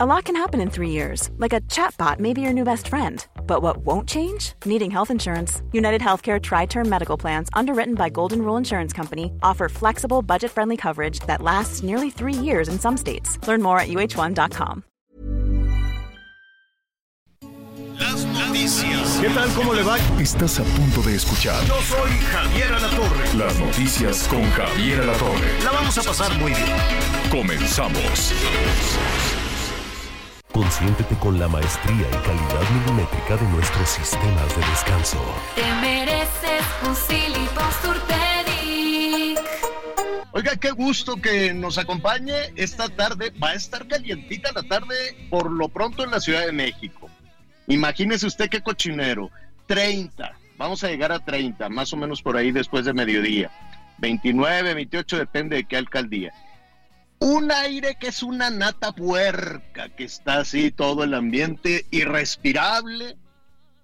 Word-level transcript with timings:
A 0.00 0.06
lot 0.06 0.26
can 0.26 0.36
happen 0.36 0.60
in 0.60 0.70
three 0.70 0.90
years, 0.90 1.28
like 1.38 1.52
a 1.52 1.60
chatbot 1.62 2.20
may 2.20 2.32
be 2.32 2.40
your 2.40 2.52
new 2.52 2.62
best 2.62 2.86
friend. 2.86 3.26
But 3.48 3.62
what 3.62 3.78
won't 3.78 4.08
change? 4.08 4.52
Needing 4.64 4.92
health 4.92 5.10
insurance. 5.10 5.60
United 5.72 6.00
Healthcare 6.00 6.40
Tri 6.40 6.66
Term 6.66 6.88
Medical 6.88 7.16
Plans, 7.18 7.48
underwritten 7.52 7.96
by 7.96 8.08
Golden 8.08 8.42
Rule 8.42 8.56
Insurance 8.56 8.92
Company, 8.92 9.32
offer 9.42 9.68
flexible, 9.68 10.22
budget 10.22 10.52
friendly 10.52 10.76
coverage 10.76 11.18
that 11.26 11.42
lasts 11.42 11.82
nearly 11.82 12.10
three 12.10 12.32
years 12.32 12.68
in 12.68 12.78
some 12.78 12.96
states. 12.96 13.44
Learn 13.48 13.60
more 13.60 13.80
at 13.80 13.88
uh1.com. 13.88 14.84
Las 17.98 18.24
noticias. 18.24 19.18
¿Qué 19.20 19.28
tal? 19.30 19.48
¿Cómo 19.56 19.74
le 19.74 19.82
va? 19.82 19.98
Estás 20.20 20.60
a 20.60 20.62
punto 20.62 21.02
de 21.02 21.16
escuchar 21.16 21.60
Yo 21.66 21.74
soy 21.82 22.12
Javier 22.30 22.72
Alatorre. 22.72 23.34
las 23.36 23.58
noticias 23.58 24.28
con 24.28 24.48
Javier 24.52 25.00
Alatorre. 25.00 25.60
La 25.64 25.72
vamos 25.72 25.98
a 25.98 26.02
pasar 26.04 26.32
muy 26.38 26.52
bien. 26.52 26.76
Comenzamos. 27.32 28.32
Consiéntete 30.58 31.14
con 31.20 31.38
la 31.38 31.46
maestría 31.46 31.94
y 31.94 32.26
calidad 32.26 32.70
milimétrica 32.74 33.36
de 33.36 33.46
nuestros 33.50 33.88
sistemas 33.90 34.56
de 34.56 34.66
descanso. 34.66 35.24
Te 35.54 35.62
mereces 35.74 36.64
un. 36.82 36.96
Oiga, 40.32 40.56
qué 40.56 40.72
gusto 40.72 41.14
que 41.14 41.54
nos 41.54 41.78
acompañe 41.78 42.34
esta 42.56 42.88
tarde. 42.88 43.32
Va 43.40 43.50
a 43.50 43.54
estar 43.54 43.86
calientita 43.86 44.50
la 44.52 44.64
tarde 44.64 45.28
por 45.30 45.48
lo 45.48 45.68
pronto 45.68 46.02
en 46.02 46.10
la 46.10 46.18
Ciudad 46.18 46.44
de 46.44 46.50
México. 46.50 47.08
Imagínese 47.68 48.26
usted 48.26 48.48
qué 48.48 48.60
cochinero. 48.60 49.30
30. 49.68 50.32
Vamos 50.56 50.82
a 50.82 50.88
llegar 50.88 51.12
a 51.12 51.20
30, 51.20 51.68
más 51.68 51.92
o 51.92 51.96
menos 51.96 52.20
por 52.20 52.36
ahí 52.36 52.50
después 52.50 52.84
de 52.84 52.94
mediodía. 52.94 53.48
29, 53.98 54.74
28, 54.74 55.18
depende 55.18 55.54
de 55.54 55.64
qué 55.66 55.76
alcaldía. 55.76 56.32
Un 57.20 57.50
aire 57.50 57.96
que 57.98 58.08
es 58.08 58.22
una 58.22 58.50
nata 58.50 58.92
puerca, 58.92 59.88
que 59.88 60.04
está 60.04 60.40
así 60.40 60.70
todo 60.70 61.04
el 61.04 61.14
ambiente 61.14 61.84
irrespirable, 61.90 63.16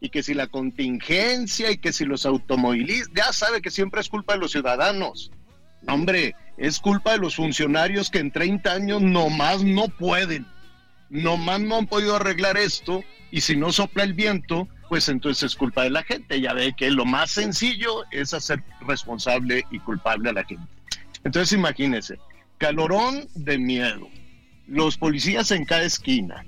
y 0.01 0.11
que 0.11 0.23
si 0.23 0.35
la 0.35 0.47
contingencia 0.47 1.71
y 1.71 1.79
que 1.79 1.93
si 1.93 2.05
los 2.05 2.27
automovilistas, 2.27 3.13
ya 3.15 3.33
sabe 3.33 3.63
que 3.63 3.71
siempre 3.71 4.01
es 4.01 4.09
culpa 4.09 4.35
de 4.35 4.41
los 4.41 4.53
ciudadanos. 4.53 5.31
No, 5.83 5.95
hombre, 5.95 6.37
es 6.59 6.79
culpa 6.79 7.13
de 7.13 7.19
los 7.19 7.37
funcionarios 7.37 8.11
que 8.11 8.19
en 8.19 8.31
30 8.31 8.73
años 8.73 9.03
nomás 9.03 9.65
no 9.65 9.89
pueden, 9.89 10.47
nomás 11.11 11.61
no 11.61 11.77
han 11.77 11.87
podido 11.87 12.17
arreglar 12.17 12.57
esto, 12.57 13.03
y 13.31 13.41
si 13.41 13.57
no 13.57 13.73
sopla 13.73 14.05
el 14.05 14.13
viento, 14.13 14.69
pues 14.89 15.09
entonces 15.09 15.43
es 15.43 15.57
culpa 15.57 15.83
de 15.83 15.91
la 15.91 16.03
gente. 16.03 16.41
Ya 16.41 16.53
ve 16.53 16.75
que 16.77 16.91
lo 16.91 17.05
más 17.05 17.31
sencillo 17.31 18.05
es 18.11 18.33
hacer 18.33 18.63
responsable 18.87 19.65
y 19.71 19.79
culpable 19.81 20.31
a 20.31 20.35
la 20.35 20.45
gente. 20.45 20.67
Entonces 21.25 21.53
imagínense, 21.53 22.19
calorón 22.59 23.29
de 23.35 23.59
miedo, 23.59 24.09
los 24.67 24.97
policías 24.97 25.51
en 25.51 25.65
cada 25.65 25.83
esquina, 25.83 26.45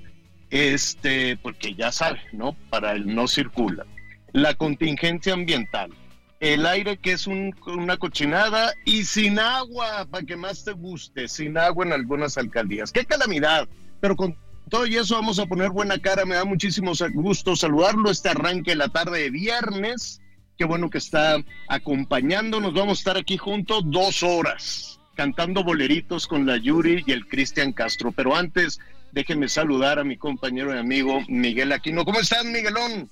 este, 0.49 1.37
porque 1.37 1.75
ya 1.75 1.91
saben, 1.91 2.21
¿no? 2.33 2.53
Para 2.69 2.93
el 2.93 3.13
no 3.13 3.27
circula, 3.27 3.85
la 4.31 4.53
contingencia 4.53 5.33
ambiental, 5.33 5.91
el 6.39 6.65
aire 6.65 6.97
que 6.97 7.13
es 7.13 7.27
un- 7.27 7.55
una 7.65 7.97
cochinada 7.97 8.73
y 8.85 9.03
sin 9.03 9.39
agua, 9.39 10.07
para 10.09 10.25
que 10.25 10.35
más 10.35 10.63
te 10.63 10.71
guste, 10.71 11.27
sin 11.27 11.57
agua 11.57 11.85
en 11.85 11.93
algunas 11.93 12.37
alcaldías. 12.37 12.91
¡Qué 12.91 13.05
calamidad! 13.05 13.67
Pero 13.99 14.15
con 14.15 14.37
todo 14.69 14.85
y 14.85 14.95
eso 14.95 15.15
vamos 15.15 15.39
a 15.39 15.45
poner 15.45 15.69
buena 15.71 15.97
cara, 15.97 16.25
me 16.25 16.35
da 16.35 16.45
muchísimo 16.45 16.91
gusto 17.13 17.55
saludarlo 17.55 18.11
este 18.11 18.29
arranque 18.29 18.75
la 18.75 18.89
tarde 18.89 19.21
de 19.21 19.29
viernes. 19.31 20.21
Qué 20.57 20.65
bueno 20.65 20.89
que 20.89 20.97
está 20.97 21.37
acompañándonos. 21.67 22.73
Vamos 22.73 22.97
a 22.97 23.01
estar 23.01 23.17
aquí 23.17 23.37
juntos 23.37 23.83
dos 23.85 24.23
horas 24.23 24.96
cantando 25.17 25.63
boleritos 25.63 26.27
con 26.27 26.45
la 26.45 26.57
Yuri 26.57 27.03
y 27.05 27.11
el 27.11 27.27
Cristian 27.27 27.73
Castro. 27.73 28.11
Pero 28.11 28.35
antes, 28.35 28.79
déjeme 29.11 29.49
saludar 29.49 29.97
a 29.97 30.03
mi 30.03 30.15
compañero 30.15 30.73
y 30.73 30.77
amigo 30.77 31.21
Miguel 31.27 31.71
Aquino. 31.71 32.05
¿Cómo 32.05 32.19
estás, 32.19 32.45
Miguelón? 32.45 33.09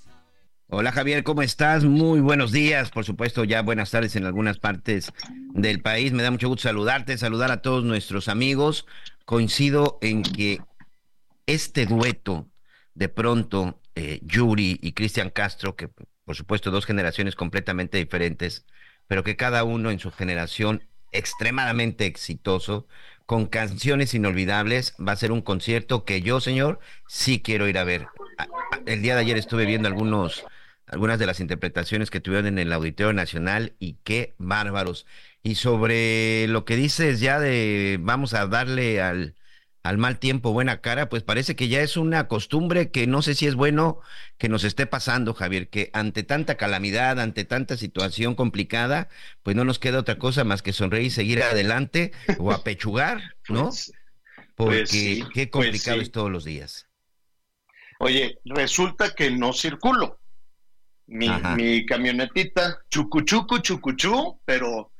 Hola 0.67 0.91
Javier, 0.91 1.23
¿cómo 1.23 1.41
estás? 1.41 1.83
Muy 1.83 2.19
buenos 2.21 2.51
días, 2.51 2.89
por 2.89 3.05
supuesto, 3.05 3.43
ya 3.43 3.61
buenas 3.61 3.91
tardes 3.91 4.15
en 4.15 4.25
algunas 4.25 4.57
partes 4.57 5.11
del 5.53 5.81
país. 5.81 6.11
Me 6.11 6.23
da 6.23 6.31
mucho 6.31 6.47
gusto 6.47 6.63
saludarte, 6.63 7.17
saludar 7.17 7.51
a 7.51 7.61
todos 7.61 7.83
nuestros 7.83 8.29
amigos. 8.29 8.85
Coincido 9.25 9.97
en 10.01 10.21
que 10.21 10.59
este 11.47 11.85
dueto, 11.85 12.47
de 12.93 13.09
pronto, 13.09 13.79
eh, 13.95 14.19
Yuri 14.23 14.79
y 14.81 14.93
Cristian 14.93 15.31
Castro, 15.31 15.75
que 15.75 15.89
por 16.23 16.35
supuesto 16.35 16.71
dos 16.71 16.85
generaciones 16.85 17.35
completamente 17.35 17.97
diferentes, 17.97 18.65
pero 19.07 19.23
que 19.23 19.35
cada 19.35 19.63
uno 19.63 19.91
en 19.91 19.99
su 19.99 20.11
generación 20.11 20.83
extremadamente 21.17 22.05
exitoso, 22.05 22.87
con 23.25 23.47
canciones 23.47 24.13
inolvidables, 24.13 24.95
va 24.99 25.13
a 25.13 25.15
ser 25.15 25.31
un 25.31 25.41
concierto 25.41 26.05
que 26.05 26.21
yo, 26.21 26.39
señor, 26.39 26.79
sí 27.07 27.41
quiero 27.41 27.67
ir 27.67 27.77
a 27.77 27.83
ver. 27.83 28.07
El 28.85 29.01
día 29.01 29.15
de 29.15 29.21
ayer 29.21 29.37
estuve 29.37 29.65
viendo 29.65 29.87
algunos, 29.87 30.45
algunas 30.87 31.17
de 31.17 31.25
las 31.25 31.39
interpretaciones 31.39 32.11
que 32.11 32.19
tuvieron 32.19 32.47
en 32.47 32.59
el 32.59 32.71
Auditorio 32.71 33.13
Nacional 33.13 33.73
y 33.79 33.97
qué 34.03 34.35
bárbaros. 34.37 35.07
Y 35.41 35.55
sobre 35.55 36.47
lo 36.47 36.65
que 36.65 36.75
dices 36.75 37.19
ya 37.19 37.39
de 37.39 37.97
vamos 37.99 38.33
a 38.33 38.45
darle 38.47 39.01
al, 39.01 39.35
al 39.85 39.99
mal 39.99 40.17
tiempo 40.17 40.51
buena 40.51 40.81
cara, 40.81 41.09
pues 41.09 41.21
parece 41.21 41.55
que 41.55 41.67
ya 41.67 41.81
es 41.81 41.95
una 41.95 42.27
costumbre 42.27 42.89
que 42.89 43.05
no 43.05 43.21
sé 43.21 43.35
si 43.35 43.45
es 43.45 43.53
bueno 43.53 43.99
que 44.39 44.49
nos 44.49 44.63
esté 44.63 44.87
pasando, 44.87 45.35
Javier, 45.35 45.69
que 45.69 45.91
ante 45.93 46.23
tanta 46.23 46.55
calamidad, 46.57 47.19
ante 47.19 47.45
tanta 47.45 47.77
situación 47.77 48.33
complicada, 48.33 49.09
pues 49.43 49.55
no 49.55 49.63
nos 49.63 49.77
queda 49.77 49.99
otra 49.99 50.17
cosa 50.17 50.43
más 50.43 50.63
que 50.63 50.73
sonreír 50.73 51.05
y 51.05 51.09
seguir 51.11 51.43
adelante 51.43 52.13
o 52.39 52.51
apechugar, 52.51 53.35
¿no? 53.49 53.65
Pues, 53.65 53.93
Porque 54.55 54.77
pues 54.79 54.89
sí, 54.89 55.23
qué 55.31 55.45
pues 55.45 55.65
complicado 55.67 55.97
sí. 55.97 56.03
es 56.03 56.11
todos 56.11 56.31
los 56.31 56.43
días. 56.45 56.87
Oye, 57.99 58.39
resulta 58.43 59.13
que 59.13 59.29
no 59.29 59.53
circulo. 59.53 60.19
Mi, 61.05 61.29
mi 61.55 61.85
camionetita, 61.85 62.79
chucuchucu, 62.89 63.59
chucuchú, 63.59 64.41
pero 64.45 64.91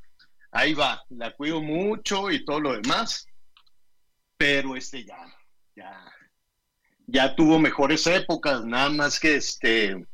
ahí 0.52 0.76
va, 0.76 1.04
la 1.10 1.32
cuido 1.32 1.60
mucho 1.60 2.30
y 2.30 2.46
todo 2.46 2.60
lo 2.60 2.80
demás. 2.80 3.28
Pero 4.38 4.76
este 4.76 5.06
ya, 5.06 5.18
ya, 5.76 6.14
ya 7.08 7.36
tuvo 7.36 7.58
mejores 7.60 8.06
épocas, 8.08 8.66
nada 8.66 8.90
más 8.90 9.20
que 9.20 9.36
este, 9.36 10.06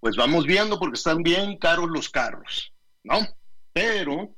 pues 0.00 0.16
vamos 0.16 0.46
viendo 0.46 0.78
porque 0.78 0.96
están 0.96 1.22
bien 1.22 1.58
caros 1.58 1.90
los 1.90 2.08
carros, 2.08 2.72
¿no? 3.02 3.18
Pero, 3.72 4.34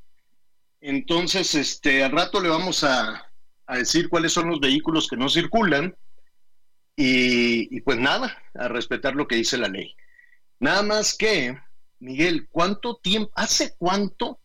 entonces, 0.80 1.54
este, 1.54 2.02
al 2.02 2.12
rato 2.12 2.40
le 2.40 2.48
vamos 2.48 2.82
a, 2.82 3.30
a 3.66 3.76
decir 3.76 4.08
cuáles 4.08 4.32
son 4.32 4.48
los 4.48 4.60
vehículos 4.60 5.06
que 5.06 5.16
no 5.16 5.28
circulan. 5.28 5.94
Y, 6.96 7.74
y 7.74 7.80
pues 7.80 7.98
nada, 7.98 8.36
a 8.54 8.68
respetar 8.68 9.14
lo 9.14 9.26
que 9.26 9.36
dice 9.36 9.56
la 9.56 9.68
ley. 9.68 9.94
Nada 10.58 10.82
más 10.82 11.16
que, 11.16 11.58
Miguel, 11.98 12.48
¿cuánto 12.50 12.96
tiempo, 12.96 13.30
hace 13.34 13.74
cuánto? 13.78 14.40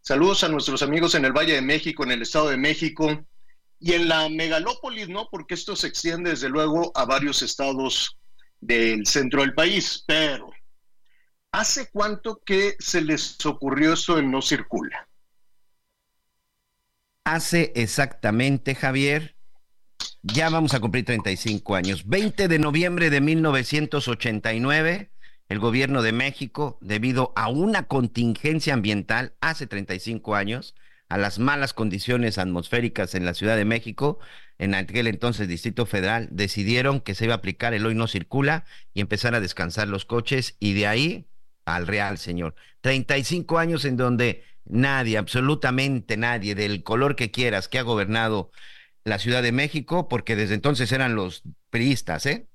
Saludos 0.00 0.42
a 0.42 0.48
nuestros 0.48 0.82
amigos 0.82 1.14
en 1.14 1.24
el 1.24 1.32
Valle 1.32 1.54
de 1.54 1.62
México, 1.62 2.02
en 2.02 2.12
el 2.12 2.22
Estado 2.22 2.48
de 2.48 2.56
México 2.56 3.24
y 3.78 3.92
en 3.92 4.08
la 4.08 4.28
megalópolis, 4.28 5.08
¿no? 5.08 5.28
Porque 5.30 5.54
esto 5.54 5.76
se 5.76 5.86
extiende 5.86 6.30
desde 6.30 6.48
luego 6.48 6.92
a 6.94 7.04
varios 7.04 7.42
estados 7.42 8.16
del 8.60 9.06
centro 9.06 9.42
del 9.42 9.54
país, 9.54 10.04
pero 10.06 10.50
¿hace 11.52 11.90
cuánto 11.90 12.42
que 12.44 12.76
se 12.78 13.00
les 13.02 13.44
ocurrió 13.44 13.92
esto 13.92 14.18
en 14.18 14.30
no 14.30 14.42
circula? 14.42 15.08
Hace 17.24 17.72
exactamente, 17.74 18.74
Javier, 18.74 19.36
ya 20.22 20.48
vamos 20.48 20.74
a 20.74 20.80
cumplir 20.80 21.04
35 21.04 21.74
años. 21.74 22.06
20 22.06 22.48
de 22.48 22.58
noviembre 22.58 23.10
de 23.10 23.20
1989, 23.20 25.10
el 25.48 25.58
gobierno 25.58 26.02
de 26.02 26.12
México, 26.12 26.78
debido 26.80 27.32
a 27.36 27.48
una 27.48 27.84
contingencia 27.84 28.74
ambiental 28.74 29.34
hace 29.40 29.66
35 29.66 30.34
años, 30.34 30.74
a 31.08 31.18
las 31.18 31.38
malas 31.38 31.72
condiciones 31.72 32.38
atmosféricas 32.38 33.14
en 33.14 33.24
la 33.24 33.34
Ciudad 33.34 33.56
de 33.56 33.64
México, 33.64 34.18
en 34.58 34.74
aquel 34.74 35.06
entonces 35.06 35.48
Distrito 35.48 35.86
Federal, 35.86 36.28
decidieron 36.30 37.00
que 37.00 37.14
se 37.14 37.24
iba 37.26 37.34
a 37.34 37.38
aplicar 37.38 37.74
el 37.74 37.86
hoy 37.86 37.94
no 37.94 38.06
circula 38.08 38.64
y 38.94 39.00
empezar 39.00 39.34
a 39.34 39.40
descansar 39.40 39.88
los 39.88 40.04
coches 40.04 40.56
y 40.58 40.74
de 40.74 40.86
ahí 40.86 41.26
al 41.64 41.86
real, 41.86 42.18
señor. 42.18 42.54
35 42.80 43.58
años 43.58 43.84
en 43.84 43.96
donde 43.96 44.44
nadie, 44.64 45.18
absolutamente 45.18 46.16
nadie, 46.16 46.54
del 46.54 46.82
color 46.82 47.14
que 47.16 47.30
quieras, 47.30 47.68
que 47.68 47.78
ha 47.78 47.82
gobernado 47.82 48.50
la 49.04 49.18
Ciudad 49.18 49.42
de 49.42 49.52
México, 49.52 50.08
porque 50.08 50.34
desde 50.34 50.54
entonces 50.54 50.90
eran 50.90 51.14
los 51.14 51.42
priistas, 51.70 52.26
¿eh? 52.26 52.48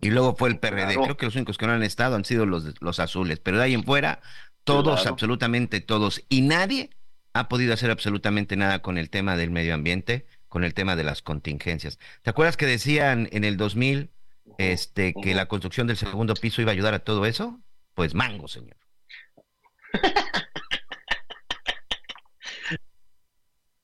Y 0.00 0.10
luego 0.10 0.34
fue 0.34 0.48
el 0.50 0.58
PRD. 0.58 0.94
Claro. 0.94 1.02
Creo 1.04 1.16
que 1.16 1.26
los 1.26 1.36
únicos 1.36 1.56
que 1.56 1.66
no 1.66 1.72
han 1.72 1.82
estado 1.82 2.16
han 2.16 2.24
sido 2.24 2.44
los, 2.44 2.74
los 2.82 2.98
azules, 2.98 3.38
pero 3.38 3.56
de 3.58 3.64
ahí 3.64 3.74
en 3.74 3.84
fuera, 3.84 4.20
todos, 4.64 5.00
Claro. 5.00 5.10
absolutamente 5.14 5.80
todos. 5.80 6.22
Y 6.28 6.42
nadie 6.42 6.90
ha 7.34 7.48
podido 7.48 7.74
hacer 7.74 7.90
absolutamente 7.90 8.56
nada 8.56 8.82
con 8.82 8.98
el 8.98 9.10
tema 9.10 9.36
del 9.36 9.50
medio 9.50 9.74
ambiente, 9.74 10.26
con 10.48 10.64
el 10.64 10.74
tema 10.74 10.96
de 10.96 11.04
las 11.04 11.22
contingencias. 11.22 11.98
¿Te 12.22 12.30
acuerdas 12.30 12.56
que 12.56 12.66
decían 12.66 13.28
en 13.32 13.44
el 13.44 13.56
2000 13.56 14.10
este, 14.58 15.14
que 15.14 15.34
la 15.34 15.46
construcción 15.46 15.86
del 15.86 15.96
segundo 15.96 16.34
piso 16.34 16.60
iba 16.62 16.70
a 16.70 16.74
ayudar 16.74 16.94
a 16.94 17.04
todo 17.04 17.24
eso? 17.26 17.60
Pues 17.94 18.14
mango, 18.14 18.48
señor. 18.48 18.76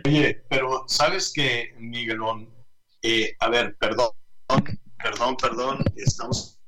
Oye, 0.05 0.43
pero 0.49 0.85
sabes 0.87 1.33
que, 1.33 1.75
Miguelón, 1.79 2.55
Eh, 3.03 3.37
a 3.39 3.49
ver, 3.49 3.77
perdón, 3.77 4.11
perdón, 4.99 5.37
perdón, 5.37 5.85
estamos 5.95 6.59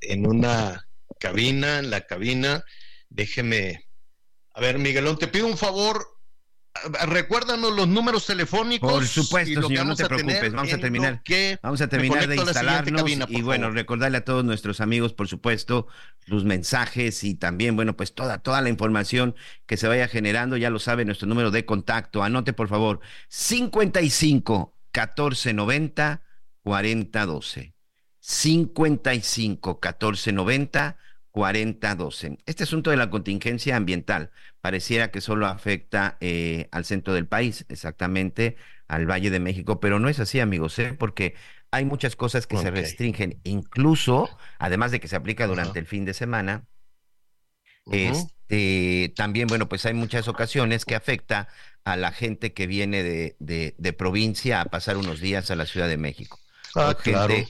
en 0.00 0.26
una 0.26 0.88
cabina, 1.20 1.78
en 1.78 1.90
la 1.90 2.06
cabina. 2.06 2.64
Déjeme. 3.10 3.87
A 4.58 4.60
ver, 4.60 4.80
Miguelón, 4.80 5.16
te 5.16 5.28
pido 5.28 5.46
un 5.46 5.56
favor. 5.56 6.04
Recuérdanos 7.06 7.72
los 7.76 7.86
números 7.86 8.26
telefónicos. 8.26 8.90
Por 8.90 9.06
supuesto, 9.06 9.62
señor, 9.62 9.86
no 9.86 9.94
te 9.94 10.04
preocupes. 10.04 10.52
Vamos 10.52 10.72
a 10.72 10.78
terminar. 10.78 11.22
Vamos 11.62 11.80
a 11.80 11.86
terminar 11.86 12.26
de 12.26 12.36
instalarnos. 12.36 13.04
y 13.28 13.42
bueno, 13.42 13.70
recordarle 13.70 14.18
a 14.18 14.24
todos 14.24 14.44
nuestros 14.44 14.80
amigos, 14.80 15.12
por 15.12 15.28
supuesto, 15.28 15.86
sus 16.26 16.44
mensajes 16.44 17.22
y 17.22 17.36
también, 17.36 17.76
bueno, 17.76 17.96
pues 17.96 18.14
toda, 18.14 18.38
toda 18.38 18.60
la 18.60 18.68
información 18.68 19.36
que 19.66 19.76
se 19.76 19.86
vaya 19.86 20.08
generando. 20.08 20.56
Ya 20.56 20.70
lo 20.70 20.80
sabe, 20.80 21.04
nuestro 21.04 21.28
número 21.28 21.52
de 21.52 21.64
contacto. 21.64 22.24
Anote, 22.24 22.52
por 22.52 22.66
favor, 22.66 22.98
55 23.28 24.74
1490 24.92 26.22
4012. 26.64 27.74
55 28.18 29.78
1490 29.80 30.96
4012. 31.38 32.38
Este 32.46 32.64
asunto 32.64 32.90
de 32.90 32.96
la 32.96 33.10
contingencia 33.10 33.76
ambiental 33.76 34.32
pareciera 34.60 35.12
que 35.12 35.20
solo 35.20 35.46
afecta 35.46 36.16
eh, 36.20 36.66
al 36.72 36.84
centro 36.84 37.14
del 37.14 37.28
país, 37.28 37.64
exactamente 37.68 38.56
al 38.88 39.08
Valle 39.08 39.30
de 39.30 39.38
México, 39.38 39.78
pero 39.78 40.00
no 40.00 40.08
es 40.08 40.18
así, 40.18 40.40
amigos, 40.40 40.76
¿eh? 40.80 40.96
porque 40.98 41.36
hay 41.70 41.84
muchas 41.84 42.16
cosas 42.16 42.48
que 42.48 42.56
se 42.56 42.72
restringen, 42.72 43.38
incluso, 43.44 44.28
además 44.58 44.90
de 44.90 44.98
que 44.98 45.06
se 45.06 45.14
aplica 45.14 45.46
durante 45.46 45.78
el 45.78 45.86
fin 45.86 46.04
de 46.04 46.12
semana, 46.12 46.66
este, 47.92 49.12
también, 49.14 49.46
bueno, 49.46 49.68
pues 49.68 49.86
hay 49.86 49.94
muchas 49.94 50.26
ocasiones 50.26 50.84
que 50.84 50.96
afecta 50.96 51.46
a 51.84 51.96
la 51.96 52.10
gente 52.10 52.52
que 52.52 52.66
viene 52.66 53.04
de, 53.04 53.36
de 53.38 53.92
provincia 53.92 54.60
a 54.60 54.64
pasar 54.64 54.96
unos 54.96 55.20
días 55.20 55.52
a 55.52 55.56
la 55.56 55.66
Ciudad 55.66 55.86
de 55.86 55.98
México. 55.98 56.40
Ah, 56.74 56.96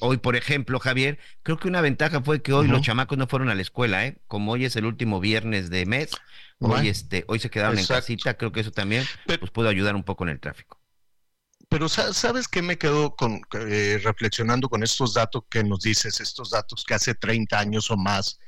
hoy, 0.01 0.17
por 0.19 0.37
ejemplo, 0.37 0.79
Javier, 0.79 1.19
creo 1.43 1.59
que 1.59 1.69
una 1.69 1.81
ventaja 1.81 2.23
fue 2.23 2.43
que 2.43 2.53
hoy 2.53 2.69
los 2.69 2.83
chamacos 2.83 3.19
no 3.19 3.27
fueron 3.27 3.49
a 3.49 3.55
la 3.55 3.63
escuela, 3.63 4.07
¿eh? 4.07 4.19
Como 4.27 4.53
hoy 4.53 4.65
es 4.65 4.77
el 4.77 4.85
último 4.85 5.21
viernes 5.21 5.71
de 5.71 5.87
mes, 5.87 6.11
hoy, 6.59 6.89
este, 6.89 7.25
hoy 7.29 7.39
se 7.39 7.51
quedaron 7.51 7.79
en 7.79 7.87
casita, 7.87 8.37
creo 8.37 8.53
que 8.53 8.61
eso 8.61 8.73
también 8.73 9.05
pues 9.27 9.51
pudo 9.51 9.69
ayudar 9.69 9.95
un 9.95 10.05
poco 10.05 10.25
en 10.25 10.31
el 10.31 10.41
tráfico. 10.41 10.81
Pero 11.69 11.89
¿sabes 11.89 12.49
qué 12.49 12.63
me 12.63 12.79
quedo 12.79 13.15
con, 13.15 13.43
eh, 13.53 14.01
reflexionando 14.03 14.69
con 14.69 14.83
estos 14.83 15.15
datos 15.15 15.43
que 15.51 15.63
nos 15.63 15.81
dices, 15.81 16.21
estos 16.21 16.51
datos 16.51 16.85
que 16.85 16.95
hace 16.95 17.15
30 17.15 17.59
años 17.59 17.91
o 17.91 17.97
más, 17.97 18.39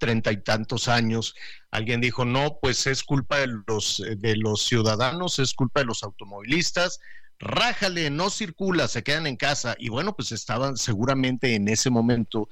treinta 0.00 0.32
y 0.32 0.42
tantos 0.42 0.88
años, 0.88 1.36
alguien 1.70 2.00
dijo, 2.00 2.24
no, 2.24 2.58
pues 2.60 2.86
es 2.88 3.04
culpa 3.04 3.36
de 3.36 3.48
los, 3.66 4.02
de 4.16 4.36
los 4.36 4.64
ciudadanos, 4.64 5.38
es 5.38 5.54
culpa 5.54 5.80
de 5.80 5.86
los 5.86 6.02
automovilistas, 6.02 6.98
rájale, 7.40 8.10
no 8.10 8.30
circula, 8.30 8.86
se 8.86 9.02
quedan 9.02 9.26
en 9.26 9.36
casa. 9.36 9.74
Y 9.78 9.88
bueno, 9.88 10.14
pues 10.14 10.30
estaban 10.30 10.76
seguramente 10.76 11.54
en 11.54 11.68
ese 11.68 11.90
momento 11.90 12.48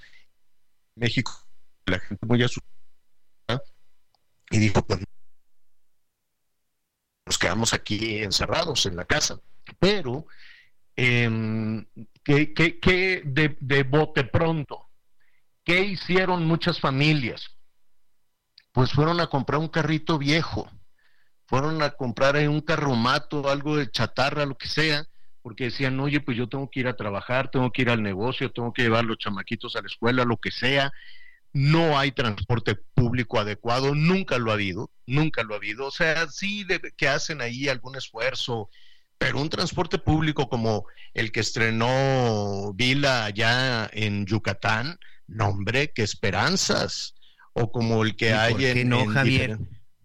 México, 0.96 1.46
la 1.86 2.00
gente 2.00 2.26
muy 2.26 2.42
asustada, 2.42 3.62
y 4.50 4.58
dijo, 4.58 4.84
pues 4.84 5.00
nos 7.26 7.38
quedamos 7.38 7.74
aquí 7.74 8.22
encerrados 8.22 8.86
en 8.86 8.96
la 8.96 9.04
casa. 9.04 9.38
Pero, 9.78 10.26
eh, 10.96 11.86
¿qué, 12.24 13.22
de, 13.24 13.56
de 13.60 13.82
bote 13.82 14.24
pronto? 14.24 14.88
¿Qué 15.62 15.80
hicieron 15.80 16.46
muchas 16.46 16.80
familias? 16.80 17.50
Pues 18.72 18.92
fueron 18.92 19.20
a 19.20 19.26
comprar 19.26 19.60
un 19.60 19.68
carrito 19.68 20.16
viejo 20.16 20.70
fueron 21.48 21.82
a 21.82 21.90
comprar 21.90 22.36
un 22.48 22.60
carromato, 22.60 23.48
algo 23.48 23.76
de 23.76 23.90
chatarra, 23.90 24.44
lo 24.44 24.56
que 24.56 24.68
sea, 24.68 25.06
porque 25.40 25.64
decían, 25.64 25.98
oye, 25.98 26.20
pues 26.20 26.36
yo 26.36 26.46
tengo 26.46 26.68
que 26.70 26.80
ir 26.80 26.88
a 26.88 26.96
trabajar, 26.96 27.50
tengo 27.50 27.72
que 27.72 27.82
ir 27.82 27.90
al 27.90 28.02
negocio, 28.02 28.52
tengo 28.52 28.74
que 28.74 28.82
llevar 28.82 29.06
los 29.06 29.16
chamaquitos 29.16 29.74
a 29.74 29.80
la 29.80 29.86
escuela, 29.86 30.24
lo 30.24 30.36
que 30.36 30.50
sea. 30.50 30.92
No 31.54 31.98
hay 31.98 32.12
transporte 32.12 32.76
público 32.94 33.40
adecuado, 33.40 33.94
nunca 33.94 34.36
lo 34.36 34.50
ha 34.50 34.54
habido, 34.54 34.90
nunca 35.06 35.42
lo 35.42 35.54
ha 35.54 35.56
habido. 35.56 35.86
O 35.86 35.90
sea, 35.90 36.28
sí 36.28 36.66
que 36.98 37.08
hacen 37.08 37.40
ahí 37.40 37.68
algún 37.68 37.96
esfuerzo, 37.96 38.68
pero 39.16 39.40
un 39.40 39.48
transporte 39.48 39.96
público 39.96 40.50
como 40.50 40.84
el 41.14 41.32
que 41.32 41.40
estrenó 41.40 42.74
Vila 42.74 43.24
allá 43.24 43.88
en 43.94 44.26
Yucatán, 44.26 44.98
no 45.26 45.48
hombre, 45.48 45.92
qué 45.94 46.02
esperanzas. 46.02 47.14
O 47.54 47.72
como 47.72 48.04
el 48.04 48.16
que 48.16 48.34
hay 48.34 48.66
en, 48.66 48.90
no, 48.90 49.06
Javier? 49.06 49.58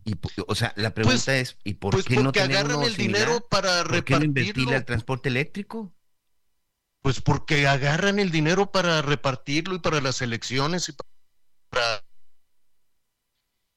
Y, 0.06 0.16
o 0.48 0.56
sea, 0.56 0.74
la 0.76 0.94
pregunta 0.94 1.26
pues, 1.26 1.28
es, 1.28 1.58
¿y 1.64 1.76
por 1.76 1.94
pues 1.94 2.06
qué 2.06 2.18
no 2.18 2.30
agarran 2.30 2.84
el 2.84 2.96
dinero 2.96 3.46
para 3.50 3.84
¿Por 3.84 4.04
qué 4.04 4.20
no 4.20 4.26
invertirle 4.26 4.76
al 4.76 4.86
transporte 4.86 5.30
eléctrico? 5.30 5.94
Pues 7.02 7.22
porque 7.22 7.68
agarran 7.68 8.20
el 8.20 8.32
dinero 8.32 8.72
para 8.72 9.02
repartirlo 9.02 9.76
y 9.76 9.80
para 9.80 10.02
las 10.02 10.22
elecciones 10.22 10.90
y 10.90 10.94
para... 11.70 12.04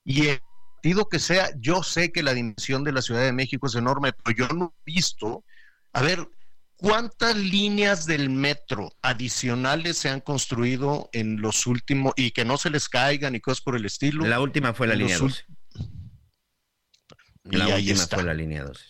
Y 0.04 0.28
el 0.28 0.40
partido 0.74 1.08
que 1.08 1.18
sea, 1.18 1.50
yo 1.58 1.82
sé 1.82 2.12
que 2.12 2.22
la 2.22 2.34
dimensión 2.34 2.84
de 2.84 2.92
la 2.92 3.02
Ciudad 3.02 3.22
de 3.22 3.32
México 3.32 3.66
es 3.66 3.74
enorme, 3.74 4.12
pero 4.12 4.36
yo 4.36 4.54
no 4.54 4.74
he 4.78 4.92
visto, 4.92 5.44
a 5.92 6.02
ver, 6.02 6.28
¿cuántas 6.76 7.36
líneas 7.36 8.06
del 8.06 8.30
metro 8.30 8.92
adicionales 9.02 9.96
se 9.96 10.08
han 10.08 10.20
construido 10.20 11.08
en 11.12 11.40
los 11.40 11.66
últimos, 11.66 12.12
y 12.16 12.30
que 12.30 12.44
no 12.44 12.58
se 12.58 12.70
les 12.70 12.88
caigan 12.88 13.34
y 13.34 13.40
cosas 13.40 13.62
por 13.62 13.74
el 13.74 13.84
estilo? 13.84 14.24
La 14.26 14.40
última 14.40 14.72
fue 14.74 14.86
la 14.86 14.94
línea 14.94 15.18
12. 15.18 15.44
La 17.50 17.76
última 17.76 18.06
fue 18.06 18.22
la 18.22 18.34
línea 18.34 18.64
12. 18.64 18.84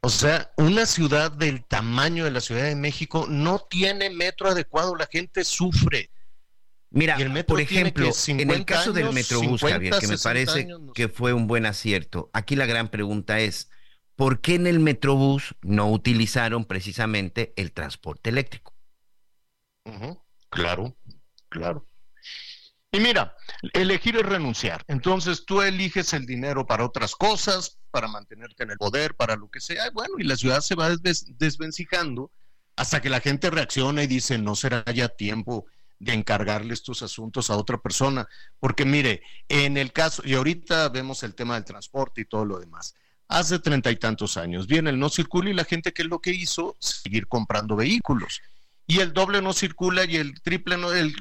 O 0.00 0.10
sea, 0.10 0.52
una 0.56 0.86
ciudad 0.86 1.32
del 1.32 1.64
tamaño 1.64 2.24
de 2.24 2.30
la 2.30 2.40
Ciudad 2.40 2.64
de 2.64 2.76
México 2.76 3.26
no 3.28 3.58
tiene 3.58 4.10
metro 4.10 4.48
adecuado, 4.48 4.94
la 4.94 5.08
gente 5.10 5.44
sufre. 5.44 6.10
Mira, 6.90 7.18
por 7.46 7.60
ejemplo, 7.60 8.10
en 8.28 8.50
el 8.50 8.64
caso 8.64 8.92
del 8.92 9.12
Metrobús, 9.12 9.60
Javier, 9.60 9.94
que 9.98 10.06
me 10.06 10.18
parece 10.18 10.68
que 10.94 11.08
fue 11.08 11.32
un 11.32 11.46
buen 11.46 11.66
acierto, 11.66 12.30
aquí 12.32 12.56
la 12.56 12.64
gran 12.66 12.88
pregunta 12.88 13.40
es, 13.40 13.70
¿por 14.14 14.40
qué 14.40 14.54
en 14.54 14.66
el 14.66 14.78
Metrobús 14.78 15.54
no 15.60 15.90
utilizaron 15.90 16.64
precisamente 16.64 17.52
el 17.56 17.72
transporte 17.72 18.30
eléctrico? 18.30 18.74
Claro, 20.48 20.96
claro. 21.48 21.84
Y 22.90 23.00
mira, 23.00 23.36
elegir 23.74 24.16
es 24.16 24.24
renunciar. 24.24 24.82
Entonces 24.88 25.44
tú 25.44 25.60
eliges 25.60 26.14
el 26.14 26.24
dinero 26.24 26.66
para 26.66 26.86
otras 26.86 27.14
cosas, 27.14 27.78
para 27.90 28.08
mantenerte 28.08 28.62
en 28.62 28.70
el 28.70 28.78
poder, 28.78 29.14
para 29.14 29.36
lo 29.36 29.50
que 29.50 29.60
sea. 29.60 29.90
Bueno, 29.90 30.14
y 30.18 30.24
la 30.24 30.36
ciudad 30.36 30.60
se 30.60 30.74
va 30.74 30.96
desvencijando 31.38 32.30
hasta 32.76 33.02
que 33.02 33.10
la 33.10 33.20
gente 33.20 33.50
reacciona 33.50 34.02
y 34.02 34.06
dice, 34.06 34.38
no 34.38 34.54
será 34.54 34.84
ya 34.92 35.08
tiempo 35.08 35.66
de 35.98 36.14
encargarle 36.14 36.72
estos 36.72 37.02
asuntos 37.02 37.50
a 37.50 37.56
otra 37.56 37.76
persona. 37.78 38.26
Porque 38.58 38.86
mire, 38.86 39.22
en 39.48 39.76
el 39.76 39.92
caso, 39.92 40.22
y 40.24 40.34
ahorita 40.34 40.88
vemos 40.88 41.22
el 41.24 41.34
tema 41.34 41.54
del 41.54 41.64
transporte 41.64 42.22
y 42.22 42.24
todo 42.24 42.46
lo 42.46 42.58
demás. 42.58 42.94
Hace 43.26 43.58
treinta 43.58 43.90
y 43.90 43.96
tantos 43.96 44.38
años 44.38 44.66
viene 44.66 44.88
el 44.88 44.98
no 44.98 45.10
circula 45.10 45.50
y 45.50 45.54
la 45.54 45.64
gente, 45.64 45.92
¿qué 45.92 46.02
es 46.02 46.08
lo 46.08 46.20
que 46.20 46.30
hizo? 46.30 46.76
Seguir 46.78 47.26
comprando 47.26 47.76
vehículos. 47.76 48.40
Y 48.86 49.00
el 49.00 49.12
doble 49.12 49.42
no 49.42 49.52
circula 49.52 50.06
y 50.06 50.16
el 50.16 50.40
triple 50.40 50.78
no, 50.78 50.90
el 50.94 51.14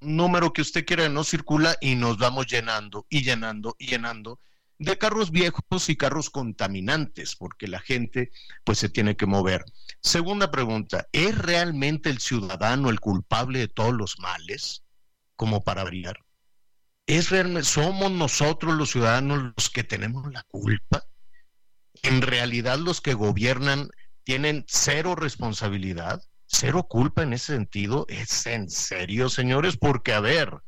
número 0.00 0.52
que 0.52 0.62
usted 0.62 0.84
quiera 0.84 1.08
no 1.08 1.24
circula 1.24 1.76
y 1.80 1.94
nos 1.94 2.18
vamos 2.18 2.46
llenando 2.46 3.06
y 3.08 3.22
llenando 3.22 3.76
y 3.78 3.86
llenando 3.86 4.38
de 4.78 4.98
carros 4.98 5.30
viejos 5.30 5.88
y 5.88 5.96
carros 5.96 6.30
contaminantes, 6.30 7.36
porque 7.36 7.68
la 7.68 7.80
gente 7.80 8.32
pues 8.64 8.78
se 8.78 8.88
tiene 8.88 9.16
que 9.16 9.26
mover. 9.26 9.64
Segunda 10.00 10.50
pregunta, 10.50 11.08
¿es 11.12 11.38
realmente 11.38 12.10
el 12.10 12.18
ciudadano 12.18 12.90
el 12.90 13.00
culpable 13.00 13.60
de 13.60 13.68
todos 13.68 13.94
los 13.94 14.18
males? 14.18 14.82
Como 15.36 15.62
para 15.62 15.84
brillar. 15.84 16.18
¿Es 17.06 17.30
realmente, 17.30 17.68
somos 17.68 18.10
nosotros 18.10 18.74
los 18.74 18.90
ciudadanos 18.90 19.52
los 19.56 19.70
que 19.70 19.84
tenemos 19.84 20.32
la 20.32 20.42
culpa? 20.44 21.04
En 22.02 22.22
realidad 22.22 22.78
los 22.78 23.00
que 23.00 23.14
gobiernan 23.14 23.90
tienen 24.24 24.64
cero 24.68 25.14
responsabilidad 25.14 26.22
cero 26.52 26.86
culpa 26.88 27.22
en 27.22 27.32
ese 27.32 27.54
sentido. 27.54 28.06
¿Es 28.08 28.46
en 28.46 28.70
serio, 28.70 29.28
señores? 29.28 29.76
Porque, 29.76 30.12
a 30.12 30.20
ver, 30.20 30.62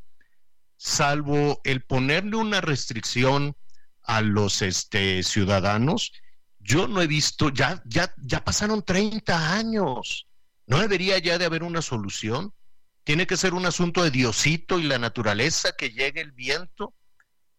salvo 0.77 1.61
el 1.65 1.83
ponerle 1.83 2.37
una 2.37 2.61
restricción 2.61 3.57
a 4.03 4.21
los 4.21 4.63
este, 4.63 5.23
ciudadanos, 5.23 6.13
yo 6.59 6.89
no 6.89 7.01
he 7.01 7.07
visto, 7.07 7.51
ya, 7.51 7.83
ya, 7.87 8.13
ya 8.17 8.43
pasaron 8.43 8.83
30 8.83 9.55
años. 9.55 10.27
¿No 10.67 10.79
debería 10.79 11.19
ya 11.19 11.39
de 11.39 11.45
haber 11.45 11.63
una 11.63 11.83
solución? 11.83 12.53
Tiene 13.05 13.27
que 13.27 13.37
ser 13.37 13.53
un 13.53 13.67
asunto 13.67 14.03
de 14.03 14.11
Diosito 14.11 14.79
y 14.79 14.85
la 14.85 14.99
naturaleza 14.99 15.73
que 15.77 15.91
llegue 15.91 16.23
el 16.23 16.33
viento. 16.33 16.95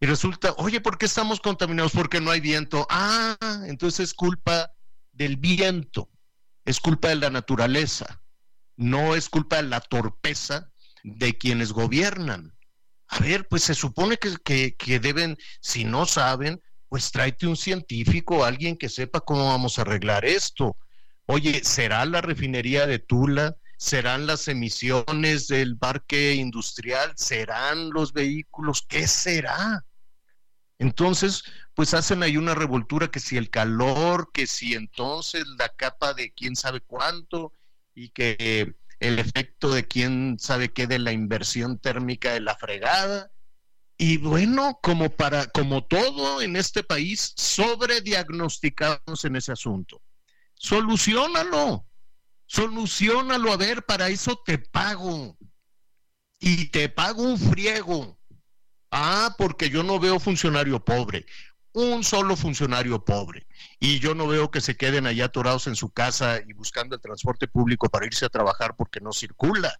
Y 0.00 0.06
resulta, 0.06 0.54
oye, 0.58 0.80
¿por 0.80 0.98
qué 0.98 1.06
estamos 1.06 1.40
contaminados? 1.40 1.92
Porque 1.92 2.20
no 2.20 2.32
hay 2.32 2.40
viento. 2.40 2.86
Ah, 2.90 3.36
entonces 3.66 4.08
es 4.08 4.14
culpa 4.14 4.72
del 5.12 5.36
viento 5.36 6.10
es 6.66 6.80
culpa 6.80 7.08
de 7.08 7.16
la 7.16 7.30
naturaleza, 7.30 8.20
no 8.76 9.14
es 9.14 9.30
culpa 9.30 9.56
de 9.56 9.62
la 9.62 9.80
torpeza 9.80 10.70
de 11.04 11.38
quienes 11.38 11.72
gobiernan. 11.72 12.52
A 13.08 13.20
ver, 13.20 13.46
pues 13.48 13.62
se 13.62 13.74
supone 13.74 14.18
que, 14.18 14.74
que, 14.74 15.00
deben, 15.00 15.38
si 15.60 15.84
no 15.84 16.06
saben, 16.06 16.60
pues 16.88 17.12
tráete 17.12 17.46
un 17.46 17.56
científico, 17.56 18.44
alguien 18.44 18.76
que 18.76 18.88
sepa 18.88 19.20
cómo 19.20 19.46
vamos 19.46 19.78
a 19.78 19.82
arreglar 19.82 20.24
esto. 20.24 20.76
Oye, 21.26 21.62
¿será 21.62 22.04
la 22.04 22.20
refinería 22.20 22.86
de 22.86 22.98
Tula? 22.98 23.56
¿Serán 23.78 24.26
las 24.26 24.48
emisiones 24.48 25.46
del 25.46 25.78
parque 25.78 26.34
industrial? 26.34 27.12
¿Serán 27.16 27.90
los 27.90 28.12
vehículos? 28.12 28.84
¿Qué 28.88 29.06
será? 29.06 29.84
Entonces, 30.78 31.44
pues 31.74 31.94
hacen 31.94 32.22
ahí 32.22 32.36
una 32.36 32.54
revoltura 32.54 33.08
que 33.10 33.20
si 33.20 33.36
el 33.36 33.50
calor, 33.50 34.30
que 34.32 34.46
si 34.46 34.74
entonces 34.74 35.46
la 35.58 35.68
capa 35.70 36.14
de 36.14 36.32
quién 36.32 36.54
sabe 36.56 36.80
cuánto 36.80 37.52
y 37.94 38.10
que 38.10 38.74
el 39.00 39.18
efecto 39.18 39.70
de 39.70 39.86
quién 39.86 40.36
sabe 40.38 40.72
qué 40.72 40.86
de 40.86 40.98
la 40.98 41.12
inversión 41.12 41.78
térmica 41.78 42.32
de 42.32 42.40
la 42.40 42.56
fregada. 42.56 43.30
Y 43.98 44.18
bueno, 44.18 44.78
como 44.82 45.08
para 45.10 45.46
como 45.46 45.84
todo 45.84 46.42
en 46.42 46.56
este 46.56 46.82
país, 46.82 47.32
sobrediagnosticamos 47.36 49.24
en 49.24 49.36
ese 49.36 49.52
asunto. 49.52 50.02
Solucionalo. 50.54 51.86
Solucionalo, 52.46 53.52
a 53.52 53.56
ver, 53.56 53.84
para 53.84 54.08
eso 54.08 54.40
te 54.44 54.58
pago. 54.58 55.36
Y 56.38 56.66
te 56.70 56.88
pago 56.90 57.22
un 57.22 57.38
friego. 57.38 58.18
Ah, 58.98 59.34
porque 59.36 59.68
yo 59.68 59.82
no 59.82 60.00
veo 60.00 60.18
funcionario 60.18 60.82
pobre, 60.82 61.26
un 61.74 62.02
solo 62.02 62.34
funcionario 62.34 63.04
pobre. 63.04 63.46
Y 63.78 63.98
yo 63.98 64.14
no 64.14 64.26
veo 64.26 64.50
que 64.50 64.62
se 64.62 64.74
queden 64.74 65.06
allá 65.06 65.26
atorados 65.26 65.66
en 65.66 65.76
su 65.76 65.90
casa 65.90 66.40
y 66.40 66.54
buscando 66.54 66.96
el 66.96 67.02
transporte 67.02 67.46
público 67.46 67.90
para 67.90 68.06
irse 68.06 68.24
a 68.24 68.30
trabajar 68.30 68.74
porque 68.74 69.02
no 69.02 69.12
circula. 69.12 69.78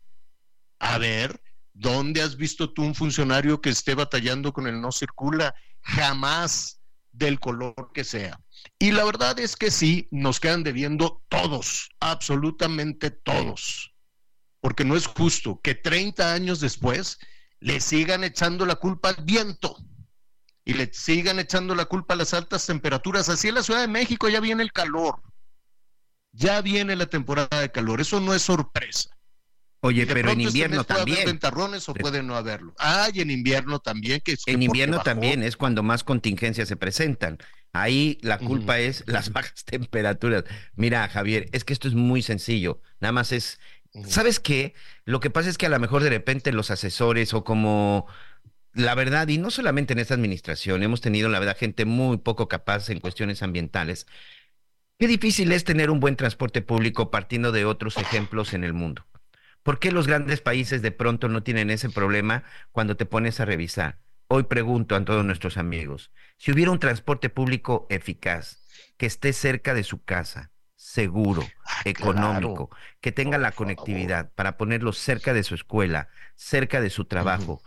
A 0.79 0.99
ver, 0.99 1.41
¿dónde 1.73 2.21
has 2.21 2.37
visto 2.37 2.75
tú 2.75 2.83
un 2.83 2.95
funcionario 2.95 3.63
que 3.63 3.71
esté 3.71 3.95
batallando 3.95 4.53
con 4.53 4.67
el 4.67 4.83
no 4.83 4.93
circula? 4.93 5.55
Jamás 5.81 6.83
del 7.11 7.41
color 7.41 7.93
que 7.95 8.05
sea. 8.05 8.39
Y 8.79 8.93
la 8.93 9.07
verdad 9.07 9.41
es 9.41 9.57
que 9.57 9.71
sí, 9.71 10.09
nos 10.11 10.41
quedan 10.41 10.63
debiendo 10.63 11.25
todos, 11.31 11.89
absolutamente 12.01 13.11
todos. 13.11 13.95
Porque 14.61 14.85
no 14.85 14.95
es 14.95 15.07
justo 15.07 15.59
que 15.63 15.75
30 15.75 16.35
años 16.35 16.61
después 16.61 17.19
le 17.61 17.81
sigan 17.81 18.25
echando 18.25 18.67
la 18.67 18.77
culpa 18.77 19.11
al 19.11 19.25
viento 19.25 19.77
y 20.65 20.75
le 20.75 20.93
sigan 20.93 21.39
echando 21.39 21.75
la 21.75 21.85
culpa 21.85 22.15
a 22.15 22.17
las 22.17 22.35
altas 22.35 22.67
temperaturas. 22.67 23.29
Así 23.29 23.49
en 23.49 23.55
la 23.55 23.63
Ciudad 23.63 23.81
de 23.81 23.89
México 23.89 24.29
ya 24.29 24.41
viene 24.41 24.63
el 24.63 24.73
calor. 24.73 25.23
Ya 26.33 26.61
viene 26.61 26.97
la 26.97 27.07
temporada 27.07 27.61
de 27.61 27.71
calor. 27.71 28.01
Eso 28.01 28.21
no 28.21 28.35
es 28.35 28.43
sorpresa. 28.43 29.17
Oye, 29.81 30.07
pero 30.07 30.31
en 30.31 30.41
este 30.41 30.43
invierno 30.43 30.85
puede 30.85 30.99
también. 30.99 31.19
Haber 31.19 31.27
ventarrones 31.29 31.89
o 31.89 31.95
puede 31.95 32.23
no 32.23 32.35
haberlo. 32.35 32.75
Ah, 32.79 33.09
y 33.13 33.21
en 33.21 33.31
invierno 33.31 33.79
también. 33.79 34.21
Que 34.21 34.33
es 34.33 34.45
que 34.45 34.53
En 34.53 34.63
invierno 34.63 35.01
también 35.01 35.43
es 35.43 35.57
cuando 35.57 35.83
más 35.83 36.03
contingencias 36.03 36.69
se 36.69 36.77
presentan. 36.77 37.39
Ahí 37.73 38.19
la 38.23 38.39
culpa 38.39 38.79
es 38.79 39.05
las 39.07 39.31
bajas 39.33 39.65
temperaturas. 39.65 40.45
Mira, 40.75 41.09
Javier, 41.09 41.49
es 41.53 41.65
que 41.65 41.73
esto 41.73 41.89
es 41.89 41.95
muy 41.95 42.23
sencillo. 42.23 42.81
Nada 43.01 43.13
más 43.13 43.33
es. 43.33 43.61
¿Sabes 44.07 44.41
qué? 44.41 44.75
Lo 45.05 45.21
que 45.21 45.31
pasa 45.31 45.49
es 45.49 45.59
que 45.59 45.67
a 45.67 45.71
lo 45.71 45.79
mejor 45.79 46.03
de 46.03 46.11
repente 46.11 46.53
los 46.53 46.71
asesores 46.71 47.35
o 47.35 47.45
como 47.45 48.07
la 48.77 48.95
verdad, 48.95 49.27
y 49.29 49.39
no 49.39 49.51
solamente 49.51 49.95
en 49.95 49.99
esta 49.99 50.15
administración, 50.15 50.83
hemos 50.83 51.01
tenido, 51.01 51.31
la 51.31 51.39
verdad, 51.39 51.57
gente 51.59 51.87
muy 51.87 52.19
poco 52.19 52.47
capaz 52.47 52.91
en 52.91 53.01
cuestiones 53.01 53.43
ambientales. 53.43 54.07
Qué 54.99 55.07
difícil 55.07 55.51
es 55.53 55.65
tener 55.65 55.91
un 55.91 56.01
buen 56.01 56.17
transporte 56.17 56.61
público 56.63 57.11
partiendo 57.11 57.53
de 57.53 57.65
otros 57.65 57.97
ejemplos 57.97 58.53
en 58.53 58.65
el 58.65 58.75
mundo. 58.75 59.07
¿Por 59.63 59.79
qué 59.79 59.93
los 59.93 60.07
grandes 60.07 60.43
países 60.43 60.83
de 60.83 60.93
pronto 60.93 61.29
no 61.29 61.43
tienen 61.43 61.71
ese 61.71 61.89
problema 61.91 62.45
cuando 62.71 62.97
te 62.97 63.07
pones 63.07 63.41
a 63.41 63.47
revisar? 63.47 63.99
Hoy 64.29 64.45
pregunto 64.45 64.95
a 64.95 65.05
todos 65.05 65.25
nuestros 65.25 65.57
amigos, 65.57 66.13
si 66.37 66.53
hubiera 66.53 66.71
un 66.71 66.79
transporte 66.79 67.31
público 67.31 67.87
eficaz, 67.91 68.65
que 68.97 69.07
esté 69.07 69.33
cerca 69.33 69.73
de 69.73 69.85
su 69.85 70.05
casa, 70.05 70.51
seguro, 70.91 71.57
Ah, 71.65 71.83
económico, 71.91 72.71
que 73.01 73.13
tenga 73.13 73.39
Por 73.39 73.43
la 73.43 73.53
favor. 73.53 73.57
conectividad 73.57 74.33
para 74.35 74.57
ponerlo 74.57 74.93
cerca 74.93 75.33
de 75.35 75.43
su 75.43 75.55
escuela, 75.55 76.09
cerca 76.37 76.81
de 76.81 76.91
su 76.91 77.05
trabajo, 77.07 77.63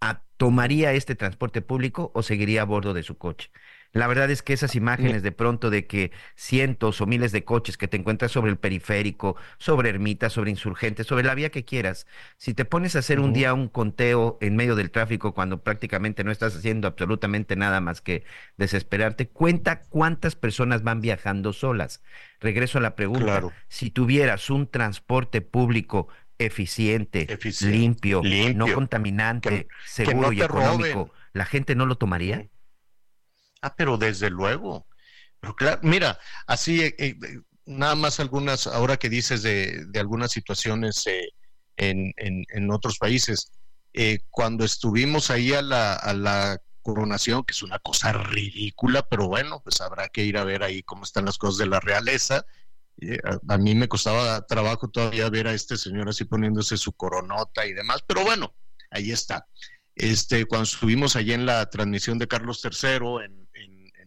¿a- 0.00 0.24
¿tomaría 0.38 0.92
este 0.94 1.16
transporte 1.16 1.62
público 1.62 2.12
o 2.14 2.22
seguiría 2.22 2.62
a 2.62 2.64
bordo 2.66 2.94
de 2.94 3.02
su 3.04 3.18
coche? 3.18 3.50
La 3.92 4.06
verdad 4.06 4.30
es 4.30 4.42
que 4.42 4.54
esas 4.54 4.74
imágenes 4.74 5.22
de 5.22 5.32
pronto 5.32 5.68
de 5.68 5.86
que 5.86 6.12
cientos 6.34 7.00
o 7.02 7.06
miles 7.06 7.30
de 7.30 7.44
coches 7.44 7.76
que 7.76 7.88
te 7.88 7.98
encuentras 7.98 8.32
sobre 8.32 8.50
el 8.50 8.56
periférico, 8.56 9.36
sobre 9.58 9.90
Ermita, 9.90 10.30
sobre 10.30 10.50
Insurgentes, 10.50 11.06
sobre 11.06 11.24
la 11.24 11.34
vía 11.34 11.50
que 11.50 11.64
quieras, 11.66 12.06
si 12.38 12.54
te 12.54 12.64
pones 12.64 12.96
a 12.96 13.00
hacer 13.00 13.20
un 13.20 13.34
día 13.34 13.52
un 13.52 13.68
conteo 13.68 14.38
en 14.40 14.56
medio 14.56 14.76
del 14.76 14.90
tráfico 14.90 15.34
cuando 15.34 15.62
prácticamente 15.62 16.24
no 16.24 16.30
estás 16.30 16.56
haciendo 16.56 16.88
absolutamente 16.88 17.54
nada 17.54 17.82
más 17.82 18.00
que 18.00 18.24
desesperarte, 18.56 19.28
cuenta 19.28 19.82
cuántas 19.82 20.36
personas 20.36 20.82
van 20.82 21.02
viajando 21.02 21.52
solas. 21.52 22.02
Regreso 22.40 22.78
a 22.78 22.80
la 22.80 22.94
pregunta, 22.96 23.24
Claro. 23.24 23.52
si 23.68 23.90
tuvieras 23.90 24.48
un 24.48 24.66
transporte 24.68 25.42
público 25.42 26.08
eficiente, 26.38 27.30
Eficiente, 27.32 27.76
limpio, 27.76 28.22
no 28.56 28.72
contaminante, 28.72 29.48
que- 29.48 29.64
que 29.66 29.74
seguro 29.84 30.28
no 30.28 30.32
y 30.32 30.40
económico, 30.40 30.94
roben. 30.94 31.12
¿la 31.34 31.44
gente 31.44 31.74
no 31.74 31.86
lo 31.86 31.96
tomaría? 31.96 32.48
Ah, 33.62 33.74
pero 33.76 33.96
desde 33.98 34.30
luego. 34.30 34.88
Pero 35.40 35.56
claro, 35.56 35.80
mira, 35.84 36.18
así, 36.46 36.82
eh, 36.82 36.94
eh, 36.98 37.16
nada 37.66 37.94
más 37.96 38.20
algunas, 38.20 38.66
ahora 38.68 38.96
que 38.98 39.10
dices 39.10 39.42
de, 39.42 39.86
de 39.88 40.00
algunas 40.00 40.32
situaciones 40.32 41.06
eh, 41.06 41.30
en, 41.76 42.12
en- 42.18 42.44
en 42.50 42.70
otros 42.72 42.98
países, 42.98 43.52
eh, 43.94 44.20
cuando 44.30 44.64
estuvimos 44.64 45.30
ahí 45.30 45.52
a 45.54 45.62
la, 45.62 45.94
a 45.94 46.14
la 46.14 46.58
coronación, 46.82 47.44
que 47.44 47.52
es 47.52 47.62
una 47.62 47.78
cosa 47.80 48.12
ridícula, 48.12 49.02
pero 49.08 49.28
bueno, 49.28 49.60
pues 49.62 49.80
habrá 49.80 50.08
que 50.08 50.24
ir 50.24 50.38
a 50.38 50.44
ver 50.44 50.62
ahí 50.64 50.82
cómo 50.84 51.04
están 51.04 51.26
las 51.26 51.38
cosas 51.38 51.58
de 51.58 51.66
la 51.68 51.80
realeza. 51.80 52.44
A, 53.24 53.54
a 53.54 53.58
mí 53.58 53.74
me 53.74 53.88
costaba 53.88 54.42
trabajo 54.46 54.88
todavía 54.88 55.28
ver 55.30 55.48
a 55.48 55.54
este 55.54 55.76
señor 55.76 56.08
así 56.08 56.24
poniéndose 56.24 56.76
su 56.76 56.92
coronota 56.92 57.66
y 57.66 57.72
demás, 57.72 58.02
pero 58.06 58.22
bueno, 58.22 58.54
ahí 58.90 59.10
está. 59.10 59.46
Este, 59.96 60.44
cuando 60.46 60.64
estuvimos 60.64 61.16
allí 61.16 61.32
en 61.32 61.44
la 61.46 61.68
transmisión 61.68 62.18
de 62.18 62.28
Carlos 62.28 62.60
III 62.60 63.20
en, 63.24 63.41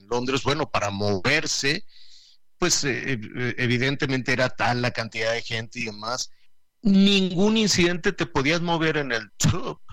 Londres, 0.09 0.43
bueno, 0.43 0.69
para 0.69 0.89
moverse, 0.89 1.85
pues 2.57 2.83
eh, 2.83 3.13
eh, 3.13 3.55
evidentemente 3.57 4.33
era 4.33 4.49
tal 4.49 4.81
la 4.81 4.91
cantidad 4.91 5.33
de 5.33 5.41
gente 5.41 5.79
y 5.79 5.85
demás. 5.85 6.31
Ningún 6.81 7.57
incidente 7.57 8.13
te 8.13 8.25
podías 8.25 8.61
mover 8.61 8.97
en 8.97 9.11
el 9.11 9.31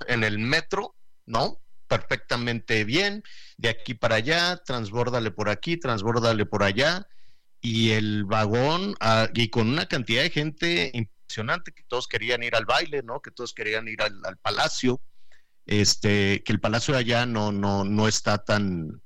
en 0.06 0.24
el 0.24 0.38
metro, 0.38 0.94
¿no? 1.26 1.60
Perfectamente 1.88 2.84
bien, 2.84 3.22
de 3.56 3.70
aquí 3.70 3.94
para 3.94 4.16
allá, 4.16 4.56
transbórdale 4.64 5.30
por 5.30 5.48
aquí, 5.48 5.76
transbórdale 5.76 6.46
por 6.46 6.62
allá, 6.62 7.06
y 7.60 7.90
el 7.90 8.24
vagón, 8.24 8.94
ah, 9.00 9.28
y 9.34 9.48
con 9.48 9.68
una 9.68 9.86
cantidad 9.86 10.22
de 10.22 10.30
gente 10.30 10.90
impresionante, 10.94 11.72
que 11.72 11.84
todos 11.88 12.08
querían 12.08 12.42
ir 12.42 12.54
al 12.56 12.66
baile, 12.66 13.02
¿no? 13.02 13.20
Que 13.20 13.30
todos 13.30 13.52
querían 13.54 13.88
ir 13.88 14.02
al, 14.02 14.20
al 14.24 14.36
palacio 14.38 15.00
este, 15.66 16.42
que 16.42 16.52
el 16.52 16.60
palacio 16.60 16.94
de 16.94 17.00
allá 17.00 17.26
no, 17.26 17.52
no, 17.52 17.84
no 17.84 18.08
está 18.08 18.38
tan, 18.38 19.02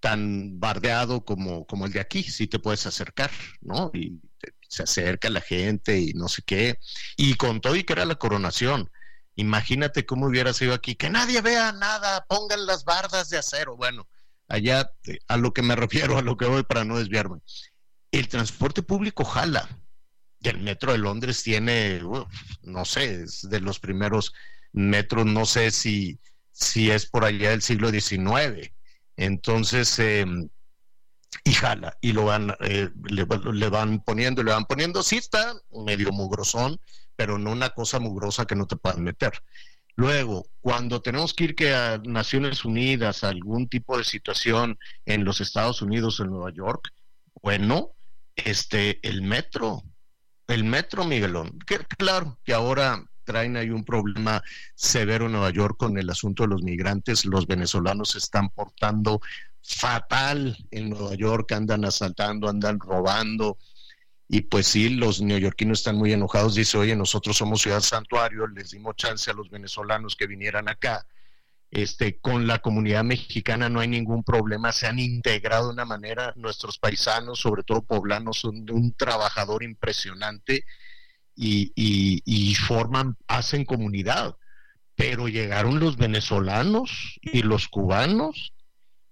tan 0.00 0.60
bardeado 0.60 1.24
como, 1.24 1.66
como 1.66 1.86
el 1.86 1.92
de 1.92 2.00
aquí, 2.00 2.22
sí 2.22 2.46
te 2.46 2.58
puedes 2.58 2.86
acercar, 2.86 3.30
¿no? 3.60 3.90
Y 3.94 4.20
se 4.68 4.82
acerca 4.84 5.30
la 5.30 5.40
gente 5.40 5.98
y 5.98 6.12
no 6.12 6.28
sé 6.28 6.42
qué. 6.42 6.78
Y 7.16 7.34
con 7.34 7.60
todo 7.60 7.74
y 7.76 7.84
que 7.84 7.94
era 7.94 8.04
la 8.04 8.16
coronación, 8.16 8.90
imagínate 9.34 10.06
cómo 10.06 10.26
hubiera 10.26 10.52
sido 10.52 10.74
aquí, 10.74 10.94
que 10.94 11.10
nadie 11.10 11.40
vea 11.40 11.72
nada, 11.72 12.24
pongan 12.28 12.66
las 12.66 12.84
bardas 12.84 13.30
de 13.30 13.38
acero. 13.38 13.76
Bueno, 13.76 14.08
allá 14.48 14.90
a 15.28 15.36
lo 15.36 15.52
que 15.52 15.62
me 15.62 15.76
refiero, 15.76 16.18
a 16.18 16.22
lo 16.22 16.36
que 16.36 16.46
voy 16.46 16.62
para 16.62 16.84
no 16.84 16.98
desviarme. 16.98 17.38
El 18.10 18.28
transporte 18.28 18.82
público 18.82 19.24
jala. 19.24 19.68
Y 20.40 20.48
el 20.48 20.60
metro 20.60 20.92
de 20.92 20.98
Londres 20.98 21.42
tiene, 21.42 22.00
no 22.62 22.84
sé, 22.84 23.22
es 23.22 23.48
de 23.50 23.60
los 23.60 23.80
primeros 23.80 24.32
metros, 24.72 25.26
no 25.26 25.44
sé 25.44 25.72
si, 25.72 26.20
si 26.52 26.92
es 26.92 27.06
por 27.06 27.24
allá 27.24 27.50
del 27.50 27.60
siglo 27.60 27.90
XIX. 27.90 28.70
Entonces, 29.18 29.98
eh, 29.98 30.24
y 31.44 31.52
jala, 31.52 31.98
y 32.00 32.12
lo 32.12 32.24
van, 32.24 32.54
eh, 32.60 32.88
le, 33.10 33.26
le 33.52 33.68
van 33.68 34.00
poniendo, 34.00 34.44
le 34.44 34.52
van 34.52 34.64
poniendo, 34.64 35.02
sí 35.02 35.16
está 35.16 35.54
medio 35.84 36.12
mugrosón, 36.12 36.80
pero 37.16 37.36
no 37.36 37.50
una 37.50 37.70
cosa 37.70 37.98
mugrosa 37.98 38.46
que 38.46 38.54
no 38.54 38.66
te 38.66 38.76
puedan 38.76 39.02
meter. 39.02 39.32
Luego, 39.96 40.46
cuando 40.60 41.02
tenemos 41.02 41.34
que 41.34 41.44
ir 41.44 41.54
que 41.56 41.74
a 41.74 42.00
Naciones 42.04 42.64
Unidas, 42.64 43.24
a 43.24 43.30
algún 43.30 43.68
tipo 43.68 43.98
de 43.98 44.04
situación 44.04 44.78
en 45.04 45.24
los 45.24 45.40
Estados 45.40 45.82
Unidos, 45.82 46.20
en 46.20 46.30
Nueva 46.30 46.52
York, 46.52 46.92
bueno, 47.42 47.96
este, 48.36 49.00
el 49.06 49.22
metro, 49.22 49.82
el 50.46 50.62
metro, 50.62 51.04
Miguelón, 51.04 51.58
que 51.66 51.78
claro 51.78 52.38
que 52.44 52.54
ahora 52.54 53.04
traen 53.28 53.58
ahí 53.58 53.68
un 53.68 53.84
problema 53.84 54.42
severo 54.74 55.26
en 55.26 55.32
Nueva 55.32 55.50
York 55.50 55.76
con 55.76 55.98
el 55.98 56.08
asunto 56.08 56.44
de 56.44 56.48
los 56.48 56.62
migrantes. 56.62 57.26
Los 57.26 57.46
venezolanos 57.46 58.12
se 58.12 58.18
están 58.18 58.48
portando 58.48 59.20
fatal 59.62 60.56
en 60.70 60.88
Nueva 60.88 61.14
York, 61.14 61.52
andan 61.52 61.84
asaltando, 61.84 62.48
andan 62.48 62.80
robando. 62.80 63.58
Y 64.28 64.40
pues 64.42 64.66
sí, 64.66 64.88
los 64.88 65.20
neoyorquinos 65.20 65.80
están 65.80 65.96
muy 65.96 66.12
enojados. 66.14 66.54
Dice, 66.54 66.78
oye, 66.78 66.96
nosotros 66.96 67.36
somos 67.36 67.60
ciudad 67.60 67.80
santuario, 67.80 68.46
les 68.46 68.70
dimos 68.70 68.96
chance 68.96 69.30
a 69.30 69.34
los 69.34 69.50
venezolanos 69.50 70.16
que 70.16 70.26
vinieran 70.26 70.68
acá. 70.70 71.06
este, 71.70 72.18
con 72.18 72.46
la 72.46 72.60
comunidad 72.60 73.04
mexicana 73.04 73.68
no 73.68 73.80
hay 73.80 73.88
ningún 73.88 74.24
problema, 74.24 74.72
se 74.72 74.86
han 74.86 74.98
integrado 74.98 75.66
de 75.66 75.74
una 75.74 75.84
manera, 75.84 76.32
nuestros 76.36 76.78
paisanos, 76.78 77.40
sobre 77.40 77.62
todo 77.62 77.82
poblanos, 77.82 78.38
son 78.38 78.64
de 78.64 78.72
un 78.72 78.94
trabajador 78.94 79.62
impresionante 79.62 80.64
y, 81.38 82.54
forman, 82.54 83.16
hacen 83.26 83.64
comunidad. 83.64 84.36
Pero 84.96 85.28
llegaron 85.28 85.78
los 85.78 85.96
venezolanos 85.96 87.18
y 87.22 87.42
los 87.42 87.68
cubanos 87.68 88.52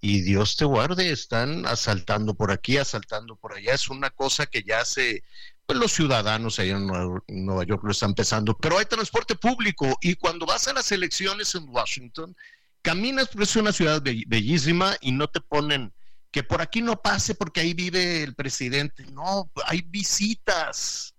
y 0.01 0.21
Dios 0.23 0.57
te 0.57 0.65
guarde, 0.65 1.11
están 1.11 1.65
asaltando 1.67 2.35
por 2.35 2.51
aquí, 2.51 2.77
asaltando 2.77 3.37
por 3.37 3.55
allá. 3.55 3.75
Es 3.75 3.89
una 3.89 4.11
cosa 4.11 4.47
que 4.47 4.63
ya 4.65 4.85
se, 4.85 5.23
pues 5.65 5.79
los 5.79 5.93
ciudadanos 5.93 6.59
allá 6.59 6.77
en 6.77 6.87
Nueva, 6.87 7.65
York 7.65 7.83
lo 7.85 7.93
están 7.93 8.11
empezando, 8.11 8.57
pero 8.59 8.79
hay 8.79 8.87
transporte 8.87 9.37
público 9.37 9.97
y 10.01 10.17
cuando 10.17 10.45
vas 10.45 10.67
a 10.67 10.73
las 10.73 10.91
elecciones 10.91 11.55
en 11.55 11.69
Washington, 11.69 12.37
caminas 12.83 13.29
por 13.29 13.43
es 13.43 13.57
una 13.57 13.73
ciudad 13.73 14.03
bellísima 14.03 14.97
y 15.01 15.13
no 15.13 15.29
te 15.29 15.41
ponen 15.41 15.93
que 16.33 16.43
por 16.43 16.61
aquí 16.61 16.83
no 16.83 17.01
pase 17.01 17.35
porque 17.35 17.61
ahí 17.61 17.75
vive 17.75 18.23
el 18.23 18.35
presidente. 18.35 19.07
No, 19.07 19.51
hay 19.67 19.83
visitas 19.83 21.16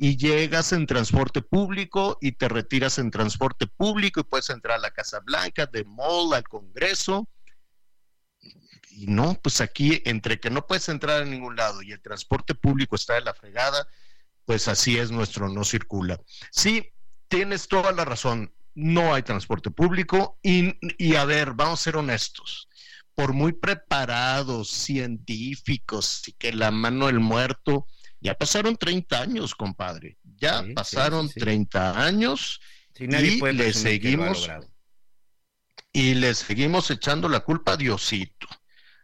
y 0.00 0.16
llegas 0.16 0.72
en 0.72 0.86
transporte 0.86 1.42
público 1.42 2.18
y 2.20 2.32
te 2.32 2.48
retiras 2.48 2.98
en 2.98 3.10
transporte 3.10 3.66
público 3.66 4.20
y 4.20 4.24
puedes 4.24 4.48
entrar 4.48 4.78
a 4.78 4.80
la 4.80 4.92
Casa 4.92 5.18
Blanca, 5.20 5.66
de 5.66 5.84
Mall, 5.84 6.32
al 6.34 6.44
Congreso 6.44 7.28
y 8.98 9.06
no, 9.06 9.38
pues 9.40 9.60
aquí 9.60 10.02
entre 10.04 10.40
que 10.40 10.50
no 10.50 10.66
puedes 10.66 10.88
entrar 10.88 11.22
a 11.22 11.24
ningún 11.24 11.54
lado 11.54 11.82
y 11.82 11.92
el 11.92 12.00
transporte 12.00 12.54
público 12.54 12.96
está 12.96 13.14
de 13.14 13.20
la 13.20 13.32
fregada, 13.32 13.86
pues 14.44 14.66
así 14.66 14.98
es 14.98 15.12
nuestro 15.12 15.48
no 15.48 15.62
circula. 15.62 16.20
Sí, 16.50 16.92
tienes 17.28 17.68
toda 17.68 17.92
la 17.92 18.04
razón, 18.04 18.52
no 18.74 19.14
hay 19.14 19.22
transporte 19.22 19.70
público 19.70 20.38
y, 20.42 20.74
y 20.96 21.14
a 21.14 21.24
ver, 21.24 21.52
vamos 21.52 21.80
a 21.80 21.84
ser 21.84 21.96
honestos, 21.96 22.68
por 23.14 23.32
muy 23.32 23.52
preparados, 23.52 24.68
científicos 24.68 26.26
y 26.26 26.32
que 26.32 26.52
la 26.52 26.72
mano 26.72 27.06
del 27.06 27.20
muerto, 27.20 27.86
ya 28.20 28.34
pasaron 28.34 28.76
30 28.76 29.20
años, 29.20 29.54
compadre, 29.54 30.18
ya 30.36 30.64
pasaron 30.74 31.28
30 31.28 32.04
años 32.04 32.60
y 32.98 33.06
le 33.06 33.72
seguimos 33.72 34.48
y 35.92 36.14
le 36.14 36.34
seguimos 36.34 36.90
echando 36.90 37.28
la 37.28 37.40
culpa 37.40 37.72
a 37.72 37.76
Diosito 37.76 38.46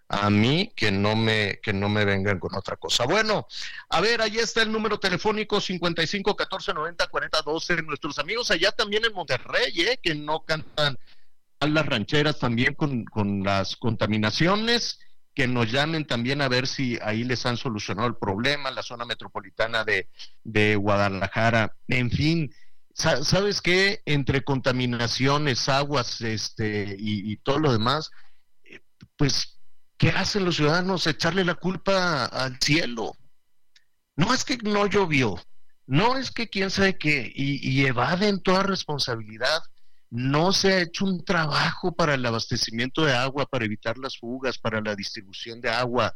a 0.09 0.31
mí 0.31 0.73
que 0.77 0.93
no 0.93 1.17
me 1.17 1.61
que 1.63 1.73
no 1.73 1.89
me 1.89 2.05
vengan 2.05 2.39
con 2.39 2.55
otra 2.55 2.77
cosa. 2.77 3.05
Bueno, 3.05 3.47
a 3.89 4.01
ver, 4.01 4.21
ahí 4.21 4.39
está 4.39 4.63
el 4.63 4.71
número 4.71 4.99
telefónico 4.99 5.61
55 5.61 6.37
14 6.37 6.75
90 6.75 7.07
40 7.07 7.43
12. 7.43 7.83
Nuestros 7.83 8.19
amigos 8.19 8.51
allá 8.51 8.71
también 8.73 9.05
en 9.05 9.15
Monterrey, 9.15 9.73
¿eh? 9.81 9.99
que 10.03 10.15
no 10.15 10.45
cantan 10.45 10.99
a 11.61 11.67
las 11.67 11.87
rancheras 11.87 12.39
también 12.39 12.75
con, 12.75 13.05
con 13.05 13.43
las 13.43 13.77
contaminaciones, 13.77 15.01
que 15.35 15.49
nos 15.49 15.71
llamen 15.71 16.07
también 16.07 16.41
a 16.41 16.49
ver 16.49 16.67
si 16.67 16.99
ahí 17.03 17.25
les 17.25 17.45
han 17.47 17.57
solucionado 17.57 18.09
el 18.09 18.17
problema, 18.17 18.71
la 18.71 18.83
zona 18.83 19.05
metropolitana 19.05 19.85
de, 19.85 20.77
Guadalajara, 20.77 21.77
en 21.89 22.11
fin. 22.11 22.55
¿Sabes 22.93 23.61
qué? 23.61 24.03
Entre 24.07 24.45
contaminaciones, 24.45 25.69
aguas, 25.69 26.21
este, 26.21 26.97
y, 26.99 27.33
y 27.33 27.37
todo 27.39 27.59
lo 27.59 27.73
demás, 27.73 28.11
eh, 28.63 28.81
pues 29.17 29.55
¿Qué 29.97 30.09
hacen 30.11 30.45
los 30.45 30.57
ciudadanos? 30.57 31.07
Echarle 31.07 31.45
la 31.45 31.55
culpa 31.55 32.25
al 32.27 32.59
cielo. 32.61 33.17
No 34.17 34.35
es 34.35 34.45
que 34.45 34.59
no 34.59 34.87
llovió, 34.87 35.41
no 35.87 36.17
es 36.17 36.31
que 36.31 36.49
quién 36.49 36.71
sabe 36.71 36.99
qué, 36.99 37.33
y, 37.35 37.85
evaden 37.87 38.43
toda 38.43 38.63
responsabilidad. 38.63 39.63
No 40.17 40.53
se 40.53 40.73
ha 40.73 40.81
hecho 40.81 41.07
un 41.07 41.25
trabajo 41.25 41.93
para 41.93 42.15
el 42.15 42.25
abastecimiento 42.25 43.05
de 43.05 43.13
agua, 43.13 43.47
para 43.47 43.65
evitar 43.65 43.99
las 43.99 44.17
fugas, 44.17 44.59
para 44.59 44.81
la 44.81 44.95
distribución 44.95 45.61
de 45.61 45.71
agua. 45.71 46.15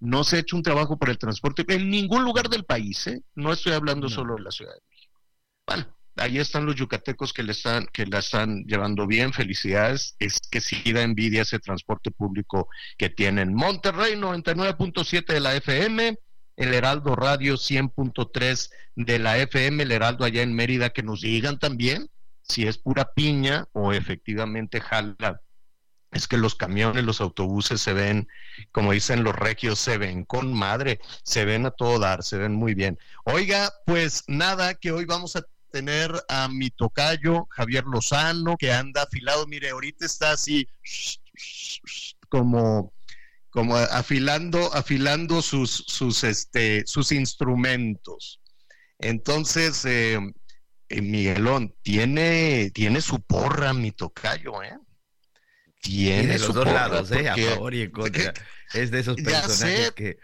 No 0.00 0.22
se 0.22 0.36
ha 0.36 0.40
hecho 0.40 0.54
un 0.54 0.62
trabajo 0.62 0.98
para 0.98 1.12
el 1.12 1.18
transporte 1.18 1.64
en 1.66 1.88
ningún 1.88 2.24
lugar 2.24 2.50
del 2.50 2.66
país, 2.66 3.06
¿eh? 3.06 3.22
No 3.34 3.50
estoy 3.50 3.72
hablando 3.72 4.10
solo 4.10 4.36
de 4.36 4.42
la 4.42 4.50
Ciudad 4.50 4.74
de 4.74 4.80
México. 4.90 5.18
Bueno, 5.66 5.86
ahí 6.16 6.36
están 6.36 6.66
los 6.66 6.74
yucatecos 6.74 7.32
que 7.32 7.42
le 7.42 7.52
están 7.52 7.86
que 7.86 8.04
la 8.04 8.18
están 8.18 8.64
llevando 8.66 9.06
bien 9.06 9.32
felicidades 9.32 10.14
es 10.18 10.38
que 10.50 10.60
sí 10.60 10.92
da 10.92 11.00
envidia 11.00 11.40
ese 11.40 11.58
transporte 11.58 12.10
público 12.10 12.68
que 12.98 13.08
tienen 13.08 13.54
Monterrey 13.54 14.12
99.7 14.14 15.24
de 15.24 15.40
la 15.40 15.56
FM 15.56 16.18
el 16.56 16.74
Heraldo 16.74 17.16
Radio 17.16 17.54
100.3 17.54 18.70
de 18.96 19.18
la 19.18 19.38
FM 19.38 19.84
el 19.84 19.92
Heraldo 19.92 20.26
allá 20.26 20.42
en 20.42 20.54
Mérida 20.54 20.90
que 20.90 21.02
nos 21.02 21.22
digan 21.22 21.58
también 21.58 22.10
si 22.48 22.66
es 22.66 22.78
pura 22.78 23.12
piña 23.12 23.68
o 23.72 23.92
efectivamente 23.92 24.80
jala 24.80 25.42
es 26.12 26.26
que 26.26 26.38
los 26.38 26.54
camiones, 26.54 27.04
los 27.04 27.20
autobuses 27.20 27.82
se 27.82 27.92
ven, 27.92 28.28
como 28.72 28.92
dicen 28.92 29.24
los 29.24 29.34
regios, 29.34 29.78
se 29.78 29.98
ven 29.98 30.24
con 30.24 30.52
madre, 30.54 31.00
se 31.22 31.44
ven 31.44 31.66
a 31.66 31.70
todo 31.70 31.98
dar, 31.98 32.22
se 32.22 32.38
ven 32.38 32.54
muy 32.54 32.74
bien. 32.74 32.98
Oiga, 33.24 33.72
pues 33.84 34.24
nada, 34.26 34.74
que 34.74 34.90
hoy 34.90 35.04
vamos 35.04 35.36
a 35.36 35.44
tener 35.70 36.12
a 36.28 36.48
mi 36.48 36.70
tocayo 36.70 37.46
Javier 37.50 37.84
Lozano, 37.84 38.56
que 38.56 38.72
anda 38.72 39.02
afilado. 39.02 39.46
Mire, 39.46 39.68
ahorita 39.70 40.06
está 40.06 40.30
así 40.30 40.66
como, 42.30 42.94
como 43.50 43.76
afilando, 43.76 44.72
afilando 44.74 45.42
sus, 45.42 45.84
sus, 45.86 46.24
este, 46.24 46.84
sus 46.86 47.12
instrumentos. 47.12 48.40
Entonces, 48.98 49.84
eh, 49.84 50.18
eh, 50.88 51.02
Miguelón, 51.02 51.74
tiene, 51.82 52.70
tiene 52.72 53.00
su 53.00 53.20
porra 53.20 53.72
mi 53.72 53.92
tocayo, 53.92 54.62
¿eh? 54.62 54.78
Tiene 55.80 56.38
los 56.38 56.54
dos 56.54 56.66
lados, 56.66 57.10
¿eh? 57.12 57.28
A 57.28 57.36
favor 57.36 57.74
y 57.74 57.82
en 57.82 57.90
contra. 57.92 58.32
Es 58.74 58.90
de 58.90 59.00
esos 59.00 59.16
personajes 59.16 59.92
que 59.92 60.18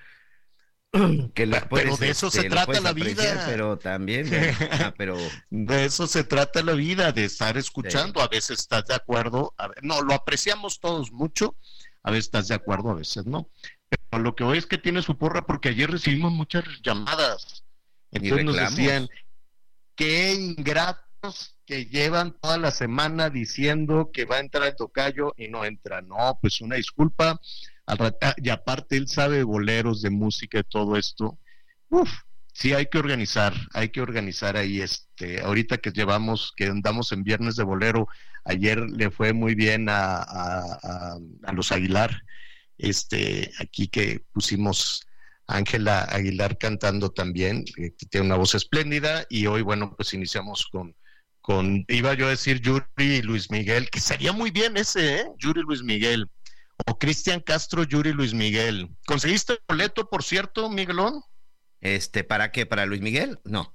que 1.34 1.60
pero 1.70 1.96
de 1.96 2.10
eso 2.10 2.30
se 2.30 2.38
este, 2.38 2.50
trata 2.50 2.80
la 2.80 2.92
vida. 2.92 3.44
Pero 3.46 3.76
también, 3.78 4.30
ah, 4.70 4.94
pero... 4.98 5.16
De 5.50 5.84
eso 5.84 6.06
se 6.06 6.22
trata 6.22 6.62
la 6.62 6.72
vida, 6.72 7.10
de 7.10 7.24
estar 7.24 7.56
escuchando. 7.56 8.20
A 8.20 8.28
veces 8.28 8.60
estás 8.60 8.84
de 8.86 8.94
acuerdo, 8.94 9.54
no, 9.82 10.02
lo 10.02 10.14
apreciamos 10.14 10.78
todos 10.78 11.10
mucho, 11.10 11.56
a 12.02 12.10
veces 12.10 12.26
estás 12.26 12.48
de 12.48 12.54
acuerdo, 12.54 12.90
a 12.90 12.94
veces 12.94 13.26
no. 13.26 13.50
Pero 13.88 14.22
lo 14.22 14.36
que 14.36 14.44
hoy 14.44 14.58
es 14.58 14.66
que 14.66 14.78
tiene 14.78 15.02
su 15.02 15.18
porra 15.18 15.46
porque 15.46 15.70
ayer 15.70 15.90
recibimos 15.90 16.32
muchas 16.32 16.64
llamadas. 16.84 17.64
Entonces 18.12 18.44
nos 18.44 18.56
decían, 18.56 19.08
qué 19.94 20.34
ingratos 20.34 21.56
que 21.66 21.86
llevan 21.86 22.36
toda 22.40 22.58
la 22.58 22.70
semana 22.70 23.30
diciendo 23.30 24.10
que 24.12 24.24
va 24.24 24.36
a 24.36 24.40
entrar 24.40 24.68
el 24.68 24.76
tocayo 24.76 25.34
y 25.36 25.48
no 25.48 25.64
entra. 25.64 26.02
No, 26.02 26.38
pues 26.40 26.60
una 26.60 26.76
disculpa 26.76 27.40
y 28.38 28.48
aparte 28.48 28.96
él 28.96 29.08
sabe 29.08 29.42
boleros, 29.42 30.02
de 30.02 30.10
música, 30.10 30.58
de 30.58 30.64
todo 30.64 30.96
esto. 30.96 31.38
Uf, 31.88 32.10
sí 32.52 32.72
hay 32.72 32.86
que 32.86 32.98
organizar, 32.98 33.52
hay 33.72 33.90
que 33.90 34.00
organizar 34.00 34.56
ahí 34.56 34.80
este, 34.80 35.40
ahorita 35.40 35.78
que 35.78 35.90
llevamos, 35.90 36.52
que 36.56 36.66
andamos 36.66 37.12
en 37.12 37.24
viernes 37.24 37.56
de 37.56 37.64
bolero, 37.64 38.08
ayer 38.44 38.78
le 38.78 39.10
fue 39.10 39.32
muy 39.32 39.54
bien 39.54 39.88
a, 39.88 40.16
a, 40.22 41.18
a, 41.44 41.52
los 41.52 41.72
Aguilar, 41.72 42.22
este, 42.78 43.52
aquí 43.60 43.88
que 43.88 44.24
pusimos 44.32 45.06
Ángela 45.46 46.04
Aguilar 46.04 46.58
cantando 46.58 47.10
también, 47.10 47.64
que 47.64 47.90
tiene 48.10 48.26
una 48.26 48.36
voz 48.36 48.54
espléndida, 48.54 49.26
y 49.28 49.46
hoy, 49.46 49.62
bueno, 49.62 49.94
pues 49.96 50.14
iniciamos 50.14 50.66
con, 50.70 50.94
con, 51.40 51.84
iba 51.88 52.14
yo 52.14 52.26
a 52.26 52.30
decir 52.30 52.60
Yuri 52.60 52.86
y 52.98 53.22
Luis 53.22 53.50
Miguel, 53.50 53.90
que 53.90 54.00
sería 54.00 54.32
muy 54.32 54.50
bien 54.50 54.76
ese, 54.76 55.16
¿eh? 55.16 55.24
Yuri 55.38 55.62
Luis 55.62 55.82
Miguel 55.82 56.28
o 56.86 56.98
Cristian 56.98 57.40
Castro, 57.40 57.84
Yuri 57.84 58.12
Luis 58.12 58.34
Miguel. 58.34 58.90
¿Conseguiste 59.06 59.54
el 59.54 59.58
boleto, 59.68 60.08
por 60.08 60.22
cierto, 60.22 60.70
Miguelón? 60.70 61.22
Este, 61.80 62.24
¿para 62.24 62.50
qué? 62.50 62.66
¿Para 62.66 62.86
Luis 62.86 63.00
Miguel? 63.00 63.38
No. 63.44 63.74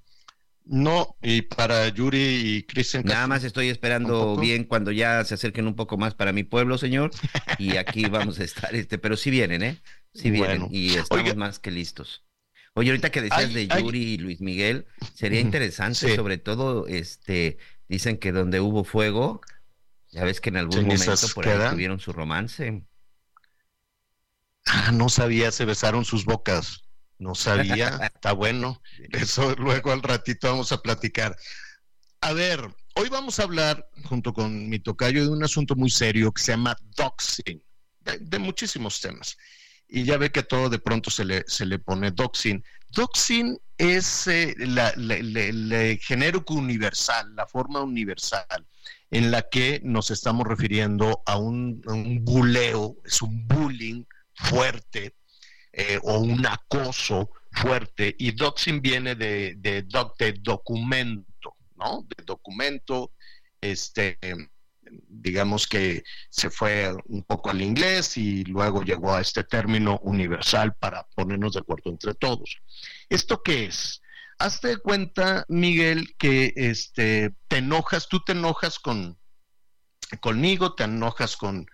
No, 0.65 1.15
y 1.21 1.41
para 1.41 1.87
Yuri 1.87 2.57
y 2.57 2.63
Cristian 2.63 3.01
Castro. 3.01 3.15
Nada 3.15 3.27
más 3.27 3.43
estoy 3.43 3.69
esperando 3.69 4.35
bien 4.35 4.65
cuando 4.65 4.91
ya 4.91 5.23
se 5.23 5.33
acerquen 5.33 5.65
un 5.65 5.75
poco 5.75 5.97
más 5.97 6.13
para 6.13 6.31
mi 6.31 6.43
pueblo, 6.43 6.77
señor. 6.77 7.09
Y 7.57 7.77
aquí 7.77 8.05
vamos 8.05 8.39
a 8.39 8.43
estar, 8.43 8.75
este, 8.75 8.99
pero 8.99 9.17
sí 9.17 9.31
vienen, 9.31 9.63
¿eh? 9.63 9.81
Sí 10.13 10.31
vienen 10.31 10.67
y 10.71 10.95
estamos 10.95 11.35
más 11.35 11.59
que 11.59 11.71
listos. 11.71 12.25
Oye, 12.73 12.91
ahorita 12.91 13.11
que 13.11 13.21
decías 13.21 13.53
de 13.53 13.67
Yuri 13.67 14.13
y 14.13 14.17
Luis 14.17 14.41
Miguel, 14.41 14.85
sería 15.13 15.39
interesante, 15.39 16.15
sobre 16.15 16.37
todo, 16.37 16.87
este, 16.87 17.57
dicen 17.87 18.17
que 18.17 18.31
donde 18.31 18.59
hubo 18.61 18.83
fuego, 18.83 19.41
ya 20.11 20.23
ves 20.23 20.39
que 20.39 20.49
en 20.49 20.57
algún 20.57 20.85
momento 20.85 21.27
por 21.33 21.47
ahí 21.47 21.71
tuvieron 21.71 21.99
su 21.99 22.13
romance. 22.13 22.83
Ah, 24.65 24.91
no 24.91 25.09
sabía, 25.09 25.51
se 25.51 25.65
besaron 25.65 26.05
sus 26.05 26.25
bocas. 26.25 26.83
No 27.17 27.35
sabía, 27.35 27.87
está 28.13 28.33
bueno. 28.33 28.81
Eso 29.11 29.55
luego 29.55 29.91
al 29.91 30.01
ratito 30.01 30.47
vamos 30.47 30.71
a 30.71 30.81
platicar. 30.81 31.35
A 32.21 32.33
ver, 32.33 32.61
hoy 32.95 33.09
vamos 33.09 33.39
a 33.39 33.43
hablar, 33.43 33.89
junto 34.05 34.33
con 34.33 34.69
mi 34.69 34.79
tocayo, 34.79 35.23
de 35.23 35.29
un 35.29 35.43
asunto 35.43 35.75
muy 35.75 35.89
serio 35.89 36.31
que 36.31 36.41
se 36.41 36.51
llama 36.51 36.77
doxing, 36.95 37.61
de, 38.01 38.39
muchísimos 38.39 38.99
temas. 39.01 39.37
Y 39.89 40.03
ya 40.03 40.17
ve 40.17 40.31
que 40.31 40.43
todo 40.43 40.69
de 40.69 40.79
pronto 40.79 41.09
se 41.09 41.25
le, 41.25 41.43
se 41.47 41.65
le 41.65 41.79
pone 41.79 42.11
doxing. 42.11 42.63
Doxing 42.91 43.59
es 43.77 44.27
eh, 44.27 44.55
el 44.59 45.99
género 45.99 46.43
universal, 46.47 47.35
la 47.35 47.47
forma 47.47 47.81
universal 47.81 48.65
en 49.11 49.31
la 49.31 49.41
que 49.49 49.81
nos 49.83 50.11
estamos 50.11 50.45
refiriendo 50.45 51.23
a 51.25 51.37
un, 51.37 51.81
un 51.87 52.23
buleo, 52.23 52.97
es 53.03 53.21
un 53.21 53.47
bullying 53.47 54.03
fuerte 54.33 55.15
eh, 55.73 55.99
o 56.03 56.19
un 56.19 56.45
acoso 56.45 57.31
fuerte. 57.51 58.15
Y 58.19 58.31
doxing 58.31 58.81
viene 58.81 59.15
de, 59.15 59.55
de, 59.57 59.83
de 59.83 60.33
documento, 60.33 61.55
¿no? 61.75 62.05
De 62.15 62.23
documento, 62.23 63.11
este, 63.61 64.17
digamos 65.07 65.67
que 65.67 66.03
se 66.29 66.49
fue 66.49 66.93
un 67.05 67.23
poco 67.23 67.49
al 67.49 67.61
inglés 67.61 68.17
y 68.17 68.43
luego 68.45 68.83
llegó 68.83 69.13
a 69.13 69.21
este 69.21 69.43
término 69.43 69.99
universal 70.03 70.75
para 70.75 71.07
ponernos 71.15 71.53
de 71.53 71.59
acuerdo 71.59 71.89
entre 71.89 72.13
todos. 72.13 72.57
¿Esto 73.09 73.41
qué 73.43 73.65
es? 73.65 74.01
Hazte 74.37 74.77
cuenta, 74.77 75.45
Miguel, 75.49 76.15
que 76.17 76.53
este, 76.55 77.35
te 77.47 77.57
enojas, 77.57 78.07
tú 78.07 78.21
te 78.23 78.31
enojas 78.31 78.79
con 78.79 79.19
conmigo, 80.21 80.73
te 80.73 80.85
enojas 80.85 81.37
con, 81.37 81.67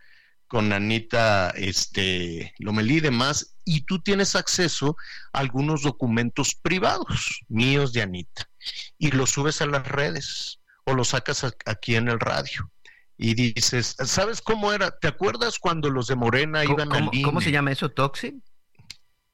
con 0.48 0.74
Anita 0.74 1.52
este, 1.52 2.54
Lomelí 2.60 2.98
y 2.98 3.02
demás, 3.02 3.56
y 3.64 3.82
tú 3.82 4.02
tienes 4.02 4.36
acceso 4.36 4.98
a 5.34 5.40
algunos 5.40 5.84
documentos 5.84 6.56
privados 6.56 7.42
míos 7.48 7.94
de 7.94 8.02
Anita, 8.02 8.50
y 8.98 9.12
los 9.12 9.32
subes 9.32 9.62
a 9.62 9.68
las 9.68 9.88
redes 9.88 10.60
o 10.86 10.94
los 10.94 11.10
sacas 11.10 11.46
aquí 11.66 11.96
en 11.96 12.10
el 12.10 12.20
radio. 12.20 12.72
Y 13.18 13.34
dices, 13.34 13.96
¿sabes 14.04 14.42
cómo 14.42 14.74
era? 14.74 14.92
¿Te 14.98 15.08
acuerdas 15.08 15.58
cuando 15.60 15.90
los 15.90 16.08
de 16.08 16.16
Morena 16.16 16.66
iban 16.66 16.90
¿Cómo, 16.90 17.12
al 17.12 17.22
¿Cómo 17.24 17.42
se 17.42 17.52
llama 17.52 17.72
eso? 17.72 17.90
¿Toxin? 17.90 18.44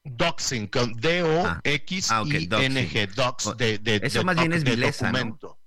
Doxing, 0.04 0.66
con 0.68 0.94
D-O-X-I-N-G, 0.94 3.06
dox, 3.14 3.56
de, 3.56 3.78
de, 3.78 4.00
Eso 4.02 4.20
de 4.20 4.24
más 4.24 4.36
bien 4.36 4.52
es 4.52 4.64
de 4.64 4.70
vileza, 4.70 5.10
¿no? 5.10 5.18
documento. 5.18 5.58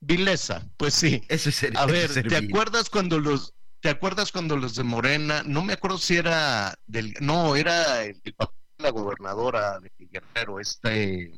Vileza, 0.00 0.68
pues 0.76 0.94
sí. 0.94 1.22
Eso 1.28 1.50
es 1.50 1.62
el- 1.62 1.76
A 1.76 1.86
ver, 1.86 2.10
ser 2.10 2.28
¿te 2.28 2.36
acuerdas 2.36 2.90
cuando 2.90 3.18
los 3.18 3.54
te 3.80 3.88
acuerdas 3.88 4.30
cuando 4.30 4.58
los 4.58 4.74
de 4.74 4.84
Morena, 4.84 5.42
no 5.46 5.64
me 5.64 5.72
acuerdo 5.72 5.96
si 5.96 6.16
era 6.16 6.74
del 6.86 7.14
no, 7.20 7.56
era 7.56 8.04
el, 8.04 8.20
el 8.24 8.34
papá 8.34 8.52
de 8.76 8.84
la 8.84 8.90
gobernadora 8.90 9.80
de 9.80 9.90
Guerrero, 9.98 10.60
este 10.60 11.32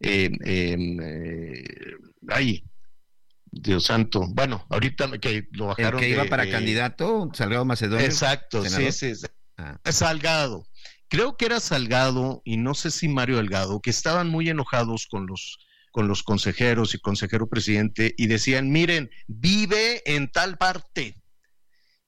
eh, 0.00 0.30
em, 0.40 0.98
eh, 1.02 1.64
ahí 2.28 2.62
Dios 3.50 3.84
santo. 3.84 4.26
Bueno, 4.28 4.66
ahorita 4.70 5.18
que 5.18 5.48
lo 5.52 5.64
El 5.64 5.76
bajaron 5.76 6.00
que 6.00 6.08
iba 6.10 6.24
de- 6.24 6.28
para 6.28 6.50
candidato, 6.50 7.30
Salgado 7.32 7.64
Macedonio. 7.64 8.04
Exacto, 8.04 8.62
sí, 8.62 8.68
senador. 8.70 8.92
sí, 8.92 9.14
sí. 9.14 9.26
Ah. 9.56 9.78
Salgado. 9.90 10.66
Creo 11.08 11.36
que 11.36 11.46
era 11.46 11.60
Salgado 11.60 12.42
y 12.44 12.56
no 12.56 12.74
sé 12.74 12.90
si 12.90 13.08
Mario 13.08 13.36
Delgado, 13.36 13.80
que 13.80 13.90
estaban 13.90 14.28
muy 14.28 14.48
enojados 14.48 15.06
con 15.06 15.26
los 15.26 15.58
con 15.92 16.08
los 16.08 16.22
consejeros 16.22 16.94
y 16.94 16.98
consejero 16.98 17.48
presidente 17.48 18.14
y 18.18 18.26
decían, 18.26 18.70
miren, 18.70 19.08
vive 19.28 20.02
en 20.04 20.30
tal 20.30 20.58
parte. 20.58 21.14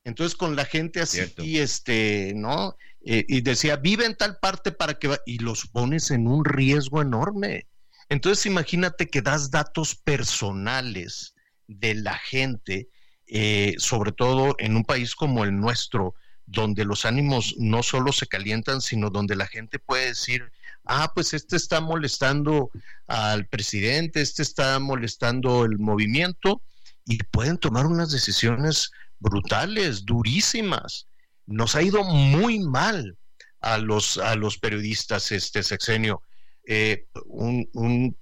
Entonces 0.04 0.36
con 0.36 0.56
la 0.56 0.66
gente 0.66 1.00
así, 1.00 1.18
Cierto. 1.18 1.42
este, 1.42 2.32
¿no? 2.36 2.76
Eh, 3.00 3.24
y 3.28 3.40
decía, 3.40 3.76
vive 3.76 4.04
en 4.04 4.14
tal 4.16 4.36
parte 4.42 4.72
para 4.72 4.98
que 4.98 5.08
va, 5.08 5.18
y 5.24 5.38
los 5.38 5.68
pones 5.68 6.10
en 6.10 6.26
un 6.26 6.44
riesgo 6.44 7.00
enorme. 7.00 7.67
Entonces 8.08 8.46
imagínate 8.46 9.08
que 9.08 9.22
das 9.22 9.50
datos 9.50 9.94
personales 9.94 11.34
de 11.66 11.94
la 11.94 12.14
gente, 12.14 12.88
eh, 13.26 13.74
sobre 13.78 14.12
todo 14.12 14.54
en 14.58 14.76
un 14.76 14.84
país 14.84 15.14
como 15.14 15.44
el 15.44 15.58
nuestro, 15.58 16.14
donde 16.46 16.86
los 16.86 17.04
ánimos 17.04 17.54
no 17.58 17.82
solo 17.82 18.12
se 18.12 18.26
calientan, 18.26 18.80
sino 18.80 19.10
donde 19.10 19.36
la 19.36 19.46
gente 19.46 19.78
puede 19.78 20.06
decir, 20.06 20.50
ah, 20.86 21.12
pues 21.14 21.34
este 21.34 21.56
está 21.56 21.82
molestando 21.82 22.70
al 23.06 23.46
presidente, 23.46 24.22
este 24.22 24.42
está 24.42 24.78
molestando 24.78 25.66
el 25.66 25.78
movimiento, 25.78 26.62
y 27.08 27.18
pueden 27.24 27.56
tomar 27.56 27.86
unas 27.86 28.10
decisiones 28.10 28.92
brutales, 29.18 30.04
durísimas. 30.04 31.06
Nos 31.46 31.74
ha 31.74 31.82
ido 31.82 32.04
muy 32.04 32.58
mal 32.60 33.16
a 33.60 33.78
los, 33.78 34.18
a 34.18 34.34
los 34.34 34.58
periodistas 34.58 35.32
este 35.32 35.62
sexenio. 35.62 36.22
Eh, 36.70 37.08
un, 37.26 37.66
un- 37.72 38.16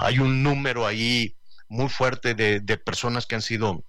hay 0.00 0.20
un 0.20 0.42
número 0.44 0.86
ahí 0.86 1.36
muy 1.68 1.88
fuerte 1.88 2.34
de, 2.34 2.60
personas 2.78 3.26
que 3.26 3.34
han 3.34 3.42
sido 3.42 3.84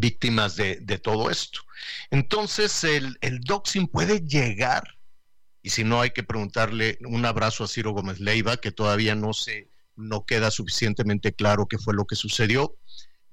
víctimas 0.00 0.56
de, 0.56 0.78
de 0.80 0.98
todo 0.98 1.30
esto. 1.30 1.60
Entonces, 2.10 2.84
el, 2.84 3.18
el 3.20 3.40
doxing 3.40 3.86
puede 3.88 4.20
llegar, 4.20 4.84
y 5.62 5.70
si 5.70 5.84
no 5.84 6.00
hay 6.00 6.10
que 6.10 6.22
preguntarle 6.24 6.98
un 7.06 7.24
abrazo 7.26 7.64
a 7.64 7.68
Ciro 7.68 7.92
Gómez 7.92 8.20
Leiva, 8.20 8.56
que 8.58 8.72
todavía 8.72 9.14
no 9.14 9.32
se, 9.34 9.70
no 9.96 10.24
queda 10.24 10.50
suficientemente 10.50 11.34
claro 11.34 11.68
qué 11.68 11.78
fue 11.78 11.94
lo 11.94 12.06
que 12.06 12.16
sucedió. 12.16 12.76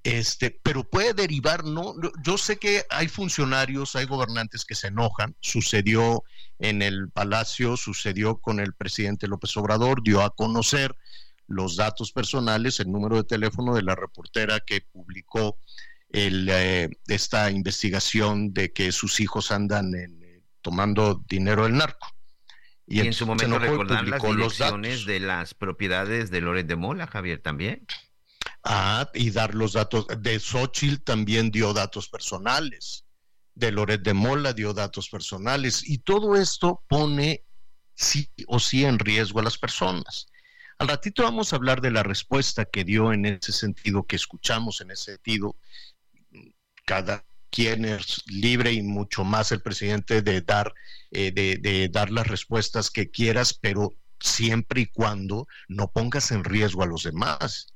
Este, 0.04 0.58
pero 0.64 0.84
puede 0.84 1.14
derivar, 1.14 1.66
¿no? 1.66 1.94
Yo 2.24 2.38
sé 2.38 2.58
que 2.58 2.84
hay 2.90 3.08
funcionarios, 3.08 3.96
hay 3.96 4.06
gobernantes 4.06 4.64
que 4.64 4.76
se 4.76 4.88
enojan. 4.88 5.36
Sucedió 5.42 6.24
en 6.60 6.82
el 6.82 7.10
Palacio, 7.10 7.76
sucedió 7.76 8.38
con 8.38 8.60
el 8.60 8.74
presidente 8.74 9.28
López 9.28 9.56
Obrador, 9.58 10.02
dio 10.04 10.22
a 10.22 10.34
conocer 10.34 10.96
los 11.48 11.76
datos 11.76 12.12
personales, 12.12 12.80
el 12.80 12.92
número 12.92 13.18
de 13.18 13.24
teléfono 13.24 13.76
de 13.76 13.82
la 13.82 13.96
reportera 13.96 14.60
que 14.60 14.82
publicó 14.82 15.58
el, 16.10 16.48
eh, 16.50 16.90
esta 17.08 17.52
investigación 17.52 18.54
de 18.54 18.72
que 18.72 18.92
sus 18.92 19.20
hijos 19.20 19.52
andan 19.52 19.94
en, 19.96 20.24
eh, 20.24 20.44
tomando 20.62 21.24
dinero 21.28 21.64
del 21.64 21.76
narco. 21.76 22.08
Y 22.88 23.02
en 23.02 23.08
entonces 23.08 23.18
su 23.18 23.26
momento 23.28 23.56
y 23.56 23.60
recordar 23.60 24.08
las 24.08 24.20
publicó 24.20 24.34
los 24.34 24.58
direcciones 24.58 24.92
datos. 24.92 25.06
de 25.06 25.20
las 25.20 25.54
propiedades 25.54 26.32
de 26.32 26.42
Loret 26.42 26.68
de 26.68 26.76
Mola, 26.76 27.06
Javier, 27.06 27.40
también. 27.40 27.86
Y 29.14 29.32
dar 29.32 29.56
los 29.56 29.74
datos. 29.74 30.06
De 30.20 30.40
Xochitl 30.40 31.04
también 31.04 31.52
dio 31.52 31.74
datos 31.74 32.10
personales. 32.10 33.06
De 33.56 33.72
Loret 33.72 34.02
de 34.02 34.14
Mola 34.14 34.54
dio 34.54 34.74
datos 34.74 35.10
personales. 35.10 35.88
Y 35.88 36.00
todo 36.00 36.36
esto 36.36 36.84
pone 36.88 37.44
sí 37.96 38.30
o 38.48 38.60
sí 38.60 38.86
en 38.86 39.00
riesgo 39.00 39.40
a 39.40 39.44
las 39.44 39.58
personas. 39.58 40.28
Al 40.78 40.88
ratito 40.88 41.24
vamos 41.24 41.52
a 41.52 41.58
hablar 41.58 41.82
de 41.82 41.92
la 41.92 42.04
respuesta 42.04 42.66
que 42.66 42.86
dio 42.86 43.12
en 43.12 43.26
ese 43.26 43.52
sentido, 43.52 44.04
que 44.04 44.16
escuchamos 44.16 44.80
en 44.82 44.92
ese 44.92 45.14
sentido. 45.14 45.56
Cada 46.86 47.26
quien 47.50 47.84
es 47.84 48.24
libre 48.28 48.72
y 48.72 48.82
mucho 48.82 49.24
más 49.24 49.52
el 49.52 49.62
presidente 49.62 50.22
de 50.22 50.42
dar, 50.42 50.74
eh, 51.12 51.32
de 51.32 51.90
dar 51.92 52.12
las 52.12 52.28
respuestas 52.28 52.92
que 52.92 53.10
quieras, 53.10 53.54
pero 53.54 53.94
siempre 54.20 54.82
y 54.82 54.86
cuando 54.86 55.48
no 55.68 55.92
pongas 55.92 56.32
en 56.32 56.44
riesgo 56.44 56.84
a 56.84 56.88
los 56.88 57.04
demás. 57.04 57.74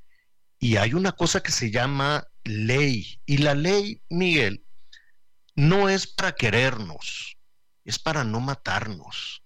Y 0.63 0.77
hay 0.77 0.93
una 0.93 1.11
cosa 1.11 1.43
que 1.43 1.51
se 1.51 1.71
llama 1.71 2.25
ley. 2.45 3.19
Y 3.25 3.39
la 3.39 3.53
ley, 3.53 4.01
Miguel, 4.09 4.63
no 5.55 5.89
es 5.89 6.07
para 6.07 6.35
querernos, 6.35 7.35
es 7.83 7.99
para 7.99 8.23
no 8.23 8.39
matarnos. 8.39 9.43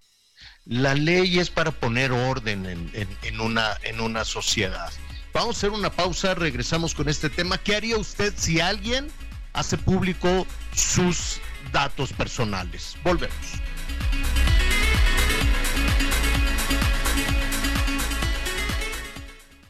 La 0.64 0.94
ley 0.94 1.40
es 1.40 1.50
para 1.50 1.72
poner 1.72 2.12
orden 2.12 2.66
en, 2.92 3.40
una, 3.40 3.76
en 3.82 4.00
una 4.00 4.24
sociedad. 4.24 4.92
Vamos 5.32 5.56
a 5.56 5.58
hacer 5.58 5.70
una 5.70 5.90
pausa, 5.90 6.36
regresamos 6.36 6.94
con 6.94 7.08
este 7.08 7.28
tema. 7.28 7.58
¿Qué 7.58 7.74
haría 7.74 7.98
usted 7.98 8.32
si 8.36 8.60
alguien 8.60 9.08
hace 9.54 9.76
público 9.76 10.46
sus 10.72 11.40
datos 11.72 12.12
personales? 12.12 12.96
Volvemos. 13.02 13.34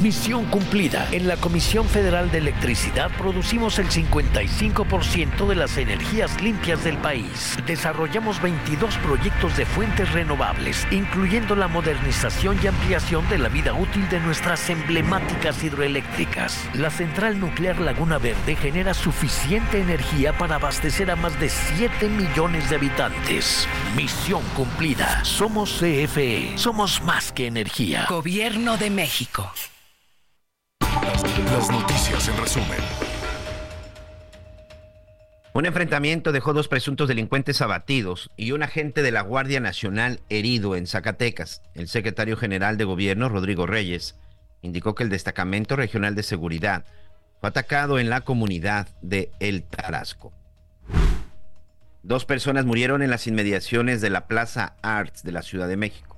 Misión 0.00 0.44
cumplida. 0.44 1.08
En 1.10 1.26
la 1.26 1.36
Comisión 1.36 1.84
Federal 1.84 2.30
de 2.30 2.38
Electricidad 2.38 3.10
producimos 3.18 3.80
el 3.80 3.88
55% 3.88 5.48
de 5.48 5.54
las 5.56 5.76
energías 5.76 6.40
limpias 6.40 6.84
del 6.84 6.96
país. 6.98 7.56
Desarrollamos 7.66 8.40
22 8.40 8.96
proyectos 8.98 9.56
de 9.56 9.66
fuentes 9.66 10.12
renovables, 10.12 10.86
incluyendo 10.92 11.56
la 11.56 11.66
modernización 11.66 12.60
y 12.62 12.68
ampliación 12.68 13.28
de 13.28 13.38
la 13.38 13.48
vida 13.48 13.74
útil 13.74 14.08
de 14.08 14.20
nuestras 14.20 14.70
emblemáticas 14.70 15.64
hidroeléctricas. 15.64 16.68
La 16.74 16.90
central 16.90 17.40
nuclear 17.40 17.80
Laguna 17.80 18.18
Verde 18.18 18.54
genera 18.54 18.94
suficiente 18.94 19.80
energía 19.80 20.38
para 20.38 20.56
abastecer 20.56 21.10
a 21.10 21.16
más 21.16 21.38
de 21.40 21.48
7 21.48 22.08
millones 22.08 22.70
de 22.70 22.76
habitantes. 22.76 23.66
Misión 23.96 24.42
cumplida. 24.54 25.24
Somos 25.24 25.72
CFE. 25.80 26.56
Somos 26.56 27.02
más 27.02 27.32
que 27.32 27.48
energía. 27.48 28.06
Gobierno 28.08 28.76
de 28.76 28.90
México. 28.90 29.52
Las, 31.24 31.70
noticias 31.70 32.28
en 32.28 32.36
resumen. 32.36 32.78
Un 35.52 35.66
enfrentamiento 35.66 36.30
dejó 36.30 36.52
dos 36.52 36.68
presuntos 36.68 37.08
delincuentes 37.08 37.60
abatidos 37.60 38.30
y 38.36 38.52
un 38.52 38.62
agente 38.62 39.02
de 39.02 39.10
la 39.10 39.22
Guardia 39.22 39.58
Nacional 39.58 40.20
herido 40.28 40.76
en 40.76 40.86
Zacatecas. 40.86 41.62
El 41.74 41.88
secretario 41.88 42.36
general 42.36 42.76
de 42.76 42.84
Gobierno, 42.84 43.28
Rodrigo 43.28 43.66
Reyes, 43.66 44.14
indicó 44.62 44.94
que 44.94 45.02
el 45.02 45.08
Destacamento 45.08 45.74
Regional 45.74 46.14
de 46.14 46.22
Seguridad 46.22 46.84
fue 47.40 47.48
atacado 47.48 47.98
en 47.98 48.10
la 48.10 48.20
comunidad 48.20 48.88
de 49.02 49.32
El 49.40 49.64
Tarasco. 49.64 50.32
Dos 52.04 52.26
personas 52.26 52.64
murieron 52.64 53.02
en 53.02 53.10
las 53.10 53.26
inmediaciones 53.26 54.00
de 54.00 54.10
la 54.10 54.28
Plaza 54.28 54.76
Arts 54.82 55.24
de 55.24 55.32
la 55.32 55.42
Ciudad 55.42 55.66
de 55.66 55.76
México. 55.76 56.16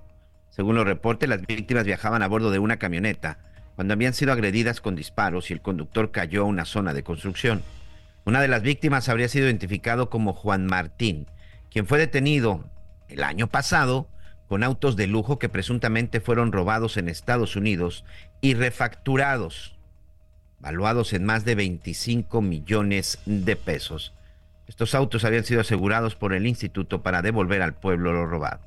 Según 0.50 0.74
los 0.74 0.84
reportes, 0.84 1.28
las 1.28 1.46
víctimas 1.46 1.84
viajaban 1.84 2.22
a 2.22 2.28
bordo 2.28 2.50
de 2.50 2.58
una 2.58 2.76
camioneta 2.76 3.38
cuando 3.76 3.94
habían 3.94 4.14
sido 4.14 4.32
agredidas 4.32 4.80
con 4.80 4.96
disparos 4.96 5.50
y 5.50 5.54
el 5.54 5.62
conductor 5.62 6.10
cayó 6.10 6.42
a 6.42 6.46
una 6.46 6.64
zona 6.64 6.92
de 6.92 7.02
construcción. 7.02 7.62
Una 8.24 8.40
de 8.40 8.48
las 8.48 8.62
víctimas 8.62 9.08
habría 9.08 9.28
sido 9.28 9.46
identificado 9.46 10.10
como 10.10 10.32
Juan 10.32 10.66
Martín, 10.66 11.26
quien 11.70 11.86
fue 11.86 11.98
detenido 11.98 12.64
el 13.08 13.22
año 13.22 13.46
pasado 13.46 14.08
con 14.48 14.64
autos 14.64 14.96
de 14.96 15.06
lujo 15.06 15.38
que 15.38 15.48
presuntamente 15.48 16.20
fueron 16.20 16.52
robados 16.52 16.96
en 16.96 17.08
Estados 17.08 17.56
Unidos 17.56 18.04
y 18.40 18.54
refacturados, 18.54 19.78
valuados 20.58 21.12
en 21.12 21.24
más 21.24 21.44
de 21.44 21.54
25 21.54 22.42
millones 22.42 23.20
de 23.26 23.56
pesos. 23.56 24.12
Estos 24.66 24.94
autos 24.94 25.24
habían 25.24 25.44
sido 25.44 25.60
asegurados 25.60 26.16
por 26.16 26.32
el 26.32 26.46
instituto 26.46 27.02
para 27.02 27.22
devolver 27.22 27.62
al 27.62 27.74
pueblo 27.74 28.12
lo 28.12 28.26
robado. 28.26 28.60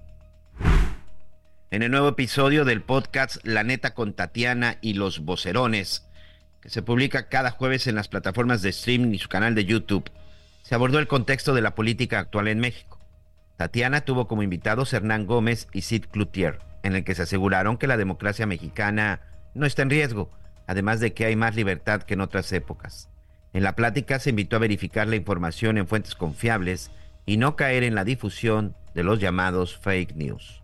En 1.73 1.81
el 1.81 1.89
nuevo 1.89 2.09
episodio 2.09 2.65
del 2.65 2.83
podcast 2.83 3.37
La 3.43 3.63
Neta 3.63 3.95
con 3.95 4.13
Tatiana 4.13 4.77
y 4.81 4.93
los 4.93 5.21
Vocerones, 5.21 6.07
que 6.61 6.69
se 6.69 6.83
publica 6.83 7.29
cada 7.29 7.49
jueves 7.49 7.87
en 7.87 7.95
las 7.95 8.09
plataformas 8.09 8.61
de 8.61 8.69
streaming 8.69 9.11
y 9.11 9.17
su 9.17 9.27
canal 9.27 9.55
de 9.55 9.65
YouTube, 9.65 10.07
se 10.61 10.75
abordó 10.75 10.99
el 10.99 11.07
contexto 11.07 11.55
de 11.55 11.63
la 11.63 11.73
política 11.73 12.19
actual 12.19 12.47
en 12.47 12.59
México. 12.59 12.99
Tatiana 13.57 14.01
tuvo 14.01 14.27
como 14.27 14.43
invitados 14.43 14.93
Hernán 14.93 15.25
Gómez 15.25 15.67
y 15.73 15.81
Sid 15.81 16.05
Cloutier, 16.11 16.59
en 16.83 16.95
el 16.95 17.03
que 17.03 17.15
se 17.15 17.23
aseguraron 17.23 17.77
que 17.77 17.87
la 17.87 17.97
democracia 17.97 18.45
mexicana 18.45 19.21
no 19.55 19.65
está 19.65 19.81
en 19.81 19.89
riesgo, 19.89 20.29
además 20.67 20.99
de 20.99 21.15
que 21.15 21.25
hay 21.25 21.35
más 21.35 21.55
libertad 21.55 22.03
que 22.03 22.13
en 22.13 22.21
otras 22.21 22.51
épocas. 22.51 23.09
En 23.51 23.63
la 23.63 23.75
plática 23.75 24.19
se 24.19 24.29
invitó 24.29 24.57
a 24.57 24.59
verificar 24.59 25.07
la 25.07 25.15
información 25.15 25.79
en 25.79 25.87
fuentes 25.87 26.13
confiables 26.13 26.91
y 27.25 27.37
no 27.37 27.55
caer 27.55 27.81
en 27.81 27.95
la 27.95 28.03
difusión 28.03 28.75
de 28.93 29.01
los 29.01 29.19
llamados 29.19 29.75
fake 29.75 30.13
news. 30.13 30.63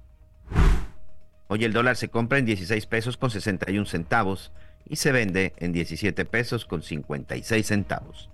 Hoy 1.52 1.64
el 1.64 1.74
dólar 1.74 1.96
se 1.96 2.10
compra 2.10 2.38
en 2.38 2.46
16 2.46 2.86
pesos 2.86 3.18
con 3.18 3.32
61 3.32 3.88
centavos 3.88 4.52
y 4.88 4.98
se 4.98 5.12
vende 5.12 5.54
en 5.58 5.74
17 5.74 6.24
pesos 6.26 6.64
con 6.64 6.84
56 6.84 7.66
centavos. 7.66 8.30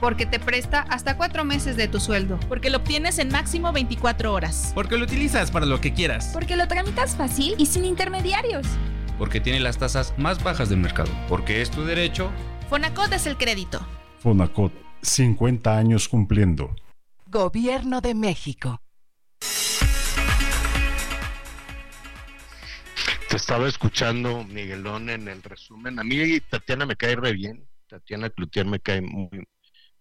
Porque 0.00 0.26
te 0.26 0.40
presta 0.40 0.80
hasta 0.80 1.16
cuatro 1.16 1.44
meses 1.44 1.76
de 1.76 1.86
tu 1.86 2.00
sueldo. 2.00 2.40
Porque 2.48 2.68
lo 2.68 2.78
obtienes 2.78 3.20
en 3.20 3.28
máximo 3.28 3.72
24 3.72 4.32
horas. 4.32 4.72
Porque 4.74 4.96
lo 4.96 5.04
utilizas 5.04 5.52
para 5.52 5.66
lo 5.66 5.80
que 5.80 5.94
quieras. 5.94 6.30
Porque 6.32 6.56
lo 6.56 6.66
tramitas 6.66 7.14
fácil 7.16 7.54
y 7.58 7.66
sin 7.66 7.84
intermediarios. 7.84 8.66
Porque 9.16 9.40
tiene 9.40 9.60
las 9.60 9.78
tasas 9.78 10.14
más 10.18 10.42
bajas 10.42 10.68
del 10.68 10.80
mercado. 10.80 11.10
Porque 11.28 11.62
es 11.62 11.70
tu 11.70 11.84
derecho 11.84 12.32
Fonacot 12.68 13.12
es 13.12 13.26
el 13.26 13.36
crédito. 13.36 13.80
Fonacot, 14.18 14.72
50 15.02 15.78
años 15.78 16.08
cumpliendo. 16.08 16.74
Gobierno 17.26 18.00
de 18.00 18.14
México. 18.14 18.80
Te 23.28 23.36
estaba 23.36 23.68
escuchando, 23.68 24.42
Miguelón, 24.44 25.10
en 25.10 25.28
el 25.28 25.42
resumen. 25.42 25.98
A 25.98 26.04
mí 26.04 26.40
Tatiana 26.40 26.86
me 26.86 26.96
cae 26.96 27.14
re 27.14 27.32
bien. 27.32 27.68
Tatiana 27.86 28.30
Cloutier 28.30 28.64
me 28.64 28.80
cae 28.80 29.02
muy, 29.02 29.46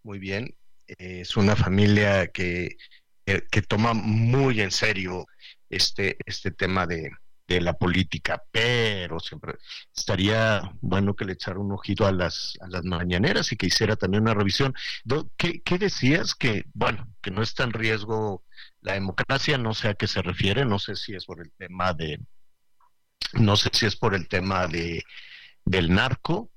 muy 0.01 0.17
bien. 0.17 0.55
es 0.87 1.35
una 1.35 1.57
familia 1.57 2.27
que, 2.27 2.77
que 3.25 3.61
toma 3.63 3.93
muy 3.93 4.61
en 4.61 4.71
serio 4.71 5.25
este, 5.69 6.17
este 6.25 6.51
tema 6.51 6.87
de, 6.87 7.11
de 7.49 7.59
la 7.59 7.73
política, 7.73 8.41
pero 8.49 9.19
siempre 9.19 9.55
estaría 9.93 10.61
bueno 10.79 11.13
que 11.13 11.25
le 11.25 11.33
echara 11.33 11.59
un 11.59 11.73
ojito 11.73 12.05
a 12.05 12.13
las, 12.13 12.53
a 12.61 12.67
las 12.69 12.85
mañaneras 12.85 13.51
y 13.51 13.57
que 13.57 13.67
hiciera 13.67 13.97
también 13.97 14.23
una 14.23 14.35
revisión. 14.35 14.73
¿Qué, 15.35 15.61
¿Qué, 15.63 15.77
decías? 15.77 16.33
Que, 16.33 16.63
bueno, 16.73 17.13
que 17.21 17.31
no 17.31 17.41
está 17.41 17.65
en 17.65 17.73
riesgo 17.73 18.45
la 18.79 18.93
democracia, 18.93 19.57
no 19.57 19.73
sé 19.73 19.89
a 19.89 19.95
qué 19.95 20.07
se 20.07 20.21
refiere, 20.21 20.63
no 20.63 20.79
sé 20.79 20.95
si 20.95 21.13
es 21.13 21.25
por 21.25 21.41
el 21.41 21.51
tema 21.57 21.93
de, 21.93 22.19
no 23.33 23.55
sé 23.55 23.69
si 23.73 23.85
es 23.85 23.95
por 23.95 24.15
el 24.15 24.27
tema 24.27 24.67
de, 24.67 25.03
del 25.65 25.93
narco, 25.93 26.51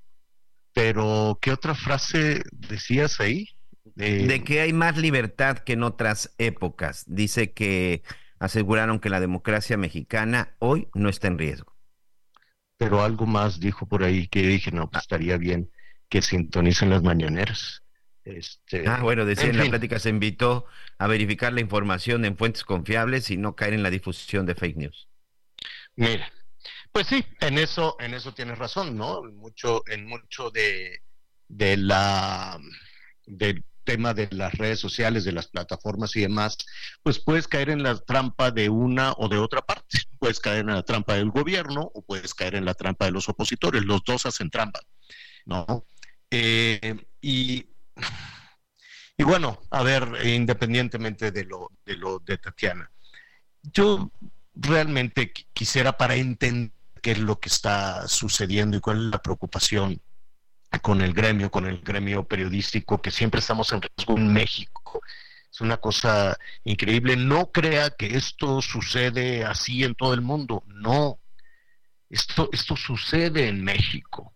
pero 0.73 1.37
¿qué 1.41 1.51
otra 1.51 1.75
frase 1.75 2.43
decías 2.51 3.19
ahí? 3.19 3.47
de 3.95 4.43
que 4.43 4.61
hay 4.61 4.73
más 4.73 4.97
libertad 4.97 5.59
que 5.59 5.73
en 5.73 5.83
otras 5.83 6.33
épocas. 6.37 7.03
Dice 7.07 7.51
que 7.51 8.03
aseguraron 8.39 8.99
que 8.99 9.09
la 9.09 9.19
democracia 9.19 9.77
mexicana 9.77 10.55
hoy 10.59 10.87
no 10.93 11.09
está 11.09 11.27
en 11.27 11.37
riesgo. 11.37 11.75
Pero 12.77 13.03
algo 13.03 13.25
más 13.25 13.59
dijo 13.59 13.87
por 13.87 14.03
ahí 14.03 14.27
que 14.27 14.41
dije, 14.41 14.71
no, 14.71 14.89
pues 14.89 15.03
estaría 15.03 15.37
bien 15.37 15.69
que 16.09 16.21
sintonicen 16.21 16.89
las 16.89 17.03
mañaneras. 17.03 17.83
Este, 18.23 18.87
ah, 18.87 18.99
bueno, 19.01 19.25
decía 19.25 19.49
en, 19.49 19.57
la 19.57 19.65
plática, 19.65 19.99
se 19.99 20.09
invitó 20.09 20.65
a 20.97 21.07
verificar 21.07 21.53
la 21.53 21.61
información 21.61 22.25
en 22.25 22.37
fuentes 22.37 22.63
confiables 22.63 23.31
y 23.31 23.37
no 23.37 23.55
caer 23.55 23.73
en 23.73 23.83
la 23.83 23.89
difusión 23.89 24.45
de 24.45 24.55
fake 24.55 24.77
news. 24.77 25.07
Mira, 25.95 26.31
pues 26.91 27.07
sí, 27.07 27.25
en 27.39 27.57
eso, 27.57 27.95
en 27.99 28.13
eso 28.13 28.33
tienes 28.33 28.57
razón, 28.57 28.97
¿no? 28.97 29.23
Mucho, 29.23 29.83
en 29.87 30.05
mucho 30.05 30.51
de, 30.51 31.01
de 31.47 31.77
la 31.77 32.59
de 33.25 33.63
tema 33.83 34.13
de 34.13 34.27
las 34.31 34.53
redes 34.53 34.79
sociales, 34.79 35.23
de 35.23 35.31
las 35.31 35.47
plataformas 35.47 36.15
y 36.15 36.21
demás, 36.21 36.57
pues 37.03 37.19
puedes 37.19 37.47
caer 37.47 37.69
en 37.69 37.83
la 37.83 37.97
trampa 37.97 38.51
de 38.51 38.69
una 38.69 39.13
o 39.13 39.27
de 39.27 39.37
otra 39.37 39.61
parte. 39.61 39.99
Puedes 40.19 40.39
caer 40.39 40.59
en 40.59 40.75
la 40.75 40.83
trampa 40.83 41.15
del 41.15 41.31
gobierno 41.31 41.89
o 41.93 42.01
puedes 42.03 42.33
caer 42.33 42.55
en 42.55 42.65
la 42.65 42.73
trampa 42.73 43.05
de 43.05 43.11
los 43.11 43.27
opositores. 43.29 43.83
Los 43.83 44.03
dos 44.03 44.25
hacen 44.25 44.49
trampa, 44.49 44.81
¿no? 45.45 45.85
Eh, 46.29 46.95
y, 47.21 47.65
y 49.17 49.23
bueno, 49.23 49.59
a 49.71 49.83
ver, 49.83 50.25
independientemente 50.25 51.31
de 51.31 51.45
lo, 51.45 51.71
de 51.85 51.97
lo 51.97 52.19
de 52.19 52.37
Tatiana, 52.37 52.91
yo 53.63 54.11
realmente 54.53 55.31
quisiera 55.53 55.97
para 55.97 56.15
entender 56.15 56.71
qué 57.01 57.11
es 57.11 57.19
lo 57.19 57.39
que 57.39 57.49
está 57.49 58.07
sucediendo 58.07 58.77
y 58.77 58.79
cuál 58.79 58.97
es 58.97 59.03
la 59.11 59.21
preocupación 59.21 60.01
con 60.81 61.01
el 61.01 61.13
gremio, 61.13 61.51
con 61.51 61.65
el 61.65 61.81
gremio 61.81 62.23
periodístico, 62.23 63.01
que 63.01 63.11
siempre 63.11 63.39
estamos 63.39 63.71
en 63.73 63.81
riesgo 63.81 64.17
en 64.17 64.31
México. 64.31 65.01
Es 65.51 65.59
una 65.59 65.77
cosa 65.77 66.37
increíble. 66.63 67.17
No 67.17 67.51
crea 67.51 67.89
que 67.89 68.15
esto 68.15 68.61
sucede 68.61 69.43
así 69.43 69.83
en 69.83 69.95
todo 69.95 70.13
el 70.13 70.21
mundo. 70.21 70.63
No. 70.67 71.19
Esto, 72.09 72.49
esto 72.53 72.77
sucede 72.77 73.49
en 73.49 73.63
México. 73.63 74.33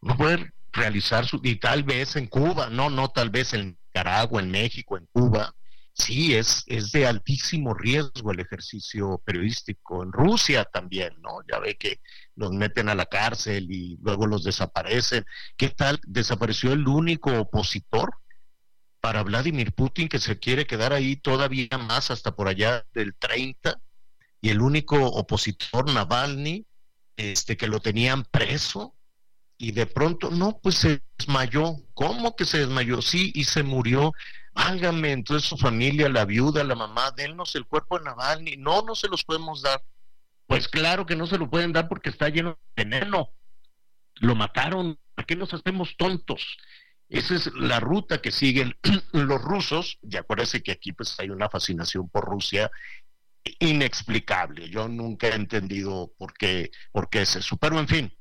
No 0.00 0.16
puede 0.16 0.52
realizar 0.72 1.26
su, 1.26 1.40
y 1.42 1.56
tal 1.56 1.82
vez 1.82 2.16
en 2.16 2.26
Cuba, 2.26 2.68
no, 2.70 2.88
no, 2.88 3.08
tal 3.08 3.30
vez 3.30 3.52
en 3.54 3.78
Nicaragua, 3.86 4.40
en 4.40 4.50
México, 4.50 4.96
en 4.96 5.06
Cuba, 5.06 5.54
sí, 5.96 6.34
es, 6.34 6.62
es 6.66 6.92
de 6.92 7.06
altísimo 7.06 7.74
riesgo 7.74 8.30
el 8.30 8.40
ejercicio 8.40 9.20
periodístico. 9.24 10.02
En 10.02 10.12
Rusia 10.12 10.64
también, 10.64 11.14
¿no? 11.22 11.38
Ya 11.50 11.58
ve 11.58 11.76
que 11.76 12.00
los 12.34 12.52
meten 12.52 12.88
a 12.88 12.94
la 12.94 13.06
cárcel 13.06 13.70
y 13.70 13.96
luego 14.02 14.26
los 14.26 14.44
desaparecen. 14.44 15.24
¿Qué 15.56 15.70
tal? 15.70 15.98
Desapareció 16.06 16.72
el 16.72 16.86
único 16.86 17.32
opositor 17.38 18.10
para 19.00 19.22
Vladimir 19.22 19.72
Putin 19.72 20.08
que 20.08 20.18
se 20.18 20.38
quiere 20.38 20.66
quedar 20.66 20.92
ahí 20.92 21.16
todavía 21.16 21.78
más 21.78 22.10
hasta 22.10 22.34
por 22.34 22.48
allá 22.48 22.84
del 22.92 23.14
30 23.14 23.80
y 24.40 24.50
el 24.50 24.60
único 24.60 24.96
opositor 25.06 25.92
Navalny 25.92 26.66
este 27.16 27.56
que 27.56 27.68
lo 27.68 27.80
tenían 27.80 28.24
preso 28.24 28.94
y 29.58 29.72
de 29.72 29.86
pronto 29.86 30.30
no 30.30 30.58
pues 30.60 30.74
se 30.74 31.02
desmayó 31.16 31.76
cómo 31.94 32.36
que 32.36 32.44
se 32.44 32.58
desmayó 32.58 33.00
sí 33.00 33.32
y 33.34 33.44
se 33.44 33.62
murió 33.62 34.12
Válgame, 34.56 35.12
entonces 35.12 35.46
su 35.46 35.58
familia, 35.58 36.08
la 36.08 36.24
viuda, 36.24 36.64
la 36.64 36.74
mamá, 36.74 37.10
dennos 37.14 37.54
el 37.56 37.66
cuerpo 37.66 37.98
de 37.98 38.06
Navalny. 38.06 38.56
No, 38.56 38.80
no 38.80 38.94
se 38.94 39.06
los 39.06 39.22
podemos 39.22 39.60
dar. 39.60 39.84
Pues 40.46 40.66
claro 40.66 41.04
que 41.04 41.14
no 41.14 41.26
se 41.26 41.36
lo 41.36 41.50
pueden 41.50 41.74
dar 41.74 41.88
porque 41.88 42.08
está 42.08 42.30
lleno 42.30 42.58
de 42.74 42.84
veneno. 42.84 43.34
Lo 44.14 44.34
mataron. 44.34 44.98
¿Por 45.14 45.26
qué 45.26 45.36
nos 45.36 45.52
hacemos 45.52 45.94
tontos? 45.98 46.56
Esa 47.10 47.34
es 47.34 47.52
la 47.54 47.80
ruta 47.80 48.22
que 48.22 48.32
siguen 48.32 48.74
los 49.12 49.42
rusos. 49.42 49.98
Y 50.02 50.16
acuérdense 50.16 50.62
que 50.62 50.72
aquí 50.72 50.92
pues 50.92 51.14
hay 51.20 51.28
una 51.28 51.50
fascinación 51.50 52.08
por 52.08 52.24
Rusia 52.24 52.70
inexplicable. 53.58 54.70
Yo 54.70 54.88
nunca 54.88 55.28
he 55.28 55.34
entendido 55.34 56.14
por 56.16 56.32
qué, 56.32 56.70
por 56.92 57.10
qué 57.10 57.22
es 57.22 57.36
eso. 57.36 57.58
Pero 57.58 57.78
en 57.78 57.88
fin, 57.88 58.18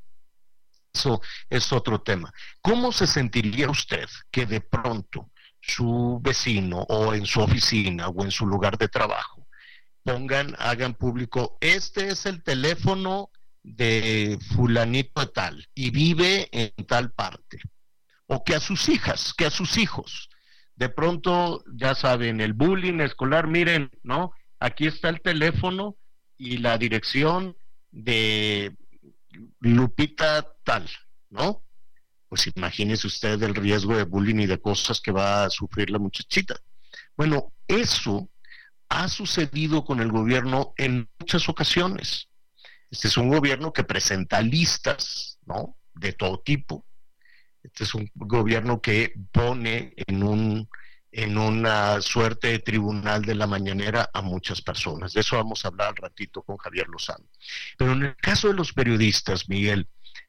eso 0.93 1.21
es 1.49 1.71
otro 1.71 2.01
tema. 2.01 2.33
¿Cómo 2.61 2.91
se 2.91 3.07
sentiría 3.07 3.69
usted 3.69 4.09
que 4.29 4.45
de 4.45 4.59
pronto 4.59 5.31
su 5.67 6.19
vecino 6.21 6.85
o 6.89 7.13
en 7.13 7.25
su 7.25 7.41
oficina 7.41 8.09
o 8.09 8.23
en 8.23 8.31
su 8.31 8.45
lugar 8.45 8.77
de 8.77 8.87
trabajo, 8.87 9.47
pongan, 10.03 10.55
hagan 10.59 10.93
público, 10.93 11.57
este 11.59 12.09
es 12.09 12.25
el 12.25 12.43
teléfono 12.43 13.31
de 13.63 14.37
fulanito 14.53 15.27
tal 15.29 15.67
y 15.73 15.89
vive 15.89 16.47
en 16.51 16.85
tal 16.85 17.11
parte. 17.11 17.59
O 18.27 18.43
que 18.43 18.55
a 18.55 18.59
sus 18.59 18.89
hijas, 18.89 19.33
que 19.33 19.45
a 19.45 19.51
sus 19.51 19.77
hijos. 19.77 20.29
De 20.75 20.89
pronto, 20.89 21.63
ya 21.73 21.95
saben, 21.95 22.41
el 22.41 22.53
bullying 22.53 22.99
escolar, 22.99 23.47
miren, 23.47 23.89
¿no? 24.03 24.31
Aquí 24.59 24.87
está 24.87 25.09
el 25.09 25.21
teléfono 25.21 25.95
y 26.37 26.57
la 26.57 26.77
dirección 26.77 27.55
de 27.91 28.75
Lupita 29.59 30.47
tal, 30.63 30.89
¿no? 31.29 31.64
Pues 32.29 32.49
imagínese 32.55 33.07
usted 33.07 33.41
el 33.43 33.55
riesgo 33.55 33.95
de 33.95 34.03
bullying 34.03 34.39
y 34.39 34.45
de 34.45 34.59
cosas 34.59 35.01
que 35.01 35.11
va 35.11 35.45
a 35.45 35.49
sufrir 35.49 35.89
la 35.89 35.99
muchachita. 35.99 36.55
Bueno, 37.15 37.53
eso 37.67 38.29
ha 38.89 39.07
sucedido 39.07 39.83
con 39.83 39.99
el 39.99 40.11
gobierno 40.11 40.73
en 40.77 41.09
muchas 41.19 41.47
ocasiones. 41.49 42.29
Este 42.89 43.07
es 43.07 43.17
un 43.17 43.29
gobierno 43.29 43.73
que 43.73 43.83
presenta 43.83 44.41
listas, 44.41 45.39
¿no? 45.45 45.77
De 45.93 46.13
todo 46.13 46.39
tipo. 46.39 46.85
Este 47.63 47.83
es 47.83 47.95
un 47.95 48.09
gobierno 48.15 48.81
que 48.81 49.13
pone 49.31 49.93
en 50.07 50.23
un 50.23 50.69
en 51.17 51.37
una 51.37 52.01
suerte 52.01 52.49
de 52.49 52.59
tribunal 52.59 53.21
de 53.21 53.35
la 53.35 53.47
mañanera 53.47 54.09
a 54.13 54.21
muchas 54.21 54.61
personas. 54.61 55.13
De 55.13 55.21
eso 55.21 55.37
vamos 55.37 55.63
a 55.63 55.69
hablar 55.69 55.87
al 55.87 55.95
ratito 55.95 56.41
con 56.43 56.57
Javier 56.57 56.89
Lozano. 56.89 57.23
Pero 57.77 57.93
en 57.93 58.03
el 58.03 58.15
caso 58.17 58.49
de 58.49 58.53
los 58.53 58.73
periodistas, 58.73 59.47
Miguel, 59.47 59.87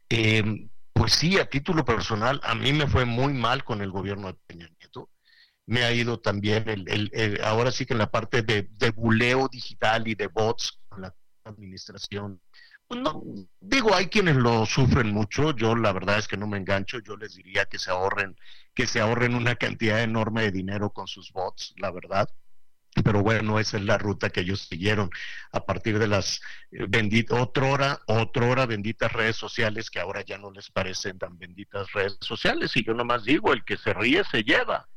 eh, 0.09 0.68
pues 0.96 1.12
sí, 1.12 1.38
a 1.38 1.48
título 1.48 1.85
personal, 1.85 2.40
a 2.42 2.54
mí 2.54 2.72
me 2.72 2.87
fue 2.87 3.04
muy 3.04 3.32
mal 3.32 3.64
con 3.64 3.82
el 3.82 3.90
gobierno 3.90 4.28
de 4.28 4.38
Peña 4.46 4.68
Nieto. 4.78 5.11
Me 5.66 5.85
ha 5.85 5.92
ido 5.92 6.20
también, 6.20 6.64
el, 6.68 7.40
ahora 7.42 7.70
sí 7.72 7.87
que 7.87 7.94
en 7.94 7.98
la 7.98 8.11
parte 8.11 8.42
de, 8.42 8.68
de 8.70 8.90
buleo 8.90 9.48
digital 9.48 10.06
y 10.09 10.14
de 10.14 10.28
bots 10.28 10.80
con 10.88 11.02
la 11.02 11.14
administración 11.44 12.40
pues 12.88 13.00
no, 13.00 13.20
digo, 13.61 13.94
hay 13.94 14.06
quienes 14.06 14.37
lo 14.37 14.64
sufren 14.64 15.12
mucho, 15.12 15.54
yo 15.56 15.74
la 15.74 15.92
verdad 15.92 16.18
es 16.18 16.28
que 16.28 16.37
no 16.37 16.46
me 16.46 16.56
engancho, 16.56 17.00
yo 17.00 17.16
les 17.16 17.35
diría 17.35 17.64
que 17.64 17.78
se 17.78 17.90
ahorren, 17.90 18.37
que 18.74 18.87
se 18.87 19.00
ahorren 19.00 19.35
una 19.35 19.56
cantidad 19.56 20.02
enorme 20.02 20.42
de 20.42 20.52
dinero 20.52 20.90
con 20.90 21.09
sus 21.09 21.32
bots, 21.32 21.74
la 21.78 21.90
verdad. 21.90 22.28
Pero 23.04 23.22
bueno, 23.22 23.59
esa 23.59 23.76
es 23.76 23.85
la 23.85 23.98
ruta 23.98 24.30
que 24.30 24.40
ellos 24.40 24.66
siguieron 24.68 25.11
a 25.52 25.61
partir 25.64 25.98
de 25.98 26.09
las 26.09 26.40
eh, 26.70 26.87
benditas, 26.88 27.38
otra 27.38 28.46
hora 28.46 28.66
benditas 28.66 29.12
redes 29.12 29.37
sociales 29.37 29.90
que 29.90 30.00
ahora 30.00 30.22
ya 30.22 30.38
no 30.38 30.50
les 30.50 30.70
parecen 30.70 31.18
tan 31.18 31.38
benditas 31.38 31.92
redes 31.92 32.16
sociales. 32.20 32.76
Y 32.76 32.85
yo 32.85 32.94
nomás 32.94 33.24
digo, 33.24 33.52
el 33.52 33.64
que 33.64 33.76
se 33.76 33.92
ríe 33.92 34.22
se 34.24 34.42
lleva, 34.42 34.88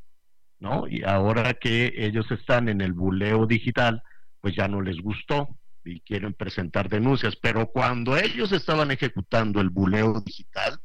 ¿no? 0.59 0.87
Y 0.87 1.03
ahora 1.03 1.53
que 1.53 1.93
ellos 1.97 2.29
están 2.31 2.69
en 2.69 2.81
el 2.81 2.93
buleo 2.93 3.45
digital, 3.45 4.01
pues 4.39 4.55
ya 4.55 4.67
no 4.67 4.81
les 4.81 5.01
gustó 5.01 5.57
y 5.83 6.01
quieren 6.01 6.33
presentar 6.33 6.89
denuncias, 6.89 7.35
pero 7.35 7.67
cuando 7.67 8.17
ellos 8.17 8.51
estaban 8.51 8.91
ejecutando 8.91 9.61
el 9.61 9.69
buleo 9.69 10.21
digital, 10.21 10.79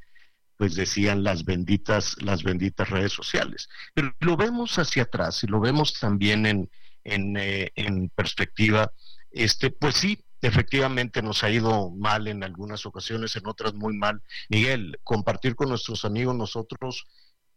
pues 0.56 0.76
decían 0.76 1.24
las 1.24 1.44
benditas, 1.44 2.16
las 2.22 2.42
benditas 2.42 2.88
redes 2.88 3.12
sociales. 3.12 3.68
Pero 3.92 4.14
lo 4.20 4.36
vemos 4.36 4.78
hacia 4.78 5.02
atrás 5.04 5.42
y 5.42 5.46
lo 5.46 5.60
vemos 5.60 5.98
también 5.98 6.46
en, 6.46 6.70
en, 7.04 7.36
eh, 7.36 7.72
en 7.76 8.08
perspectiva, 8.10 8.92
este, 9.30 9.70
pues 9.70 9.94
sí, 9.94 10.24
efectivamente 10.40 11.22
nos 11.22 11.44
ha 11.44 11.50
ido 11.50 11.90
mal 11.90 12.28
en 12.28 12.42
algunas 12.44 12.86
ocasiones, 12.86 13.36
en 13.36 13.46
otras 13.46 13.74
muy 13.74 13.96
mal. 13.96 14.22
Miguel, 14.48 14.98
compartir 15.02 15.54
con 15.54 15.68
nuestros 15.68 16.04
amigos, 16.04 16.34
nosotros 16.34 17.06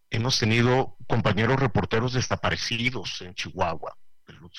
hemos 0.09 0.39
tenido 0.39 0.95
compañeros 1.07 1.59
reporteros 1.59 2.13
desaparecidos 2.13 3.21
en 3.21 3.33
Chihuahua, 3.33 3.97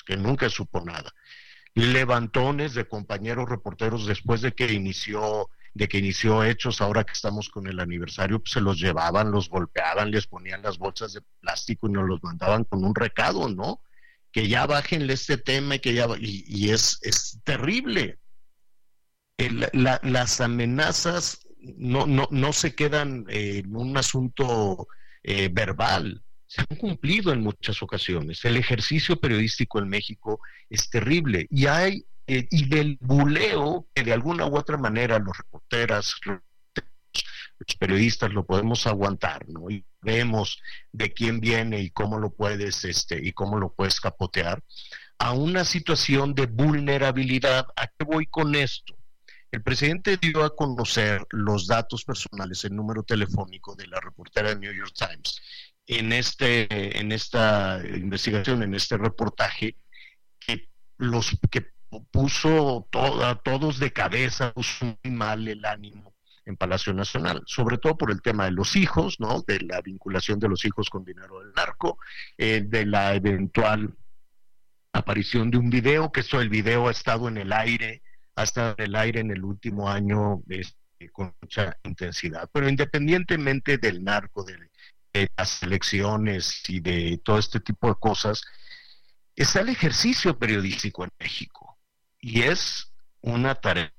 que 0.05 0.17
nunca 0.17 0.49
supo 0.49 0.81
nada 0.81 1.13
levantones 1.75 2.73
de 2.73 2.87
compañeros 2.87 3.49
reporteros 3.49 4.05
después 4.05 4.41
de 4.41 4.53
que 4.53 4.73
inició 4.73 5.49
de 5.75 5.87
que 5.87 5.99
inició 5.99 6.43
Hechos, 6.43 6.81
ahora 6.81 7.03
que 7.03 7.13
estamos 7.13 7.47
con 7.47 7.67
el 7.67 7.79
aniversario, 7.79 8.39
pues 8.39 8.53
se 8.53 8.59
los 8.59 8.79
llevaban, 8.79 9.31
los 9.31 9.49
golpeaban, 9.49 10.09
les 10.09 10.25
ponían 10.25 10.63
las 10.63 10.79
bolsas 10.79 11.13
de 11.13 11.21
plástico 11.39 11.87
y 11.87 11.91
nos 11.91 12.07
los 12.07 12.23
mandaban 12.23 12.63
con 12.63 12.83
un 12.83 12.95
recado, 12.95 13.47
¿no? 13.47 13.79
Que 14.31 14.47
ya 14.47 14.65
bájenle 14.65 15.13
este 15.13 15.37
tema 15.37 15.75
y 15.75 15.79
que 15.79 15.93
ya 15.93 16.07
y, 16.19 16.69
es, 16.69 16.99
es 17.01 17.39
terrible. 17.43 18.19
las 19.73 20.41
amenazas 20.41 21.47
no, 21.61 22.05
no, 22.05 22.27
no 22.31 22.53
se 22.53 22.75
quedan 22.75 23.25
en 23.29 23.75
un 23.75 23.97
asunto 23.97 24.87
eh, 25.23 25.49
verbal, 25.51 26.23
se 26.47 26.61
han 26.61 26.77
cumplido 26.77 27.31
en 27.31 27.41
muchas 27.41 27.83
ocasiones. 27.83 28.43
El 28.43 28.57
ejercicio 28.57 29.19
periodístico 29.19 29.79
en 29.79 29.87
México 29.87 30.39
es 30.69 30.89
terrible 30.89 31.47
y 31.51 31.67
hay 31.67 32.05
eh, 32.25 32.47
y 32.49 32.67
del 32.67 32.97
buleo 33.01 33.87
que 33.93 34.03
de 34.03 34.13
alguna 34.13 34.47
u 34.47 34.55
otra 34.55 34.77
manera 34.77 35.19
los 35.19 35.37
reporteras, 35.37 36.15
los, 36.25 36.39
periodistas 37.77 38.31
lo 38.31 38.45
podemos 38.45 38.87
aguantar, 38.87 39.47
¿no? 39.49 39.69
Y 39.69 39.85
vemos 40.01 40.61
de 40.91 41.11
quién 41.13 41.39
viene 41.39 41.81
y 41.81 41.89
cómo 41.89 42.19
lo 42.19 42.31
puedes 42.31 42.85
este 42.85 43.19
y 43.21 43.33
cómo 43.33 43.57
lo 43.57 43.73
puedes 43.73 43.99
capotear 43.99 44.61
a 45.17 45.33
una 45.33 45.65
situación 45.65 46.33
de 46.33 46.45
vulnerabilidad. 46.45 47.67
¿A 47.75 47.87
qué 47.87 48.05
voy 48.05 48.25
con 48.25 48.55
esto? 48.55 48.95
El 49.51 49.63
presidente 49.63 50.17
dio 50.17 50.43
a 50.43 50.55
conocer 50.55 51.25
los 51.31 51.67
datos 51.67 52.05
personales, 52.05 52.63
el 52.63 52.75
número 52.75 53.03
telefónico 53.03 53.75
de 53.75 53.87
la 53.87 53.99
reportera 53.99 54.49
de 54.49 54.59
New 54.59 54.73
York 54.73 54.93
Times 54.95 55.41
en, 55.87 56.13
este, 56.13 56.99
en 56.99 57.11
esta 57.11 57.81
investigación, 57.83 58.61
en 58.61 58.75
este 58.75 58.95
reportaje, 58.97 59.75
que 60.39 60.69
los 60.97 61.35
que 61.49 61.65
puso 62.11 62.87
a 62.93 63.41
todos 63.43 63.79
de 63.79 63.91
cabeza, 63.91 64.53
puso 64.53 64.97
muy 65.03 65.11
mal 65.11 65.47
el 65.47 65.65
ánimo 65.65 66.08
en 66.49 66.57
Palacio 66.57 66.93
Nacional, 66.93 67.43
sobre 67.45 67.77
todo 67.77 67.97
por 67.97 68.11
el 68.11 68.21
tema 68.21 68.45
de 68.45 68.51
los 68.51 68.75
hijos, 68.75 69.19
¿no? 69.19 69.41
De 69.47 69.59
la 69.61 69.81
vinculación 69.81 70.39
de 70.39 70.49
los 70.49 70.65
hijos 70.65 70.89
con 70.89 71.05
dinero 71.05 71.39
del 71.39 71.53
narco, 71.53 71.99
eh, 72.37 72.63
de 72.65 72.85
la 72.85 73.13
eventual 73.13 73.95
aparición 74.91 75.51
de 75.51 75.59
un 75.59 75.69
video, 75.69 76.11
que 76.11 76.21
eso 76.21 76.41
el 76.41 76.49
video 76.49 76.87
ha 76.87 76.91
estado 76.91 77.27
en 77.27 77.37
el 77.37 77.53
aire, 77.53 78.01
ha 78.35 78.43
estado 78.43 78.75
en 78.79 78.85
el 78.85 78.95
aire 78.95 79.19
en 79.19 79.31
el 79.31 79.43
último 79.43 79.89
año 79.89 80.41
este, 80.49 81.11
con 81.11 81.35
mucha 81.39 81.77
intensidad. 81.83 82.49
Pero 82.51 82.67
independientemente 82.67 83.77
del 83.77 84.03
narco, 84.03 84.43
del 84.43 84.69
de 85.13 85.27
las 85.37 85.63
elecciones 85.63 86.61
y 86.69 86.79
de 86.81 87.19
todo 87.23 87.39
este 87.39 87.59
tipo 87.59 87.87
de 87.87 87.95
cosas, 87.95 88.43
está 89.35 89.61
el 89.61 89.69
ejercicio 89.69 90.37
periodístico 90.37 91.03
en 91.03 91.11
México. 91.19 91.79
Y 92.19 92.41
es 92.41 92.91
una 93.21 93.55
tarea 93.55 93.91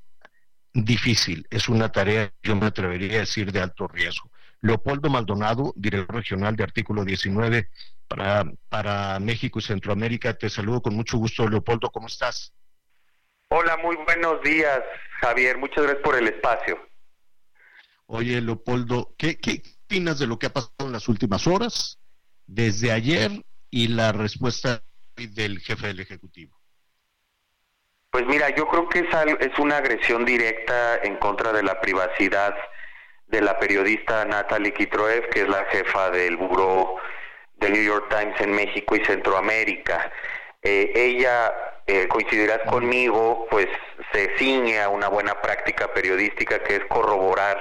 difícil, 0.72 1.46
es 1.50 1.68
una 1.68 1.90
tarea, 1.90 2.33
yo 2.42 2.56
me 2.56 2.66
atrevería 2.66 3.16
a 3.16 3.20
decir, 3.20 3.52
de 3.52 3.61
alto 3.61 3.88
riesgo. 3.88 4.30
Leopoldo 4.62 5.09
Maldonado, 5.09 5.72
director 5.76 6.16
regional 6.16 6.54
de 6.54 6.64
Artículo 6.64 7.04
19 7.04 7.68
para, 8.06 8.44
para 8.68 9.18
México 9.20 9.59
y 9.59 9.62
Centroamérica, 9.62 10.35
te 10.35 10.50
saludo 10.50 10.83
con 10.83 10.94
mucho 10.94 11.16
gusto. 11.16 11.48
Leopoldo, 11.48 11.90
¿cómo 11.90 12.06
estás? 12.06 12.52
Hola, 13.48 13.76
muy 13.78 13.96
buenos 13.96 14.42
días, 14.42 14.80
Javier. 15.20 15.59
Muchas 15.59 15.85
gracias 15.85 16.04
por 16.04 16.16
el 16.16 16.28
espacio. 16.28 16.78
Oye, 18.06 18.40
Leopoldo, 18.40 19.14
¿qué, 19.16 19.38
qué, 19.38 19.62
opinas 19.85 20.18
de 20.18 20.26
lo 20.26 20.38
que 20.38 20.46
ha 20.46 20.52
pasado 20.52 20.87
en 20.87 20.92
las 20.92 21.09
últimas 21.09 21.46
horas, 21.46 21.98
desde 22.46 22.92
ayer, 22.92 23.44
y 23.70 23.88
la 23.88 24.12
respuesta 24.12 24.83
del 25.16 25.59
jefe 25.61 25.88
del 25.88 26.00
Ejecutivo? 26.00 26.59
Pues 28.10 28.26
mira, 28.26 28.50
yo 28.50 28.66
creo 28.66 28.88
que 28.88 29.00
es, 29.00 29.06
es 29.38 29.58
una 29.60 29.76
agresión 29.76 30.24
directa 30.24 30.96
en 31.04 31.16
contra 31.16 31.52
de 31.52 31.62
la 31.62 31.80
privacidad 31.80 32.56
de 33.28 33.40
la 33.40 33.56
periodista 33.60 34.24
Natalie 34.24 34.72
Kitroev, 34.72 35.28
que 35.30 35.42
es 35.42 35.48
la 35.48 35.64
jefa 35.66 36.10
del 36.10 36.36
buró 36.36 36.96
del 37.58 37.72
New 37.72 37.82
York 37.84 38.06
Times 38.08 38.40
en 38.40 38.50
México 38.50 38.96
y 38.96 39.04
Centroamérica. 39.04 40.10
Eh, 40.62 40.90
ella, 40.94 41.54
eh, 41.86 42.08
coincidirás 42.08 42.58
conmigo, 42.68 43.46
pues 43.48 43.68
se 44.12 44.36
ciñe 44.38 44.80
a 44.80 44.88
una 44.88 45.06
buena 45.06 45.40
práctica 45.40 45.94
periodística 45.94 46.58
que 46.64 46.76
es 46.76 46.84
corroborar 46.86 47.58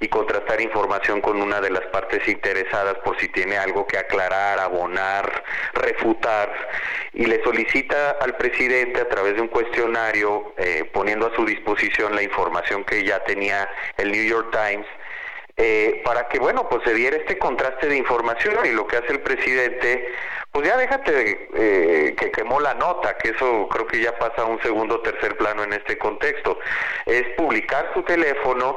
y 0.00 0.08
contrastar 0.08 0.60
información 0.60 1.20
con 1.20 1.40
una 1.40 1.60
de 1.60 1.70
las 1.70 1.86
partes 1.86 2.26
interesadas 2.28 2.96
por 3.04 3.18
si 3.18 3.28
tiene 3.28 3.56
algo 3.56 3.86
que 3.86 3.98
aclarar, 3.98 4.58
abonar, 4.58 5.44
refutar, 5.74 6.52
y 7.12 7.26
le 7.26 7.42
solicita 7.42 8.10
al 8.20 8.36
presidente 8.36 9.00
a 9.00 9.08
través 9.08 9.36
de 9.36 9.42
un 9.42 9.48
cuestionario, 9.48 10.52
eh, 10.58 10.88
poniendo 10.92 11.26
a 11.26 11.34
su 11.34 11.44
disposición 11.44 12.14
la 12.14 12.22
información 12.22 12.84
que 12.84 13.04
ya 13.04 13.24
tenía 13.24 13.68
el 13.96 14.12
New 14.12 14.24
York 14.24 14.48
Times, 14.50 14.86
eh, 15.58 16.02
para 16.04 16.28
que, 16.28 16.38
bueno, 16.38 16.68
pues 16.68 16.82
se 16.84 16.92
diera 16.92 17.16
este 17.16 17.38
contraste 17.38 17.88
de 17.88 17.96
información 17.96 18.66
y 18.66 18.72
lo 18.72 18.86
que 18.86 18.98
hace 18.98 19.12
el 19.12 19.20
presidente, 19.20 20.12
pues 20.52 20.68
ya 20.68 20.76
déjate 20.76 21.12
de, 21.12 21.48
eh, 21.54 22.14
que 22.14 22.30
quemó 22.30 22.60
la 22.60 22.74
nota, 22.74 23.16
que 23.16 23.30
eso 23.30 23.66
creo 23.70 23.86
que 23.86 24.00
ya 24.00 24.18
pasa 24.18 24.42
a 24.42 24.44
un 24.44 24.60
segundo 24.60 24.96
o 24.96 25.00
tercer 25.00 25.34
plano 25.38 25.64
en 25.64 25.72
este 25.72 25.96
contexto, 25.96 26.58
es 27.06 27.24
publicar 27.38 27.90
su 27.94 28.02
teléfono 28.02 28.76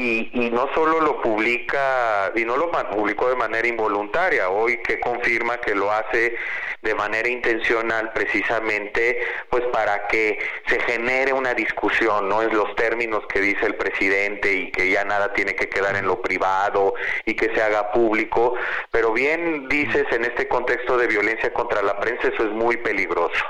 y, 0.00 0.30
y, 0.32 0.50
no 0.50 0.68
solo 0.74 1.00
lo 1.00 1.20
publica, 1.20 2.32
y 2.34 2.44
no 2.44 2.56
lo 2.56 2.70
publicó 2.70 3.28
de 3.28 3.36
manera 3.36 3.68
involuntaria, 3.68 4.48
hoy 4.48 4.78
que 4.78 4.98
confirma 4.98 5.58
que 5.58 5.74
lo 5.74 5.92
hace 5.92 6.36
de 6.82 6.94
manera 6.94 7.28
intencional 7.28 8.10
precisamente 8.12 9.18
pues 9.50 9.64
para 9.66 10.06
que 10.06 10.38
se 10.66 10.80
genere 10.80 11.32
una 11.32 11.52
discusión, 11.52 12.28
no 12.28 12.42
en 12.42 12.56
los 12.56 12.74
términos 12.76 13.22
que 13.28 13.40
dice 13.40 13.66
el 13.66 13.74
presidente 13.74 14.54
y 14.54 14.70
que 14.70 14.90
ya 14.90 15.04
nada 15.04 15.32
tiene 15.34 15.54
que 15.54 15.68
quedar 15.68 15.96
en 15.96 16.06
lo 16.06 16.22
privado 16.22 16.94
y 17.26 17.34
que 17.34 17.54
se 17.54 17.62
haga 17.62 17.92
público, 17.92 18.54
pero 18.90 19.12
bien 19.12 19.68
dices 19.68 20.06
en 20.12 20.24
este 20.24 20.48
contexto 20.48 20.96
de 20.96 21.08
violencia 21.08 21.52
contra 21.52 21.82
la 21.82 21.98
prensa 22.00 22.28
eso 22.28 22.44
es 22.44 22.52
muy 22.52 22.78
peligroso. 22.78 23.44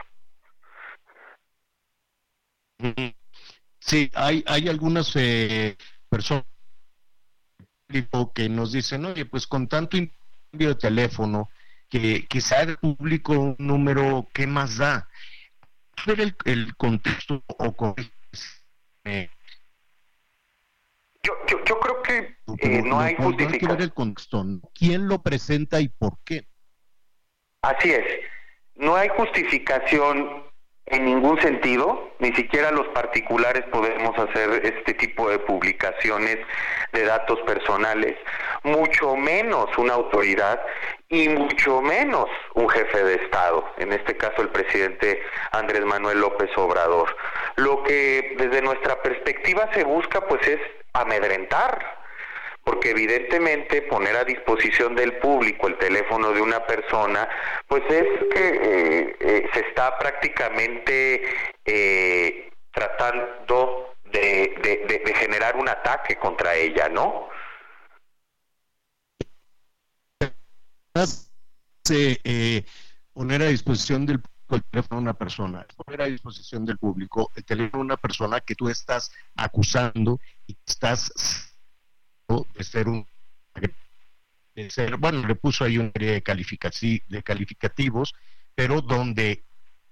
Sí, 3.78 4.10
hay, 4.14 4.42
hay 4.46 4.68
algunas 4.68 5.14
eh, 5.16 5.76
personas 6.10 6.44
que 8.34 8.48
nos 8.48 8.72
dicen, 8.72 9.06
oye, 9.06 9.24
pues 9.24 9.46
con 9.46 9.68
tanto 9.68 9.96
cambio 10.50 10.68
de 10.68 10.74
teléfono, 10.74 11.48
que, 11.88 12.26
que 12.26 12.40
sea 12.40 12.66
público 12.76 13.32
un 13.32 13.56
número, 13.58 14.28
¿qué 14.32 14.46
más 14.46 14.76
da? 14.76 15.08
Ver 16.06 16.20
el, 16.20 16.36
el 16.44 16.76
contexto 16.76 17.42
o 17.46 17.72
con, 17.72 17.94
eh, 19.04 19.28
yo, 21.22 21.34
yo, 21.48 21.64
yo, 21.64 21.80
creo 21.80 22.02
que 22.02 22.36
eh, 22.58 22.82
no 22.82 22.98
hay 23.00 23.14
justificación. 23.14 23.52
Hay 23.52 23.58
que 23.58 23.66
ver 23.66 23.82
el 23.82 23.92
contexto. 23.92 24.44
¿Quién 24.74 25.06
lo 25.06 25.22
presenta 25.22 25.80
y 25.80 25.88
por 25.88 26.18
qué? 26.24 26.46
Así 27.62 27.90
es. 27.90 28.04
No 28.76 28.96
hay 28.96 29.08
justificación 29.10 30.49
en 30.90 31.04
ningún 31.04 31.40
sentido, 31.40 32.10
ni 32.18 32.32
siquiera 32.32 32.70
los 32.72 32.86
particulares 32.88 33.64
podemos 33.70 34.16
hacer 34.18 34.64
este 34.64 34.94
tipo 34.94 35.30
de 35.30 35.38
publicaciones 35.38 36.38
de 36.92 37.04
datos 37.04 37.40
personales, 37.42 38.16
mucho 38.64 39.16
menos 39.16 39.66
una 39.78 39.94
autoridad 39.94 40.60
y 41.08 41.28
mucho 41.28 41.80
menos 41.80 42.26
un 42.54 42.68
jefe 42.68 43.04
de 43.04 43.14
Estado, 43.16 43.64
en 43.78 43.92
este 43.92 44.16
caso 44.16 44.42
el 44.42 44.48
presidente 44.48 45.22
Andrés 45.52 45.84
Manuel 45.84 46.20
López 46.20 46.50
Obrador. 46.56 47.16
Lo 47.56 47.82
que 47.84 48.34
desde 48.36 48.60
nuestra 48.62 49.00
perspectiva 49.00 49.68
se 49.72 49.84
busca 49.84 50.26
pues 50.26 50.46
es 50.46 50.60
amedrentar 50.92 51.99
porque 52.64 52.90
evidentemente 52.90 53.82
poner 53.82 54.16
a 54.16 54.24
disposición 54.24 54.94
del 54.94 55.18
público 55.18 55.68
el 55.68 55.78
teléfono 55.78 56.32
de 56.32 56.40
una 56.40 56.66
persona, 56.66 57.28
pues 57.66 57.82
es 57.88 58.06
que 58.32 58.48
eh, 58.48 59.16
eh, 59.20 59.50
se 59.52 59.60
está 59.60 59.98
prácticamente 59.98 61.22
eh, 61.64 62.50
tratando 62.72 63.94
de, 64.04 65.14
generar 65.16 65.56
un 65.56 65.68
ataque 65.68 66.16
contra 66.16 66.54
ella, 66.54 66.88
¿no? 66.88 67.28
poner 73.12 73.42
a 73.42 73.46
disposición 73.46 74.06
del 74.06 74.22
el 74.50 74.64
teléfono 74.64 75.00
de 75.00 75.02
una 75.02 75.14
persona, 75.14 75.66
poner 75.76 76.02
a 76.02 76.06
disposición 76.06 76.64
del 76.64 76.78
público 76.78 77.30
el 77.36 77.44
teléfono 77.44 77.82
de 77.82 77.86
una 77.86 77.96
persona 77.96 78.40
que 78.40 78.54
tú 78.54 78.68
estás 78.68 79.12
acusando 79.36 80.18
y 80.46 80.56
estás 80.66 81.49
de 82.56 82.64
ser 82.64 82.88
un 82.88 83.06
ser, 84.68 84.96
bueno, 84.96 85.26
le 85.26 85.34
puso 85.36 85.64
ahí 85.64 85.78
una 85.78 85.92
serie 85.94 86.22
de, 86.22 87.02
de 87.08 87.22
calificativos, 87.22 88.14
pero 88.54 88.82
donde 88.82 89.44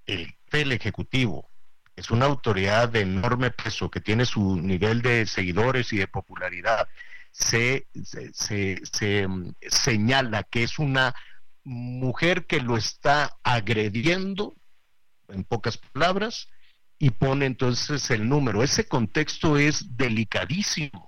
el, 0.05 0.35
el 0.53 0.73
ejecutivo 0.73 1.49
es 1.97 2.11
una 2.11 2.27
autoridad 2.27 2.89
de 2.89 3.01
enorme 3.01 3.51
peso 3.51 3.91
que 3.91 4.01
tiene 4.01 4.25
su 4.25 4.57
nivel 4.57 5.03
de 5.03 5.27
seguidores 5.27 5.93
y 5.93 5.99
de 5.99 6.07
popularidad, 6.07 6.89
se, 7.31 7.87
se, 8.05 8.81
se, 8.85 9.27
mm, 9.27 9.55
señala 9.69 10.45
que 10.45 10.63
es 10.63 10.79
una 10.79 11.15
mujer 11.65 12.47
que 12.47 12.61
lo 12.61 12.77
está 12.77 13.39
agrediendo, 13.43 14.55
en 15.29 15.45
pocas 15.45 15.79
palabras, 15.79 16.49
y 16.99 17.11
pone 17.11 17.47
entonces 17.47 18.11
el 18.11 18.29
número. 18.29 18.63
Ese 18.63 18.87
contexto 18.87 19.57
es 19.57 19.97
delicadísimo 19.97 21.08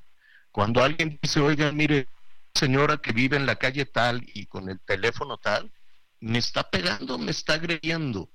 cuando 0.53 0.83
alguien 0.83 1.19
dice, 1.23 1.41
oiga, 1.41 1.71
mire, 1.73 2.09
señora 2.55 2.99
que 2.99 3.13
vive 3.13 3.37
en 3.37 3.47
la 3.47 3.57
calle 3.57 3.87
tal 3.87 4.25
y 4.35 4.47
con 4.47 4.69
el 4.69 4.81
teléfono 4.81 5.39
tal, 5.39 5.71
me 6.21 6.39
está 6.39 6.69
pegando, 6.69 7.19
me 7.19 7.31
está 7.31 7.55
agrediendo. 7.55 8.31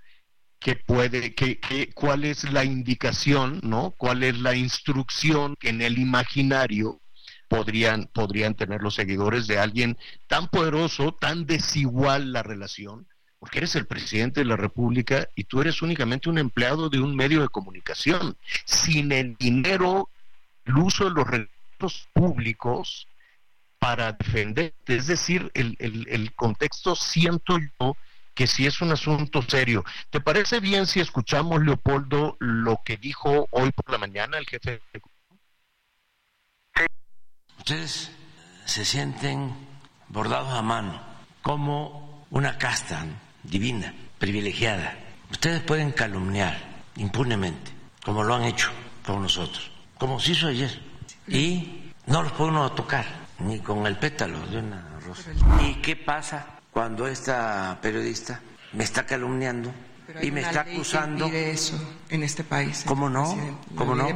¿Qué 0.59 0.75
puede, 0.75 1.35
que, 1.35 1.91
cuál 1.93 2.23
es 2.23 2.51
la 2.51 2.63
indicación, 2.63 3.59
¿no? 3.61 3.91
¿Cuál 3.91 4.23
es 4.23 4.39
la 4.39 4.55
instrucción 4.55 5.55
que 5.59 5.69
en 5.69 5.81
el 5.81 5.99
imaginario 5.99 7.01
podrían, 7.47 8.07
podrían 8.07 8.55
tener 8.55 8.81
los 8.81 8.95
seguidores 8.95 9.45
de 9.45 9.59
alguien 9.59 9.97
tan 10.27 10.47
poderoso, 10.47 11.13
tan 11.13 11.45
desigual 11.45 12.31
la 12.31 12.41
relación? 12.41 13.07
Porque 13.37 13.59
eres 13.59 13.75
el 13.75 13.85
presidente 13.85 14.39
de 14.39 14.45
la 14.45 14.55
República 14.55 15.27
y 15.35 15.43
tú 15.43 15.61
eres 15.61 15.83
únicamente 15.83 16.29
un 16.29 16.39
empleado 16.39 16.89
de 16.89 16.99
un 16.99 17.15
medio 17.15 17.41
de 17.41 17.49
comunicación. 17.49 18.35
Sin 18.63 19.11
el 19.11 19.35
dinero, 19.35 20.09
el 20.63 20.77
uso 20.77 21.03
de 21.03 21.11
los 21.11 21.27
recursos 21.27 21.54
públicos 22.13 23.07
para 23.79 24.13
defenderte. 24.13 24.95
Es 24.95 25.07
decir, 25.07 25.51
el, 25.53 25.77
el, 25.79 26.33
contexto 26.33 26.95
siento 26.95 27.57
yo 27.59 27.95
que 28.33 28.47
si 28.47 28.65
es 28.65 28.81
un 28.81 28.91
asunto 28.91 29.41
serio. 29.41 29.85
¿Te 30.09 30.19
parece 30.19 30.59
bien 30.59 30.87
si 30.87 30.99
escuchamos, 30.99 31.63
Leopoldo, 31.63 32.35
lo 32.39 32.81
que 32.83 32.97
dijo 32.97 33.47
hoy 33.51 33.71
por 33.71 33.91
la 33.91 33.97
mañana 33.97 34.37
el 34.37 34.45
jefe 34.45 34.81
de... 34.91 35.01
Ustedes 37.59 38.11
se 38.65 38.85
sienten 38.85 39.53
bordados 40.09 40.53
a 40.53 40.61
mano 40.61 41.01
como 41.41 42.25
una 42.31 42.57
casta 42.57 43.05
divina, 43.43 43.93
privilegiada. 44.17 44.97
Ustedes 45.31 45.61
pueden 45.61 45.91
calumniar 45.91 46.57
impunemente, 46.97 47.71
como 48.03 48.23
lo 48.23 48.35
han 48.35 48.43
hecho 48.43 48.71
con 49.05 49.21
nosotros, 49.21 49.71
como 49.97 50.19
se 50.19 50.31
hizo 50.31 50.47
ayer 50.47 50.84
y 51.27 51.91
no 52.07 52.23
los 52.23 52.31
puede 52.33 52.51
uno 52.51 52.71
tocar, 52.71 53.05
ni 53.39 53.59
con 53.59 53.85
el 53.85 53.97
pétalo 53.97 54.45
de 54.47 54.59
una 54.59 54.99
rosa. 55.05 55.31
¿Y 55.61 55.75
qué 55.75 55.95
pasa 55.95 56.45
cuando 56.71 57.07
esta 57.07 57.77
periodista 57.81 58.39
me 58.73 58.83
está 58.83 59.05
calumniando 59.05 59.73
y 60.21 60.31
me 60.31 60.41
está 60.41 60.61
acusando? 60.61 61.27
de 61.29 61.51
eso 61.51 61.79
en 62.09 62.23
este 62.23 62.43
país. 62.43 62.83
¿Cómo 62.85 63.09
no? 63.09 63.35
¿Cómo 63.75 63.95
no? 63.95 64.07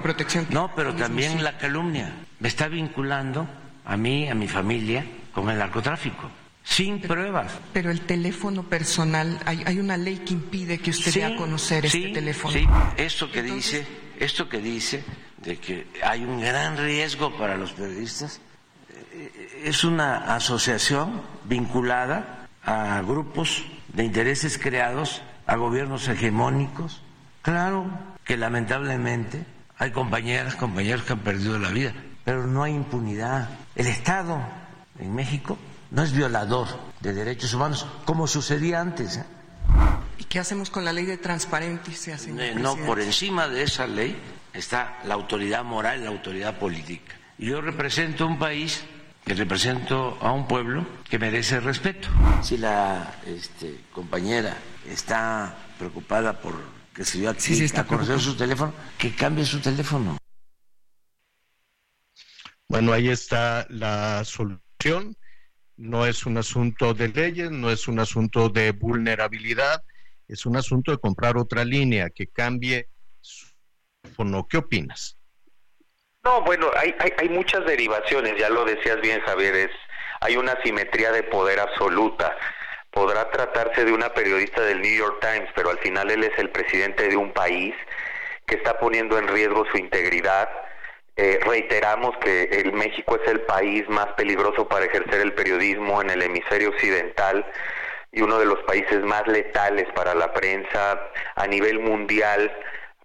no, 0.49 0.71
pero 0.75 0.95
también 0.95 1.43
la 1.43 1.57
calumnia. 1.57 2.13
Me 2.39 2.47
está 2.47 2.67
vinculando 2.67 3.47
a 3.85 3.97
mí, 3.97 4.29
a 4.29 4.35
mi 4.35 4.47
familia, 4.47 5.05
con 5.33 5.49
el 5.49 5.57
narcotráfico. 5.57 6.29
Sin 6.63 7.01
pruebas. 7.01 7.51
Pero 7.73 7.89
el 7.89 8.01
teléfono 8.01 8.63
personal, 8.63 9.39
hay, 9.45 9.63
hay 9.65 9.79
una 9.79 9.97
ley 9.97 10.17
que 10.17 10.33
impide 10.33 10.77
que 10.77 10.91
usted 10.91 11.13
dé 11.13 11.25
a 11.25 11.35
conocer 11.35 11.85
este 11.85 12.09
teléfono. 12.09 12.53
Sí, 12.53 12.67
esto 12.95 13.31
que 13.31 13.41
dice, 13.41 13.87
esto 14.19 14.47
que 14.47 14.59
dice 14.59 15.03
de 15.43 15.57
que 15.57 15.87
hay 16.03 16.23
un 16.23 16.41
gran 16.41 16.77
riesgo 16.77 17.35
para 17.37 17.57
los 17.57 17.71
periodistas. 17.71 18.41
Es 19.63 19.83
una 19.83 20.35
asociación 20.35 21.21
vinculada 21.45 22.47
a 22.63 23.01
grupos 23.01 23.63
de 23.93 24.03
intereses 24.03 24.57
creados, 24.57 25.21
a 25.45 25.55
gobiernos 25.55 26.07
hegemónicos. 26.07 27.01
Claro 27.41 27.89
que 28.23 28.37
lamentablemente 28.37 29.45
hay 29.77 29.91
compañeras, 29.91 30.55
compañeros 30.55 31.03
que 31.03 31.13
han 31.13 31.19
perdido 31.19 31.57
la 31.57 31.69
vida, 31.69 31.93
pero 32.23 32.45
no 32.45 32.63
hay 32.63 32.73
impunidad. 32.73 33.49
El 33.75 33.87
Estado 33.87 34.39
en 34.99 35.15
México 35.15 35.57
no 35.91 36.03
es 36.03 36.11
violador 36.11 36.67
de 36.99 37.13
derechos 37.13 37.53
humanos, 37.53 37.87
como 38.05 38.27
sucedía 38.27 38.81
antes. 38.81 39.17
¿eh? 39.17 39.23
¿Y 40.17 40.25
qué 40.25 40.39
hacemos 40.39 40.69
con 40.69 40.85
la 40.85 40.93
ley 40.93 41.05
de 41.05 41.17
transparencia, 41.17 42.17
señor 42.17 42.41
eh, 42.41 42.55
No, 42.55 42.75
por 42.75 42.99
encima 42.99 43.47
de 43.47 43.63
esa 43.63 43.87
ley 43.87 44.17
está 44.53 44.99
la 45.05 45.13
autoridad 45.13 45.63
moral 45.63 45.99
y 45.99 46.03
la 46.03 46.09
autoridad 46.09 46.57
política. 46.57 47.15
Yo 47.37 47.61
represento 47.61 48.27
un 48.27 48.37
país 48.37 48.83
que 49.25 49.33
represento 49.33 50.17
a 50.21 50.31
un 50.31 50.47
pueblo 50.47 50.85
que 51.09 51.19
merece 51.19 51.59
respeto. 51.59 52.07
Si 52.41 52.57
la 52.57 53.15
este, 53.25 53.79
compañera 53.93 54.57
está 54.87 55.55
preocupada 55.77 56.39
por 56.39 56.79
que 56.93 57.05
se 57.05 57.19
dio 57.19 57.33
sí, 57.37 57.65
a 57.75 57.85
conocer 57.85 58.19
su 58.19 58.35
teléfono, 58.35 58.73
que 58.97 59.15
cambie 59.15 59.45
su 59.45 59.61
teléfono. 59.61 60.17
Bueno, 62.67 62.91
ahí 62.91 63.07
está 63.07 63.65
la 63.69 64.23
solución. 64.25 65.15
No 65.77 66.05
es 66.05 66.25
un 66.25 66.37
asunto 66.37 66.93
de 66.93 67.07
leyes, 67.07 67.51
no 67.51 67.71
es 67.71 67.87
un 67.87 67.99
asunto 67.99 68.49
de 68.49 68.73
vulnerabilidad, 68.73 69.81
es 70.27 70.45
un 70.45 70.57
asunto 70.57 70.91
de 70.91 70.97
comprar 70.97 71.37
otra 71.37 71.63
línea 71.63 72.09
que 72.09 72.27
cambie 72.27 72.89
¿Qué 74.49 74.57
opinas? 74.57 75.17
No, 76.25 76.41
bueno, 76.41 76.69
hay, 76.75 76.93
hay, 77.17 77.29
muchas 77.29 77.65
derivaciones, 77.65 78.37
ya 78.37 78.49
lo 78.49 78.65
decías 78.65 78.99
bien, 78.99 79.21
Javier, 79.21 79.55
es, 79.55 79.71
hay 80.19 80.35
una 80.35 80.61
simetría 80.61 81.13
de 81.13 81.23
poder 81.23 81.59
absoluta. 81.61 82.35
Podrá 82.91 83.31
tratarse 83.31 83.85
de 83.85 83.93
una 83.93 84.13
periodista 84.13 84.61
del 84.61 84.81
New 84.81 84.93
York 84.93 85.19
Times, 85.21 85.49
pero 85.55 85.69
al 85.69 85.79
final 85.79 86.11
él 86.11 86.25
es 86.25 86.37
el 86.37 86.49
presidente 86.49 87.07
de 87.07 87.15
un 87.15 87.31
país 87.31 87.73
que 88.45 88.55
está 88.55 88.77
poniendo 88.77 89.17
en 89.17 89.29
riesgo 89.29 89.65
su 89.71 89.77
integridad. 89.77 90.49
Eh, 91.15 91.39
reiteramos 91.45 92.17
que 92.17 92.43
el 92.43 92.73
México 92.73 93.17
es 93.23 93.31
el 93.31 93.41
país 93.41 93.87
más 93.87 94.07
peligroso 94.17 94.67
para 94.67 94.85
ejercer 94.85 95.21
el 95.21 95.33
periodismo 95.33 96.01
en 96.01 96.09
el 96.09 96.23
hemisferio 96.23 96.69
occidental 96.69 97.45
y 98.11 98.21
uno 98.21 98.37
de 98.37 98.45
los 98.45 98.59
países 98.63 99.01
más 99.03 99.25
letales 99.27 99.87
para 99.95 100.13
la 100.13 100.33
prensa 100.33 100.99
a 101.35 101.47
nivel 101.47 101.79
mundial 101.79 102.51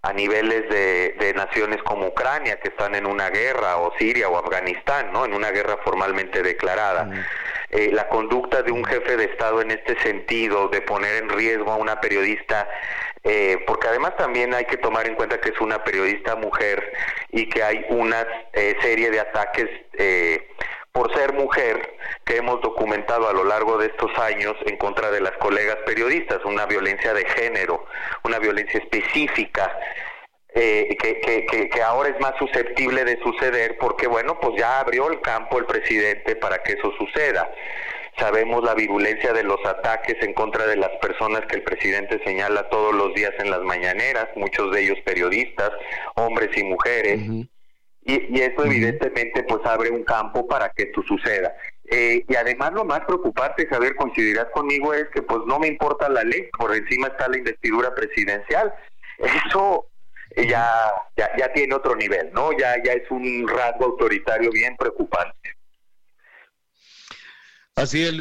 a 0.05 0.13
niveles 0.13 0.69
de, 0.69 1.33
naciones 1.35 1.83
como 1.83 2.09
Ucrania, 2.09 2.61
que 2.61 2.69
están 2.69 2.95
en 2.95 3.07
una 3.07 3.31
guerra, 3.31 3.79
o 3.79 3.93
Siria 3.99 4.29
o 4.29 4.37
Afganistán, 4.37 5.11
¿no? 5.13 5.25
en 5.25 5.33
una 5.33 5.51
guerra 5.51 5.79
formalmente 5.83 6.43
declarada. 6.43 7.09
Eh, 7.71 7.91
la 7.91 8.09
conducta 8.09 8.63
de 8.63 8.71
un 8.71 8.85
jefe 8.85 9.17
de 9.17 9.25
Estado 9.25 9.63
en 9.63 9.71
este 9.71 9.99
sentido, 10.01 10.69
de 10.69 10.83
poner 10.83 11.23
en 11.23 11.31
riesgo 11.31 11.73
a 11.73 11.77
una 11.77 12.01
periodista, 12.01 12.69
eh, 13.25 13.65
porque 13.67 13.89
además 13.89 14.15
también 14.19 14.53
hay 14.53 14.67
que 14.67 14.77
tomar 14.77 15.07
en 15.09 15.15
cuenta 15.15 15.41
que 15.41 15.49
es 15.49 15.61
una 15.61 15.83
periodista 15.83 16.37
mujer 16.37 16.93
y 17.31 17.49
que 17.49 17.63
hay 17.63 17.87
una 17.89 18.27
eh, 18.53 18.77
serie 18.83 19.11
de 19.11 19.21
ataques 19.21 19.71
por 20.95 21.13
ser 21.13 21.33
mujer 21.33 21.97
que 22.25 22.37
hemos 22.37 22.61
documentado 22.61 23.29
a 23.29 23.33
lo 23.33 23.43
largo 23.43 23.79
de 23.79 23.87
estos 23.87 24.17
años 24.17 24.55
en 24.65 24.77
contra 24.77 25.11
de 25.11 25.21
las 25.21 25.33
colegas 25.39 25.79
periodistas, 25.85 26.39
una 26.45 26.67
violencia 26.67 27.13
de 27.13 27.25
género, 27.31 27.85
una 28.23 28.39
violencia 28.39 28.79
específica 28.79 29.77
eh, 30.55 30.97
que, 31.01 31.19
que, 31.21 31.69
que, 31.69 31.83
ahora 31.83 32.11
es 32.11 32.21
más 32.21 32.35
susceptible 32.39 33.05
de 33.05 33.19
suceder 33.25 33.77
porque, 33.77 34.07
bueno, 34.07 34.39
pues 34.39 34.55
ya 34.57 34.79
abrió 34.79 35.11
el 35.11 35.21
campo 35.21 35.59
el 35.59 35.67
presidente 35.67 36.37
para 36.37 36.63
que 36.63 36.75
eso 36.75 36.93
suceda. 36.97 37.53
Sabemos 38.17 38.63
la 38.63 38.75
virulencia 38.75 39.33
de 39.33 39.43
los 39.43 39.59
ataques 39.67 40.15
en 40.23 40.33
contra 40.33 40.65
de 40.69 40.77
las 40.77 40.93
personas 41.03 41.41
que 41.47 41.57
el 41.57 41.65
presidente 41.65 42.21
señala 42.23 42.69
todos 42.69 42.95
los 42.95 43.13
días 43.15 43.33
en 43.41 43.51
las 43.51 43.63
mañaneras, 43.63 44.29
muchos 44.37 44.71
de 44.71 44.85
ellos 44.85 44.99
periodistas, 45.05 45.73
hombres 46.15 46.57
y 46.57 46.63
mujeres. 46.63 47.49
Y, 48.05 48.41
eso 48.41 48.65
evidentemente 48.65 49.45
pues 49.45 49.65
abre 49.65 49.91
un 49.91 50.05
campo 50.05 50.47
para 50.47 50.71
que 50.71 50.85
esto 50.85 51.03
suceda. 51.09 51.55
Eh, 51.85 52.25
y 52.29 52.35
además 52.35 52.73
lo 52.73 52.85
más 52.85 53.01
preocupante, 53.01 53.67
Javier, 53.67 53.97
coincidirás 53.97 54.47
conmigo, 54.53 54.93
es 54.93 55.07
que 55.15 55.23
pues 55.23 55.41
no 55.47 55.59
me 55.59 55.69
importa 55.69 56.09
la 56.09 56.23
ley, 56.23 56.49
por 56.59 56.75
encima 56.75 57.09
está 57.09 57.29
la 57.29 57.39
investidura 57.39 57.95
presidencial. 57.95 58.75
Eso 59.19 59.89
ya, 60.37 60.93
ya, 61.17 61.31
ya 61.39 61.53
tiene 61.53 61.75
otro 61.75 61.97
nivel, 61.97 62.31
¿no? 62.33 62.53
Ya, 62.53 62.83
ya 62.83 62.93
es 62.93 63.11
un 63.11 63.49
rasgo 63.49 63.87
autoritario 63.87 64.51
bien 64.51 64.77
preocupante. 64.77 65.57
Así 67.77 68.03
es. 68.03 68.13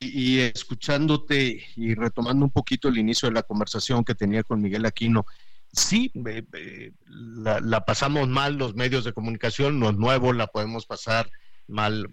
Y, 0.00 0.38
y, 0.38 0.40
escuchándote 0.40 1.64
y 1.76 1.94
retomando 1.94 2.44
un 2.44 2.50
poquito 2.50 2.88
el 2.88 2.98
inicio 2.98 3.28
de 3.28 3.34
la 3.34 3.42
conversación 3.42 4.04
que 4.04 4.14
tenía 4.14 4.42
con 4.42 4.60
Miguel 4.60 4.84
Aquino, 4.84 5.24
sí, 5.72 6.12
la, 7.06 7.84
pasamos 7.84 8.28
mal 8.28 8.56
los 8.56 8.74
medios 8.74 9.04
de 9.04 9.12
comunicación, 9.12 9.78
no 9.78 9.90
es 9.90 9.96
nuevo, 9.96 10.32
la 10.32 10.46
podemos 10.46 10.86
pasar 10.86 11.30
mal 11.68 12.08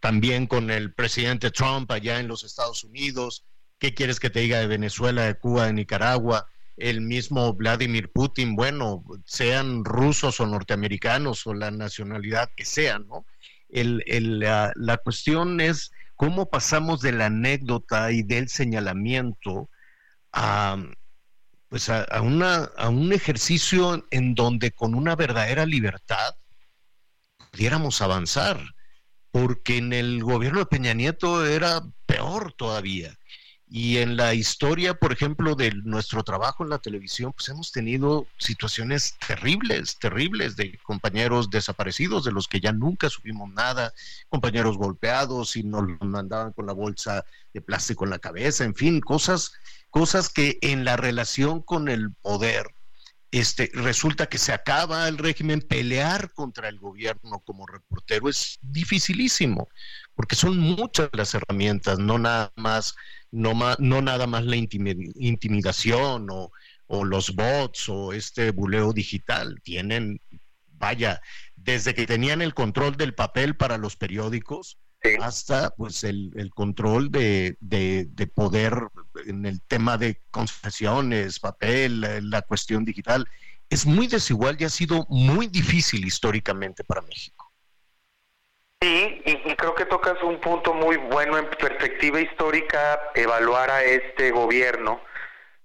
también 0.00 0.46
con 0.46 0.70
el 0.70 0.92
presidente 0.92 1.50
Trump 1.50 1.90
allá 1.90 2.20
en 2.20 2.28
los 2.28 2.44
Estados 2.44 2.84
Unidos. 2.84 3.44
¿Qué 3.78 3.94
quieres 3.94 4.18
que 4.18 4.30
te 4.30 4.40
diga 4.40 4.58
de 4.58 4.66
Venezuela, 4.66 5.22
de 5.22 5.34
Cuba, 5.34 5.66
de 5.66 5.72
Nicaragua? 5.72 6.48
El 6.76 7.00
mismo 7.00 7.54
Vladimir 7.54 8.10
Putin, 8.10 8.56
bueno, 8.56 9.04
sean 9.24 9.84
rusos 9.84 10.40
o 10.40 10.46
norteamericanos 10.46 11.46
o 11.46 11.54
la 11.54 11.70
nacionalidad 11.70 12.50
que 12.56 12.64
sean, 12.64 13.06
¿no? 13.08 13.24
El, 13.68 14.02
la, 14.38 14.72
la 14.76 14.96
cuestión 14.96 15.60
es 15.60 15.92
cómo 16.16 16.48
pasamos 16.48 17.00
de 17.00 17.12
la 17.12 17.26
anécdota 17.26 18.10
y 18.12 18.22
del 18.22 18.48
señalamiento 18.48 19.68
a, 20.32 20.76
pues 21.68 21.88
a, 21.90 22.06
una, 22.22 22.64
a 22.76 22.88
un 22.88 23.12
ejercicio 23.12 24.06
en 24.10 24.34
donde 24.34 24.72
con 24.72 24.94
una 24.94 25.16
verdadera 25.16 25.66
libertad 25.66 26.34
pudiéramos 27.50 28.00
avanzar, 28.00 28.74
porque 29.30 29.76
en 29.76 29.92
el 29.92 30.22
gobierno 30.22 30.60
de 30.60 30.66
Peña 30.66 30.94
Nieto 30.94 31.44
era 31.46 31.82
peor 32.06 32.52
todavía. 32.52 33.18
Y 33.70 33.98
en 33.98 34.16
la 34.16 34.32
historia, 34.32 34.94
por 34.94 35.12
ejemplo, 35.12 35.54
de 35.54 35.72
nuestro 35.72 36.22
trabajo 36.24 36.64
en 36.64 36.70
la 36.70 36.78
televisión, 36.78 37.34
pues 37.34 37.50
hemos 37.50 37.70
tenido 37.70 38.26
situaciones 38.38 39.16
terribles, 39.26 39.98
terribles 39.98 40.56
de 40.56 40.78
compañeros 40.82 41.50
desaparecidos, 41.50 42.24
de 42.24 42.32
los 42.32 42.48
que 42.48 42.60
ya 42.60 42.72
nunca 42.72 43.10
supimos 43.10 43.50
nada, 43.52 43.92
compañeros 44.30 44.78
golpeados 44.78 45.54
y 45.56 45.64
nos 45.64 45.84
mandaban 46.00 46.54
con 46.54 46.64
la 46.64 46.72
bolsa 46.72 47.26
de 47.52 47.60
plástico 47.60 48.04
en 48.04 48.10
la 48.10 48.18
cabeza, 48.18 48.64
en 48.64 48.74
fin, 48.74 49.00
cosas 49.00 49.52
cosas 49.90 50.28
que 50.28 50.58
en 50.62 50.84
la 50.84 50.96
relación 50.96 51.62
con 51.62 51.88
el 51.88 52.12
poder, 52.22 52.66
este, 53.30 53.70
resulta 53.74 54.26
que 54.26 54.38
se 54.38 54.52
acaba 54.52 55.06
el 55.06 55.18
régimen, 55.18 55.60
pelear 55.60 56.32
contra 56.32 56.68
el 56.68 56.78
gobierno 56.78 57.40
como 57.40 57.66
reportero 57.66 58.28
es 58.28 58.58
dificilísimo, 58.62 59.68
porque 60.14 60.34
son 60.34 60.58
muchas 60.58 61.10
las 61.12 61.34
herramientas, 61.34 61.98
no 61.98 62.18
nada 62.18 62.52
más, 62.56 62.94
no, 63.30 63.54
no 63.78 64.02
nada 64.02 64.26
más 64.26 64.44
la 64.44 64.56
intimidación 64.56 66.28
o, 66.30 66.50
o 66.86 67.04
los 67.04 67.34
bots 67.34 67.88
o 67.88 68.12
este 68.12 68.50
buleo 68.50 68.92
digital, 68.92 69.60
tienen, 69.62 70.20
vaya, 70.72 71.20
desde 71.54 71.94
que 71.94 72.06
tenían 72.06 72.40
el 72.40 72.54
control 72.54 72.96
del 72.96 73.14
papel 73.14 73.56
para 73.56 73.76
los 73.76 73.96
periódicos, 73.96 74.78
hasta 75.20 75.70
pues 75.70 76.04
el, 76.04 76.50
control 76.54 77.10
de, 77.10 77.56
poder 78.34 78.74
en 79.26 79.46
el 79.46 79.60
tema 79.62 79.96
de 79.96 80.20
concesiones, 80.30 81.40
papel, 81.40 82.00
la, 82.30 82.42
cuestión 82.42 82.84
digital. 82.84 83.26
Es 83.70 83.86
muy 83.86 84.06
desigual 84.06 84.56
y 84.58 84.64
ha 84.64 84.70
sido 84.70 85.06
muy 85.08 85.46
difícil 85.46 86.06
históricamente 86.06 86.84
para 86.84 87.02
México. 87.02 87.52
Sí, 88.80 89.22
y, 89.24 89.54
creo 89.56 89.74
que 89.74 89.86
tocas 89.86 90.22
un 90.22 90.40
punto 90.40 90.72
muy 90.72 90.96
bueno 90.96 91.36
en 91.36 91.50
perspectiva 91.50 92.20
histórica, 92.20 93.00
evaluar 93.14 93.70
a 93.70 93.82
este 93.82 94.30
gobierno 94.30 95.00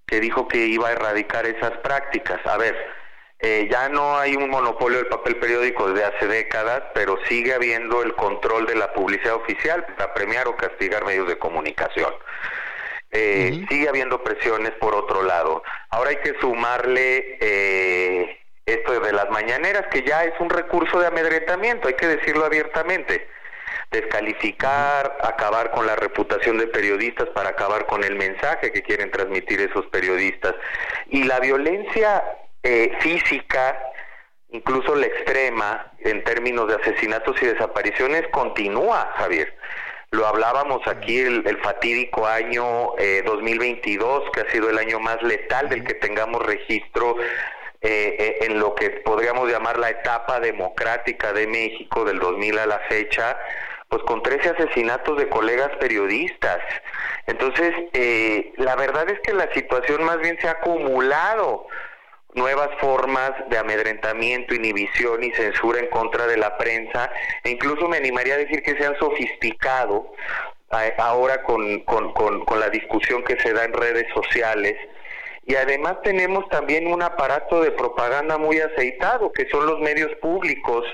que 0.05 0.19
dijo 0.19 0.47
que 0.47 0.65
iba 0.67 0.89
a 0.89 0.91
erradicar 0.91 1.45
esas 1.45 1.77
prácticas. 1.79 2.45
A 2.45 2.57
ver, 2.57 2.75
eh, 3.45 3.67
ya 3.69 3.89
no 3.89 4.17
hay 4.17 4.37
un 4.37 4.49
monopolio 4.49 4.99
del 4.99 5.07
papel 5.07 5.35
periódico 5.35 5.89
desde 5.89 6.05
hace 6.05 6.27
décadas, 6.27 6.81
pero 6.93 7.17
sigue 7.27 7.53
habiendo 7.53 8.01
el 8.01 8.15
control 8.15 8.65
de 8.65 8.75
la 8.75 8.93
publicidad 8.93 9.35
oficial 9.35 9.85
para 9.97 10.13
premiar 10.13 10.47
o 10.47 10.55
castigar 10.55 11.03
medios 11.03 11.27
de 11.27 11.37
comunicación. 11.37 12.13
Eh, 13.11 13.65
sigue 13.67 13.89
habiendo 13.89 14.23
presiones 14.23 14.71
por 14.79 14.95
otro 14.95 15.23
lado. 15.23 15.61
Ahora 15.89 16.11
hay 16.11 16.21
que 16.23 16.39
sumarle 16.39 17.37
eh, 17.41 18.39
esto 18.65 18.97
de 18.97 19.11
las 19.11 19.29
mañaneras, 19.29 19.87
que 19.91 20.03
ya 20.03 20.23
es 20.23 20.39
un 20.39 20.49
recurso 20.49 21.01
de 21.01 21.07
amedrentamiento, 21.07 21.89
hay 21.89 21.95
que 21.95 22.07
decirlo 22.07 22.45
abiertamente. 22.45 23.27
Descalificar, 23.91 25.17
acabar 25.21 25.71
con 25.71 25.85
la 25.85 25.97
reputación 25.97 26.57
de 26.59 26.67
periodistas 26.67 27.27
para 27.35 27.49
acabar 27.49 27.87
con 27.87 28.05
el 28.05 28.15
mensaje 28.15 28.71
que 28.71 28.83
quieren 28.83 29.11
transmitir 29.11 29.59
esos 29.59 29.85
periodistas. 29.87 30.55
Y 31.09 31.25
la 31.25 31.41
violencia 31.41 32.23
eh, 32.65 32.95
física, 33.01 33.77
incluso 34.51 34.95
la 34.95 35.07
extrema, 35.07 35.91
en 35.99 36.23
términos 36.23 36.69
de 36.69 36.75
asesinatos 36.75 37.35
y 37.41 37.47
desapariciones, 37.47 38.25
continúa, 38.29 39.11
Javier. 39.17 39.53
Lo 40.11 40.25
hablábamos 40.25 40.87
aquí 40.87 41.19
el, 41.19 41.59
fatídico 41.61 42.25
año 42.25 42.91
2022, 43.25 44.23
eh, 44.23 44.29
que 44.33 44.39
ha 44.39 44.51
sido 44.51 44.69
el 44.69 44.77
año 44.77 45.01
más 45.01 45.21
letal 45.23 45.67
del 45.67 45.83
que 45.83 45.95
tengamos 45.95 46.41
registro 46.45 47.17
eh, 47.81 48.37
en 48.41 48.59
lo 48.59 48.75
que 48.75 48.91
podríamos 48.91 49.51
llamar 49.51 49.77
la 49.77 49.89
etapa 49.89 50.39
democrática 50.39 51.33
de 51.33 51.47
México 51.47 52.05
del 52.05 52.19
2000 52.19 52.59
a 52.59 52.65
la 52.65 52.79
fecha, 52.87 53.37
pues 53.89 54.03
con 54.03 54.23
13 54.23 54.51
asesinatos 54.51 55.17
de 55.17 55.27
colegas 55.27 55.71
periodistas. 55.81 56.59
Entonces, 57.27 57.73
la 58.55 58.77
verdad 58.77 59.09
es 59.09 59.19
que 59.19 59.33
la 59.33 59.51
situación 59.53 60.05
más 60.05 60.19
bien 60.19 60.37
se 60.39 60.47
ha 60.47 60.51
acumulado 60.51 61.67
nuevas 62.35 62.69
formas 62.79 63.31
de 63.49 63.57
amedrentamiento, 63.57 64.55
inhibición 64.55 65.23
y 65.23 65.31
censura 65.31 65.79
en 65.79 65.89
contra 65.89 66.27
de 66.27 66.37
la 66.37 66.57
prensa, 66.57 67.11
e 67.43 67.51
incluso 67.51 67.87
me 67.87 67.97
animaría 67.97 68.35
a 68.35 68.37
decir 68.37 68.63
que 68.63 68.75
se 68.75 68.85
han 68.85 68.97
sofisticado 68.97 70.11
ahora 70.97 71.43
con, 71.43 71.81
con, 71.81 72.13
con, 72.13 72.59
la 72.59 72.69
discusión 72.69 73.23
que 73.23 73.39
se 73.39 73.53
da 73.53 73.65
en 73.65 73.73
redes 73.73 74.05
sociales. 74.13 74.75
Y 75.45 75.55
además 75.55 75.97
tenemos 76.03 76.47
también 76.49 76.87
un 76.87 77.01
aparato 77.01 77.61
de 77.61 77.71
propaganda 77.71 78.37
muy 78.37 78.59
aceitado, 78.59 79.31
que 79.31 79.47
son 79.49 79.65
los 79.65 79.79
medios 79.79 80.11
públicos, 80.15 80.85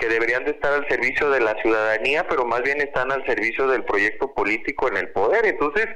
que 0.00 0.08
deberían 0.08 0.44
de 0.44 0.52
estar 0.52 0.72
al 0.72 0.88
servicio 0.88 1.30
de 1.30 1.40
la 1.40 1.54
ciudadanía, 1.60 2.26
pero 2.26 2.46
más 2.46 2.62
bien 2.62 2.80
están 2.80 3.12
al 3.12 3.24
servicio 3.26 3.68
del 3.68 3.84
proyecto 3.84 4.32
político 4.34 4.88
en 4.88 4.96
el 4.96 5.10
poder. 5.10 5.46
Entonces, 5.46 5.86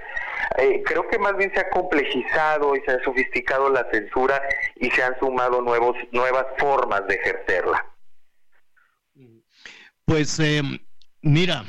eh, 0.59 0.83
creo 0.85 1.09
que 1.09 1.19
más 1.19 1.37
bien 1.37 1.51
se 1.55 1.61
ha 1.61 1.71
complejizado 1.71 2.77
y 2.77 2.81
se 2.83 2.93
ha 2.93 3.03
sofisticado 3.03 3.71
la 3.71 3.89
censura 3.91 4.41
y 4.77 4.91
se 4.91 5.03
han 5.03 5.19
sumado 5.19 5.63
nuevos, 5.63 5.97
nuevas 6.13 6.45
formas 6.59 7.07
de 7.09 7.15
ejercerla. 7.15 7.87
Pues 10.05 10.39
eh, 10.39 10.63
mira, 11.23 11.65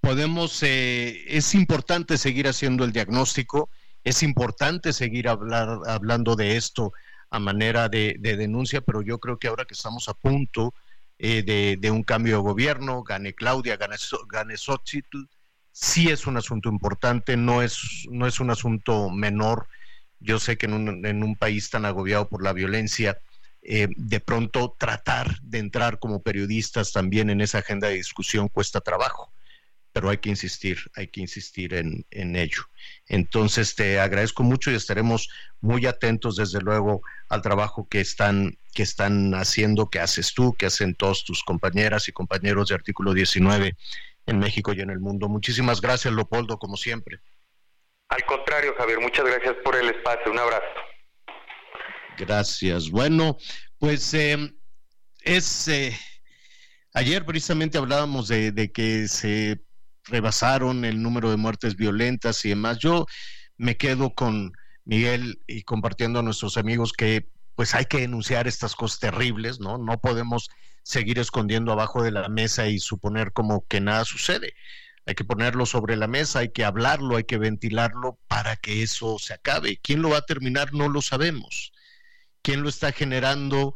podemos, 0.00 0.62
eh, 0.62 1.24
es 1.28 1.54
importante 1.54 2.16
seguir 2.16 2.48
haciendo 2.48 2.84
el 2.84 2.92
diagnóstico, 2.92 3.68
es 4.02 4.22
importante 4.22 4.94
seguir 4.94 5.28
hablar, 5.28 5.80
hablando 5.86 6.36
de 6.36 6.56
esto 6.56 6.92
a 7.30 7.38
manera 7.38 7.88
de, 7.88 8.16
denuncia, 8.18 8.80
pero 8.80 9.02
yo 9.02 9.18
creo 9.18 9.38
que 9.38 9.48
ahora 9.48 9.64
que 9.64 9.74
estamos 9.74 10.08
a 10.08 10.14
punto 10.14 10.74
de, 11.20 11.76
de, 11.78 11.90
un 11.90 12.02
cambio 12.02 12.36
de 12.36 12.42
gobierno, 12.42 13.02
gane 13.02 13.34
Claudia, 13.34 13.76
gane, 13.76 13.96
gane 14.28 14.56
sí 15.72 16.08
es 16.08 16.26
un 16.26 16.36
asunto 16.36 16.68
importante, 16.68 17.36
no 17.36 17.62
es, 17.62 18.06
no 18.10 18.26
es 18.26 18.40
un 18.40 18.50
asunto 18.50 19.10
menor. 19.10 19.68
Yo 20.18 20.38
sé 20.38 20.56
que 20.56 20.66
en 20.66 20.74
un, 20.74 21.06
en 21.06 21.22
un 21.22 21.36
país 21.36 21.70
tan 21.70 21.84
agobiado 21.84 22.28
por 22.28 22.42
la 22.42 22.52
violencia, 22.52 23.18
eh, 23.62 23.88
de 23.96 24.20
pronto 24.20 24.74
tratar 24.78 25.38
de 25.42 25.58
entrar 25.58 25.98
como 25.98 26.22
periodistas 26.22 26.92
también 26.92 27.28
en 27.30 27.40
esa 27.40 27.58
agenda 27.58 27.88
de 27.88 27.94
discusión 27.94 28.48
cuesta 28.48 28.80
trabajo. 28.80 29.32
Pero 29.92 30.08
hay 30.08 30.18
que 30.18 30.28
insistir, 30.28 30.78
hay 30.94 31.08
que 31.08 31.20
insistir 31.20 31.74
en, 31.74 32.06
en 32.10 32.36
ello. 32.36 32.62
Entonces 33.06 33.74
te 33.74 33.98
agradezco 33.98 34.42
mucho 34.42 34.70
y 34.70 34.74
estaremos 34.74 35.28
muy 35.60 35.86
atentos, 35.86 36.36
desde 36.36 36.60
luego, 36.60 37.02
al 37.28 37.42
trabajo 37.42 37.88
que 37.88 38.00
están, 38.00 38.56
que 38.74 38.82
están 38.82 39.34
haciendo, 39.34 39.90
que 39.90 40.00
haces 40.00 40.32
tú, 40.32 40.54
que 40.54 40.66
hacen 40.66 40.94
todos 40.94 41.24
tus 41.24 41.42
compañeras 41.42 42.08
y 42.08 42.12
compañeros 42.12 42.68
de 42.68 42.76
artículo 42.76 43.14
19 43.14 43.76
en 44.26 44.38
México 44.38 44.72
y 44.72 44.80
en 44.80 44.90
el 44.90 45.00
mundo. 45.00 45.28
Muchísimas 45.28 45.80
gracias, 45.80 46.14
Leopoldo, 46.14 46.58
como 46.58 46.76
siempre. 46.76 47.20
Al 48.08 48.24
contrario, 48.24 48.74
Javier, 48.76 49.00
muchas 49.00 49.24
gracias 49.24 49.56
por 49.64 49.76
el 49.76 49.88
espacio. 49.88 50.32
Un 50.32 50.38
abrazo. 50.38 50.64
Gracias. 52.18 52.90
Bueno, 52.90 53.38
pues 53.78 54.12
eh, 54.14 54.52
es 55.22 55.68
eh, 55.68 55.96
ayer 56.92 57.24
precisamente 57.24 57.78
hablábamos 57.78 58.28
de, 58.28 58.52
de, 58.52 58.72
que 58.72 59.08
se 59.08 59.60
rebasaron 60.04 60.84
el 60.84 61.02
número 61.02 61.30
de 61.30 61.36
muertes 61.36 61.76
violentas 61.76 62.44
y 62.44 62.50
demás. 62.50 62.78
Yo 62.78 63.06
me 63.56 63.76
quedo 63.76 64.14
con 64.14 64.52
Miguel 64.84 65.40
y 65.46 65.62
compartiendo 65.62 66.18
a 66.20 66.22
nuestros 66.22 66.56
amigos 66.56 66.92
que 66.92 67.28
pues 67.54 67.74
hay 67.74 67.84
que 67.84 68.00
denunciar 68.00 68.48
estas 68.48 68.74
cosas 68.74 69.00
terribles, 69.00 69.60
¿no? 69.60 69.76
No 69.76 70.00
podemos 70.00 70.48
seguir 70.82 71.18
escondiendo 71.18 71.72
abajo 71.72 72.02
de 72.02 72.10
la 72.10 72.28
mesa 72.28 72.68
y 72.68 72.78
suponer 72.78 73.32
como 73.32 73.66
que 73.66 73.80
nada 73.80 74.04
sucede. 74.04 74.54
Hay 75.06 75.14
que 75.14 75.24
ponerlo 75.24 75.66
sobre 75.66 75.96
la 75.96 76.06
mesa, 76.06 76.40
hay 76.40 76.50
que 76.50 76.64
hablarlo, 76.64 77.16
hay 77.16 77.24
que 77.24 77.38
ventilarlo 77.38 78.18
para 78.28 78.56
que 78.56 78.82
eso 78.82 79.18
se 79.18 79.34
acabe. 79.34 79.78
¿Quién 79.82 80.02
lo 80.02 80.10
va 80.10 80.18
a 80.18 80.26
terminar? 80.26 80.72
No 80.72 80.88
lo 80.88 81.02
sabemos. 81.02 81.72
¿Quién 82.42 82.62
lo 82.62 82.68
está 82.68 82.92
generando? 82.92 83.74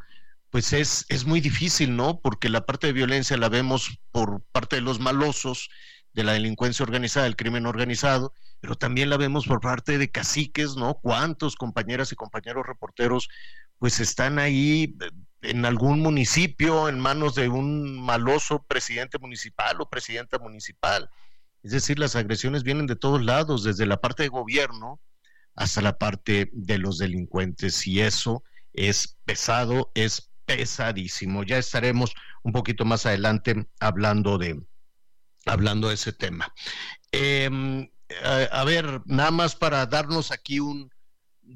Pues 0.50 0.72
es, 0.72 1.04
es 1.08 1.24
muy 1.24 1.40
difícil, 1.40 1.96
¿no? 1.96 2.20
Porque 2.20 2.48
la 2.48 2.64
parte 2.64 2.86
de 2.86 2.92
violencia 2.92 3.36
la 3.36 3.48
vemos 3.48 3.98
por 4.12 4.42
parte 4.52 4.76
de 4.76 4.82
los 4.82 5.00
malosos, 5.00 5.68
de 6.14 6.24
la 6.24 6.32
delincuencia 6.32 6.84
organizada, 6.84 7.24
del 7.24 7.36
crimen 7.36 7.66
organizado, 7.66 8.32
pero 8.60 8.76
también 8.76 9.10
la 9.10 9.16
vemos 9.16 9.46
por 9.46 9.60
parte 9.60 9.98
de 9.98 10.10
caciques, 10.10 10.76
¿no? 10.76 10.94
¿Cuántos 10.94 11.56
compañeras 11.56 12.12
y 12.12 12.16
compañeros 12.16 12.64
reporteros 12.66 13.28
pues 13.78 14.00
están 14.00 14.38
ahí 14.38 14.96
eh, 15.00 15.10
en 15.42 15.66
algún 15.66 16.00
municipio 16.00 16.88
en 16.88 16.98
manos 16.98 17.34
de 17.34 17.48
un 17.48 18.00
maloso 18.00 18.62
presidente 18.62 19.18
municipal 19.18 19.80
o 19.80 19.90
presidenta 19.90 20.38
municipal? 20.38 21.10
Es 21.62 21.72
decir, 21.72 21.98
las 21.98 22.14
agresiones 22.16 22.62
vienen 22.62 22.86
de 22.86 22.96
todos 22.96 23.22
lados, 23.22 23.64
desde 23.64 23.86
la 23.86 24.00
parte 24.00 24.22
de 24.22 24.28
gobierno 24.28 25.00
hasta 25.56 25.82
la 25.82 25.98
parte 25.98 26.50
de 26.52 26.78
los 26.78 26.98
delincuentes 26.98 27.86
y 27.86 28.00
eso 28.00 28.42
es 28.72 29.16
pesado, 29.24 29.90
es 29.94 30.30
pesadísimo. 30.46 31.42
Ya 31.42 31.58
estaremos 31.58 32.14
un 32.42 32.52
poquito 32.52 32.84
más 32.84 33.06
adelante 33.06 33.66
hablando 33.80 34.38
de, 34.38 34.62
hablando 35.46 35.88
de 35.88 35.94
ese 35.94 36.12
tema. 36.12 36.52
Eh, 37.12 37.88
a, 38.22 38.60
a, 38.60 38.64
ver, 38.64 39.02
nada 39.06 39.30
más 39.30 39.56
para 39.56 39.86
darnos 39.86 40.30
aquí 40.30 40.60
un, 40.60 40.90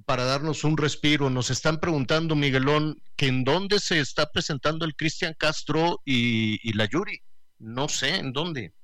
para 0.05 0.25
darnos 0.25 0.65
un 0.65 0.77
respiro, 0.77 1.31
nos 1.31 1.51
están 1.51 1.79
preguntando, 1.79 2.35
Miguelón, 2.35 3.01
que 3.17 3.27
en 3.27 3.45
dónde 3.45 3.79
se 3.81 4.01
está 4.01 4.31
presentando 4.31 4.85
el 4.85 4.95
Cristian 4.95 5.35
Castro 5.39 6.01
y, 6.05 6.59
y, 6.69 6.73
la 6.75 6.87
Yuri. 6.87 7.23
No 7.59 7.89
sé 7.89 8.17
en 8.17 8.33
dónde. 8.33 8.75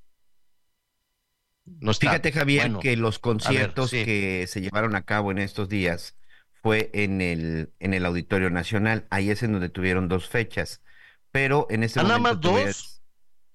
No 1.65 1.93
está. 1.93 2.09
Fíjate, 2.09 2.33
Javier, 2.33 2.63
bueno, 2.63 2.81
que 2.81 2.97
los 2.97 3.19
conciertos 3.19 3.91
ver, 3.93 4.01
sí. 4.01 4.07
que 4.07 4.47
se 4.49 4.61
llevaron 4.61 4.95
a 4.97 5.03
cabo 5.03 5.31
en 5.31 5.39
estos 5.39 5.69
días 5.69 6.17
fue 6.63 6.91
en 6.93 7.21
el, 7.21 7.73
en 7.79 7.95
el 7.95 8.05
Auditorio 8.07 8.51
Nacional. 8.51 9.07
Ahí 9.11 9.31
es 9.31 9.43
en 9.43 9.53
donde 9.53 9.69
tuvieron 9.69 10.09
dos 10.09 10.29
fechas. 10.29 10.83
Pero 11.31 11.67
en 11.71 11.83
este 11.85 12.01
¿Ah, 12.01 12.05
momento. 12.05 12.21
Nada 12.21 12.35
más 12.35 12.41
dos? 12.41 12.94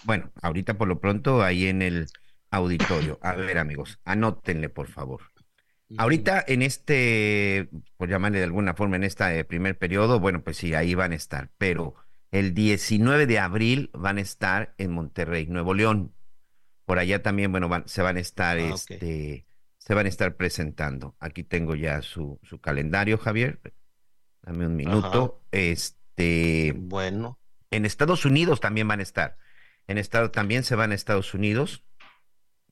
Bueno, 0.04 0.32
ahorita 0.42 0.78
por 0.78 0.88
lo 0.88 1.00
pronto 1.00 1.44
ahí 1.44 1.68
en 1.68 1.82
el 1.82 2.08
auditorio. 2.52 3.20
A 3.22 3.34
ver, 3.34 3.58
amigos, 3.58 4.00
anótenle, 4.06 4.70
por 4.70 4.88
favor. 4.88 5.22
Ahorita 5.98 6.44
en 6.48 6.62
este, 6.62 7.70
por 7.98 8.10
llamarle 8.10 8.38
de 8.38 8.44
alguna 8.44 8.76
forma, 8.76 8.96
en 8.96 9.04
este 9.04 9.44
primer 9.46 9.78
periodo, 9.78 10.20
bueno, 10.20 10.44
pues 10.44 10.58
sí, 10.58 10.76
ahí 10.76 10.94
van 10.94 11.14
a 11.14 11.16
estar, 11.16 11.50
pero 11.58 11.96
el 12.32 12.54
19 12.54 13.26
de 13.26 13.40
abril 13.40 13.90
van 13.94 14.18
a 14.20 14.22
estar 14.22 14.76
en 14.78 14.92
Monterrey, 14.92 15.48
Nuevo 15.48 15.74
León. 15.74 16.14
Por 16.86 17.00
allá 17.00 17.24
también, 17.24 17.52
bueno, 17.52 17.70
van, 17.70 17.88
se 17.88 18.02
van 18.02 18.18
a 18.18 18.20
estar, 18.20 18.58
ah, 18.58 18.74
este, 18.74 18.96
okay. 18.96 19.46
se 19.80 19.94
van 19.96 20.06
a 20.06 20.10
estar 20.10 20.36
presentando. 20.36 21.16
Aquí 21.20 21.44
tengo 21.44 21.76
ya 21.76 22.02
su, 22.04 22.40
su 22.44 22.60
calendario, 22.60 23.18
Javier. 23.18 23.60
Dame 24.44 24.68
un 24.68 24.76
minuto. 24.76 25.42
Ajá. 25.42 25.48
Este. 25.52 26.74
Bueno. 26.76 27.40
En 27.72 27.86
Estados 27.86 28.26
Unidos 28.26 28.60
también 28.60 28.88
van 28.88 29.00
a 29.00 29.04
estar. 29.04 29.38
En 29.90 29.98
estado 29.98 30.30
también 30.30 30.64
se 30.64 30.76
van 30.76 30.92
a 30.92 30.96
Estados 30.96 31.34
Unidos. 31.34 31.84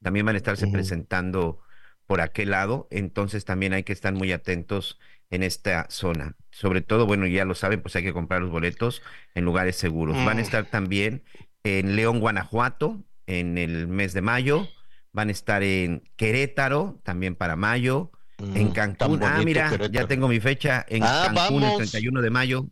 También 0.03 0.23
van 0.23 0.35
a 0.35 0.37
estarse 0.37 0.65
uh 0.65 0.69
-huh. 0.69 0.73
presentando 0.73 1.59
por 2.05 2.21
aquel 2.21 2.51
lado, 2.51 2.87
entonces 2.91 3.43
también 3.43 3.73
hay 3.73 3.83
que 3.83 3.91
estar 3.91 4.13
muy 4.13 4.31
atentos 4.31 4.99
en 5.31 5.41
esta 5.43 5.87
zona. 5.89 6.35
Sobre 6.51 6.81
todo, 6.81 7.07
bueno, 7.07 7.25
ya 7.25 7.43
lo 7.43 7.55
saben, 7.55 7.81
pues 7.81 7.95
hay 7.95 8.03
que 8.03 8.13
comprar 8.13 8.41
los 8.41 8.51
boletos 8.51 9.01
en 9.35 9.45
lugares 9.45 9.75
seguros. 9.75 10.15
Mm. 10.15 10.25
Van 10.25 10.37
a 10.37 10.41
estar 10.41 10.65
también 10.65 11.23
en 11.63 11.95
León, 11.95 12.19
Guanajuato, 12.19 13.03
en 13.25 13.57
el 13.57 13.87
mes 13.87 14.13
de 14.13 14.21
mayo. 14.21 14.69
Van 15.11 15.29
a 15.29 15.31
estar 15.31 15.63
en 15.63 16.03
Querétaro, 16.17 17.01
también 17.03 17.35
para 17.35 17.55
mayo. 17.55 18.11
Mm, 18.37 18.57
en 18.57 18.71
Cancún. 18.71 19.23
Ah, 19.23 19.41
mira, 19.43 19.69
Querétaro. 19.71 19.91
ya 19.91 20.07
tengo 20.07 20.27
mi 20.27 20.39
fecha. 20.39 20.85
En 20.87 21.01
ah, 21.03 21.31
Cancún, 21.33 21.61
vamos. 21.61 21.81
el 21.81 21.89
31 21.89 22.21
de 22.21 22.29
mayo. 22.29 22.67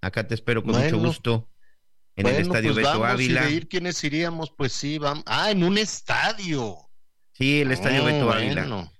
Acá 0.00 0.26
te 0.26 0.34
espero 0.34 0.64
con 0.64 0.72
bueno. 0.72 0.84
mucho 0.84 0.98
gusto. 0.98 1.48
En 2.16 2.22
bueno, 2.22 2.38
el 2.38 2.42
estadio 2.44 2.72
pues 2.72 2.76
Beto 2.76 3.00
vamos, 3.00 3.14
Ávila. 3.14 3.42
Y 3.42 3.46
de 3.46 3.52
ir, 3.52 3.68
¿quiénes 3.68 4.02
iríamos? 4.02 4.50
Pues 4.56 4.72
sí, 4.72 4.98
vamos. 4.98 5.24
Ah, 5.26 5.50
en 5.50 5.62
un 5.62 5.78
estadio. 5.78 6.76
Sí, 7.32 7.60
el 7.60 7.72
estadio 7.72 8.02
oh, 8.02 8.06
Beto 8.06 8.32
Ávila. 8.32 8.62
Bueno. 8.62 8.92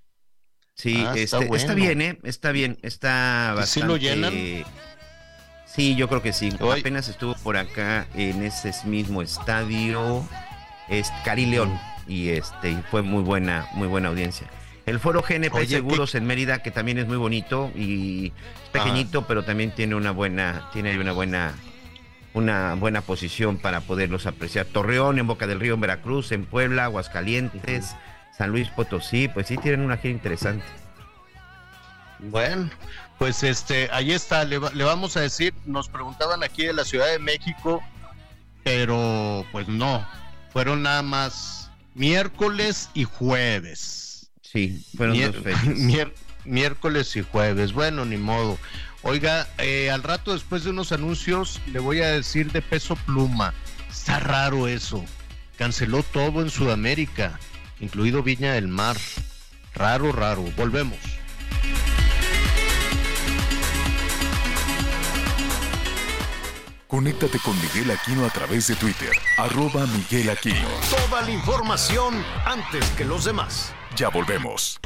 Sí, 0.75 0.97
ah, 0.99 1.15
está, 1.17 1.39
este, 1.39 1.49
bueno. 1.49 1.57
está, 1.57 1.75
bien, 1.75 2.03
¿eh? 2.03 2.19
Está 2.23 2.53
bien, 2.53 2.79
está 2.83 3.55
bastante... 3.57 3.67
¿Sí 3.67 3.83
lo 3.83 3.97
llenan? 3.97 4.35
Sí, 5.77 5.97
yo 5.97 6.09
creo 6.09 6.23
que 6.23 6.33
sí. 6.33 6.51
Hoy. 6.61 6.81
Apenas 6.81 7.09
estuvo 7.09 7.35
por 7.37 7.57
acá 7.57 8.07
en 8.15 8.43
ese 8.43 8.73
mismo 8.87 9.21
estadio, 9.21 10.27
es 10.89 11.11
Cari 11.25 11.47
León, 11.47 11.79
y 12.07 12.29
este 12.29 12.71
y 12.71 12.83
fue 12.91 13.03
muy 13.03 13.23
buena, 13.23 13.69
muy 13.73 13.89
buena 13.89 14.09
audiencia. 14.09 14.49
El 14.87 15.01
foro 15.01 15.21
GNP 15.21 15.53
Oye, 15.53 15.67
Seguros 15.67 16.13
¿qué? 16.13 16.19
en 16.19 16.27
Mérida, 16.27 16.63
que 16.63 16.71
también 16.71 16.99
es 16.99 17.07
muy 17.07 17.17
bonito 17.17 17.73
y 17.75 18.29
es 18.65 18.71
pequeñito, 18.71 19.21
ah. 19.21 19.25
pero 19.27 19.45
también 19.45 19.73
tiene 19.73 19.97
una 19.97 20.13
buena, 20.13 20.71
tiene 20.73 20.99
una 20.99 21.13
buena, 21.13 21.55
una 22.37 22.75
buena 22.75 23.01
posición 23.01 23.57
para 23.57 23.81
poderlos 23.81 24.27
apreciar. 24.27 24.67
Torreón, 24.67 25.19
en 25.19 25.27
Boca 25.27 25.47
del 25.47 25.59
Río, 25.59 25.75
en 25.75 25.81
Veracruz, 25.81 26.33
en 26.33 26.45
Puebla, 26.45 26.85
Aguascalientes. 26.85 27.97
San 28.37 28.51
Luis 28.51 28.69
Potosí, 28.69 29.29
pues 29.29 29.47
sí 29.47 29.57
tienen 29.57 29.81
una 29.81 29.97
gira 29.97 30.13
interesante. 30.13 30.67
Bueno, 32.19 32.71
pues 33.19 33.43
este, 33.43 33.89
ahí 33.91 34.13
está, 34.13 34.45
le, 34.45 34.61
le, 34.75 34.85
vamos 34.85 35.17
a 35.17 35.21
decir, 35.21 35.55
nos 35.65 35.89
preguntaban 35.89 36.43
aquí 36.43 36.67
de 36.67 36.75
la 36.75 36.85
Ciudad 36.85 37.11
de 37.11 37.19
México, 37.19 37.83
pero 38.63 39.47
pues 39.53 39.69
no, 39.69 40.07
fueron 40.53 40.83
nada 40.83 41.01
más 41.01 41.71
miércoles 41.95 42.91
y 42.93 43.05
jueves. 43.05 44.31
Sí, 44.43 44.85
fueron 44.95 45.17
Mier 45.17 45.33
dos 45.33 45.43
fechas. 45.43 45.67
Mier 45.77 46.13
miércoles 46.45 47.17
y 47.17 47.23
jueves, 47.23 47.73
bueno, 47.73 48.05
ni 48.05 48.19
modo. 48.19 48.59
Oiga, 49.09 49.49
eh, 49.59 49.91
al 49.91 50.03
rato 50.03 50.33
después 50.33 50.65
de 50.65 50.71
unos 50.71 50.93
anuncios 50.93 51.61
le 51.73 51.79
voy 51.79 52.01
a 52.01 52.09
decir 52.09 52.51
de 52.51 52.61
peso 52.61 52.97
pluma, 52.97 53.55
está 53.89 54.19
raro 54.19 54.67
eso, 54.67 55.05
canceló 55.57 56.03
todo 56.03 56.43
en 56.43 56.51
Sudamérica 56.51 57.39
incluido 57.81 58.23
Viña 58.23 58.53
del 58.53 58.69
Mar. 58.69 58.97
Raro, 59.75 60.13
raro. 60.13 60.43
Volvemos. 60.57 60.99
Conéctate 66.87 67.39
con 67.41 67.61
Miguel 67.61 67.91
Aquino 67.91 68.25
a 68.25 68.31
través 68.31 68.69
de 68.69 68.77
Twitter, 68.77 69.11
arroba 69.37 69.87
Miguel 69.87 70.31
Aquino. 70.31 70.69
Toda 70.89 71.23
la 71.23 71.31
información 71.31 72.25
antes 72.45 72.89
que 72.91 73.05
los 73.05 73.25
demás. 73.25 73.73
Ya 73.97 74.09
volvemos. 74.09 74.81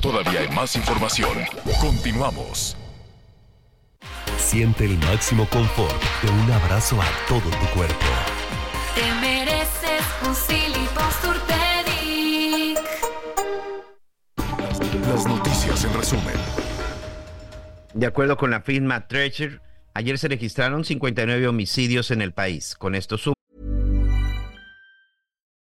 Todavía 0.00 0.40
hay 0.40 0.48
más 0.48 0.76
información. 0.76 1.38
Continuamos. 1.80 2.76
Siente 4.36 4.84
el 4.84 4.98
máximo 4.98 5.46
confort 5.48 6.02
de 6.22 6.30
un 6.30 6.50
abrazo 6.50 7.00
a 7.00 7.06
todo 7.28 7.40
tu 7.40 7.66
cuerpo. 7.74 8.06
Te 8.94 9.14
mereces 9.20 10.02
un 10.26 10.34
Las 15.08 15.26
noticias 15.26 15.84
en 15.84 15.94
resumen. 15.94 16.34
De 17.94 18.06
acuerdo 18.06 18.36
con 18.36 18.50
la 18.50 18.60
firma 18.60 19.06
Treasure, 19.06 19.60
ayer 19.94 20.18
se 20.18 20.28
registraron 20.28 20.84
59 20.84 21.46
homicidios 21.48 22.10
en 22.10 22.22
el 22.22 22.32
país. 22.32 22.74
Con 22.76 22.94
esto 22.94 23.18
suma 23.18 23.34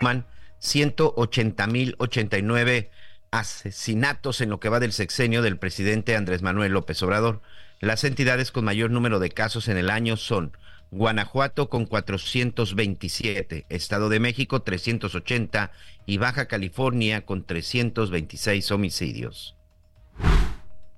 Man, 0.00 0.26
180.089 0.62 2.88
asesinatos 3.32 4.40
en 4.40 4.50
lo 4.50 4.60
que 4.60 4.68
va 4.68 4.78
del 4.78 4.92
sexenio 4.92 5.42
del 5.42 5.58
presidente 5.58 6.14
Andrés 6.14 6.40
Manuel 6.40 6.70
López 6.72 7.02
Obrador. 7.02 7.42
Las 7.80 8.04
entidades 8.04 8.52
con 8.52 8.64
mayor 8.64 8.92
número 8.92 9.18
de 9.18 9.30
casos 9.30 9.66
en 9.66 9.76
el 9.76 9.90
año 9.90 10.16
son 10.16 10.56
Guanajuato 10.92 11.68
con 11.68 11.84
427, 11.84 13.66
Estado 13.68 14.08
de 14.08 14.20
México 14.20 14.62
380 14.62 15.72
y 16.06 16.18
Baja 16.18 16.46
California 16.46 17.26
con 17.26 17.44
326 17.44 18.70
homicidios. 18.70 19.56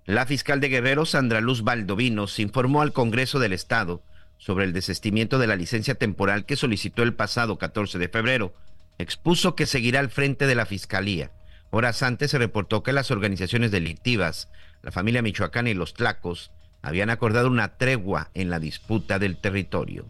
La 0.05 0.27
fiscal 0.27 0.61
de 0.61 0.69
Guerrero, 0.69 1.07
Sandra 1.07 1.41
Luz 1.41 1.65
Valdovinos, 1.65 2.39
informó 2.39 2.83
al 2.83 2.93
Congreso 2.93 3.39
del 3.39 3.55
Estado 3.55 4.03
sobre 4.37 4.67
el 4.67 4.75
desestimiento 4.75 5.39
de 5.39 5.47
la 5.47 5.57
licencia 5.57 5.95
temporal 5.95 6.45
que 6.45 6.57
solicitó 6.57 7.03
el 7.03 7.15
pasado 7.15 7.57
14 7.57 7.99
de 7.99 8.11
febrero. 8.11 8.53
Expuso 9.01 9.57
que 9.57 9.65
seguirá 9.65 9.99
al 10.01 10.11
frente 10.11 10.47
de 10.47 10.55
la 10.55 10.67
Fiscalía. 10.67 11.31
Horas 11.71 12.03
antes 12.03 12.33
se 12.33 12.39
reportó 12.39 12.83
que 12.83 12.93
las 12.93 13.11
organizaciones 13.11 13.71
delictivas, 13.71 14.51
la 14.83 14.93
familia 14.93 15.23
Michoacana 15.23 15.71
y 15.71 15.75
los 15.75 15.95
Tlacos, 15.95 16.51
habían 16.83 17.09
acordado 17.09 17.49
una 17.49 17.79
tregua 17.79 18.31
en 18.35 18.51
la 18.51 18.59
disputa 18.59 19.19
del 19.19 19.39
territorio. 19.39 20.05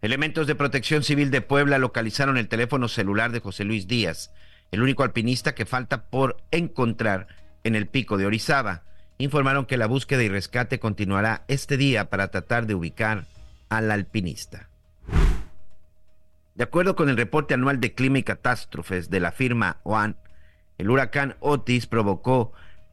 Elementos 0.00 0.48
de 0.48 0.56
protección 0.56 1.04
civil 1.04 1.30
de 1.30 1.40
Puebla 1.40 1.78
localizaron 1.78 2.36
el 2.36 2.48
teléfono 2.48 2.88
celular 2.88 3.30
de 3.30 3.38
José 3.38 3.62
Luis 3.62 3.86
Díaz, 3.86 4.32
el 4.72 4.82
único 4.82 5.04
alpinista 5.04 5.54
que 5.54 5.64
falta 5.64 6.06
por 6.06 6.38
encontrar 6.50 7.28
en 7.62 7.76
el 7.76 7.86
pico 7.86 8.16
de 8.16 8.26
Orizaba. 8.26 8.82
Informaron 9.18 9.66
que 9.66 9.76
la 9.76 9.86
búsqueda 9.86 10.24
y 10.24 10.28
rescate 10.28 10.80
continuará 10.80 11.44
este 11.46 11.76
día 11.76 12.10
para 12.10 12.26
tratar 12.26 12.66
de 12.66 12.74
ubicar 12.74 13.26
al 13.68 13.92
alpinista. 13.92 14.68
De 16.54 16.64
acuerdo 16.64 16.96
con 16.96 17.08
el 17.08 17.16
reporte 17.16 17.54
anual 17.54 17.80
de 17.80 17.94
clima 17.94 18.18
y 18.18 18.22
catástrofes 18.22 19.08
de 19.08 19.20
la 19.20 19.32
firma 19.32 19.78
OAN, 19.84 20.16
el 20.78 20.90
huracán 20.90 21.36
Otis 21.40 21.86
provocó 21.86 22.52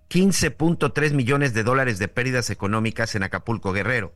15.3 0.10 1.14
millones 1.14 1.54
de 1.54 1.64
dólares 1.64 2.00
de 2.00 2.08
pérdidas 2.08 2.50
económicas 2.50 3.16
en 3.16 3.24
Acapulco 3.24 3.74
Guerrero. 3.74 4.14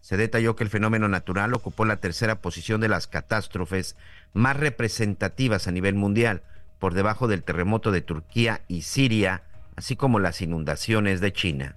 Se 0.00 0.16
detalló 0.16 0.56
que 0.56 0.64
el 0.64 0.70
fenómeno 0.70 1.08
natural 1.08 1.54
ocupó 1.54 1.84
la 1.84 1.98
tercera 1.98 2.40
posición 2.40 2.80
de 2.80 2.88
las 2.88 3.06
catástrofes 3.06 3.96
más 4.32 4.56
representativas 4.56 5.68
a 5.68 5.72
nivel 5.72 5.94
mundial, 5.94 6.42
por 6.78 6.94
debajo 6.94 7.28
del 7.28 7.42
terremoto 7.42 7.92
de 7.92 8.00
Turquía 8.00 8.62
y 8.66 8.82
Siria, 8.82 9.42
así 9.76 9.96
como 9.96 10.18
las 10.18 10.40
inundaciones 10.40 11.20
de 11.20 11.32
China. 11.32 11.76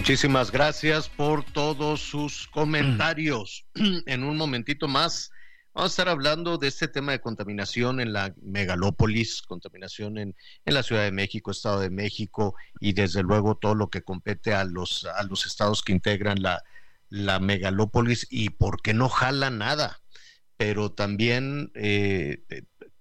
Muchísimas 0.00 0.50
gracias 0.50 1.10
por 1.10 1.44
todos 1.44 2.00
sus 2.00 2.48
comentarios. 2.48 3.66
en 4.06 4.24
un 4.24 4.38
momentito 4.38 4.88
más 4.88 5.30
vamos 5.74 5.90
a 5.90 5.92
estar 5.92 6.08
hablando 6.08 6.56
de 6.56 6.68
este 6.68 6.88
tema 6.88 7.12
de 7.12 7.20
contaminación 7.20 8.00
en 8.00 8.14
la 8.14 8.34
megalópolis, 8.40 9.42
contaminación 9.42 10.16
en, 10.16 10.34
en 10.64 10.74
la 10.74 10.82
Ciudad 10.82 11.02
de 11.02 11.12
México, 11.12 11.50
Estado 11.50 11.80
de 11.80 11.90
México 11.90 12.54
y 12.80 12.94
desde 12.94 13.22
luego 13.22 13.58
todo 13.58 13.74
lo 13.74 13.90
que 13.90 14.00
compete 14.00 14.54
a 14.54 14.64
los, 14.64 15.04
a 15.04 15.22
los 15.24 15.44
estados 15.44 15.82
que 15.82 15.92
integran 15.92 16.40
la, 16.40 16.62
la 17.10 17.38
megalópolis 17.38 18.26
y 18.30 18.48
por 18.48 18.80
qué 18.80 18.94
no 18.94 19.10
jala 19.10 19.50
nada. 19.50 20.00
Pero 20.56 20.92
también 20.92 21.72
eh, 21.74 22.42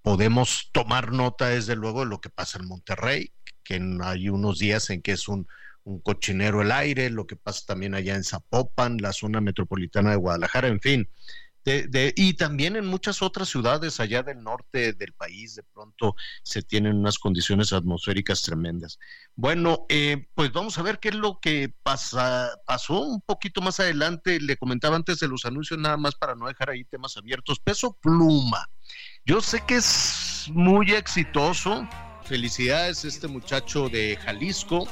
podemos 0.01 0.69
tomar 0.73 1.13
nota 1.13 1.47
desde 1.47 1.77
luego 1.77 2.01
de 2.01 2.07
lo 2.07 2.19
que 2.19 2.29
pasa 2.29 2.59
en 2.59 2.67
Monterrey, 2.67 3.31
que 3.63 3.81
hay 4.03 4.27
unos 4.27 4.59
días 4.59 4.89
en 4.89 5.01
que 5.01 5.13
es 5.13 5.29
un 5.29 5.47
un 5.89 5.99
cochinero 6.01 6.61
el 6.61 6.71
aire, 6.71 7.09
lo 7.09 7.25
que 7.25 7.35
pasa 7.35 7.63
también 7.65 7.95
allá 7.95 8.15
en 8.15 8.23
Zapopan, 8.23 8.97
la 8.97 9.11
zona 9.11 9.41
metropolitana 9.41 10.11
de 10.11 10.17
Guadalajara, 10.17 10.67
en 10.67 10.79
fin. 10.79 11.09
De, 11.65 12.13
y 12.15 12.33
también 12.33 12.77
en 12.77 12.87
muchas 12.87 13.21
otras 13.21 13.47
ciudades 13.47 13.99
allá 13.99 14.23
del 14.23 14.41
norte 14.41 14.93
del 14.93 15.13
país, 15.13 15.53
de 15.53 15.61
pronto 15.61 16.15
se 16.41 16.63
tienen 16.63 16.95
unas 16.95 17.19
condiciones 17.19 17.73
atmosféricas 17.73 18.41
tremendas. 18.41 18.97
Bueno, 19.35 19.85
eh, 19.89 20.25
pues 20.33 20.51
vamos 20.51 20.79
a 20.79 20.81
ver 20.81 20.99
qué 20.99 21.09
es 21.09 21.15
lo 21.15 21.39
que 21.39 21.71
pasa, 21.83 22.49
pasó 22.65 23.01
un 23.01 23.21
poquito 23.21 23.61
más 23.61 23.79
adelante. 23.79 24.39
Le 24.39 24.57
comentaba 24.57 24.95
antes 24.95 25.19
de 25.19 25.27
los 25.27 25.45
anuncios, 25.45 25.79
nada 25.79 25.97
más 25.97 26.15
para 26.15 26.33
no 26.33 26.47
dejar 26.47 26.71
ahí 26.71 26.85
temas 26.85 27.17
abiertos. 27.17 27.59
Peso 27.59 27.95
pluma. 28.01 28.67
Yo 29.23 29.39
sé 29.39 29.61
que 29.67 29.75
es 29.75 30.47
muy 30.51 30.91
exitoso. 30.93 31.87
Felicidades 32.23 33.05
este 33.05 33.27
muchacho 33.27 33.89
de 33.89 34.17
Jalisco 34.17 34.87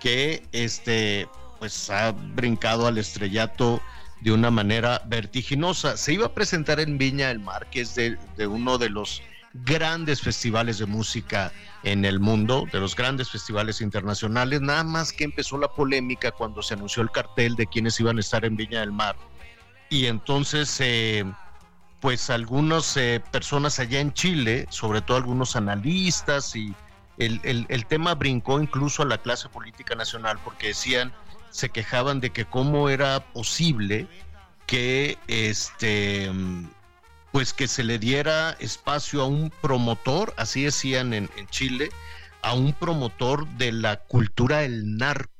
que 0.00 0.42
este 0.52 1.28
pues 1.60 1.90
ha 1.90 2.12
brincado 2.12 2.86
al 2.86 2.96
estrellato 2.98 3.80
de 4.22 4.32
una 4.32 4.50
manera 4.50 5.02
vertiginosa. 5.06 5.96
Se 5.96 6.14
iba 6.14 6.26
a 6.26 6.34
presentar 6.34 6.80
en 6.80 6.98
Viña 6.98 7.28
del 7.28 7.38
Mar, 7.38 7.68
que 7.70 7.82
es 7.82 7.94
de, 7.94 8.16
uno 8.46 8.78
de 8.78 8.88
los 8.88 9.22
grandes 9.52 10.20
festivales 10.22 10.78
de 10.78 10.86
música 10.86 11.52
en 11.82 12.04
el 12.04 12.18
mundo, 12.18 12.66
de 12.72 12.80
los 12.80 12.96
grandes 12.96 13.30
festivales 13.30 13.80
internacionales, 13.80 14.60
nada 14.60 14.84
más 14.84 15.12
que 15.12 15.24
empezó 15.24 15.58
la 15.58 15.68
polémica 15.68 16.30
cuando 16.30 16.62
se 16.62 16.74
anunció 16.74 17.02
el 17.02 17.10
cartel 17.10 17.56
de 17.56 17.66
quienes 17.66 17.98
iban 18.00 18.16
a 18.16 18.20
estar 18.20 18.44
en 18.44 18.56
Viña 18.56 18.80
del 18.80 18.92
Mar. 18.92 19.16
Y 19.88 20.06
entonces, 20.06 20.76
eh, 20.80 21.24
pues 22.00 22.30
algunas 22.30 22.96
eh, 22.96 23.22
personas 23.32 23.78
allá 23.78 24.00
en 24.00 24.12
Chile, 24.12 24.66
sobre 24.70 25.02
todo 25.02 25.16
algunos 25.16 25.56
analistas 25.56 26.54
y 26.54 26.74
el, 27.20 27.86
tema 27.86 28.14
brincó 28.14 28.60
incluso 28.60 29.02
a 29.02 29.06
la 29.06 29.18
clase 29.18 29.48
política 29.48 29.94
nacional 29.94 30.38
porque 30.42 30.68
decían, 30.68 31.12
se 31.50 31.68
quejaban 31.68 32.20
de 32.20 32.30
que 32.30 32.44
cómo 32.44 32.88
era 32.88 33.20
posible 33.32 34.06
que 34.66 35.18
este 35.28 36.30
pues 37.32 37.52
que 37.52 37.68
se 37.68 37.84
le 37.84 37.98
diera 37.98 38.56
espacio 38.58 39.22
a 39.22 39.26
un 39.26 39.50
promotor, 39.62 40.34
así 40.36 40.64
decían 40.64 41.14
en, 41.14 41.30
en 41.36 41.46
Chile, 41.46 41.90
a 42.42 42.54
un 42.54 42.72
promotor 42.72 43.46
de 43.50 43.70
la 43.70 44.00
cultura 44.00 44.58
del 44.58 44.96
narco 44.96 45.39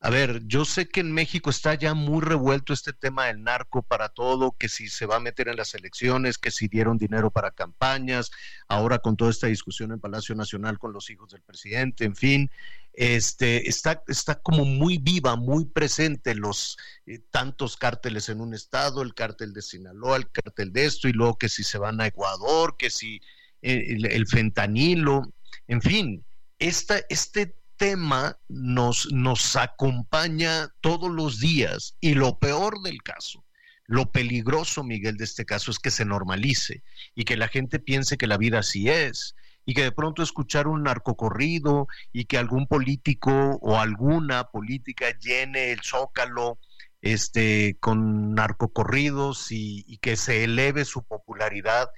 a 0.00 0.10
ver, 0.10 0.42
yo 0.46 0.64
sé 0.64 0.88
que 0.88 1.00
en 1.00 1.10
México 1.12 1.50
está 1.50 1.74
ya 1.74 1.92
muy 1.92 2.22
revuelto 2.22 2.72
este 2.72 2.92
tema 2.92 3.26
del 3.26 3.42
narco 3.42 3.82
para 3.82 4.08
todo, 4.08 4.54
que 4.56 4.68
si 4.68 4.88
se 4.88 5.06
va 5.06 5.16
a 5.16 5.20
meter 5.20 5.48
en 5.48 5.56
las 5.56 5.74
elecciones, 5.74 6.38
que 6.38 6.52
si 6.52 6.68
dieron 6.68 6.98
dinero 6.98 7.32
para 7.32 7.50
campañas, 7.50 8.30
ahora 8.68 9.00
con 9.00 9.16
toda 9.16 9.32
esta 9.32 9.48
discusión 9.48 9.90
en 9.90 9.98
Palacio 9.98 10.36
Nacional 10.36 10.78
con 10.78 10.92
los 10.92 11.10
hijos 11.10 11.30
del 11.30 11.42
presidente, 11.42 12.04
en 12.04 12.14
fin, 12.14 12.48
este 12.92 13.68
está, 13.68 14.04
está 14.06 14.36
como 14.36 14.64
muy 14.64 14.98
viva, 14.98 15.34
muy 15.34 15.64
presente 15.64 16.36
los 16.36 16.78
eh, 17.06 17.18
tantos 17.32 17.76
cárteles 17.76 18.28
en 18.28 18.40
un 18.40 18.54
estado, 18.54 19.02
el 19.02 19.14
cártel 19.14 19.52
de 19.52 19.62
Sinaloa, 19.62 20.16
el 20.16 20.30
cártel 20.30 20.72
de 20.72 20.84
esto, 20.84 21.08
y 21.08 21.12
luego 21.12 21.38
que 21.38 21.48
si 21.48 21.64
se 21.64 21.76
van 21.78 22.00
a 22.00 22.06
Ecuador, 22.06 22.76
que 22.78 22.90
si 22.90 23.16
eh, 23.62 23.84
el, 23.88 24.06
el 24.06 24.28
fentanilo, 24.28 25.32
en 25.66 25.82
fin, 25.82 26.24
esta, 26.60 27.00
este 27.08 27.56
tema 27.78 28.38
nos, 28.48 29.10
nos 29.12 29.56
acompaña 29.56 30.68
todos 30.80 31.10
los 31.10 31.40
días 31.40 31.96
y 32.00 32.14
lo 32.14 32.38
peor 32.38 32.82
del 32.82 33.02
caso, 33.02 33.44
lo 33.86 34.12
peligroso, 34.12 34.84
Miguel, 34.84 35.16
de 35.16 35.24
este 35.24 35.46
caso 35.46 35.70
es 35.70 35.78
que 35.78 35.90
se 35.90 36.04
normalice 36.04 36.82
y 37.14 37.24
que 37.24 37.38
la 37.38 37.48
gente 37.48 37.78
piense 37.78 38.18
que 38.18 38.26
la 38.26 38.36
vida 38.36 38.58
así 38.58 38.90
es 38.90 39.34
y 39.64 39.74
que 39.74 39.82
de 39.82 39.92
pronto 39.92 40.22
escuchar 40.22 40.66
un 40.66 40.82
narcocorrido 40.82 41.88
y 42.12 42.26
que 42.26 42.36
algún 42.36 42.66
político 42.66 43.58
o 43.62 43.78
alguna 43.78 44.44
política 44.44 45.06
llene 45.18 45.72
el 45.72 45.80
zócalo 45.82 46.58
este, 47.00 47.76
con 47.80 48.34
narcocorridos 48.34 49.52
y, 49.52 49.84
y 49.86 49.98
que 49.98 50.16
se 50.16 50.44
eleve 50.44 50.84
su 50.84 51.04
popularidad. 51.04 51.90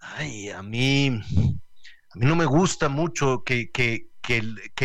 Ay, 0.00 0.50
a 0.50 0.62
mí, 0.62 1.08
a 1.08 2.18
mí 2.18 2.26
no 2.26 2.36
me 2.36 2.46
gusta 2.46 2.88
mucho 2.88 3.42
que, 3.44 3.70
que, 3.70 4.11
que 4.22 4.38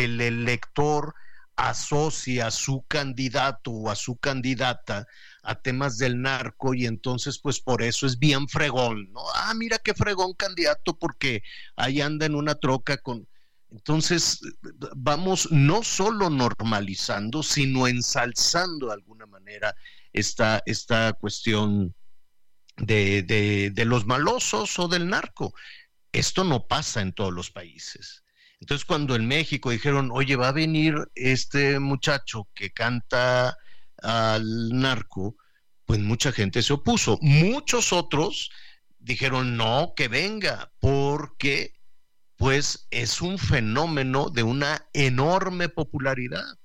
el, 0.04 0.20
elector 0.20 1.14
asocia 1.56 2.48
a 2.48 2.50
su 2.50 2.84
candidato 2.86 3.70
o 3.70 3.90
a 3.90 3.96
su 3.96 4.16
candidata 4.16 5.06
a 5.42 5.54
temas 5.56 5.98
del 5.98 6.20
narco 6.20 6.74
y 6.74 6.86
entonces 6.86 7.38
pues 7.40 7.60
por 7.60 7.82
eso 7.82 8.06
es 8.06 8.18
bien 8.18 8.48
fregón, 8.48 9.10
¿no? 9.12 9.22
Ah, 9.34 9.54
mira 9.54 9.78
qué 9.78 9.94
fregón 9.94 10.34
candidato 10.34 10.96
porque 10.98 11.42
ahí 11.76 12.00
anda 12.00 12.26
en 12.26 12.34
una 12.34 12.54
troca 12.54 12.98
con 12.98 13.26
Entonces, 13.70 14.40
vamos 14.96 15.50
no 15.50 15.82
solo 15.82 16.30
normalizando, 16.30 17.42
sino 17.42 17.86
ensalzando 17.86 18.86
de 18.88 18.94
alguna 18.94 19.26
manera 19.26 19.74
esta, 20.12 20.62
esta 20.66 21.12
cuestión 21.14 21.94
de, 22.78 23.22
de, 23.24 23.70
de 23.74 23.84
los 23.84 24.06
malosos 24.06 24.78
o 24.78 24.88
del 24.88 25.08
narco. 25.08 25.54
Esto 26.12 26.44
no 26.44 26.66
pasa 26.66 27.02
en 27.02 27.12
todos 27.12 27.32
los 27.32 27.50
países. 27.50 28.24
Entonces, 28.60 28.84
cuando 28.84 29.14
en 29.14 29.26
México 29.26 29.70
dijeron, 29.70 30.10
oye, 30.12 30.36
va 30.36 30.48
a 30.48 30.52
venir 30.52 30.94
este 31.14 31.78
muchacho 31.78 32.48
que 32.54 32.70
canta 32.70 33.56
al 34.02 34.70
narco, 34.70 35.36
pues 35.84 36.00
mucha 36.00 36.32
gente 36.32 36.62
se 36.62 36.72
opuso. 36.72 37.18
Muchos 37.22 37.92
otros 37.92 38.50
dijeron, 38.98 39.56
no, 39.56 39.94
que 39.96 40.08
venga, 40.08 40.70
porque 40.80 41.72
pues 42.36 42.86
es 42.90 43.20
un 43.20 43.38
fenómeno 43.38 44.30
de 44.30 44.42
una 44.42 44.86
enorme 44.92 45.68
popularidad. 45.68 46.58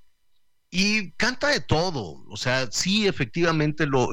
Y 0.70 1.12
canta 1.12 1.48
de 1.48 1.60
todo, 1.60 2.24
o 2.28 2.36
sea, 2.36 2.68
sí, 2.70 3.06
efectivamente 3.06 3.86
lo, 3.86 4.08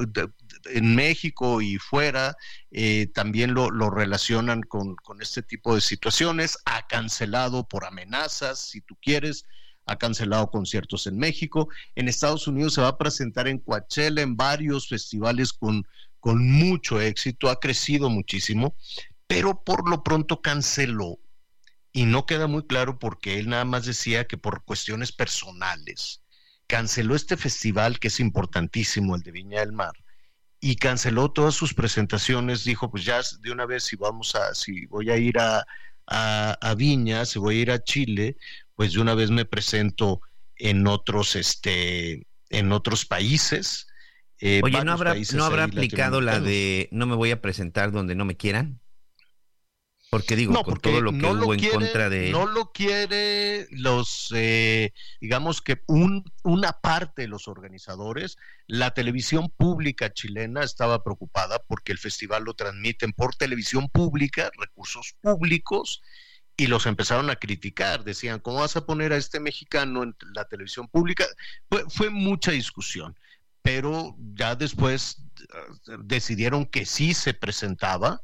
en 0.66 0.94
México 0.94 1.62
y 1.62 1.78
fuera 1.78 2.36
eh, 2.70 3.08
también 3.14 3.54
lo, 3.54 3.68
relacionan 3.90 4.62
con, 4.62 4.96
este 5.20 5.42
tipo 5.42 5.74
de 5.74 5.80
situaciones. 5.80 6.58
Ha 6.64 6.86
cancelado 6.86 7.66
por 7.68 7.84
amenazas, 7.84 8.58
si 8.58 8.80
tú 8.80 8.96
quieres, 9.00 9.44
ha 9.86 9.96
cancelado 9.96 10.50
conciertos 10.50 11.06
en 11.06 11.18
México. 11.18 11.68
En 11.94 12.08
Estados 12.08 12.46
Unidos 12.46 12.74
se 12.74 12.80
va 12.80 12.88
a 12.88 12.98
presentar 12.98 13.48
en 13.48 13.58
Coachella, 13.58 14.22
en 14.22 14.36
varios 14.36 14.88
festivales 14.88 15.52
con 15.52 15.84
mucho 16.22 17.00
éxito, 17.00 17.50
ha 17.50 17.58
crecido 17.60 18.08
muchísimo, 18.08 18.76
pero 19.26 19.62
por 19.64 19.88
lo 19.88 20.02
pronto 20.02 20.40
canceló. 20.40 21.18
Y 21.94 22.06
no 22.06 22.24
queda 22.24 22.46
muy 22.46 22.66
claro 22.66 22.98
porque 22.98 23.38
él 23.38 23.50
nada 23.50 23.66
más 23.66 23.84
decía 23.84 24.26
que 24.26 24.38
por 24.38 24.64
cuestiones 24.64 25.12
personales 25.12 26.22
canceló 26.72 27.14
este 27.14 27.36
festival 27.36 27.98
que 27.98 28.08
es 28.08 28.18
importantísimo, 28.18 29.14
el 29.14 29.20
de 29.20 29.30
Viña 29.30 29.60
del 29.60 29.72
Mar, 29.72 29.92
y 30.64 30.76
canceló 30.76 31.32
todas 31.32 31.56
sus 31.56 31.74
presentaciones, 31.74 32.62
dijo, 32.62 32.88
pues 32.88 33.04
ya 33.04 33.20
de 33.40 33.50
una 33.50 33.66
vez 33.66 33.82
si 33.82 33.96
vamos 33.96 34.36
a, 34.36 34.54
si 34.54 34.86
voy 34.86 35.10
a 35.10 35.16
ir 35.16 35.36
a, 35.40 35.66
a, 36.06 36.74
Viña, 36.76 37.26
si 37.26 37.40
voy 37.40 37.58
a 37.58 37.62
ir 37.62 37.70
a 37.72 37.82
Chile, 37.82 38.36
pues 38.76 38.92
de 38.92 39.00
una 39.00 39.16
vez 39.16 39.32
me 39.32 39.44
presento 39.44 40.20
en 40.54 40.86
otros, 40.86 41.34
este, 41.34 42.28
en 42.48 42.70
otros 42.70 43.04
países. 43.04 43.88
Eh, 44.38 44.60
Oye, 44.62 44.84
¿no 44.84 44.92
habrá, 44.92 45.16
¿no 45.34 45.44
habrá 45.44 45.64
aplicado 45.64 46.20
la 46.20 46.38
de 46.38 46.88
no 46.92 47.06
me 47.06 47.16
voy 47.16 47.32
a 47.32 47.42
presentar 47.42 47.90
donde 47.90 48.14
no 48.14 48.24
me 48.24 48.36
quieran? 48.36 48.80
Porque 50.12 50.36
digo, 50.36 50.62
con 50.62 50.78
todo 50.78 51.00
lo 51.00 51.10
que 51.10 51.16
no 51.16 51.32
hubo 51.32 51.54
en 51.54 51.70
contra 51.70 52.10
de... 52.10 52.30
No 52.32 52.44
lo 52.44 52.70
quiere 52.70 53.66
los, 53.70 54.30
eh, 54.36 54.92
digamos 55.22 55.62
que 55.62 55.80
un, 55.86 56.30
una 56.42 56.74
parte 56.74 57.22
de 57.22 57.28
los 57.28 57.48
organizadores, 57.48 58.36
la 58.66 58.92
televisión 58.92 59.48
pública 59.48 60.12
chilena 60.12 60.64
estaba 60.64 61.02
preocupada 61.02 61.62
porque 61.66 61.92
el 61.92 61.98
festival 61.98 62.44
lo 62.44 62.52
transmiten 62.52 63.14
por 63.14 63.36
televisión 63.36 63.88
pública, 63.88 64.50
recursos 64.58 65.14
públicos, 65.22 66.02
y 66.58 66.66
los 66.66 66.84
empezaron 66.84 67.30
a 67.30 67.36
criticar. 67.36 68.04
Decían, 68.04 68.38
¿cómo 68.38 68.60
vas 68.60 68.76
a 68.76 68.84
poner 68.84 69.14
a 69.14 69.16
este 69.16 69.40
mexicano 69.40 70.02
en 70.02 70.14
la 70.34 70.44
televisión 70.44 70.88
pública? 70.88 71.24
Fue, 71.70 71.88
fue 71.88 72.10
mucha 72.10 72.50
discusión, 72.50 73.18
pero 73.62 74.14
ya 74.34 74.56
después 74.56 75.24
eh, 75.40 75.96
decidieron 76.00 76.66
que 76.66 76.84
sí 76.84 77.14
se 77.14 77.32
presentaba 77.32 78.20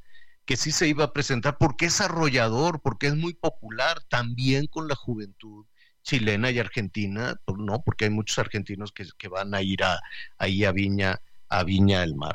que 0.48 0.56
sí 0.56 0.72
se 0.72 0.88
iba 0.88 1.04
a 1.04 1.12
presentar 1.12 1.58
porque 1.58 1.84
es 1.84 2.00
arrollador, 2.00 2.80
porque 2.80 3.08
es 3.08 3.14
muy 3.14 3.34
popular 3.34 4.02
también 4.08 4.66
con 4.66 4.88
la 4.88 4.94
juventud 4.94 5.66
chilena 6.02 6.50
y 6.50 6.58
argentina, 6.58 7.38
pues, 7.44 7.58
no, 7.58 7.82
porque 7.82 8.06
hay 8.06 8.10
muchos 8.10 8.38
argentinos 8.38 8.90
que, 8.90 9.06
que 9.18 9.28
van 9.28 9.54
a 9.54 9.60
ir 9.60 9.84
a, 9.84 10.00
ahí 10.38 10.64
a 10.64 10.72
Viña, 10.72 11.20
a 11.50 11.64
Viña 11.64 12.00
del 12.00 12.16
Mar. 12.16 12.34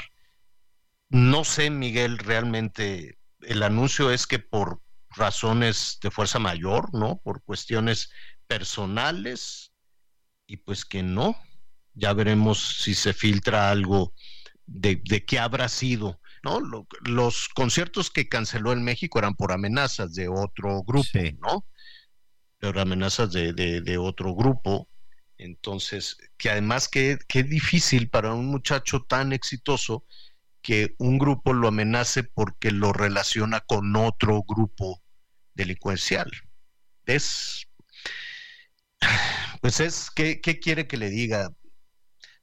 No 1.09 1.43
sé, 1.43 1.71
Miguel, 1.71 2.19
realmente 2.19 3.17
el 3.41 3.63
anuncio 3.63 4.11
es 4.11 4.27
que 4.27 4.37
por 4.37 4.79
razones 5.09 5.97
de 5.99 6.11
fuerza 6.11 6.37
mayor, 6.37 6.93
¿no? 6.93 7.17
Por 7.17 7.41
cuestiones 7.41 8.11
personales, 8.45 9.73
y 10.45 10.57
pues 10.57 10.85
que 10.85 11.01
no. 11.01 11.35
Ya 11.95 12.13
veremos 12.13 12.83
si 12.83 12.93
se 12.93 13.11
filtra 13.11 13.71
algo 13.71 14.13
de, 14.67 15.01
de 15.03 15.25
qué 15.25 15.39
habrá 15.39 15.67
sido 15.67 16.21
¿no? 16.43 16.59
los 17.05 17.47
conciertos 17.49 18.11
que 18.11 18.27
canceló 18.27 18.73
en 18.73 18.83
México 18.83 19.17
eran 19.17 19.35
por 19.35 19.51
amenazas 19.51 20.13
de 20.13 20.27
otro 20.27 20.83
grupo, 20.83 21.19
¿no? 21.39 21.65
Por 22.59 22.79
amenazas 22.79 23.31
de, 23.31 23.53
de, 23.53 23.97
otro 23.97 24.35
grupo. 24.35 24.89
Entonces, 25.37 26.17
que 26.37 26.49
además 26.49 26.87
que, 26.87 27.17
que 27.27 27.43
difícil 27.43 28.09
para 28.09 28.33
un 28.33 28.47
muchacho 28.47 29.03
tan 29.03 29.33
exitoso 29.33 30.05
que 30.61 30.95
un 30.97 31.17
grupo 31.17 31.53
lo 31.53 31.67
amenace 31.69 32.23
porque 32.23 32.71
lo 32.71 32.93
relaciona 32.93 33.61
con 33.61 33.95
otro 33.95 34.43
grupo 34.43 35.01
delincuencial. 35.55 36.31
Es, 37.05 37.67
pues 39.61 39.79
es, 39.79 40.09
¿qué, 40.11 40.39
qué 40.39 40.59
quiere 40.59 40.87
que 40.87 40.97
le 40.97 41.09
diga? 41.09 41.51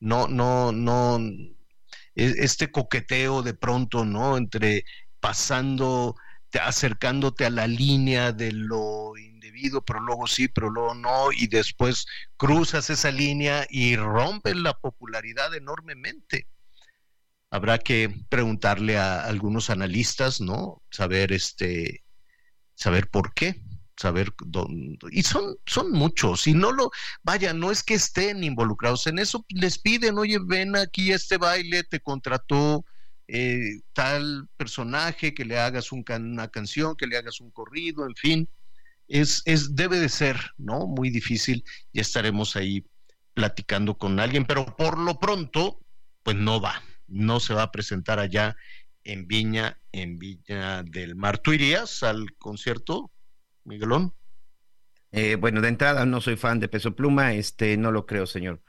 No, 0.01 0.29
no, 0.29 0.73
no, 0.73 1.19
este 2.15 2.71
coqueteo 2.71 3.43
de 3.43 3.55
pronto, 3.55 4.05
¿no? 4.05 4.37
Entre 4.37 4.85
pasando, 5.21 6.17
acercándote 6.61 7.47
a 7.47 7.51
la 7.51 7.67
línea 7.67 8.33
de 8.33 8.53
lo 8.53 9.17
indebido, 9.17 9.85
pero 9.85 10.01
luego 10.01 10.27
sí, 10.27 10.49
pero 10.49 10.71
luego 10.71 10.95
no, 10.95 11.33
y 11.33 11.47
después 11.47 12.07
cruzas 12.37 12.91
esa 12.91 13.11
línea 13.11 13.67
y 13.69 13.97
rompes 13.97 14.57
la 14.57 14.75
popularidad 14.75 15.55
enormemente. 15.55 16.49
Habrá 17.51 17.79
que 17.79 18.15
preguntarle 18.29 18.97
a 18.97 19.25
algunos 19.25 19.71
analistas, 19.71 20.41
¿no? 20.41 20.83
Saber 20.91 21.33
este, 21.33 22.05
saber 22.75 23.09
por 23.09 23.35
qué 23.35 23.61
saber 24.01 24.33
dónde. 24.47 24.99
Y 25.13 25.23
son, 25.23 25.57
son 25.67 25.93
muchos, 25.93 26.47
y 26.47 26.55
no 26.55 26.73
lo, 26.73 26.91
vaya, 27.23 27.53
no 27.53 27.71
es 27.71 27.83
que 27.83 27.95
estén 27.95 28.43
involucrados 28.43 29.07
en 29.07 29.19
eso, 29.19 29.45
les 29.51 29.79
piden, 29.79 30.17
oye, 30.17 30.39
ven 30.43 30.75
aquí 30.75 31.13
a 31.13 31.17
este 31.17 31.37
baile, 31.37 31.85
te 31.85 32.01
contrató 32.01 32.85
eh, 33.29 33.81
tal 33.93 34.49
personaje, 34.57 35.35
que 35.35 35.45
le 35.45 35.59
hagas 35.59 35.93
una 35.93 36.49
canción, 36.49 36.97
que 36.97 37.07
le 37.07 37.19
hagas 37.19 37.41
un 37.41 37.51
corrido, 37.51 38.07
en 38.07 38.15
fin. 38.17 38.49
Es, 39.07 39.43
es, 39.45 39.75
debe 39.75 39.99
de 39.99 40.09
ser, 40.09 40.37
¿no? 40.57 40.87
Muy 40.87 41.11
difícil, 41.11 41.63
ya 41.93 42.01
estaremos 42.01 42.57
ahí 42.57 42.85
platicando 43.35 43.99
con 43.99 44.19
alguien, 44.19 44.47
pero 44.47 44.65
por 44.77 44.99
lo 44.99 45.19
pronto, 45.19 45.79
pues 46.23 46.37
no 46.37 46.61
va, 46.61 46.83
no 47.07 47.39
se 47.39 47.53
va 47.53 47.65
a 47.65 47.71
presentar 47.71 48.19
allá 48.19 48.57
en 49.05 49.27
Viña, 49.27 49.79
en 49.93 50.19
Viña 50.19 50.85
del 50.85 51.17
Mar. 51.17 51.39
¿Tú 51.39 51.53
irías 51.53 52.03
al 52.03 52.35
concierto? 52.39 53.11
Miguelón. 53.71 54.15
Eh, 55.13 55.37
bueno, 55.37 55.61
de 55.61 55.69
entrada 55.69 56.07
no 56.07 56.21
soy 56.21 56.37
fan 56.37 56.61
de 56.61 56.69
Peso 56.69 56.95
Pluma, 56.95 57.33
este, 57.35 57.77
no 57.77 57.93
lo 57.93 58.07
creo, 58.07 58.27
señor. 58.27 58.63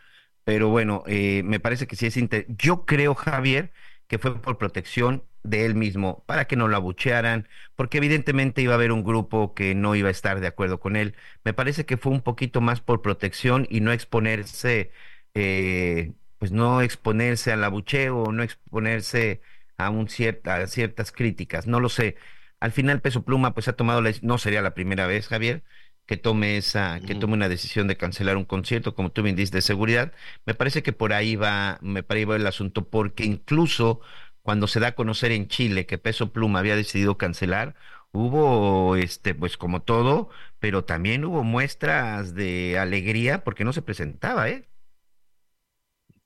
Pero 0.43 0.69
bueno, 0.69 1.03
eh, 1.07 1.43
me 1.43 1.59
parece 1.59 1.87
que 1.87 1.95
sí 1.95 2.07
es 2.07 2.17
inter... 2.17 2.45
Yo 2.49 2.85
creo, 2.85 3.15
Javier, 3.15 3.73
que 4.07 4.19
fue 4.19 4.41
por 4.41 4.57
protección 4.57 5.23
de 5.43 5.65
él 5.65 5.75
mismo, 5.75 6.23
para 6.27 6.45
que 6.47 6.55
no 6.55 6.67
lo 6.67 6.75
abuchearan, 6.77 7.47
porque 7.75 7.97
evidentemente 7.97 8.61
iba 8.61 8.73
a 8.73 8.75
haber 8.75 8.91
un 8.91 9.03
grupo 9.03 9.53
que 9.53 9.75
no 9.75 9.95
iba 9.95 10.09
a 10.09 10.11
estar 10.11 10.39
de 10.39 10.47
acuerdo 10.47 10.79
con 10.79 10.95
él. 10.95 11.15
Me 11.43 11.53
parece 11.53 11.85
que 11.85 11.97
fue 11.97 12.11
un 12.11 12.21
poquito 12.21 12.61
más 12.61 12.81
por 12.81 13.01
protección 13.01 13.67
y 13.69 13.81
no 13.81 13.91
exponerse, 13.91 14.91
eh, 15.33 16.13
pues 16.37 16.51
no 16.51 16.81
exponerse 16.81 17.51
al 17.51 17.63
abucheo, 17.63 18.31
no 18.31 18.43
exponerse 18.43 19.41
a, 19.77 19.89
un 19.89 20.09
cierta, 20.09 20.55
a 20.57 20.67
ciertas 20.67 21.11
críticas, 21.11 21.67
no 21.67 21.79
lo 21.79 21.89
sé. 21.89 22.17
Al 22.61 22.71
final 22.71 23.01
Peso 23.01 23.23
Pluma 23.25 23.53
pues 23.53 23.67
ha 23.67 23.73
tomado 23.73 24.01
la 24.01 24.13
no 24.21 24.37
sería 24.37 24.61
la 24.61 24.73
primera 24.73 25.07
vez, 25.07 25.27
Javier, 25.27 25.63
que 26.05 26.17
tome 26.17 26.57
esa 26.57 27.01
que 27.01 27.15
tome 27.15 27.33
una 27.33 27.49
decisión 27.49 27.87
de 27.87 27.97
cancelar 27.97 28.37
un 28.37 28.45
concierto, 28.45 28.95
como 28.95 29.11
tú 29.11 29.23
me 29.23 29.33
dices 29.33 29.51
de 29.51 29.61
seguridad. 29.61 30.13
Me 30.45 30.53
parece 30.53 30.83
que 30.83 30.93
por 30.93 31.13
ahí 31.13 31.35
va 31.35 31.79
me 31.81 32.03
parece 32.03 32.25
va 32.27 32.35
el 32.37 32.47
asunto 32.47 32.89
porque 32.89 33.25
incluso 33.25 34.01
cuando 34.43 34.67
se 34.67 34.79
da 34.79 34.89
a 34.89 34.95
conocer 34.95 35.31
en 35.31 35.47
Chile 35.47 35.85
que 35.85 35.97
Peso 35.97 36.31
Pluma 36.33 36.59
había 36.59 36.75
decidido 36.75 37.17
cancelar, 37.17 37.75
hubo 38.11 38.95
este 38.95 39.35
pues 39.35 39.57
como 39.57 39.81
todo, 39.81 40.29
pero 40.59 40.85
también 40.85 41.25
hubo 41.25 41.43
muestras 41.43 42.35
de 42.35 42.77
alegría 42.79 43.43
porque 43.43 43.63
no 43.63 43.73
se 43.73 43.81
presentaba, 43.81 44.49
¿eh? 44.49 44.67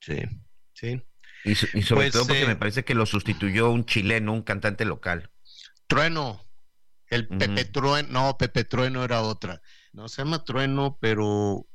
Sí, 0.00 0.22
sí. 0.74 1.02
Y, 1.44 1.54
sobre 1.54 2.10
pues, 2.10 2.12
todo 2.12 2.26
porque 2.26 2.46
me 2.46 2.52
eh, 2.52 2.56
parece 2.56 2.84
que 2.84 2.94
lo 2.94 3.06
sustituyó 3.06 3.70
un 3.70 3.84
chileno, 3.84 4.32
un 4.32 4.42
cantante 4.42 4.84
local. 4.84 5.30
Trueno, 5.86 6.46
el 7.08 7.28
Pepe 7.28 7.64
Trueno, 7.64 8.08
no, 8.10 8.36
Pepe 8.36 8.64
Trueno 8.64 9.04
era 9.04 9.22
otra. 9.22 9.62
No, 9.92 10.08
se 10.08 10.22
llama 10.22 10.44
Trueno, 10.44 10.98
pero, 11.00 11.66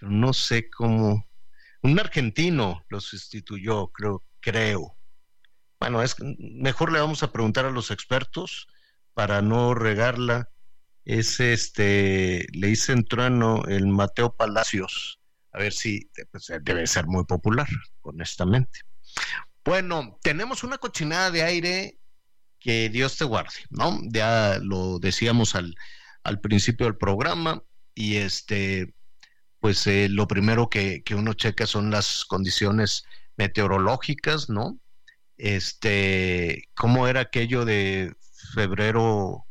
no 0.00 0.32
sé 0.32 0.70
cómo. 0.70 1.26
Un 1.82 1.98
argentino 1.98 2.84
lo 2.88 3.00
sustituyó, 3.00 3.88
creo, 3.88 4.24
creo. 4.40 4.96
Bueno, 5.80 6.02
es 6.02 6.16
mejor 6.38 6.92
le 6.92 7.00
vamos 7.00 7.22
a 7.22 7.32
preguntar 7.32 7.64
a 7.64 7.70
los 7.70 7.90
expertos 7.90 8.66
para 9.14 9.42
no 9.42 9.74
regarla. 9.74 10.50
es 11.04 11.40
este, 11.40 12.46
le 12.52 12.68
dicen 12.68 13.04
trueno 13.04 13.64
el 13.66 13.86
Mateo 13.86 14.34
Palacios. 14.34 15.20
A 15.52 15.58
ver 15.58 15.72
si 15.72 16.10
pues, 16.30 16.52
debe 16.62 16.86
ser 16.86 17.06
muy 17.06 17.24
popular, 17.24 17.68
honestamente. 18.02 18.80
Bueno, 19.64 20.18
tenemos 20.22 20.64
una 20.64 20.78
cochinada 20.78 21.30
de 21.30 21.42
aire 21.42 21.98
que 22.60 22.88
Dios 22.88 23.16
te 23.16 23.24
guarde, 23.24 23.54
¿no? 23.70 24.00
Ya 24.04 24.58
lo 24.62 24.98
decíamos 24.98 25.54
al, 25.54 25.74
al 26.24 26.40
principio 26.40 26.86
del 26.86 26.96
programa 26.96 27.62
y 27.94 28.16
este, 28.16 28.94
pues 29.60 29.86
eh, 29.86 30.08
lo 30.08 30.28
primero 30.28 30.68
que, 30.68 31.02
que, 31.02 31.14
uno 31.14 31.34
checa 31.34 31.66
son 31.66 31.90
las 31.90 32.24
condiciones 32.24 33.04
meteorológicas, 33.36 34.48
¿no? 34.50 34.78
Este, 35.36 36.68
¿cómo 36.74 37.06
era 37.06 37.20
aquello 37.20 37.64
de 37.64 38.12
febrero, 38.54 39.46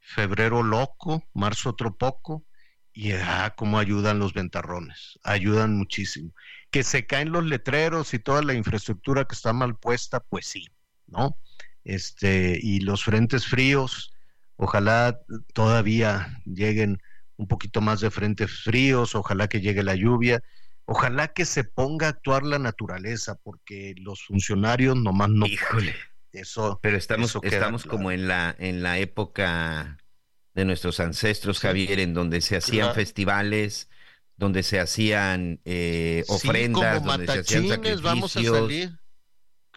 febrero 0.00 0.62
loco, 0.62 1.22
marzo 1.34 1.70
otro 1.70 1.96
poco? 1.96 2.44
Y 2.92 3.12
ah, 3.12 3.54
cómo 3.56 3.78
ayudan 3.78 4.18
los 4.18 4.32
ventarrones, 4.34 5.18
ayudan 5.24 5.76
muchísimo. 5.76 6.32
Que 6.70 6.82
se 6.82 7.06
caen 7.06 7.32
los 7.32 7.44
letreros 7.44 8.14
y 8.14 8.18
toda 8.18 8.42
la 8.42 8.54
infraestructura 8.54 9.24
que 9.24 9.34
está 9.34 9.52
mal 9.52 9.76
puesta, 9.76 10.20
pues 10.20 10.46
sí, 10.46 10.68
¿no? 11.06 11.36
Este, 11.84 12.58
y 12.60 12.80
los 12.80 13.04
frentes 13.04 13.46
fríos, 13.46 14.12
ojalá 14.56 15.20
todavía 15.52 16.40
lleguen 16.44 17.00
un 17.36 17.46
poquito 17.46 17.80
más 17.80 18.00
de 18.00 18.10
frentes 18.10 18.62
fríos, 18.62 19.14
ojalá 19.14 19.48
que 19.48 19.60
llegue 19.60 19.82
la 19.82 19.94
lluvia, 19.94 20.42
ojalá 20.86 21.28
que 21.28 21.44
se 21.44 21.64
ponga 21.64 22.06
a 22.06 22.10
actuar 22.10 22.44
la 22.44 22.58
naturaleza, 22.58 23.36
porque 23.42 23.94
los 23.98 24.22
funcionarios 24.22 24.96
nomás 24.96 25.30
no. 25.30 25.46
Híjole. 25.46 25.94
Eso, 26.32 26.80
pero 26.82 26.96
estamos, 26.96 27.38
estamos 27.42 27.84
como 27.84 28.10
en 28.10 28.26
la, 28.26 28.56
en 28.58 28.82
la 28.82 28.98
época 28.98 29.98
de 30.54 30.64
nuestros 30.64 30.98
ancestros, 30.98 31.60
Javier, 31.60 32.00
en 32.00 32.12
donde 32.12 32.40
se 32.40 32.56
hacían 32.56 32.92
festivales, 32.92 33.88
donde 34.36 34.64
se 34.64 34.80
hacían 34.80 35.60
eh, 35.64 36.24
ofrendas, 36.26 37.04
donde 37.04 37.26
se 37.26 37.38
hacían 37.38 37.68
sacrificios. 37.68 38.02
Vamos 38.02 38.36
a 38.36 38.42
salir. 38.42 38.98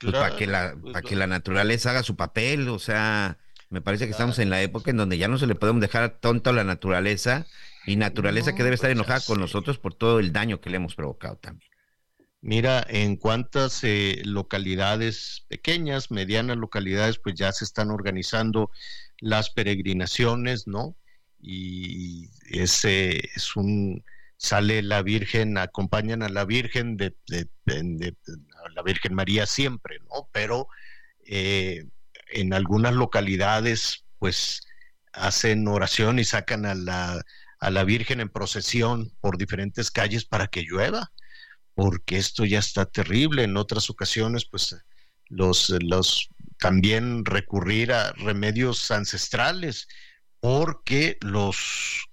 Pues, 0.02 0.14
para 0.14 0.36
que 0.36 0.48
la, 0.48 0.76
pues, 0.80 0.94
para 0.94 1.08
que 1.08 1.16
la 1.16 1.28
naturaleza 1.28 1.92
haga 1.92 2.04
su 2.04 2.16
papel, 2.16 2.70
o 2.70 2.80
sea, 2.80 3.38
me 3.70 3.82
parece 3.82 4.06
que 4.06 4.12
estamos 4.12 4.40
en 4.40 4.50
la 4.50 4.62
época 4.62 4.92
en 4.92 4.98
donde 4.98 5.18
ya 5.18 5.28
no 5.28 5.38
se 5.38 5.48
le 5.48 5.56
podemos 5.56 5.82
dejar 5.82 6.20
tonto 6.20 6.50
a 6.50 6.54
la 6.54 6.64
naturaleza 6.64 7.46
y 7.86 7.96
naturaleza 7.96 8.54
que 8.54 8.64
debe 8.64 8.76
estar 8.76 8.90
pues, 8.90 8.98
enojada 8.98 9.22
con 9.26 9.40
nosotros 9.40 9.80
por 9.80 9.94
todo 9.94 10.20
el 10.20 10.32
daño 10.34 10.62
que 10.62 10.70
le 10.70 10.78
hemos 10.78 10.96
provocado 10.96 11.38
también. 11.38 11.70
Mira, 12.42 12.86
en 12.88 13.18
cuántas 13.18 13.84
eh, 13.84 14.22
localidades 14.24 15.46
pequeñas, 15.48 16.12
medianas 16.12 16.58
localidades, 16.58 17.18
pues 17.18 17.36
ya 17.36 17.52
se 17.52 17.66
están 17.66 17.90
organizando 17.90 18.70
las 19.20 19.50
peregrinaciones, 19.50 20.68
¿no? 20.68 20.96
Y 21.42 22.30
ese 22.50 23.18
es 23.36 23.56
un 23.56 24.04
sale 24.38 24.84
la 24.84 25.02
Virgen, 25.02 25.58
acompañan 25.58 26.22
a 26.22 26.30
la 26.30 26.46
Virgen 26.46 26.96
de, 26.96 27.16
la 28.74 28.82
Virgen 28.84 29.14
María 29.14 29.46
siempre, 29.46 30.00
¿no? 30.00 30.30
Pero 30.32 30.68
eh, 31.26 31.86
en 32.30 32.54
algunas 32.54 32.94
localidades, 32.94 34.06
pues 34.20 34.62
hacen 35.14 35.68
oración 35.68 36.20
y 36.20 36.24
sacan 36.24 36.66
a 36.66 36.76
la, 36.76 37.24
a 37.60 37.72
la 37.72 37.84
Virgen 37.84 38.20
en 38.20 38.30
procesión 38.30 39.12
por 39.22 39.38
diferentes 39.38 39.92
calles 39.92 40.26
para 40.26 40.48
que 40.48 40.64
llueva, 40.64 41.12
porque 41.74 42.18
esto 42.18 42.46
ya 42.46 42.60
está 42.60 42.86
terrible. 42.86 43.44
En 43.44 43.58
otras 43.58 43.90
ocasiones, 43.90 44.46
pues 44.46 44.76
los, 45.28 45.70
los 45.82 46.30
también 46.60 47.26
recurrir 47.26 47.92
a 47.94 48.12
remedios 48.14 48.92
ancestrales, 48.92 49.88
porque 50.40 51.18
los 51.22 52.08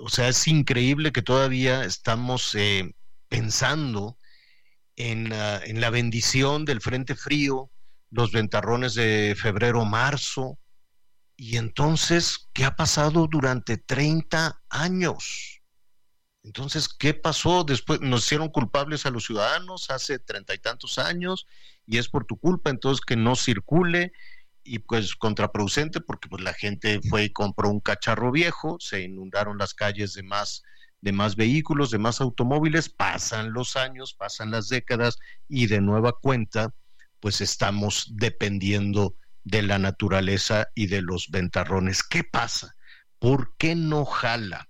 o 0.00 0.08
sea, 0.08 0.28
es 0.28 0.46
increíble 0.48 1.12
que 1.12 1.22
todavía 1.22 1.84
estamos 1.84 2.54
eh, 2.54 2.94
pensando 3.28 4.18
en, 4.96 5.32
en, 5.32 5.80
la 5.80 5.90
bendición 5.90 6.64
del 6.64 6.80
frente 6.80 7.14
frío, 7.14 7.70
los 8.10 8.32
ventarrones 8.32 8.94
de 8.94 9.36
febrero, 9.36 9.84
marzo, 9.84 10.58
y 11.36 11.56
entonces, 11.56 12.48
¿qué 12.52 12.64
ha 12.64 12.76
pasado 12.76 13.26
durante 13.28 13.76
30 13.76 14.62
años? 14.68 15.62
Entonces, 16.44 16.88
¿qué 16.88 17.14
pasó? 17.14 17.64
Después 17.64 18.00
nos 18.02 18.24
hicieron 18.24 18.50
culpables 18.50 19.06
a 19.06 19.10
los 19.10 19.24
ciudadanos 19.24 19.90
hace 19.90 20.18
treinta 20.18 20.54
y 20.54 20.58
tantos 20.58 20.98
años 20.98 21.46
y 21.86 21.96
es 21.96 22.08
por 22.08 22.26
tu 22.26 22.38
culpa 22.38 22.70
entonces 22.70 23.00
que 23.04 23.16
no 23.16 23.34
circule 23.34 24.12
y 24.62 24.78
pues 24.78 25.16
contraproducente 25.16 26.00
porque 26.00 26.28
pues 26.28 26.42
la 26.42 26.52
gente 26.52 27.00
fue 27.08 27.24
y 27.24 27.30
compró 27.30 27.70
un 27.70 27.80
cacharro 27.80 28.30
viejo, 28.30 28.76
se 28.78 29.02
inundaron 29.02 29.56
las 29.56 29.72
calles 29.72 30.12
de 30.14 30.22
más 30.22 30.62
de 31.04 31.12
más 31.12 31.36
vehículos, 31.36 31.90
de 31.90 31.98
más 31.98 32.22
automóviles, 32.22 32.88
pasan 32.88 33.52
los 33.52 33.76
años, 33.76 34.14
pasan 34.14 34.50
las 34.50 34.70
décadas 34.70 35.18
y 35.48 35.66
de 35.66 35.82
nueva 35.82 36.12
cuenta 36.12 36.74
pues 37.20 37.42
estamos 37.42 38.08
dependiendo 38.14 39.14
de 39.44 39.60
la 39.62 39.78
naturaleza 39.78 40.68
y 40.74 40.86
de 40.86 41.02
los 41.02 41.30
ventarrones. 41.30 42.02
¿Qué 42.02 42.24
pasa? 42.24 42.74
¿Por 43.18 43.54
qué 43.58 43.74
no 43.74 44.06
jala? 44.06 44.68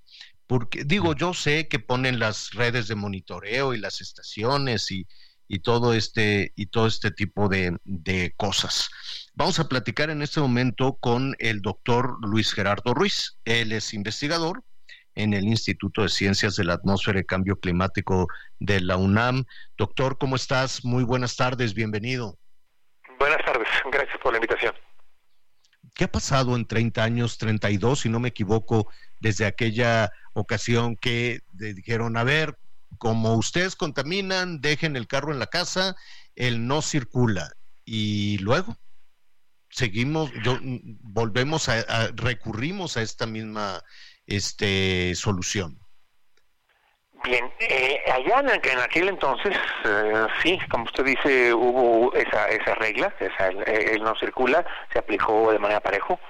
Porque 0.49 0.83
digo, 0.85 1.15
yo 1.15 1.35
sé 1.35 1.69
que 1.69 1.79
ponen 1.79 2.19
las 2.19 2.51
redes 2.51 2.89
de 2.89 2.97
monitoreo 2.97 3.73
y 3.73 3.79
las 3.79 4.01
estaciones 4.01 4.91
y, 4.91 5.07
y 5.47 5.61
todo 5.61 5.95
este 5.95 6.53
y 6.57 6.67
todo 6.67 6.89
este 6.89 7.13
tipo 7.13 7.49
de, 7.49 7.77
de, 7.85 8.35
cosas. 8.37 8.89
Vamos 9.35 9.61
a 9.61 9.69
platicar 9.69 10.11
en 10.11 10.21
este 10.21 10.41
momento 10.41 10.97
con 11.01 11.37
el 11.39 11.63
doctor 11.63 12.17
Luis 12.27 12.53
Gerardo 12.53 12.93
Ruiz. 12.93 13.39
Él 13.45 13.71
es 13.71 13.95
investigador 13.95 14.65
en 15.15 15.35
el 15.35 15.45
Instituto 15.45 16.03
de 16.03 16.09
Ciencias 16.09 16.57
de 16.57 16.65
la 16.65 16.75
Atmósfera 16.75 17.21
y 17.21 17.25
Cambio 17.25 17.59
Climático 17.59 18.27
de 18.59 18.81
la 18.81 18.97
UNAM. 18.97 19.45
Doctor, 19.77 20.19
¿cómo 20.19 20.37
estás? 20.37 20.85
Muy 20.85 21.05
buenas 21.05 21.37
tardes, 21.37 21.75
bienvenido. 21.75 22.39
Buenas 23.19 23.45
tardes, 23.45 23.69
gracias 23.91 24.19
por 24.23 24.33
la 24.33 24.39
invitación. 24.39 24.75
¿Qué 25.95 26.05
ha 26.05 26.11
pasado 26.11 26.57
en 26.57 26.67
30 26.67 27.05
años, 27.05 27.39
32, 27.39 28.01
si 28.01 28.09
no 28.09 28.19
me 28.19 28.29
equivoco, 28.29 28.89
desde 29.21 29.47
aquella 29.47 30.11
ocasión 30.33 30.97
que 30.97 31.41
dijeron, 31.53 32.17
a 32.17 32.25
ver, 32.25 32.59
como 32.99 33.35
ustedes 33.35 33.77
contaminan, 33.77 34.61
dejen 34.61 34.97
el 34.97 35.07
carro 35.07 35.33
en 35.33 35.39
la 35.39 35.47
casa, 35.47 35.95
él 36.35 36.67
no 36.67 36.83
circula. 36.83 37.53
Y 37.85 38.39
luego 38.39 38.77
seguimos, 39.75 40.31
yo, 40.43 40.59
volvemos 40.63 41.69
a, 41.69 42.09
recurrimos 42.15 42.97
a 42.97 43.03
esta 43.03 43.27
misma 43.27 43.83
este, 44.27 45.15
solución. 45.15 45.79
Bien, 47.25 47.51
eh, 47.59 48.03
allá 48.13 48.41
en, 48.41 48.79
aquel 48.81 49.09
entonces, 49.09 49.57
eh, 49.85 50.27
sí, 50.43 50.59
como 50.71 50.85
usted 50.85 51.05
dice, 51.05 51.55
hubo 51.55 52.13
esa, 52.13 52.49
esa 52.49 52.75
regla, 52.75 53.15
esa, 53.19 53.49
él 53.49 54.03
no 54.03 54.15
circula, 54.17 54.65
se 54.93 54.99
aplicó 54.99 55.51
de 55.51 55.59
manera 55.59 55.81
parejo. 55.81 56.21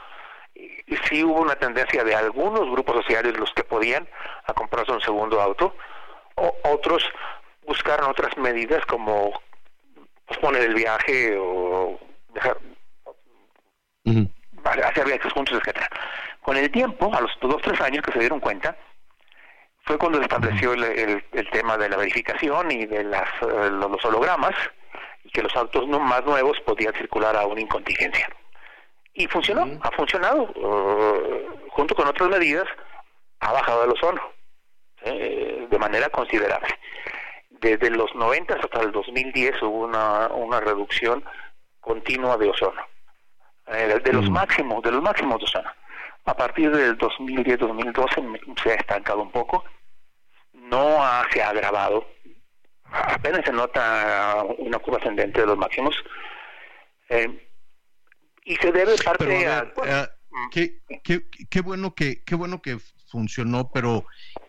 Y 0.54 0.96
sí 1.08 1.24
hubo 1.24 1.40
una 1.40 1.56
tendencia 1.56 2.04
de 2.04 2.14
algunos 2.14 2.70
grupos 2.70 3.02
sociales, 3.02 3.36
los 3.36 3.52
que 3.54 3.64
podían, 3.64 4.08
a 4.46 4.52
comprarse 4.52 4.92
un 4.92 5.00
segundo 5.00 5.40
auto, 5.40 5.74
o 6.36 6.54
otros 6.62 7.02
buscaron 7.66 8.10
otras 8.10 8.36
medidas 8.36 8.84
como 8.86 9.32
posponer 10.26 10.62
el 10.62 10.74
viaje 10.74 11.36
o 11.36 11.98
dejar, 12.34 12.58
hacer 14.84 15.06
viajes 15.06 15.32
juntos, 15.32 15.58
etcétera. 15.58 15.88
Con 16.44 16.58
el 16.58 16.70
tiempo, 16.70 17.10
a 17.14 17.22
los 17.22 17.30
dos 17.40 17.62
tres 17.62 17.80
años 17.80 18.04
que 18.04 18.12
se 18.12 18.18
dieron 18.18 18.38
cuenta, 18.38 18.76
fue 19.80 19.96
cuando 19.96 20.18
se 20.18 20.24
estableció 20.24 20.74
el, 20.74 20.84
el, 21.32 21.50
tema 21.50 21.78
de 21.78 21.88
la 21.88 21.96
verificación 21.96 22.70
y 22.70 22.84
de 22.84 23.02
las, 23.02 23.30
eh, 23.40 23.70
los, 23.70 24.04
hologramas 24.04 24.54
y 25.24 25.30
que 25.30 25.40
los 25.40 25.56
autos 25.56 25.88
no, 25.88 25.98
más 26.00 26.22
nuevos 26.26 26.60
podían 26.66 26.92
circular 26.92 27.34
a 27.34 27.46
una 27.46 27.62
incontingencia. 27.62 28.28
Y 29.14 29.26
funcionó, 29.26 29.66
ha 29.80 29.90
funcionado. 29.92 30.42
Uh, 30.54 31.70
junto 31.70 31.94
con 31.94 32.08
otras 32.08 32.28
medidas, 32.28 32.66
ha 33.40 33.50
bajado 33.50 33.84
el 33.84 33.92
ozono 33.92 34.20
eh, 35.00 35.66
de 35.70 35.78
manera 35.78 36.10
considerable. 36.10 36.68
Desde 37.48 37.88
los 37.88 38.14
90 38.14 38.54
hasta 38.56 38.80
el 38.82 38.92
2010 38.92 39.62
hubo 39.62 39.86
una, 39.86 40.28
una 40.28 40.60
reducción 40.60 41.24
continua 41.80 42.36
de 42.36 42.50
ozono, 42.50 42.82
eh, 43.68 43.98
de, 44.04 44.12
los 44.12 44.28
máximos, 44.28 44.82
de 44.82 44.92
los 44.92 45.00
máximos 45.00 45.38
de 45.38 45.44
ozono. 45.44 45.70
A 46.26 46.36
partir 46.36 46.70
del 46.70 46.96
2010-2012 46.98 48.62
se 48.62 48.70
ha 48.70 48.74
estancado 48.74 49.22
un 49.22 49.30
poco, 49.30 49.64
no 50.52 50.98
se 51.30 51.42
ha 51.42 51.50
agravado, 51.50 52.06
apenas 52.84 53.44
se 53.44 53.52
nota 53.52 54.44
una 54.58 54.78
curva 54.78 54.98
ascendente 54.98 55.40
de 55.40 55.46
los 55.46 55.58
máximos, 55.58 55.94
eh, 57.10 57.50
y 58.44 58.56
se 58.56 58.72
debe 58.72 58.96
parte 58.96 59.46
a... 59.46 59.72
Eh, 59.84 60.08
qué, 60.50 60.82
qué, 61.02 61.26
qué, 61.50 61.60
bueno 61.60 61.94
que, 61.94 62.22
qué 62.24 62.34
bueno 62.34 62.62
que 62.62 62.78
funcionó, 63.08 63.70
pero 63.72 64.06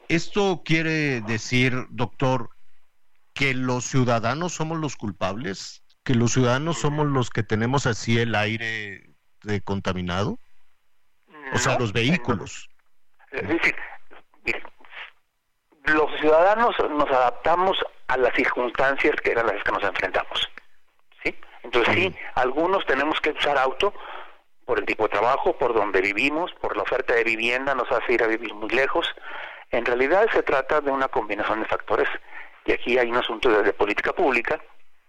esto 0.07 0.61
quiere 0.63 1.21
decir, 1.21 1.88
doctor, 1.89 2.49
que 3.34 3.53
los 3.53 3.86
ciudadanos 3.86 4.53
somos 4.53 4.80
los 4.80 4.95
culpables, 4.95 5.84
que 6.03 6.15
los 6.15 6.34
ciudadanos 6.34 6.80
somos 6.80 7.07
los 7.07 7.30
que 7.30 7.43
tenemos 7.43 7.86
así 7.86 8.17
el 8.17 8.34
aire 8.34 9.13
contaminado. 9.65 10.39
O 11.53 11.57
sea, 11.57 11.77
los 11.77 11.93
vehículos. 11.93 12.69
Es 13.31 13.47
decir, 13.47 13.75
los 15.85 16.11
ciudadanos 16.19 16.75
nos 16.89 17.09
adaptamos 17.09 17.77
a 18.07 18.17
las 18.17 18.33
circunstancias 18.33 19.15
que 19.21 19.31
eran 19.31 19.47
las 19.47 19.63
que 19.63 19.71
nos 19.71 19.83
enfrentamos. 19.83 20.49
¿sí? 21.23 21.35
Entonces 21.63 21.93
sí, 21.93 22.15
algunos 22.35 22.85
tenemos 22.85 23.19
que 23.21 23.31
usar 23.31 23.57
auto 23.57 23.93
por 24.65 24.79
el 24.79 24.85
tipo 24.85 25.03
de 25.03 25.09
trabajo, 25.09 25.57
por 25.57 25.73
donde 25.73 26.01
vivimos, 26.01 26.51
por 26.53 26.75
la 26.75 26.83
oferta 26.83 27.13
de 27.13 27.23
vivienda, 27.23 27.75
nos 27.75 27.91
hace 27.91 28.13
ir 28.13 28.23
a 28.23 28.27
vivir 28.27 28.53
muy 28.55 28.69
lejos. 28.69 29.07
En 29.71 29.85
realidad 29.85 30.27
se 30.33 30.43
trata 30.43 30.81
de 30.81 30.91
una 30.91 31.07
combinación 31.07 31.59
de 31.59 31.67
factores 31.67 32.09
y 32.65 32.71
aquí 32.71 32.97
hay 32.97 33.09
un 33.09 33.17
asunto 33.17 33.49
de, 33.49 33.73
política 33.73 34.11
pública 34.13 34.59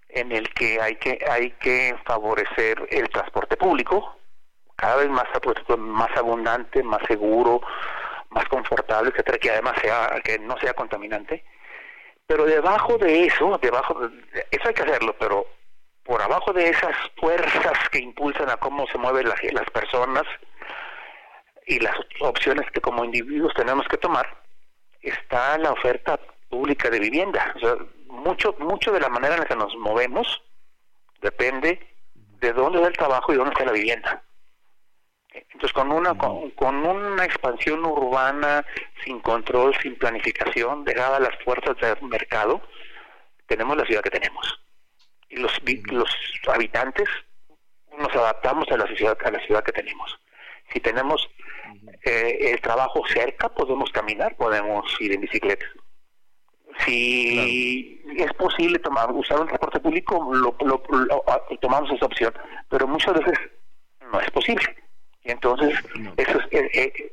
en 0.09 0.31
el 0.33 0.53
que 0.53 0.81
hay 0.81 0.97
que 0.97 1.19
hay 1.29 1.51
que 1.53 1.97
favorecer 2.05 2.87
el 2.91 3.09
transporte 3.09 3.57
público 3.57 4.17
cada 4.77 4.97
vez 4.97 5.09
más 5.09 5.27
más 5.79 6.17
abundante, 6.17 6.83
más 6.83 7.03
seguro, 7.07 7.61
más 8.31 8.47
confortable, 8.49 9.11
etcétera, 9.11 9.39
que 9.39 9.51
además 9.51 9.75
sea 9.81 10.21
que 10.23 10.39
no 10.39 10.57
sea 10.59 10.75
contaminante. 10.75 11.45
Pero 12.27 12.45
debajo 12.45 12.99
de 12.99 13.27
eso, 13.27 13.59
debajo 13.63 13.95
de, 14.01 14.47
eso 14.51 14.69
hay 14.69 14.75
que 14.75 14.83
hacerlo, 14.83 15.15
pero 15.19 15.47
por 16.03 16.21
abajo 16.23 16.53
de 16.53 16.69
esas 16.69 16.95
fuerzas 17.17 17.89
que 17.91 17.99
impulsan 17.99 18.51
a 18.51 18.57
cómo 18.57 18.87
se 18.89 18.99
mueven 18.99 19.29
las, 19.29 19.71
personas 19.71 20.25
y 21.67 21.81
las 21.81 21.97
opciones 22.21 22.71
que 22.71 22.81
como 22.81 23.05
individuos 23.05 23.55
tenemos 23.55 23.87
que 23.89 23.97
tomar, 23.97 24.27
está 25.03 25.59
la 25.59 25.73
oferta 25.73 26.19
pública 26.49 26.91
de 26.91 27.01
vivienda. 27.01 27.53
O 27.57 27.59
sea, 27.59 27.75
mucho, 28.09 28.55
mucho 28.59 28.93
de 28.93 29.01
la 29.01 29.09
manera 29.09 29.35
en 29.35 29.41
la 29.41 29.47
que 29.47 29.57
nos 29.57 29.75
movemos 29.77 30.43
depende 31.21 31.81
de 32.15 32.53
dónde 32.53 32.79
está 32.79 32.89
el 32.89 32.97
trabajo 32.97 33.33
y 33.33 33.37
dónde 33.37 33.53
está 33.53 33.65
la 33.65 33.73
vivienda. 33.73 34.23
Entonces, 35.53 35.73
con 35.73 35.93
una, 35.93 36.15
con, 36.17 36.87
una 36.87 37.25
expansión 37.25 37.85
urbana 37.85 38.65
sin 39.05 39.21
control, 39.21 39.75
sin 39.83 39.97
planificación, 39.97 40.85
dejada 40.85 41.17
a 41.17 41.21
las 41.21 41.37
fuerzas 41.45 41.77
del 41.79 42.09
mercado, 42.09 42.61
tenemos 43.47 43.77
la 43.77 43.85
ciudad 43.85 44.03
que 44.03 44.11
tenemos. 44.11 44.61
Y 45.29 45.37
los, 45.37 45.53
los 45.91 46.11
habitantes 46.53 47.09
nos 47.99 48.15
adaptamos 48.15 48.69
a 48.71 48.77
la 48.77 48.87
ciudad, 48.95 49.17
a 49.25 49.31
la 49.31 49.41
ciudad 49.41 49.65
que 49.65 49.73
tenemos. 49.73 50.19
Si 50.73 50.81
tenemos 50.81 51.29
eh, 52.05 52.53
el 52.53 52.61
trabajo 52.61 53.03
cerca, 53.09 53.49
podemos 53.49 53.91
caminar, 53.91 54.37
podemos 54.37 54.85
ir 55.01 55.13
en 55.13 55.21
bicicleta. 55.21 55.67
Si 56.85 58.03
es 58.17 58.33
posible 58.35 58.79
tomar, 58.79 59.11
usar 59.13 59.41
un 59.41 59.47
transporte 59.47 59.81
público, 59.81 60.31
lo, 60.35 60.53
tomamos 61.61 61.91
esa 61.91 62.07
opción, 62.07 62.35
pero 62.69 62.87
muchas 62.87 63.15
veces 63.15 63.39
no 64.13 64.21
es 64.21 64.31
posible. 64.31 64.86
Y 65.27 65.33
entonces, 65.33 65.77
eso 66.17 66.39
es, 66.39 66.47
eh, 66.53 66.71
eh, 66.73 67.13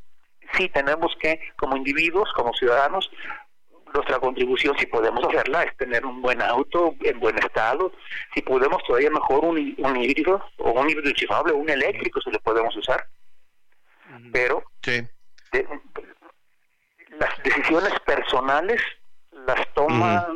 sí 0.56 0.70
tenemos 0.70 1.16
que, 1.20 1.40
como 1.58 1.76
individuos, 1.76 2.30
como 2.36 2.54
ciudadanos, 2.54 3.10
nuestra 3.94 4.20
contribución, 4.20 4.78
si 4.78 4.86
podemos 4.86 5.24
hacerla, 5.26 5.64
es 5.64 5.76
tener 5.78 6.06
un 6.06 6.22
buen 6.22 6.42
auto 6.42 6.96
en 7.02 7.20
buen 7.20 7.38
estado. 7.40 7.92
Si 8.34 8.42
podemos 8.42 8.84
todavía 8.84 9.10
mejor 9.10 9.46
un, 9.46 9.76
un 9.78 9.98
híbrido 9.98 10.44
o 10.58 10.72
un 10.72 10.90
híbrido 10.90 11.10
enchufable, 11.10 11.54
un 11.54 11.70
eléctrico, 11.70 12.22
si 12.22 12.32
lo 12.32 12.40
podemos 12.40 12.76
usar. 12.76 13.08
Pero 14.32 14.64
las 17.20 17.44
decisiones 17.44 17.94
personales 18.06 18.82
las 19.48 19.74
toma 19.74 20.28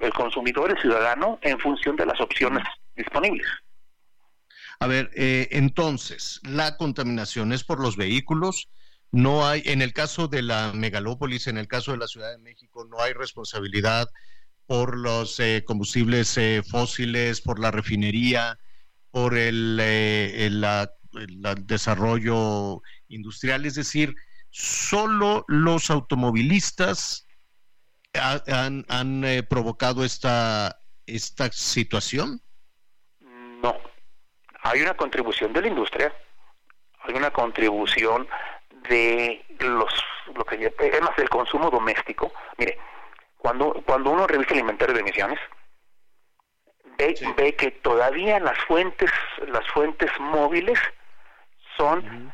el 0.00 0.12
consumidor, 0.12 0.70
el 0.70 0.80
ciudadano, 0.80 1.38
en 1.42 1.58
función 1.58 1.96
de 1.96 2.06
las 2.06 2.20
opciones 2.20 2.64
disponibles. 2.94 3.46
A 4.78 4.86
ver, 4.86 5.10
eh, 5.14 5.48
entonces, 5.52 6.40
la 6.42 6.76
contaminación 6.76 7.52
es 7.52 7.64
por 7.64 7.80
los 7.80 7.96
vehículos. 7.96 8.68
No 9.10 9.46
hay, 9.46 9.62
en 9.64 9.80
el 9.80 9.92
caso 9.92 10.28
de 10.28 10.42
la 10.42 10.72
megalópolis, 10.74 11.46
en 11.46 11.56
el 11.56 11.68
caso 11.68 11.92
de 11.92 11.98
la 11.98 12.08
Ciudad 12.08 12.30
de 12.30 12.38
México, 12.38 12.84
no 12.84 13.00
hay 13.00 13.12
responsabilidad 13.14 14.08
por 14.66 14.98
los 14.98 15.40
eh, 15.40 15.64
combustibles 15.66 16.36
eh, 16.36 16.62
fósiles, 16.68 17.40
por 17.40 17.58
la 17.58 17.70
refinería, 17.70 18.58
por 19.10 19.36
el, 19.36 19.80
el, 19.80 20.66
desarrollo 21.62 22.82
industrial. 23.08 23.64
Es 23.64 23.76
decir, 23.76 24.14
solo 24.50 25.44
los 25.48 25.88
automovilistas 25.90 27.26
han, 28.12 28.84
han 28.88 29.24
provocado 29.48 30.04
esta, 30.04 30.80
esta 31.06 31.50
situación. 31.52 32.42
No, 33.62 33.74
hay 34.70 34.82
una 34.82 34.94
contribución 34.94 35.52
de 35.52 35.62
la 35.62 35.68
industria, 35.68 36.12
hay 37.02 37.14
una 37.14 37.30
contribución 37.30 38.28
de 38.88 39.44
los 39.60 39.92
lo 40.34 40.44
que 40.44 40.72
es 40.78 41.02
más 41.02 41.16
del 41.16 41.28
consumo 41.28 41.70
doméstico. 41.70 42.32
Mire, 42.58 42.78
cuando 43.38 43.80
cuando 43.86 44.10
uno 44.10 44.26
revisa 44.26 44.54
el 44.54 44.60
inventario 44.60 44.94
de 44.94 45.00
emisiones 45.00 45.38
ve, 46.98 47.14
ve 47.36 47.54
que 47.54 47.70
todavía 47.70 48.40
las 48.40 48.58
fuentes 48.64 49.10
las 49.46 49.66
fuentes 49.68 50.10
móviles 50.18 50.78
son 51.76 52.32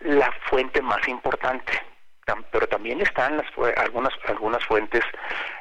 la 0.00 0.30
fuente 0.48 0.80
más 0.82 1.06
importante. 1.08 1.72
Pero 2.50 2.68
también 2.68 3.00
están 3.00 3.36
las 3.36 3.46
algunas 3.76 4.12
algunas 4.26 4.64
fuentes 4.64 5.04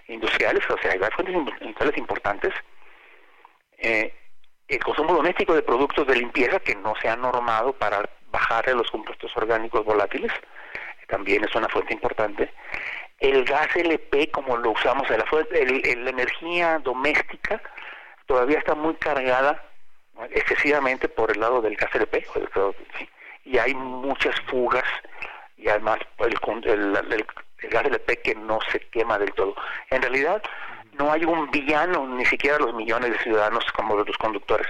industriales 0.08 0.64
o 0.70 0.78
sea 0.78 0.92
hay 0.92 1.00
fuentes 1.00 1.36
industriales 1.36 1.98
importantes 1.98 2.54
eh, 3.78 4.14
el 4.68 4.84
consumo 4.84 5.14
doméstico 5.14 5.54
de 5.54 5.62
productos 5.62 6.08
de 6.08 6.16
limpieza 6.16 6.60
que 6.60 6.76
no 6.76 6.94
se 7.02 7.10
ha 7.10 7.16
normado 7.16 7.74
para 7.74 8.10
bajar 8.32 8.68
los 8.70 8.90
compuestos 8.90 9.32
orgánicos 9.36 9.86
volátiles, 9.86 10.32
también 11.08 11.44
es 11.44 11.56
una 11.56 11.70
fuente 11.70 11.94
importante. 11.94 12.52
El 13.20 13.46
gas 13.46 13.74
LP, 13.76 14.32
como 14.32 14.58
lo 14.58 14.72
usamos 14.72 15.10
la, 15.10 15.26
fuente, 15.26 15.96
la 15.96 16.10
energía 16.10 16.80
doméstica, 16.80 17.62
todavía 18.26 18.58
está 18.58 18.76
muy 18.76 18.96
cargada 18.96 19.64
excesivamente 20.32 21.08
por 21.08 21.32
el 21.32 21.40
lado 21.40 21.62
del 21.62 21.76
gas 21.76 21.94
LP, 21.94 22.26
y 23.46 23.58
hay 23.58 23.74
muchas 23.76 24.36
fugas, 24.42 24.84
y 25.58 25.70
además 25.70 26.00
el, 26.20 26.36
el, 26.66 27.26
el 27.60 27.70
gas 27.70 27.86
LP 27.86 28.22
que 28.22 28.36
no 28.36 28.60
se 28.72 28.80
quema 28.80 29.20
del 29.20 29.34
todo. 29.34 29.56
En 29.92 30.02
realidad, 30.02 30.42
no 30.98 31.12
hay 31.12 31.24
un 31.26 31.50
villano, 31.52 32.08
ni 32.08 32.26
siquiera 32.26 32.58
los 32.60 32.74
millones 32.74 33.12
de 33.12 33.20
ciudadanos 33.20 33.66
como 33.74 33.98
de 33.98 34.06
los 34.06 34.18
conductores. 34.18 34.68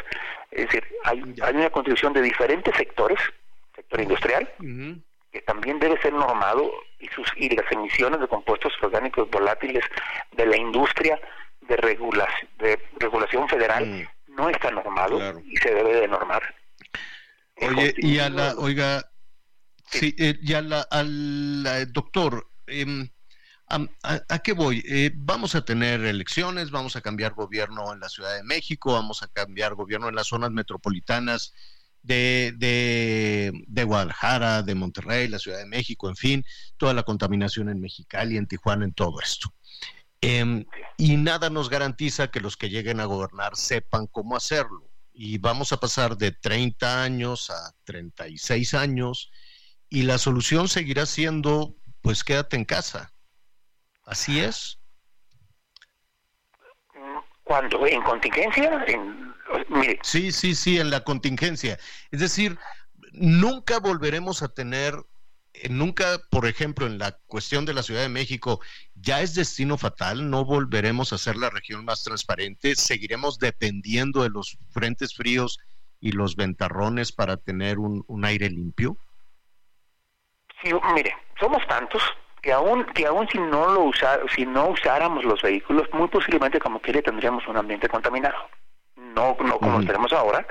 Es 0.51 0.65
decir, 0.65 0.83
hay, 1.03 1.21
hay 1.41 1.55
una 1.55 1.69
contribución 1.69 2.13
de 2.13 2.21
diferentes 2.21 2.75
sectores, 2.75 3.19
sector 3.75 4.01
industrial, 4.01 4.49
que 5.31 5.41
también 5.41 5.79
debe 5.79 5.99
ser 6.01 6.13
normado, 6.13 6.71
y, 6.99 7.07
sus, 7.09 7.27
y 7.35 7.49
las 7.49 7.69
emisiones 7.71 8.19
de 8.19 8.27
compuestos 8.27 8.73
orgánicos 8.81 9.29
volátiles 9.29 9.83
de 10.31 10.45
la 10.45 10.57
industria 10.57 11.19
de, 11.61 11.77
regulación, 11.77 12.49
de 12.59 12.79
regulación 12.99 13.47
federal 13.49 13.85
mm. 13.85 14.35
no 14.35 14.49
está 14.49 14.71
normado 14.71 15.39
y 15.41 15.57
se 15.57 15.73
debe 15.73 16.01
de 16.01 16.07
normar. 16.07 16.55
Oye, 17.61 17.93
y 17.97 18.19
a 18.19 18.29
la, 18.29 18.53
oiga, 18.57 19.03
sí, 19.85 20.15
eh, 20.17 20.35
y 20.41 20.53
a 20.53 20.61
la, 20.61 20.81
al 20.91 21.91
doctor, 21.91 22.47
eh, 22.67 22.85
¿A, 23.67 24.39
qué 24.39 24.53
voy? 24.53 24.83
Eh, 24.87 25.11
vamos 25.15 25.55
a 25.55 25.65
tener 25.65 26.05
elecciones, 26.05 26.69
vamos 26.69 26.95
a 26.95 27.01
cambiar 27.01 27.33
gobierno 27.33 27.93
en 27.93 27.99
la 27.99 28.09
Ciudad 28.09 28.35
de 28.35 28.43
México, 28.43 28.93
vamos 28.93 29.23
a 29.23 29.27
cambiar 29.27 29.73
gobierno 29.73 30.07
en 30.07 30.15
las 30.15 30.27
zonas 30.27 30.51
metropolitanas 30.51 31.53
de, 32.03 32.53
de, 33.67 33.83
Guadalajara, 33.83 34.61
de 34.61 34.75
Monterrey, 34.75 35.27
la 35.27 35.39
Ciudad 35.39 35.57
de 35.57 35.65
México, 35.65 36.09
en 36.09 36.15
fin, 36.15 36.45
toda 36.77 36.93
la 36.93 37.01
contaminación 37.01 37.69
en 37.69 37.81
Mexicali, 37.81 38.37
en 38.37 38.47
Tijuana, 38.47 38.85
en 38.85 38.93
todo 38.93 39.19
esto. 39.19 39.51
Em, 40.21 40.65
y 40.97 41.17
nada 41.17 41.49
nos 41.49 41.69
garantiza 41.69 42.29
que 42.29 42.41
los 42.41 42.57
que 42.57 42.69
lleguen 42.69 42.99
a 42.99 43.05
gobernar 43.05 43.55
sepan 43.55 44.05
cómo 44.07 44.35
hacerlo. 44.35 44.87
Y 45.11 45.39
vamos 45.39 45.71
a 45.71 45.79
pasar 45.79 46.17
de 46.17 46.31
30 46.31 47.03
años 47.03 47.49
a 47.49 47.73
36 47.85 48.75
años 48.75 49.31
y 49.89 50.03
la 50.03 50.19
solución 50.19 50.67
seguirá 50.67 51.05
siendo, 51.07 51.75
pues 52.01 52.23
quédate 52.23 52.57
en 52.57 52.65
casa 52.65 53.14
¿Así 54.05 54.39
es? 54.39 54.79
Cuando 57.43 57.85
en 57.85 58.01
contingencia, 58.03 58.83
en, 58.87 59.33
mire. 59.69 59.99
Sí, 60.03 60.31
sí, 60.31 60.55
sí, 60.55 60.79
en 60.79 60.89
la 60.89 61.03
contingencia. 61.03 61.77
Es 62.11 62.19
decir, 62.19 62.57
nunca 63.11 63.79
volveremos 63.79 64.41
a 64.41 64.47
tener, 64.47 64.95
eh, 65.53 65.69
nunca, 65.69 66.19
por 66.29 66.47
ejemplo, 66.47 66.85
en 66.85 66.97
la 66.97 67.17
cuestión 67.27 67.65
de 67.65 67.73
la 67.73 67.83
Ciudad 67.83 68.01
de 68.01 68.09
México, 68.09 68.61
ya 68.95 69.21
es 69.21 69.35
destino 69.35 69.77
fatal, 69.77 70.29
no 70.29 70.45
volveremos 70.45 71.13
a 71.13 71.17
ser 71.17 71.35
la 71.35 71.49
región 71.49 71.85
más 71.85 72.03
transparente, 72.03 72.75
seguiremos 72.75 73.37
dependiendo 73.37 74.23
de 74.23 74.29
los 74.29 74.57
frentes 74.71 75.15
fríos 75.15 75.59
y 75.99 76.11
los 76.11 76.35
ventarrones 76.35 77.11
para 77.11 77.37
tener 77.37 77.79
un, 77.79 78.03
un 78.07 78.25
aire 78.25 78.49
limpio. 78.49 78.97
Sí, 80.63 80.71
mire, 80.93 81.15
somos 81.39 81.65
tantos 81.67 82.01
que 82.45 82.53
aún 82.53 82.85
que 82.93 83.07
aún 83.07 83.27
si 83.27 83.39
no 83.39 83.73
lo 83.73 83.85
usar, 83.85 84.21
si 84.29 84.45
no 84.45 84.67
usáramos 84.67 85.25
los 85.25 85.41
vehículos 85.41 85.91
muy 85.93 86.07
posiblemente 86.07 86.59
como 86.59 86.79
quiere 86.79 87.01
tendríamos 87.01 87.47
un 87.47 87.57
ambiente 87.57 87.89
contaminado. 87.89 88.37
No 88.95 89.35
no 89.39 89.57
como 89.57 89.79
lo 89.79 89.85
tenemos 89.85 90.13
ahora 90.13 90.45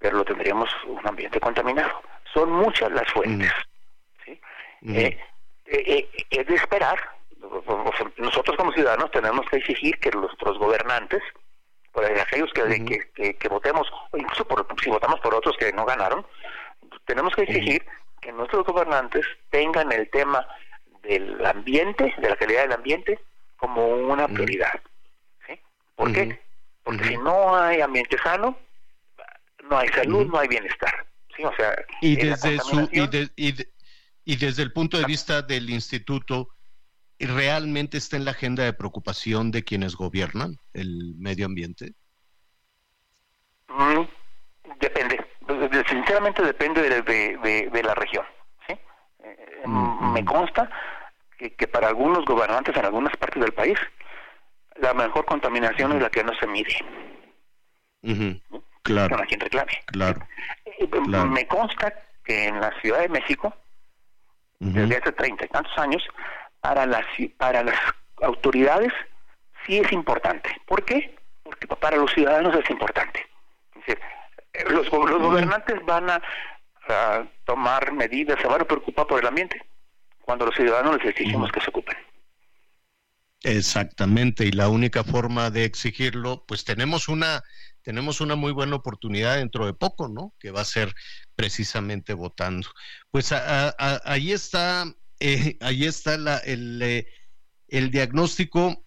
pero 0.00 0.16
lo 0.16 0.24
tendríamos 0.24 0.68
un 0.84 1.06
ambiente 1.06 1.38
contaminado. 1.38 2.02
Son 2.34 2.50
muchas 2.50 2.90
las 2.90 3.08
fuentes. 3.12 3.52
¿sí? 4.24 4.40
Eh, 4.88 5.16
eh, 5.66 6.08
es 6.28 6.44
de 6.44 6.56
esperar, 6.56 6.98
nosotros 8.16 8.56
como 8.56 8.72
ciudadanos 8.72 9.12
tenemos 9.12 9.48
que 9.48 9.58
exigir 9.58 10.00
que 10.00 10.10
nuestros 10.10 10.58
gobernantes, 10.58 11.22
por 11.92 12.04
aquellos 12.04 12.50
que, 12.52 13.36
que, 13.38 13.48
votemos, 13.48 13.88
o 14.10 14.16
incluso 14.16 14.44
por, 14.44 14.66
si 14.82 14.90
votamos 14.90 15.20
por 15.20 15.36
otros 15.36 15.56
que 15.56 15.72
no 15.72 15.84
ganaron, 15.84 16.26
tenemos 17.04 17.32
que 17.36 17.42
exigir 17.42 17.86
que 18.20 18.32
nuestros 18.32 18.66
gobernantes 18.66 19.24
tengan 19.50 19.92
el 19.92 20.10
tema 20.10 20.44
del 21.02 21.44
ambiente, 21.44 22.14
de 22.18 22.28
la 22.28 22.36
calidad 22.36 22.62
del 22.62 22.72
ambiente, 22.72 23.18
como 23.56 23.86
una 23.86 24.28
prioridad. 24.28 24.80
¿sí? 25.46 25.58
¿Por 25.94 26.12
qué? 26.12 26.40
Porque 26.82 27.04
si 27.04 27.16
no 27.16 27.54
hay 27.54 27.80
ambiente 27.80 28.16
sano, 28.18 28.58
no 29.68 29.78
hay 29.78 29.88
salud, 29.88 30.26
no 30.26 30.38
hay 30.38 30.48
bienestar. 30.48 31.06
¿sí? 31.36 31.44
O 31.44 31.54
sea, 31.54 31.74
y 32.00 32.16
desde, 32.16 32.58
su, 32.58 32.88
y, 33.36 33.54
y 34.24 34.36
desde 34.36 34.62
el 34.62 34.72
punto 34.72 34.98
de 34.98 35.04
vista 35.04 35.42
del 35.42 35.70
instituto, 35.70 36.48
¿realmente 37.18 37.98
está 37.98 38.16
en 38.16 38.24
la 38.24 38.32
agenda 38.32 38.64
de 38.64 38.72
preocupación 38.72 39.50
de 39.50 39.64
quienes 39.64 39.94
gobiernan 39.96 40.58
el 40.72 41.14
medio 41.18 41.46
ambiente? 41.46 41.94
Mm, 43.68 44.02
depende, 44.80 45.24
sinceramente 45.88 46.42
depende 46.42 46.82
de, 46.82 47.82
la 47.82 47.94
región. 47.94 48.24
Eh, 49.24 49.62
me 49.66 50.24
consta 50.24 50.68
que, 51.36 51.68
para 51.68 51.88
algunos 51.88 52.24
gobernantes 52.24 52.76
en 52.76 52.84
algunas 52.84 53.16
partes 53.16 53.42
del 53.42 53.52
país, 53.52 53.78
la 54.76 54.94
mejor 54.94 55.24
contaminación 55.24 55.92
es 55.92 56.02
la 56.02 56.10
que 56.10 56.24
no 56.24 56.32
se 56.34 56.46
mide. 56.46 56.76
Claro. 58.82 59.16
quien 59.28 59.40
reclame. 59.40 59.72
Claro. 59.86 60.20
Eh, 60.64 60.88
me 61.28 61.46
consta 61.46 61.92
que 62.24 62.46
en 62.46 62.60
la 62.60 62.72
Ciudad 62.80 63.00
de 63.00 63.08
México, 63.08 63.54
desde 64.58 64.96
hace 64.96 65.12
treinta 65.12 65.44
y 65.44 65.48
tantos 65.48 65.76
años, 65.78 66.02
para 66.60 66.86
las, 66.86 67.04
para 67.36 67.62
las 67.64 67.78
autoridades 68.22 68.92
sí 69.66 69.78
es 69.78 69.92
importante. 69.92 70.50
¿Por 70.66 70.84
qué? 70.84 71.16
Porque 71.42 71.66
para 71.66 71.96
los 71.96 72.12
ciudadanos 72.12 72.54
es 72.56 72.70
importante. 72.70 73.26
Es 73.86 73.96
eh, 74.54 74.64
los, 74.70 74.88
gobernantes 74.90 75.84
van 75.84 76.10
a, 76.10 76.22
tomar 77.44 77.92
medidas, 77.92 78.40
se 78.40 78.46
van 78.46 78.60
a 78.60 78.64
preocupar 78.64 79.06
por 79.06 79.20
el 79.20 79.26
ambiente, 79.26 79.60
cuando 80.20 80.46
los 80.46 80.54
ciudadanos 80.54 80.98
les 80.98 81.10
exigimos 81.10 81.50
que 81.52 81.60
se 81.60 81.70
ocupen. 81.70 81.96
Exactamente, 83.44 84.44
y 84.46 84.52
la 84.52 84.68
única 84.68 85.02
forma 85.02 85.50
de 85.50 85.64
exigirlo, 85.64 86.44
pues 86.46 86.64
tenemos 86.64 87.08
una 87.08 87.42
tenemos 87.82 88.20
una 88.20 88.36
muy 88.36 88.52
buena 88.52 88.76
oportunidad 88.76 89.38
dentro 89.38 89.66
de 89.66 89.74
poco, 89.74 90.08
¿no? 90.08 90.32
Que 90.38 90.52
va 90.52 90.60
a 90.60 90.64
ser 90.64 90.94
precisamente 91.34 92.14
votando. 92.14 92.68
Pues 93.10 93.32
ahí 93.32 94.30
está 94.30 94.84
eh, 95.24 95.56
ahí 95.60 95.84
está 95.84 96.42
eh, 96.44 97.06
el, 97.68 97.90
diagnóstico. 97.90 98.84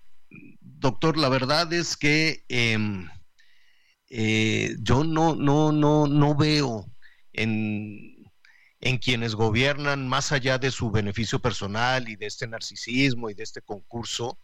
Doctor, 0.59 1.17
la 1.17 1.29
verdad 1.29 1.71
es 1.71 1.95
que 1.95 2.43
em, 2.49 3.09
eh, 4.09 4.75
yo 4.81 5.05
no, 5.05 5.35
no, 5.35 5.71
no, 5.71 6.07
no 6.07 6.35
veo 6.35 6.85
en, 7.35 8.31
en 8.81 8.97
quienes 8.97 9.35
gobiernan, 9.35 10.07
más 10.07 10.31
allá 10.31 10.57
de 10.57 10.71
su 10.71 10.91
beneficio 10.91 11.39
personal 11.39 12.09
y 12.09 12.15
de 12.15 12.27
este 12.27 12.47
narcisismo 12.47 13.29
y 13.29 13.33
de 13.33 13.43
este 13.43 13.61
concurso, 13.61 14.39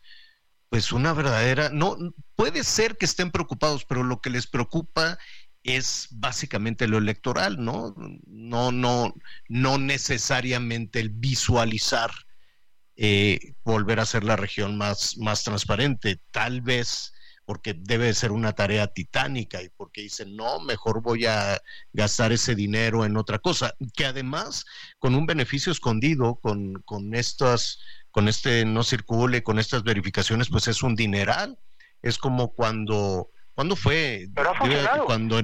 pues 0.69 0.91
una 0.91 1.13
verdadera, 1.13 1.69
no, 1.69 1.97
puede 2.35 2.63
ser 2.63 2.97
que 2.97 3.05
estén 3.05 3.31
preocupados, 3.31 3.85
pero 3.85 4.03
lo 4.03 4.21
que 4.21 4.29
les 4.29 4.47
preocupa 4.47 5.17
es 5.63 6.07
básicamente 6.11 6.87
lo 6.87 6.97
electoral, 6.97 7.63
¿no? 7.63 7.93
No, 8.25 8.71
no, 8.71 9.13
no 9.47 9.77
necesariamente 9.77 10.99
el 10.99 11.09
visualizar 11.09 12.11
eh, 12.95 13.55
volver 13.63 13.99
a 13.99 14.05
ser 14.05 14.23
la 14.23 14.35
región 14.35 14.77
más, 14.77 15.17
más 15.17 15.43
transparente, 15.43 16.19
tal 16.31 16.61
vez 16.61 17.10
porque 17.45 17.73
debe 17.73 18.13
ser 18.13 18.31
una 18.31 18.53
tarea 18.53 18.87
titánica 18.87 19.61
y 19.61 19.69
porque 19.69 20.01
dicen, 20.01 20.35
no, 20.35 20.59
mejor 20.59 21.01
voy 21.01 21.25
a 21.25 21.59
gastar 21.93 22.31
ese 22.31 22.55
dinero 22.55 23.05
en 23.05 23.17
otra 23.17 23.39
cosa, 23.39 23.73
que 23.95 24.05
además 24.05 24.65
con 24.99 25.15
un 25.15 25.25
beneficio 25.25 25.71
escondido, 25.71 26.35
con, 26.35 26.73
con 26.85 27.15
estas, 27.15 27.79
con 28.11 28.27
este 28.27 28.65
no 28.65 28.83
circule, 28.83 29.43
con 29.43 29.59
estas 29.59 29.83
verificaciones, 29.83 30.49
pues 30.49 30.67
es 30.67 30.83
un 30.83 30.95
dineral. 30.95 31.57
Es 32.01 32.17
como 32.17 32.53
cuando 32.53 33.29
¿Cuándo 33.53 33.75
fue? 33.75 34.27
Pero 34.33 34.49
ha 34.49 34.55
funcionado. 34.55 35.05
Cuando 35.05 35.41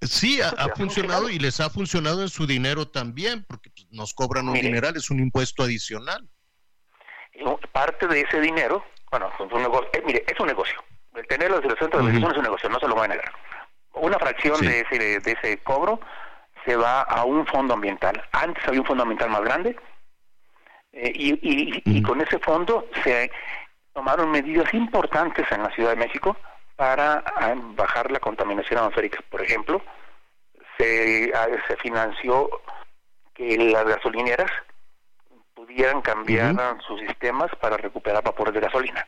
Sí, 0.00 0.40
ha, 0.40 0.68
funcionado, 0.76 1.28
y 1.28 1.40
les 1.40 1.58
ha 1.58 1.70
funcionado 1.70 2.22
en 2.22 2.28
su 2.28 2.46
dinero 2.46 2.86
también, 2.86 3.44
porque 3.48 3.70
pues, 3.70 3.88
nos 3.90 4.14
cobran 4.14 4.48
un 4.48 4.54
dineral, 4.54 4.96
es 4.96 5.10
un 5.10 5.18
impuesto 5.18 5.64
adicional. 5.64 6.28
Parte 7.72 8.06
de 8.06 8.20
ese 8.20 8.40
dinero, 8.40 8.84
bueno, 9.10 9.28
es 9.34 9.52
un 9.52 9.62
negocio, 9.62 9.88
eh, 9.92 10.02
mire, 10.04 10.24
es 10.26 10.38
un 10.38 10.46
negocio. 10.46 10.82
El 11.18 11.26
tener 11.26 11.50
los 11.50 11.60
centros 11.60 12.04
de 12.04 12.12
decisión 12.12 12.30
es 12.30 12.38
un 12.38 12.44
negocio, 12.44 12.68
no 12.68 12.78
se 12.78 12.86
lo 12.86 12.94
voy 12.94 13.06
a 13.06 13.08
negar. 13.08 13.32
Una 13.94 14.18
fracción 14.18 14.60
de, 14.60 14.80
ese, 14.80 15.20
de 15.20 15.32
ese 15.32 15.58
cobro 15.58 16.00
se 16.64 16.76
va 16.76 17.02
a 17.02 17.24
un 17.24 17.44
fondo 17.46 17.74
ambiental. 17.74 18.22
Antes 18.30 18.66
había 18.68 18.80
un 18.80 18.86
fondo 18.86 19.02
ambiental 19.02 19.30
más 19.30 19.42
grande 19.42 19.76
eh, 20.92 21.12
y, 21.12 21.82
y 21.84 22.02
con 22.02 22.20
ese 22.20 22.38
fondo 22.38 22.86
se 23.02 23.32
tomaron 23.92 24.30
medidas 24.30 24.72
importantes 24.74 25.44
en 25.50 25.64
la 25.64 25.70
Ciudad 25.70 25.90
de 25.90 25.96
México 25.96 26.36
para 26.76 27.24
ah, 27.26 27.54
bajar 27.74 28.12
la 28.12 28.20
contaminación 28.20 28.78
atmosférica. 28.78 29.18
Por 29.28 29.42
ejemplo, 29.42 29.82
se, 30.76 31.32
ah, 31.34 31.48
se 31.66 31.76
financió 31.78 32.48
que 33.34 33.58
las 33.58 33.84
gasolineras 33.84 34.50
pudieran 35.54 36.00
cambiar 36.00 36.54
sus 36.86 37.00
sistemas 37.00 37.50
para 37.60 37.76
recuperar 37.76 38.22
vapor 38.22 38.52
de 38.52 38.60
gasolina. 38.60 39.04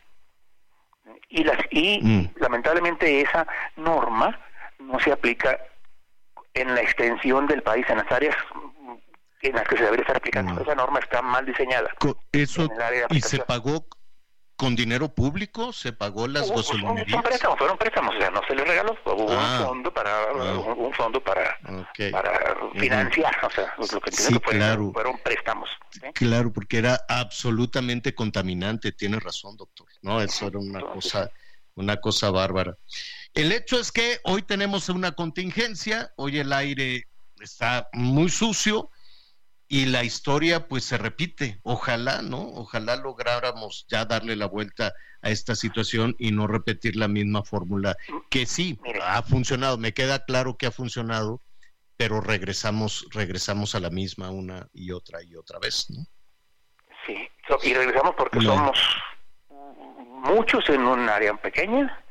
Y, 1.28 1.44
las, 1.44 1.58
y 1.70 2.00
mm. 2.02 2.30
lamentablemente 2.40 3.20
esa 3.20 3.46
norma 3.76 4.38
no 4.78 4.98
se 5.00 5.12
aplica 5.12 5.58
en 6.54 6.74
la 6.74 6.80
extensión 6.80 7.46
del 7.46 7.62
país, 7.62 7.86
en 7.88 7.98
las 7.98 8.10
áreas 8.10 8.36
en 9.42 9.54
las 9.54 9.66
que 9.66 9.76
se 9.76 9.84
debería 9.84 10.02
estar 10.02 10.16
aplicando. 10.16 10.60
Esa 10.60 10.74
norma 10.74 10.98
está 10.98 11.22
mal 11.22 11.46
diseñada. 11.46 11.90
Eso, 12.32 12.68
y 13.10 13.20
se 13.20 13.38
pagó 13.38 13.86
con 14.60 14.76
dinero 14.76 15.08
público 15.08 15.72
se 15.72 15.94
pagó 15.94 16.28
las 16.28 16.50
gasolinerías. 16.50 17.10
Son 17.10 17.22
préstamos, 17.22 17.56
fueron 17.56 17.78
préstamos, 17.78 18.14
o 18.14 18.18
sea, 18.20 18.30
no 18.30 18.42
se 18.46 18.54
les 18.54 18.68
regaló, 18.68 18.94
hubo 19.06 19.24
un 19.24 19.32
ah. 19.32 19.64
fondo 19.66 19.90
para 19.90 20.22
ah. 20.24 20.58
un, 20.76 20.92
fondo 20.92 21.24
para, 21.24 21.58
para 22.12 22.56
financiar, 22.74 23.34
o 23.42 23.50
sea, 23.50 23.74
lo 23.78 24.00
que 24.02 24.12
sí, 24.12 24.38
claro. 24.40 24.92
fueron 24.92 25.18
préstamos. 25.24 25.70
Claro, 26.12 26.52
porque 26.52 26.76
era 26.76 27.00
absolutamente 27.08 28.14
contaminante, 28.14 28.92
tiene 28.92 29.18
razón, 29.18 29.56
doctor. 29.56 29.86
No, 30.02 30.20
eso 30.20 30.48
era 30.48 30.58
una 30.58 30.82
cosa 30.82 31.30
una 31.74 31.96
cosa 31.96 32.30
bárbara. 32.30 32.76
El 33.32 33.52
hecho 33.52 33.80
es 33.80 33.90
que 33.90 34.20
hoy 34.24 34.42
tenemos 34.42 34.90
una 34.90 35.12
contingencia, 35.12 36.12
hoy 36.16 36.38
el 36.38 36.52
aire 36.52 37.06
está 37.40 37.88
muy 37.94 38.28
sucio, 38.28 38.90
y 39.72 39.86
la 39.86 40.02
historia 40.02 40.66
pues 40.66 40.82
se 40.82 40.98
repite. 40.98 41.60
Ojalá, 41.62 42.22
¿no? 42.22 42.40
Ojalá 42.40 42.96
lográramos 42.96 43.86
ya 43.88 44.04
darle 44.04 44.34
la 44.34 44.46
vuelta 44.46 44.92
a 45.22 45.30
esta 45.30 45.54
situación 45.54 46.16
y 46.18 46.32
no 46.32 46.48
repetir 46.48 46.96
la 46.96 47.06
misma 47.06 47.44
fórmula 47.44 47.96
que 48.30 48.46
sí 48.46 48.80
ha 49.00 49.22
funcionado, 49.22 49.78
me 49.78 49.94
queda 49.94 50.24
claro 50.24 50.56
que 50.56 50.66
ha 50.66 50.72
funcionado, 50.72 51.40
pero 51.96 52.20
regresamos 52.20 53.06
regresamos 53.12 53.76
a 53.76 53.80
la 53.80 53.90
misma 53.90 54.30
una 54.30 54.66
y 54.72 54.90
otra 54.90 55.22
y 55.22 55.36
otra 55.36 55.60
vez, 55.60 55.88
¿no? 55.90 56.04
Sí, 57.06 57.30
y 57.62 57.74
regresamos 57.74 58.16
porque 58.16 58.40
somos 58.40 58.76
muchos 60.24 60.68
en 60.68 60.82
un 60.82 61.08
área 61.08 61.34
pequeña, 61.34 62.02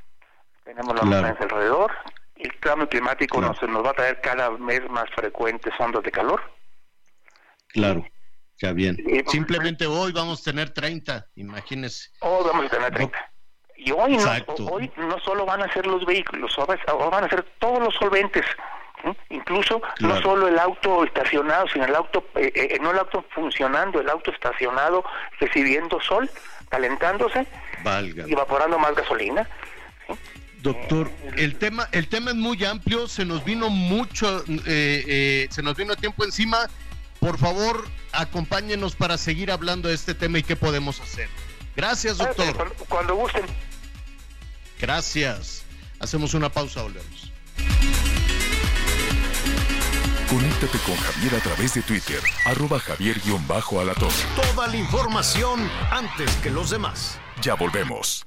tenemos 0.64 0.96
la 0.96 1.02
claro. 1.02 1.38
alrededor, 1.42 1.92
el 2.36 2.58
cambio 2.60 2.88
climático 2.88 3.42
nos, 3.42 3.62
nos 3.64 3.86
va 3.86 3.90
a 3.90 3.96
traer 3.96 4.22
cada 4.22 4.50
vez 4.50 4.90
más 4.90 5.10
frecuentes 5.14 5.74
ondas 5.78 6.04
de 6.04 6.12
calor 6.12 6.59
Claro, 7.70 8.06
ya 8.58 8.74
bien. 8.74 8.98
Simplemente 9.28 9.86
hoy 9.86 10.12
vamos 10.12 10.42
a 10.42 10.52
tener 10.52 10.72
30, 10.72 11.28
imagínese. 11.36 12.10
Hoy 12.20 12.46
vamos 12.46 12.66
a 12.66 12.70
tener 12.70 12.94
30. 12.94 13.32
Y 13.78 13.92
hoy 13.92 14.18
no, 14.18 14.66
hoy 14.72 14.92
no 14.98 15.20
solo 15.20 15.46
van 15.46 15.62
a 15.62 15.72
ser 15.72 15.88
los 15.88 16.06
vehículos, 16.06 16.52
hoy 16.58 16.78
van 17.10 17.24
a 17.24 17.30
ser 17.30 17.46
todos 17.60 17.80
los 17.80 17.96
solventes. 17.96 18.46
Incluso 19.30 19.82
no 20.02 20.22
solo 20.22 20.50
el 20.50 20.60
auto 20.60 21.06
estacionado, 21.06 21.68
sino 21.70 21.86
el 21.86 21.96
auto, 21.96 22.26
eh, 22.36 22.52
eh, 22.54 22.78
no 22.82 22.92
el 22.92 23.00
auto 23.00 23.24
funcionando, 23.34 24.02
el 24.02 24.10
auto 24.10 24.32
estacionado 24.32 25.06
recibiendo 25.40 26.02
sol, 26.02 26.30
calentándose 26.68 27.48
y 28.04 28.34
evaporando 28.34 28.78
más 28.78 28.94
gasolina. 28.96 29.48
Doctor, 30.62 31.10
eh, 31.24 31.32
el 31.38 31.58
tema, 31.58 31.88
el 31.94 32.10
tema 32.10 32.32
es 32.32 32.36
muy 32.36 32.64
amplio, 32.66 33.08
se 33.08 33.24
nos 33.24 33.46
vino 33.46 33.70
mucho, 33.70 34.44
se 34.46 35.62
nos 35.64 35.78
vino 35.78 35.96
tiempo 35.96 36.26
encima. 36.26 36.68
Por 37.20 37.38
favor, 37.38 37.88
acompáñenos 38.12 38.96
para 38.96 39.18
seguir 39.18 39.52
hablando 39.52 39.90
de 39.90 39.96
este 39.96 40.14
tema 40.14 40.40
y 40.40 40.44
qué 40.44 40.56
podemos 40.56 41.00
hacer. 41.02 41.30
Gracias, 41.76 42.18
doctor. 42.18 42.76
Cuando 42.88 43.16
gusten. 43.16 43.46
Gracias. 44.80 45.64
Hacemos 46.00 46.34
una 46.34 46.50
pausa, 46.50 46.82
volvemos. 46.82 47.32
Conéctate 50.30 50.78
con 50.86 50.96
Javier 50.96 51.36
a 51.36 51.40
través 51.40 51.74
de 51.74 51.82
Twitter, 51.82 52.22
arroba 52.46 52.80
javier-alatón. 52.80 54.12
Toda 54.36 54.68
la 54.68 54.78
información 54.78 55.68
antes 55.90 56.36
que 56.38 56.52
los 56.52 56.70
demás. 56.70 57.18
Ya 57.42 57.56
volvemos. 57.56 58.26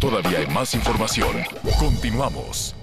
Todavía 0.00 0.40
hay 0.40 0.46
más 0.48 0.74
información. 0.74 1.42
Continuamos. 1.78 2.76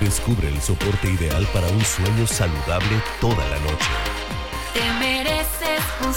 Descubre 0.00 0.48
el 0.48 0.60
soporte 0.60 1.10
ideal 1.10 1.46
para 1.52 1.66
un 1.68 1.84
sueño 1.84 2.26
saludable 2.26 3.02
toda 3.20 3.46
la 3.48 3.58
noche. 3.58 3.90
Te 4.72 4.92
mereces 5.00 5.80
un 6.06 6.14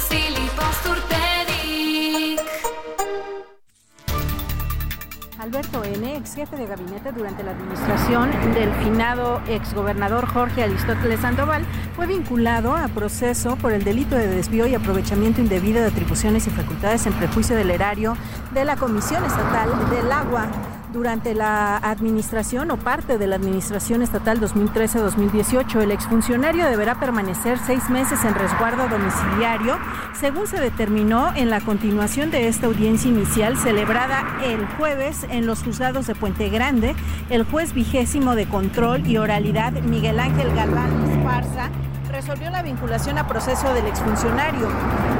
Alberto 5.41 5.83
N., 5.83 6.17
ex 6.17 6.35
jefe 6.35 6.55
de 6.55 6.67
gabinete 6.67 7.11
durante 7.11 7.41
la 7.41 7.51
administración 7.51 8.29
del 8.53 8.71
finado 8.75 9.41
exgobernador 9.47 10.27
Jorge 10.27 10.61
Aristóteles 10.61 11.19
Sandoval, 11.21 11.65
fue 11.95 12.05
vinculado 12.05 12.75
a 12.75 12.87
proceso 12.89 13.55
por 13.55 13.71
el 13.73 13.83
delito 13.83 14.15
de 14.15 14.27
desvío 14.27 14.67
y 14.67 14.75
aprovechamiento 14.75 15.41
indebido 15.41 15.81
de 15.81 15.87
atribuciones 15.87 16.45
y 16.45 16.51
facultades 16.51 17.07
en 17.07 17.13
prejuicio 17.13 17.55
del 17.55 17.71
erario 17.71 18.15
de 18.53 18.65
la 18.65 18.75
Comisión 18.75 19.25
Estatal 19.25 19.89
del 19.89 20.11
Agua 20.11 20.47
durante 20.91 21.33
la 21.33 21.77
administración 21.77 22.71
o 22.71 22.77
parte 22.77 23.17
de 23.17 23.27
la 23.27 23.35
administración 23.35 24.01
estatal 24.01 24.39
2013-2018. 24.39 25.81
El 25.81 25.91
exfuncionario 25.91 26.65
deberá 26.65 26.99
permanecer 26.99 27.57
seis 27.59 27.89
meses 27.89 28.23
en 28.23 28.35
resguardo 28.35 28.87
domiciliario, 28.87 29.77
según 30.13 30.47
se 30.47 30.59
determinó 30.59 31.33
en 31.35 31.49
la 31.49 31.61
continuación 31.61 32.31
de 32.31 32.47
esta 32.47 32.67
audiencia 32.67 33.09
inicial 33.09 33.57
celebrada 33.57 34.23
el 34.43 34.65
jueves 34.77 35.25
en 35.29 35.45
los 35.45 35.63
juzgados 35.63 36.07
de 36.07 36.15
Puente 36.15 36.49
Grande. 36.49 36.95
El 37.29 37.43
juez 37.43 37.73
vigésimo 37.73 38.35
de 38.35 38.47
control 38.47 39.05
y 39.07 39.17
oralidad 39.17 39.73
Miguel 39.83 40.19
Ángel 40.19 40.53
Galván 40.55 41.09
Esparza 41.09 41.69
resolvió 42.11 42.49
la 42.49 42.61
vinculación 42.61 43.17
a 43.17 43.27
proceso 43.27 43.73
del 43.73 43.87
exfuncionario. 43.87 44.67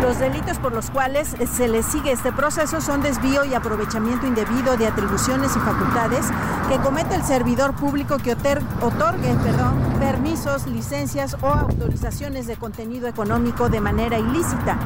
Los 0.01 0.19
delitos 0.19 0.57
por 0.59 0.73
los 0.73 0.89
cuales 0.91 1.35
se 1.51 1.67
le 1.67 1.83
sigue 1.83 2.11
este 2.11 2.31
proceso 2.31 2.81
son 2.81 3.01
desvío 3.01 3.45
y 3.45 3.53
aprovechamiento 3.53 4.27
indebido 4.27 4.77
de 4.77 4.87
atribuciones 4.87 5.55
y 5.55 5.59
facultades 5.59 6.25
que 6.69 6.77
comete 6.77 7.15
el 7.15 7.23
servidor 7.23 7.73
público 7.75 8.17
que 8.17 8.33
otorgue 8.33 9.35
perdón, 9.43 9.79
permisos, 9.99 10.67
licencias 10.67 11.35
o 11.41 11.47
autorizaciones 11.47 12.47
de 12.47 12.57
contenido 12.57 13.07
económico 13.07 13.69
de 13.69 13.81
manera 13.81 14.17
ilícita. 14.19 14.77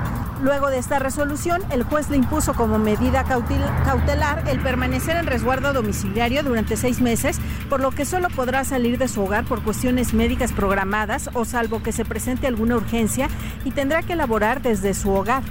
Luego 0.41 0.69
de 0.69 0.77
esta 0.77 0.99
resolución, 0.99 1.64
el 1.72 1.84
juez 1.84 2.10
le 2.10 2.18
impuso 2.18 2.53
como 2.53 2.77
medida 2.77 3.23
cautelar 3.23 4.44
el 4.48 4.60
permanecer 4.60 5.15
en 5.15 5.27
resguardo 5.27 5.72
domiciliario 5.72 6.44
durante 6.44 6.76
seis 6.76 7.02
meses, 7.02 7.40
por 7.69 7.80
lo 7.80 7.91
que 7.91 8.06
solo 8.06 8.27
podrá 8.30 8.65
salir 8.65 8.98
de 8.98 9.07
su 9.07 9.23
hogar 9.23 9.45
por 9.45 9.64
cuestiones 9.64 10.14
médicas 10.14 10.52
programadas 10.52 11.30
o 11.34 11.45
salvo 11.45 11.82
que 11.82 11.94
se 11.95 12.05
presente 12.05 12.47
alguna 12.47 12.76
urgencia 12.76 13.30
y 13.63 13.72
tendrá 13.72 14.03
que 14.03 14.13
elaborar 14.13 14.61
desde 14.61 14.93
su 14.93 15.11
hogar. 15.11 15.43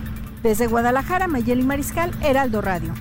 Desde 0.42 0.66
Guadalajara, 0.66 1.26
Mayeli 1.26 1.62
Mariscal, 1.62 2.10
Heraldo 2.22 2.60
Radio. 2.60 2.94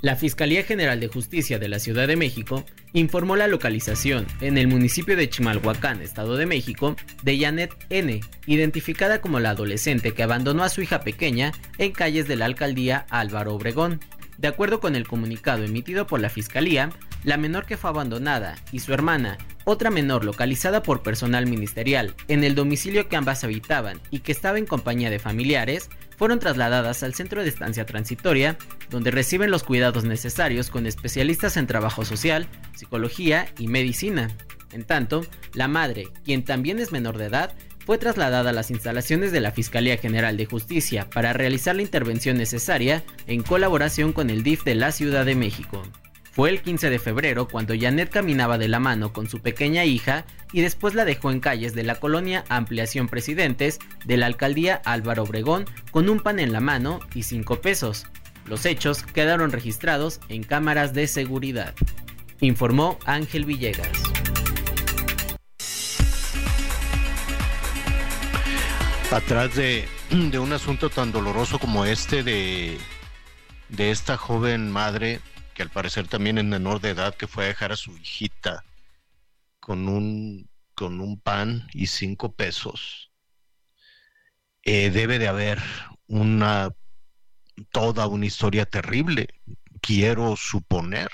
La 0.00 0.16
Fiscalía 0.16 0.62
General 0.64 1.00
de 1.00 1.08
Justicia 1.08 1.58
de 1.58 1.68
la 1.68 1.78
Ciudad 1.78 2.06
de 2.06 2.16
México 2.16 2.64
informó 2.92 3.36
la 3.36 3.48
localización 3.48 4.26
en 4.42 4.58
el 4.58 4.68
municipio 4.68 5.16
de 5.16 5.30
Chimalhuacán, 5.30 6.02
Estado 6.02 6.36
de 6.36 6.44
México, 6.44 6.94
de 7.22 7.38
Janet 7.38 7.74
N., 7.88 8.20
identificada 8.46 9.22
como 9.22 9.40
la 9.40 9.50
adolescente 9.50 10.12
que 10.12 10.22
abandonó 10.22 10.62
a 10.62 10.68
su 10.68 10.82
hija 10.82 11.00
pequeña 11.00 11.52
en 11.78 11.92
calles 11.92 12.28
de 12.28 12.36
la 12.36 12.44
alcaldía 12.44 13.06
Álvaro 13.08 13.54
Obregón. 13.54 14.00
De 14.36 14.48
acuerdo 14.48 14.78
con 14.78 14.94
el 14.94 15.08
comunicado 15.08 15.64
emitido 15.64 16.06
por 16.06 16.20
la 16.20 16.28
Fiscalía, 16.28 16.90
la 17.22 17.38
menor 17.38 17.64
que 17.64 17.78
fue 17.78 17.88
abandonada 17.88 18.56
y 18.72 18.80
su 18.80 18.92
hermana, 18.92 19.38
otra 19.64 19.90
menor 19.90 20.24
localizada 20.24 20.82
por 20.82 21.02
personal 21.02 21.46
ministerial 21.46 22.14
en 22.28 22.44
el 22.44 22.54
domicilio 22.54 23.08
que 23.08 23.16
ambas 23.16 23.44
habitaban 23.44 24.00
y 24.10 24.20
que 24.20 24.32
estaba 24.32 24.58
en 24.58 24.66
compañía 24.66 25.10
de 25.10 25.18
familiares, 25.18 25.90
fueron 26.16 26.38
trasladadas 26.38 27.02
al 27.02 27.14
centro 27.14 27.42
de 27.42 27.48
estancia 27.48 27.86
transitoria, 27.86 28.56
donde 28.90 29.10
reciben 29.10 29.50
los 29.50 29.64
cuidados 29.64 30.04
necesarios 30.04 30.70
con 30.70 30.86
especialistas 30.86 31.56
en 31.56 31.66
trabajo 31.66 32.04
social, 32.04 32.46
psicología 32.74 33.48
y 33.58 33.68
medicina. 33.68 34.30
En 34.72 34.84
tanto, 34.84 35.24
la 35.54 35.68
madre, 35.68 36.08
quien 36.24 36.44
también 36.44 36.78
es 36.78 36.92
menor 36.92 37.18
de 37.18 37.26
edad, 37.26 37.54
fue 37.84 37.98
trasladada 37.98 38.50
a 38.50 38.54
las 38.54 38.70
instalaciones 38.70 39.30
de 39.30 39.40
la 39.40 39.52
Fiscalía 39.52 39.98
General 39.98 40.36
de 40.36 40.46
Justicia 40.46 41.08
para 41.10 41.32
realizar 41.32 41.76
la 41.76 41.82
intervención 41.82 42.38
necesaria 42.38 43.04
en 43.26 43.42
colaboración 43.42 44.12
con 44.12 44.30
el 44.30 44.42
DIF 44.42 44.64
de 44.64 44.74
la 44.74 44.90
Ciudad 44.90 45.26
de 45.26 45.34
México. 45.34 45.82
Fue 46.34 46.50
el 46.50 46.62
15 46.62 46.90
de 46.90 46.98
febrero 46.98 47.46
cuando 47.46 47.74
Janet 47.78 48.10
caminaba 48.10 48.58
de 48.58 48.66
la 48.66 48.80
mano 48.80 49.12
con 49.12 49.28
su 49.28 49.38
pequeña 49.38 49.84
hija 49.84 50.24
y 50.52 50.62
después 50.62 50.94
la 50.94 51.04
dejó 51.04 51.30
en 51.30 51.38
calles 51.38 51.76
de 51.76 51.84
la 51.84 52.00
colonia 52.00 52.44
Ampliación 52.48 53.06
Presidentes 53.06 53.78
de 54.04 54.16
la 54.16 54.26
alcaldía 54.26 54.82
Álvaro 54.84 55.22
Obregón 55.22 55.64
con 55.92 56.08
un 56.08 56.18
pan 56.18 56.40
en 56.40 56.52
la 56.52 56.58
mano 56.58 56.98
y 57.14 57.22
cinco 57.22 57.60
pesos. 57.60 58.08
Los 58.46 58.66
hechos 58.66 59.04
quedaron 59.04 59.52
registrados 59.52 60.18
en 60.28 60.42
cámaras 60.42 60.92
de 60.92 61.06
seguridad. 61.06 61.72
Informó 62.40 62.98
Ángel 63.04 63.44
Villegas. 63.44 63.92
Atrás 69.12 69.54
de, 69.54 69.84
de 70.10 70.38
un 70.40 70.52
asunto 70.52 70.90
tan 70.90 71.12
doloroso 71.12 71.60
como 71.60 71.84
este 71.84 72.24
de, 72.24 72.76
de 73.68 73.92
esta 73.92 74.16
joven 74.16 74.72
madre 74.72 75.20
que 75.54 75.62
al 75.62 75.70
parecer 75.70 76.08
también 76.08 76.38
es 76.38 76.44
menor 76.44 76.80
de 76.80 76.90
edad, 76.90 77.14
que 77.14 77.26
fue 77.26 77.44
a 77.44 77.48
dejar 77.48 77.72
a 77.72 77.76
su 77.76 77.96
hijita 77.96 78.64
con 79.60 79.88
un, 79.88 80.50
con 80.74 81.00
un 81.00 81.18
pan 81.20 81.68
y 81.72 81.86
cinco 81.86 82.34
pesos. 82.34 83.12
Eh, 84.62 84.90
debe 84.90 85.18
de 85.18 85.28
haber 85.28 85.60
una 86.06 86.70
toda 87.70 88.06
una 88.08 88.26
historia 88.26 88.66
terrible, 88.66 89.28
quiero 89.80 90.36
suponer, 90.36 91.10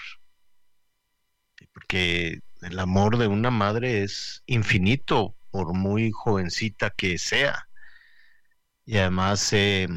porque 1.72 2.40
el 2.62 2.78
amor 2.78 3.18
de 3.18 3.26
una 3.26 3.50
madre 3.50 4.02
es 4.02 4.42
infinito, 4.46 5.36
por 5.50 5.74
muy 5.74 6.10
jovencita 6.12 6.90
que 6.90 7.18
sea. 7.18 7.68
Y 8.86 8.98
además, 8.98 9.52
eh, 9.52 9.88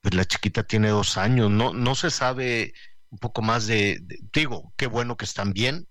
pues 0.00 0.14
la 0.14 0.24
chiquita 0.24 0.62
tiene 0.64 0.88
dos 0.88 1.16
años, 1.16 1.50
no, 1.50 1.72
no 1.72 1.94
se 1.94 2.10
sabe 2.10 2.74
un 3.12 3.18
poco 3.18 3.42
más 3.42 3.66
de, 3.66 4.02
digo, 4.32 4.72
qué 4.76 4.86
bueno 4.86 5.18
que 5.18 5.26
están 5.26 5.52
bien, 5.52 5.86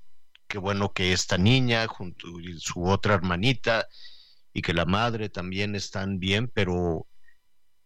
qué 0.47 0.57
bueno 0.57 0.91
que 0.91 1.13
esta 1.13 1.37
niña 1.37 1.87
junto 1.87 2.27
a 2.27 2.31
su 2.57 2.83
otra 2.85 3.13
hermanita 3.13 3.87
y 4.53 4.63
que 4.63 4.73
la 4.73 4.85
madre 4.85 5.29
también 5.29 5.75
están 5.75 6.19
bien, 6.19 6.47
pero 6.51 7.07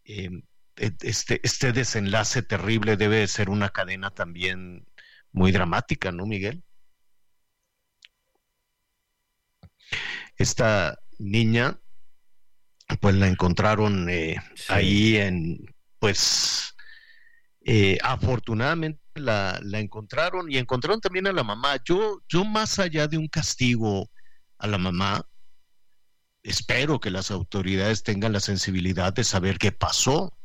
em, 0.05 0.43
e, 0.77 0.91
este, 1.01 1.41
este 1.43 1.73
desenlace 1.73 2.43
terrible 2.43 2.95
debe 2.95 3.17
de 3.17 3.27
ser 3.27 3.49
una 3.49 3.69
cadena 3.69 4.09
también 4.09 4.87
muy 5.33 5.51
dramática, 5.51 6.13
¿no, 6.13 6.25
Miguel? 6.25 6.63
Esta 10.37 10.97
niña, 11.19 11.77
pues 13.01 13.15
la 13.15 13.27
encontraron 13.27 14.09
eh, 14.09 14.37
ahí 14.69 15.17
en, 15.17 15.75
pues, 15.99 16.73
eh, 17.65 17.97
afortunadamente 18.01 19.04
la, 19.15 19.59
encontraron 19.73 20.51
y 20.51 20.57
encontraron 20.57 21.01
también 21.01 21.27
a 21.27 21.31
la 21.31 21.43
mamá. 21.43 21.77
Yo, 21.83 22.21
yo 22.27 22.45
más 22.45 22.79
allá 22.79 23.07
de 23.07 23.17
un 23.17 23.27
castigo 23.27 24.09
a 24.57 24.67
la 24.67 24.77
mamá, 24.77 25.27
espero 26.43 26.99
que 26.99 27.11
las 27.11 27.31
autoridades 27.31 28.03
tengan 28.03 28.33
la 28.33 28.39
sensibilidad 28.39 29.13
de 29.13 29.23
saber 29.23 29.57
qué 29.57 29.71
pasó, 29.71 30.37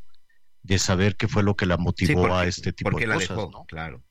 de 0.62 0.78
saber 0.78 1.16
qué 1.16 1.28
fue 1.28 1.42
lo 1.42 1.56
que 1.56 1.66
la 1.66 1.76
motivó 1.76 2.34
a 2.34 2.46
este 2.46 2.72
tipo 2.72 2.98
de 2.98 3.06
cosas, 3.06 3.36
¿no? 3.36 3.64
Claro. 3.66 4.02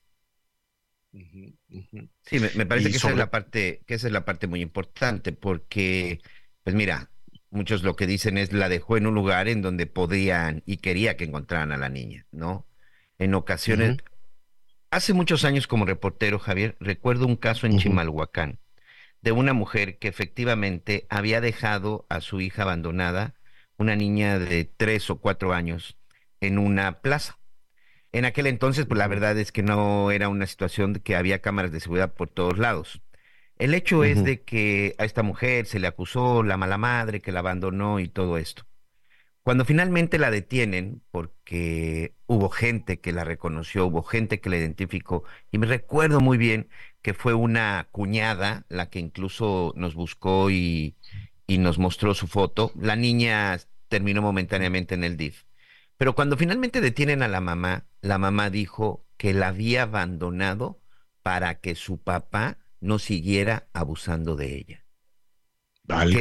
Sí, 1.12 2.40
me, 2.40 2.66
parece 2.68 2.92
que 2.92 2.98
esa 2.98 3.10
es 3.10 3.18
la 3.18 3.32
parte, 3.32 3.82
que 3.88 3.96
esa 3.96 4.08
es 4.08 4.14
la 4.14 4.26
parte 4.26 4.46
muy 4.46 4.62
importante, 4.62 5.32
porque, 5.32 6.22
pues 6.64 6.76
mira, 6.76 7.10
muchos 7.50 7.82
lo 7.82 7.96
que 7.96 8.06
dicen 8.06 8.38
es 8.38 8.54
la 8.54 8.70
dejó 8.70 8.98
en 8.98 9.08
un 9.08 9.16
lugar 9.16 9.48
en 9.48 9.64
donde 9.64 9.88
podían 9.88 10.62
y 10.66 10.78
quería 10.78 11.18
que 11.18 11.24
encontraran 11.24 11.72
a 11.72 11.78
la 11.78 11.90
niña, 11.90 12.28
¿no? 12.32 12.68
En 13.18 13.34
ocasiones, 13.34 13.98
hace 14.92 15.14
muchos 15.14 15.46
años 15.46 15.68
como 15.68 15.86
reportero, 15.86 16.40
Javier, 16.40 16.78
recuerdo 16.80 17.26
un 17.26 17.36
caso 17.36 17.68
en 17.68 17.78
Chimalhuacán 17.78 18.60
de 19.22 19.32
una 19.32 19.54
mujer 19.54 19.98
que 20.00 20.08
efectivamente 20.08 21.06
había 21.10 21.42
dejado 21.42 22.06
a 22.10 22.22
su 22.22 22.42
hija 22.42 22.64
abandonada, 22.64 23.36
una 23.78 23.96
niña 23.96 24.40
de 24.40 24.66
tres 24.66 25.10
o 25.10 25.20
cuatro 25.20 25.54
años, 25.54 25.98
en 26.42 26.58
una 26.58 27.02
plaza. 27.02 27.38
En 28.12 28.26
aquel 28.26 28.48
entonces, 28.48 28.86
pues 28.86 28.98
la 28.98 29.08
verdad 29.08 29.38
es 29.38 29.52
que 29.52 29.64
no 29.64 30.12
era 30.12 30.30
una 30.30 30.48
situación 30.48 30.94
de 30.94 31.02
que 31.02 31.16
había 31.16 31.42
cámaras 31.42 31.72
de 31.72 31.80
seguridad 31.80 32.14
por 32.14 32.30
todos 32.30 32.58
lados. 32.58 33.02
El 33.58 33.74
hecho 33.74 34.04
es 34.06 34.24
de 34.24 34.42
que 34.42 34.96
a 34.98 35.06
esta 35.06 35.22
mujer 35.22 35.66
se 35.66 35.80
le 35.80 35.88
acusó 35.88 36.44
la 36.44 36.58
mala 36.58 36.78
madre 36.78 37.22
que 37.22 37.32
la 37.34 37.40
abandonó 37.40 38.00
y 38.00 38.08
todo 38.08 38.38
esto. 38.38 38.66
Cuando 39.44 39.66
finalmente 39.66 40.20
la 40.20 40.32
detienen, 40.32 41.02
porque 41.12 42.16
hubo 42.28 42.50
gente 42.50 43.00
que 43.00 43.12
la 43.14 43.24
reconoció, 43.24 43.88
hubo 43.88 44.04
gente 44.04 44.40
que 44.42 44.50
la 44.50 44.58
identificó, 44.58 45.24
y 45.52 45.58
me 45.58 45.66
recuerdo 45.68 46.20
muy 46.20 46.38
bien 46.38 46.70
que 47.02 47.14
fue 47.14 47.34
una 47.34 47.88
cuñada 47.92 48.66
la 48.70 48.90
que 48.90 49.00
incluso 49.00 49.74
nos 49.76 49.96
buscó 49.96 50.52
y, 50.52 50.98
y 51.48 51.58
nos 51.58 51.80
mostró 51.80 52.14
su 52.14 52.28
foto. 52.28 52.72
La 52.76 52.96
niña 52.96 53.58
terminó 53.88 54.22
momentáneamente 54.22 54.96
en 54.96 55.04
el 55.04 55.18
DIF. 55.18 55.44
Pero 55.98 56.16
cuando 56.16 56.38
finalmente 56.38 56.82
detienen 56.82 57.24
a 57.24 57.28
la 57.28 57.42
mamá, 57.42 57.88
la 58.02 58.18
mamá 58.18 58.50
dijo 58.50 59.06
que 59.18 59.34
la 59.34 59.50
había 59.50 59.84
abandonado 59.84 60.82
para 61.24 61.60
que 61.60 61.76
su 61.76 62.02
papá 62.02 62.58
no 62.80 63.00
siguiera 63.00 63.68
abusando 63.74 64.36
de 64.36 64.56
ella. 64.56 64.86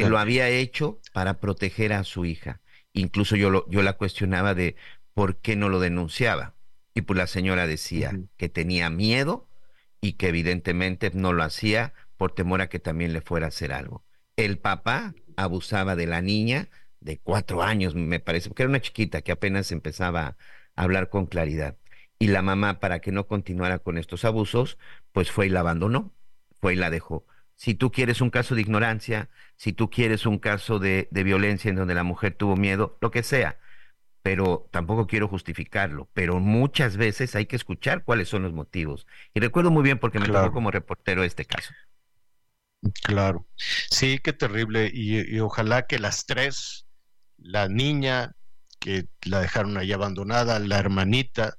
Que 0.03 0.05
lo 0.09 0.17
había 0.17 0.49
hecho 0.49 0.99
para 1.13 1.39
proteger 1.39 1.93
a 1.93 2.03
su 2.03 2.25
hija. 2.25 2.61
Incluso 2.93 3.35
yo, 3.35 3.49
lo, 3.49 3.69
yo 3.69 3.81
la 3.81 3.93
cuestionaba 3.93 4.55
de 4.55 4.75
por 5.13 5.37
qué 5.37 5.55
no 5.55 5.69
lo 5.69 5.79
denunciaba. 5.79 6.55
Y 6.93 7.01
pues 7.01 7.17
la 7.17 7.27
señora 7.27 7.67
decía 7.67 8.19
que 8.37 8.49
tenía 8.49 8.89
miedo 8.89 9.47
y 10.01 10.13
que 10.13 10.29
evidentemente 10.29 11.11
no 11.13 11.33
lo 11.33 11.43
hacía 11.43 11.93
por 12.17 12.33
temor 12.33 12.61
a 12.61 12.69
que 12.69 12.79
también 12.79 13.13
le 13.13 13.21
fuera 13.21 13.45
a 13.47 13.49
hacer 13.49 13.71
algo. 13.73 14.03
El 14.35 14.57
papá 14.59 15.13
abusaba 15.35 15.95
de 15.95 16.07
la 16.07 16.21
niña 16.21 16.69
de 16.99 17.17
cuatro 17.17 17.63
años, 17.63 17.95
me 17.95 18.19
parece, 18.19 18.49
porque 18.49 18.63
era 18.63 18.69
una 18.69 18.81
chiquita 18.81 19.21
que 19.21 19.31
apenas 19.31 19.71
empezaba 19.71 20.21
a 20.27 20.37
hablar 20.75 21.09
con 21.09 21.25
claridad. 21.27 21.77
Y 22.19 22.27
la 22.27 22.41
mamá, 22.41 22.79
para 22.79 22.99
que 22.99 23.11
no 23.11 23.27
continuara 23.27 23.79
con 23.79 23.97
estos 23.97 24.25
abusos, 24.25 24.77
pues 25.13 25.31
fue 25.31 25.47
y 25.47 25.49
la 25.49 25.61
abandonó, 25.61 26.13
fue 26.59 26.73
y 26.73 26.75
la 26.75 26.89
dejó. 26.89 27.25
Si 27.59 27.75
tú 27.75 27.91
quieres 27.91 28.21
un 28.21 28.29
caso 28.29 28.55
de 28.55 28.61
ignorancia, 28.61 29.29
si 29.57 29.73
tú 29.73 29.89
quieres 29.89 30.25
un 30.25 30.39
caso 30.39 30.79
de, 30.79 31.09
de 31.11 31.23
violencia 31.23 31.67
en 31.67 31.75
donde 31.75 31.93
la 31.93 32.03
mujer 32.03 32.33
tuvo 32.33 32.55
miedo, 32.55 32.97
lo 33.01 33.11
que 33.11 33.21
sea, 33.21 33.59
pero 34.21 34.69
tampoco 34.71 35.07
quiero 35.07 35.27
justificarlo, 35.27 36.09
pero 36.13 36.39
muchas 36.39 36.95
veces 36.95 37.35
hay 37.35 37.47
que 37.47 37.57
escuchar 37.57 38.05
cuáles 38.05 38.29
son 38.29 38.43
los 38.43 38.53
motivos. 38.53 39.05
Y 39.33 39.41
recuerdo 39.41 39.71
muy 39.71 39.83
bien 39.83 39.99
porque 39.99 40.19
me 40.19 40.27
tocó 40.27 40.53
como 40.53 40.71
reportero 40.71 41.23
este 41.23 41.43
caso. 41.43 41.73
Claro, 43.03 43.45
sí, 43.57 44.19
qué 44.23 44.31
terrible. 44.31 44.89
y, 44.93 45.37
ojalá 45.41 45.85
que 45.85 45.99
las 45.99 46.25
tres 46.25 46.85
la 47.41 47.67
niña 47.67 48.35
que 48.79 49.07
la 49.25 49.41
dejaron 49.41 49.77
ahí 49.77 49.91
abandonada, 49.91 50.59
la 50.59 50.79
hermanita 50.79 51.58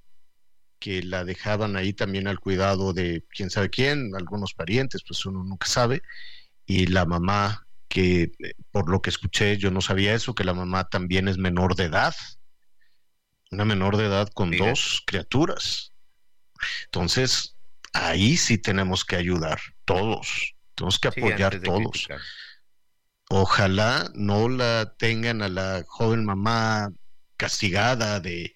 que 0.81 1.03
la 1.03 1.25
dejaban 1.25 1.77
ahí 1.77 1.93
también 1.93 2.27
al 2.27 2.41
cuidado 2.41 2.93
de 2.93 3.25
quién 3.29 3.51
sabe 3.51 3.71
quién, 3.71 4.17
algunos 4.17 4.55
parientes, 4.55 5.03
pues 5.07 5.25
uno 5.27 5.45
nunca 5.45 5.67
sabe, 5.67 6.03
y 6.67 6.87
la 6.87 7.05
mamá 7.05 7.67
que 7.89 8.33
eh, 8.39 8.55
por 8.71 8.89
lo 8.89 9.03
que 9.03 9.11
escuché 9.11 9.59
yo 9.59 9.71
no 9.71 9.81
sabía 9.81 10.15
eso, 10.15 10.35
que 10.35 10.45
la 10.45 10.55
mamá 10.55 10.89
también 10.89 11.29
es 11.29 11.39
menor 11.39 11.77
de 11.77 11.85
edad, 11.85 12.15
una 13.51 13.65
menor 13.65 13.97
de 13.97 14.07
edad 14.07 14.29
con 14.33 14.51
dos 14.51 15.03
criaturas. 15.07 15.93
Entonces, 16.87 17.57
ahí 17.93 18.37
sí 18.37 18.59
tenemos 18.59 19.05
que 19.05 19.17
ayudar 19.17 19.61
todos, 19.85 20.55
tenemos 20.75 20.99
que 20.99 21.09
apoyar 21.09 21.61
todos. 21.61 22.09
ojalá 23.29 24.11
no 24.15 24.49
la 24.49 24.95
tengan 24.97 25.43
a 25.43 25.49
la 25.49 25.85
joven 25.87 26.25
mamá 26.25 26.91
castigada 27.37 28.21
de, 28.21 28.55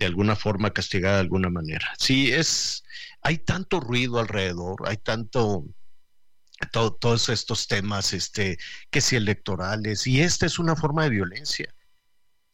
de 0.00 0.06
alguna 0.06 0.34
forma, 0.34 0.72
castigada 0.72 1.16
de 1.16 1.20
alguna 1.20 1.50
manera. 1.50 1.92
Sí, 1.98 2.32
es, 2.32 2.82
hay 3.22 3.38
tanto 3.38 3.80
ruido 3.80 4.18
alrededor, 4.18 4.76
hay 4.86 4.96
tanto, 4.96 5.66
todos 6.72 7.28
estos 7.28 7.68
temas, 7.68 8.14
este, 8.14 8.58
que 8.90 9.02
si 9.02 9.16
electorales, 9.16 10.06
y 10.06 10.22
esta 10.22 10.46
es 10.46 10.58
una 10.58 10.74
forma 10.74 11.04
de 11.04 11.10
violencia 11.10 11.74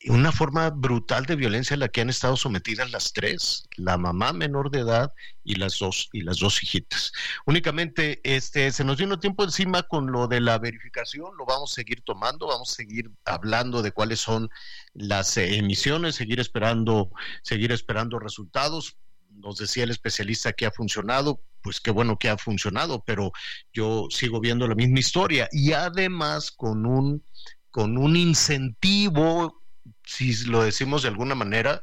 una 0.09 0.31
forma 0.31 0.71
brutal 0.71 1.27
de 1.27 1.37
violencia 1.37 1.75
a 1.75 1.79
la 1.79 1.89
que 1.89 2.01
han 2.01 2.11
estado 2.11 2.37
sometidas 2.37 2.91
las 2.93 3.13
tres, 3.13 3.69
la 3.77 3.99
mamá 3.99 4.33
menor 4.33 4.71
de 4.71 4.81
edad 4.81 5.13
y 5.43 5.57
las 5.57 5.79
dos 5.79 6.09
y 6.13 6.21
las 6.21 6.39
dos 6.39 6.63
hijitas. 6.63 7.13
Únicamente 7.45 8.21
este 8.23 8.71
se 8.71 8.85
nos 8.85 8.99
vino 8.99 9.19
tiempo 9.19 9.45
encima 9.45 9.83
con 9.83 10.13
lo 10.13 10.29
de 10.29 10.41
la 10.41 10.59
verificación, 10.59 11.37
lo 11.37 11.45
vamos 11.45 11.73
a 11.73 11.75
seguir 11.75 12.03
tomando, 12.03 12.47
vamos 12.47 12.71
a 12.71 12.75
seguir 12.75 13.11
hablando 13.25 13.83
de 13.83 13.93
cuáles 13.93 14.21
son 14.21 14.49
las 14.95 15.37
emisiones, 15.37 16.15
seguir 16.15 16.41
esperando 16.41 17.11
seguir 17.43 17.73
esperando 17.73 18.19
resultados. 18.19 18.97
Nos 19.31 19.59
decía 19.59 19.85
el 19.85 19.91
especialista 19.91 20.53
que 20.53 20.67
ha 20.67 20.71
funcionado, 20.71 21.43
pues 21.63 21.81
qué 21.81 21.91
bueno 21.91 22.19
que 22.19 22.29
ha 22.29 22.39
funcionado, 22.39 23.03
pero 23.05 23.33
yo 23.73 24.07
sigo 24.11 24.41
viendo 24.41 24.67
la 24.69 24.75
misma 24.75 25.01
historia 25.01 25.49
y 25.53 25.73
además 25.73 26.51
con 26.51 26.87
un 26.87 27.25
con 27.71 27.99
un 27.99 28.17
incentivo 28.17 29.66
si 30.07 30.45
lo 30.45 30.63
decimos 30.63 31.03
de 31.03 31.09
alguna 31.09 31.35
manera, 31.35 31.81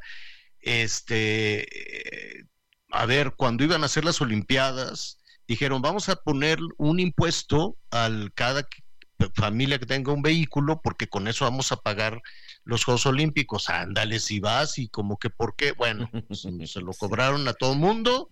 este, 0.60 2.40
eh, 2.40 2.46
a 2.90 3.06
ver, 3.06 3.34
cuando 3.36 3.64
iban 3.64 3.84
a 3.84 3.88
hacer 3.88 4.06
las 4.06 4.22
Olimpiadas, 4.22 5.20
dijeron, 5.48 5.82
vamos 5.82 6.10
a 6.10 6.16
poner 6.16 6.60
un 6.78 7.00
impuesto 7.00 7.78
al 7.92 8.32
cada 8.34 8.68
familia 9.36 9.80
que 9.80 9.86
tenga 9.86 10.12
un 10.12 10.22
vehículo, 10.22 10.82
porque 10.82 11.08
con 11.08 11.28
eso 11.28 11.46
vamos 11.46 11.72
a 11.72 11.78
pagar 11.78 12.22
los 12.64 12.84
Juegos 12.84 13.06
Olímpicos. 13.06 13.70
Ándale, 13.70 14.20
si 14.20 14.40
vas 14.40 14.80
y 14.80 14.90
como 14.90 15.18
que, 15.18 15.30
¿por 15.30 15.56
qué? 15.56 15.74
Bueno, 15.74 16.10
se, 16.32 16.82
lo 16.82 16.94
cobraron 16.94 17.48
a 17.48 17.54
todo 17.54 17.76
mundo. 17.76 18.32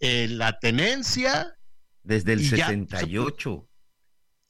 Eh, 0.00 0.28
la 0.28 0.58
tenencia. 0.58 1.54
Desde 2.02 2.34
el 2.34 2.48
68 2.48 3.66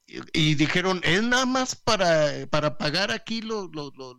y 0.07 0.55
dijeron, 0.55 1.01
es 1.03 1.23
nada 1.23 1.47
más 1.47 1.75
para, 1.75 2.47
para 2.49 2.79
pagar 2.79 3.11
aquí 3.11 3.41
lo, 3.41 3.71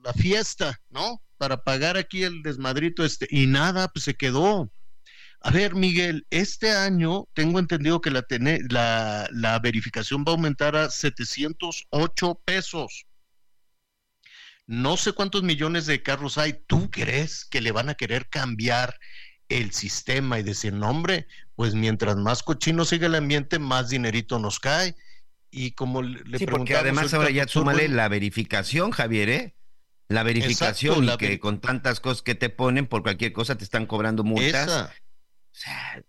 la 0.03 0.13
fiesta, 0.13 0.81
¿no? 0.89 1.21
Para 1.37 1.63
pagar 1.63 1.97
aquí 1.97 2.23
el 2.23 2.41
desmadrito 2.41 3.05
este. 3.05 3.27
Y 3.29 3.47
nada, 3.47 3.87
pues 3.87 4.05
se 4.05 4.15
quedó. 4.15 4.69
A 5.39 5.51
ver, 5.51 5.75
Miguel, 5.75 6.25
este 6.29 6.71
año 6.71 7.27
tengo 7.33 7.59
entendido 7.59 8.01
que 8.01 8.11
la, 8.11 8.25
la, 8.69 9.29
la 9.31 9.59
verificación 9.59 10.25
va 10.27 10.31
a 10.31 10.35
aumentar 10.35 10.75
a 10.75 10.89
708 10.89 12.41
pesos. 12.43 13.05
No 14.65 14.97
sé 14.97 15.13
cuántos 15.13 15.43
millones 15.43 15.85
de 15.85 16.03
carros 16.03 16.37
hay. 16.37 16.53
¿Tú 16.67 16.89
crees 16.91 17.45
que 17.45 17.61
le 17.61 17.71
van 17.71 17.87
a 17.87 17.95
querer 17.95 18.27
cambiar 18.27 18.99
el 19.47 19.71
sistema 19.71 20.39
y 20.39 20.43
decir, 20.43 20.73
no, 20.73 20.89
hombre, 20.89 21.27
pues 21.55 21.73
mientras 21.73 22.17
más 22.17 22.43
cochino 22.43 22.83
siga 22.83 23.07
el 23.07 23.15
ambiente, 23.15 23.59
más 23.59 23.89
dinerito 23.89 24.39
nos 24.39 24.59
cae? 24.59 24.95
Y 25.49 25.71
como 25.71 26.01
le 26.01 26.37
sí, 26.37 26.45
porque 26.45 26.75
además 26.75 27.13
ahora 27.13 27.29
ya 27.29 27.47
súmale 27.47 27.87
la 27.87 28.07
verificación, 28.09 28.91
Javier, 28.91 29.29
¿eh? 29.29 29.55
La 30.09 30.23
verificación 30.23 31.03
y 31.03 31.17
que 31.17 31.39
con 31.39 31.59
tantas 31.59 31.99
cosas 31.99 32.21
que 32.21 32.35
te 32.35 32.49
ponen 32.49 32.87
por 32.87 33.03
cualquier 33.03 33.33
cosa 33.33 33.57
te 33.57 33.63
están 33.63 33.85
cobrando 33.85 34.23
multas. 34.23 34.89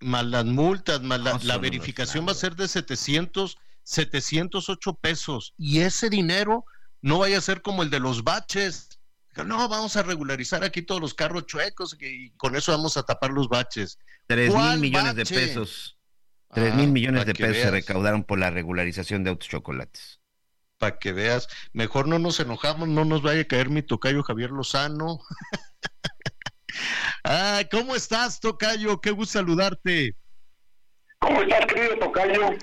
más 0.00 0.24
las 0.24 0.44
multas, 0.44 1.02
más 1.02 1.44
la, 1.44 1.58
verificación 1.58 2.26
va 2.26 2.32
a 2.32 2.36
ser 2.36 2.54
de 2.54 2.68
700, 2.68 3.58
708 3.82 4.94
pesos. 4.94 5.54
Y 5.56 5.80
ese 5.80 6.10
dinero 6.10 6.64
no 7.00 7.18
vaya 7.18 7.38
a 7.38 7.40
ser 7.40 7.62
como 7.62 7.82
el 7.82 7.90
de 7.90 8.00
los 8.00 8.22
baches. 8.22 8.88
No, 9.44 9.68
vamos 9.68 9.96
a 9.96 10.02
regularizar 10.02 10.64
aquí 10.64 10.82
todos 10.82 11.00
los 11.00 11.14
carros 11.14 11.46
chuecos 11.46 11.96
y 12.00 12.30
con 12.32 12.56
eso 12.56 12.72
vamos 12.72 12.96
a 12.96 13.04
tapar 13.04 13.30
los 13.30 13.48
baches. 13.48 13.98
Tres 14.26 14.54
mil 14.54 14.78
millones 14.78 15.14
de 15.14 15.24
pesos. 15.24 15.97
Tres 16.52 16.74
mil 16.74 16.88
ah, 16.88 16.92
millones 16.92 17.26
de 17.26 17.34
pesos 17.34 17.58
se 17.58 17.70
recaudaron 17.70 18.24
por 18.24 18.38
la 18.38 18.50
regularización 18.50 19.22
de 19.22 19.30
autos 19.30 19.48
chocolates. 19.48 20.20
Para 20.78 20.98
que 20.98 21.12
veas, 21.12 21.48
mejor 21.72 22.08
no 22.08 22.18
nos 22.18 22.40
enojamos, 22.40 22.88
no 22.88 23.04
nos 23.04 23.22
vaya 23.22 23.42
a 23.42 23.44
caer 23.44 23.68
mi 23.68 23.82
tocayo 23.82 24.22
Javier 24.22 24.50
Lozano. 24.50 25.20
ah, 27.24 27.62
¿cómo 27.70 27.94
estás, 27.94 28.40
tocayo? 28.40 29.00
Qué 29.00 29.10
gusto 29.10 29.38
saludarte. 29.38 30.16
¿Cómo 31.18 31.42
estás, 31.42 31.66
querido 31.66 31.98
tocayo? 31.98 32.56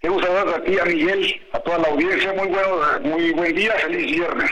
Qué 0.00 0.08
gusto 0.08 0.26
saludarte 0.26 0.54
a 0.54 0.64
ti, 0.64 0.78
a 0.78 0.84
Miguel, 0.84 1.40
a 1.52 1.58
toda 1.60 1.78
la 1.78 1.88
audiencia. 1.88 2.32
Muy 2.34 2.48
bueno, 2.48 3.00
muy 3.00 3.32
buen 3.32 3.54
día, 3.54 3.72
feliz 3.78 4.12
viernes. 4.12 4.50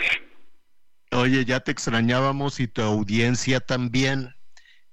Oye, 1.12 1.44
ya 1.44 1.60
te 1.60 1.72
extrañábamos 1.72 2.60
y 2.60 2.68
tu 2.68 2.82
audiencia 2.82 3.60
también 3.60 4.34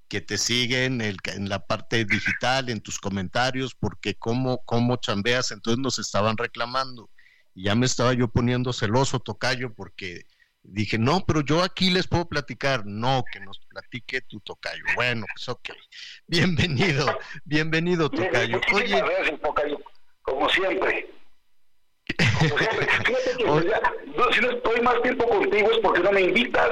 que 0.08 0.22
te 0.22 0.38
siguen 0.38 1.02
en, 1.02 1.18
en, 1.26 1.50
la 1.50 1.66
parte 1.66 2.06
digital, 2.06 2.70
en 2.70 2.82
tus 2.82 3.00
comentarios, 3.00 3.76
porque 3.76 4.16
cómo, 4.16 4.64
cómo 4.66 4.98
chambeas, 4.98 5.52
entonces 5.52 5.80
nos 5.80 6.00
estaban 6.00 6.38
reclamando. 6.38 7.10
Y 7.54 7.64
ya 7.64 7.76
me 7.76 7.86
estaba 7.86 8.14
yo 8.14 8.28
poniendo 8.28 8.72
celoso, 8.72 9.20
tocayo, 9.20 9.74
porque 9.74 10.26
dije, 10.64 10.98
no, 10.98 11.24
pero 11.26 11.42
yo 11.42 11.64
aquí 11.64 11.90
les 11.90 12.08
puedo 12.08 12.28
platicar. 12.28 12.86
No, 12.86 13.24
que 13.32 13.40
nos 13.40 13.60
platique 13.68 14.22
tu 14.22 14.40
tocayo. 14.42 14.84
Bueno, 14.96 15.26
pues 15.36 15.50
ok. 15.50 15.70
Bienvenido, 16.28 17.18
bienvenido, 17.46 18.10
tocayo. 18.10 18.62
Oye. 18.74 19.02
tocayo, 19.42 19.80
como 20.22 20.50
siempre. 20.50 21.10
Como 22.40 22.58
siempre. 22.58 22.88
si 24.34 24.42
no 24.42 24.52
estoy 24.52 24.82
más 24.82 25.02
tiempo 25.02 25.28
contigo 25.28 25.72
es 25.72 25.78
porque 25.80 26.00
no 26.00 26.12
me 26.12 26.22
invitas. 26.22 26.70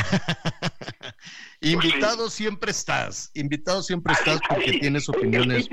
invitado 1.60 2.30
siempre 2.30 2.70
estás, 2.70 3.30
invitado 3.34 3.82
siempre 3.82 4.12
estás 4.14 4.40
porque 4.48 4.78
tienes 4.78 5.08
opiniones. 5.08 5.68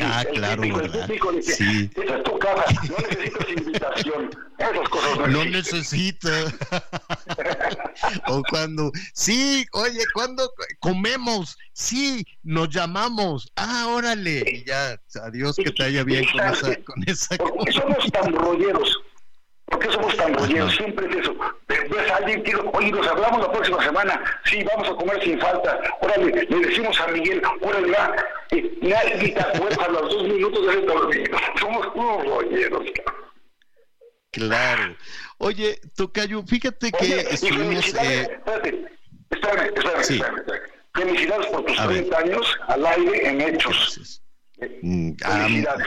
Ah, 0.00 0.24
claro, 0.32 0.62
¿verdad? 0.62 1.08
sí. 1.40 1.88
Esa 1.94 2.16
es 2.16 2.24
tu 2.24 2.38
casa, 2.38 2.64
no 2.88 2.96
necesitas 3.08 3.48
invitación. 3.48 4.30
Esas 4.58 4.88
cosas 4.88 5.18
no, 5.18 5.26
no 5.28 5.44
necesito. 5.44 6.28
o 8.26 8.42
cuando, 8.50 8.90
sí, 9.12 9.64
oye, 9.72 10.00
cuando 10.12 10.50
comemos, 10.80 11.56
sí, 11.72 12.24
nos 12.42 12.70
llamamos, 12.70 13.52
ah, 13.54 13.86
órale, 13.88 14.42
y 14.46 14.64
ya, 14.64 15.00
adiós, 15.22 15.56
que 15.56 15.70
te 15.70 15.84
haya 15.84 16.02
bien 16.02 16.24
con 16.32 16.40
esa, 16.40 16.76
con 16.82 17.08
esa. 17.08 17.36
Somos 17.72 18.10
tan 18.10 18.32
rolleros. 18.32 19.00
¿Por 19.74 19.82
qué 19.82 19.92
somos 19.92 20.16
tan 20.16 20.32
rolleros? 20.34 20.72
Siempre 20.76 21.04
es 21.10 21.16
eso. 21.16 21.34
Ves 21.66 22.10
a 22.12 22.16
alguien 22.18 22.44
que 22.44 22.54
oye, 22.54 22.92
nos 22.92 23.08
hablamos 23.08 23.40
la 23.40 23.50
próxima 23.50 23.82
semana. 23.82 24.40
Sí, 24.44 24.62
vamos 24.62 24.88
a 24.88 24.94
comer 24.94 25.20
sin 25.24 25.40
falta. 25.40 25.80
Órale, 26.00 26.46
le 26.48 26.58
decimos 26.60 27.00
a 27.00 27.08
Miguel, 27.08 27.42
órale, 27.60 27.90
va. 27.90 28.14
Nadie 28.82 29.32
te 29.32 29.40
acuerda 29.40 29.84
a 29.84 29.88
los 29.88 30.02
dos 30.02 30.22
minutos 30.28 30.64
de 30.64 31.20
ese 31.20 31.30
Somos 31.58 31.88
unos 31.92 32.24
rolleros. 32.24 32.84
Claro. 34.30 34.96
Oye, 35.38 35.80
Tocayo, 35.96 36.44
fíjate 36.46 36.92
que 36.92 37.04
Oye, 37.04 37.34
estuvimos... 37.34 37.94
Eh... 37.94 38.30
Espérate, 38.30 38.86
espérame, 39.30 39.72
espérame, 39.74 40.04
sí. 40.04 40.14
espérame, 40.14 40.38
espérame. 40.38 40.70
Felicidades 40.94 41.46
por 41.48 41.64
tus 41.64 41.76
30 41.76 42.16
años 42.16 42.58
al 42.68 42.86
aire 42.86 43.28
en 43.28 43.40
hechos. 43.40 44.22
Mm, 44.82 45.10
ah, 45.24 45.30
Felicidades. 45.32 45.86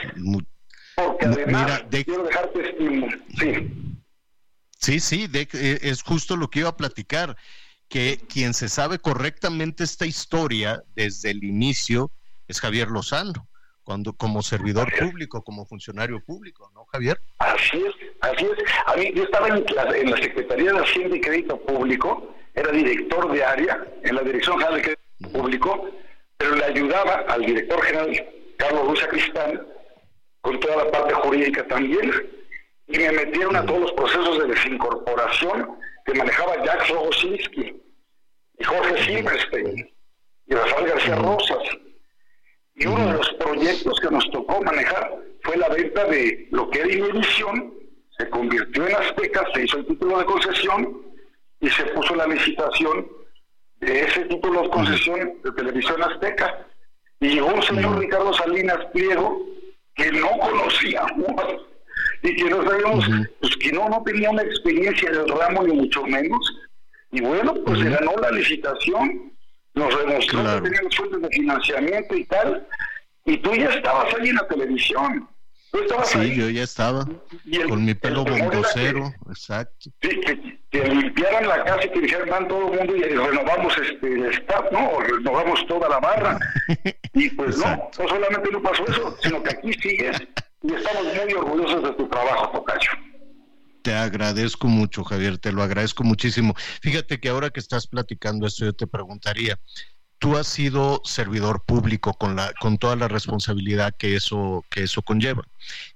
Porque 0.98 1.26
además 1.26 1.64
Mira, 1.64 1.88
de... 1.90 2.04
quiero 2.04 2.24
dejarte 2.24 2.60
testimonio. 2.60 3.18
Sí. 3.40 3.72
Sí, 4.80 5.00
sí, 5.00 5.28
de, 5.28 5.48
eh, 5.54 5.80
es 5.82 6.02
justo 6.02 6.36
lo 6.36 6.50
que 6.50 6.60
iba 6.60 6.70
a 6.70 6.78
platicar, 6.78 7.36
que 7.88 8.20
quien 8.28 8.54
se 8.54 8.68
sabe 8.68 9.00
correctamente 9.00 9.84
esta 9.84 10.06
historia 10.06 10.84
desde 10.96 11.32
el 11.32 11.44
inicio 11.44 12.12
es 12.48 12.60
Javier 12.60 12.90
Lozano, 12.90 13.48
cuando 13.84 14.14
como 14.14 14.42
servidor 14.42 14.92
público, 14.98 15.44
como 15.44 15.66
funcionario 15.66 16.20
público, 16.24 16.72
¿no, 16.74 16.86
Javier? 16.86 17.20
Así 17.40 17.78
es, 17.78 17.94
así 18.22 18.46
es. 18.46 18.74
A 18.88 18.96
mí, 18.96 19.12
yo 19.16 19.24
estaba 19.24 19.50
en 19.50 19.66
la, 19.76 19.98
en 19.98 20.12
la 20.12 20.18
Secretaría 20.18 20.74
de 20.74 20.80
Hacienda 20.80 21.16
y 21.16 21.22
Crédito 21.22 21.60
Público, 21.62 22.34
era 22.56 22.72
director 22.72 23.32
de 23.32 23.44
área 23.44 23.86
en 24.04 24.16
la 24.16 24.22
Dirección 24.22 24.58
General 24.58 24.76
de 24.78 24.82
Crédito 24.82 25.30
Público, 25.32 25.90
pero 26.38 26.56
le 26.56 26.66
ayudaba 26.66 27.26
al 27.30 27.46
director 27.46 27.84
general 27.84 28.26
Carlos 28.58 28.88
Ruiz 28.88 29.08
Cristán 29.08 29.68
con 30.48 30.62
toda 30.62 30.86
la 30.86 30.92
parte 30.92 31.14
jurídica 31.14 31.68
también, 31.68 32.10
y 32.88 32.98
me 32.98 33.12
metieron 33.12 33.54
a 33.58 33.66
todos 33.66 33.82
los 33.82 33.92
procesos 33.92 34.40
de 34.40 34.48
desincorporación 34.48 35.78
que 36.06 36.14
manejaba 36.14 36.64
Jack 36.64 36.90
Rogosinski 36.90 37.84
y 38.58 38.64
Jorge 38.64 39.04
Silverstein 39.04 39.94
y 40.46 40.56
Rafael 40.56 40.88
García 40.88 41.16
Rosas. 41.16 41.64
Y 42.76 42.88
uno 42.88 43.08
de 43.08 43.14
los 43.18 43.30
proyectos 43.34 44.00
que 44.00 44.10
nos 44.10 44.32
tocó 44.32 44.62
manejar 44.62 45.18
fue 45.42 45.58
la 45.58 45.68
venta 45.68 46.06
de 46.06 46.48
lo 46.52 46.70
que 46.70 46.80
era 46.80 46.94
Inmedición, 46.94 47.74
se 48.18 48.30
convirtió 48.30 48.88
en 48.88 48.96
Azteca, 48.96 49.46
se 49.54 49.66
hizo 49.66 49.80
el 49.80 49.86
título 49.86 50.20
de 50.20 50.26
concesión 50.26 51.02
y 51.60 51.70
se 51.70 51.84
puso 51.88 52.16
la 52.16 52.26
licitación 52.26 53.06
de 53.82 54.00
ese 54.00 54.22
título 54.26 54.62
de 54.62 54.70
concesión 54.70 55.42
de 55.44 55.52
Televisión 55.52 56.02
Azteca. 56.02 56.66
Y 57.20 57.32
llegó 57.32 57.48
un 57.48 57.64
señor 57.64 58.00
Ricardo 58.00 58.32
Salinas 58.32 58.86
Pliego 58.94 59.58
que 59.98 60.12
no 60.12 60.30
conocíamos 60.40 61.66
y 62.22 62.36
que 62.36 62.50
no 62.50 62.64
sabíamos, 62.64 63.06
pues 63.42 63.58
que 63.58 63.72
no, 63.72 63.90
no 63.90 64.04
tenía 64.04 64.30
una 64.30 64.44
experiencia 64.44 65.12
del 65.12 65.28
ramo 65.28 65.64
ni 65.64 65.74
mucho 65.74 66.04
menos. 66.04 66.40
Y 67.12 67.22
bueno, 67.22 67.54
pues 67.66 67.80
se 67.80 67.90
ganó 67.90 68.14
la 68.22 68.32
licitación, 68.32 69.34
nos 69.74 69.98
demostró 69.98 70.44
que 70.44 70.62
teníamos 70.62 70.96
fuentes 70.96 71.22
de 71.22 71.30
financiamiento 71.30 72.16
y 72.16 72.26
tal, 72.26 72.68
y 73.26 73.38
tú 73.38 73.56
ya 73.56 73.70
estabas 73.70 74.14
ahí 74.16 74.30
en 74.30 74.36
la 74.36 74.48
televisión. 74.48 75.30
Tú 75.78 75.84
estabas 75.84 76.10
sí, 76.10 76.36
yo 76.36 76.50
ya 76.50 76.64
estaba, 76.64 77.06
con 77.70 77.86
mi 77.86 77.94
pelo 77.94 78.24
bombocero, 78.24 79.14
exacto. 79.30 79.92
Sí, 80.02 80.10
que, 80.22 80.60
que, 80.72 80.88
limpiaran 80.88 81.48
la 81.48 81.64
casa 81.64 81.86
y 81.86 81.92
que 81.92 82.02
dijeran, 82.02 82.30
van 82.30 82.48
todo 82.48 82.74
el 82.74 82.80
mundo 82.80 82.96
y 82.96 83.02
renovamos 83.04 83.78
este, 83.78 84.08
el 84.08 84.26
staff, 84.26 84.72
¿no? 84.72 85.00
renovamos 85.00 85.66
toda 85.68 85.88
la 85.88 86.00
barra. 86.00 86.40
y 87.14 87.30
pues 87.30 87.58
no, 87.58 87.90
no 88.00 88.08
solamente 88.08 88.52
no 88.52 88.62
pasó 88.62 88.88
eso, 88.88 89.18
sino 89.22 89.44
que 89.44 89.52
aquí 89.52 89.74
sigues 89.74 90.18
y 90.64 90.74
estamos 90.74 91.04
muy 91.04 91.34
orgullosos 91.34 91.84
de 91.84 91.92
tu 91.92 92.10
trabajo, 92.10 92.52
Tocayo. 92.52 92.92
Te 93.84 93.94
agradezco 93.94 94.68
mucho, 94.68 95.04
Javier, 95.04 95.38
te 95.38 95.52
lo 95.52 95.62
agradezco 95.62 96.04
muchísimo. 96.04 96.56
Fíjate 96.82 97.20
que 97.20 97.30
ahora 97.30 97.52
que 97.52 97.60
estás 97.60 97.88
platicando 97.88 98.48
esto, 98.48 98.66
yo 98.66 98.74
te 98.74 98.88
preguntaría, 98.88 99.60
tú 100.20 100.38
has 100.38 100.48
sido 100.48 101.02
servidor 101.04 101.64
público 101.64 102.14
con 102.14 102.36
la 102.36 102.54
con 102.60 102.78
toda 102.78 102.96
la 102.96 103.08
responsabilidad 103.08 103.94
que 103.98 104.16
eso 104.16 104.66
que 104.70 104.84
eso 104.84 105.02
conlleva. 105.02 105.44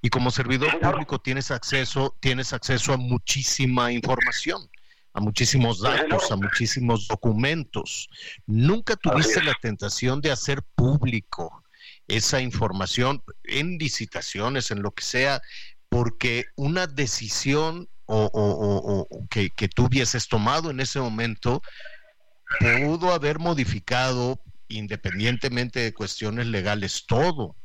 Y 0.01 0.09
como 0.09 0.31
servidor 0.31 0.79
público 0.79 1.19
tienes 1.19 1.51
acceso 1.51 2.15
tienes 2.19 2.53
acceso 2.53 2.93
a 2.93 2.97
muchísima 2.97 3.91
información 3.91 4.69
a 5.13 5.19
muchísimos 5.19 5.81
datos 5.81 6.31
a 6.31 6.35
muchísimos 6.35 7.07
documentos. 7.07 8.09
Nunca 8.45 8.95
tuviste 8.95 9.43
la 9.43 9.55
tentación 9.61 10.21
de 10.21 10.31
hacer 10.31 10.61
público 10.75 11.63
esa 12.07 12.41
información 12.41 13.23
en 13.43 13.77
licitaciones 13.77 14.71
en 14.71 14.81
lo 14.81 14.91
que 14.91 15.03
sea 15.03 15.41
porque 15.89 16.45
una 16.55 16.87
decisión 16.87 17.89
o, 18.05 18.29
o, 18.33 19.07
o, 19.09 19.27
que, 19.29 19.49
que 19.51 19.69
tú 19.69 19.85
hubieses 19.85 20.27
tomado 20.27 20.69
en 20.69 20.81
ese 20.81 20.99
momento 20.99 21.61
pudo 22.59 23.13
haber 23.13 23.39
modificado, 23.39 24.39
independientemente 24.67 25.79
de 25.79 25.93
cuestiones 25.93 26.47
legales, 26.47 27.05
todo. 27.05 27.55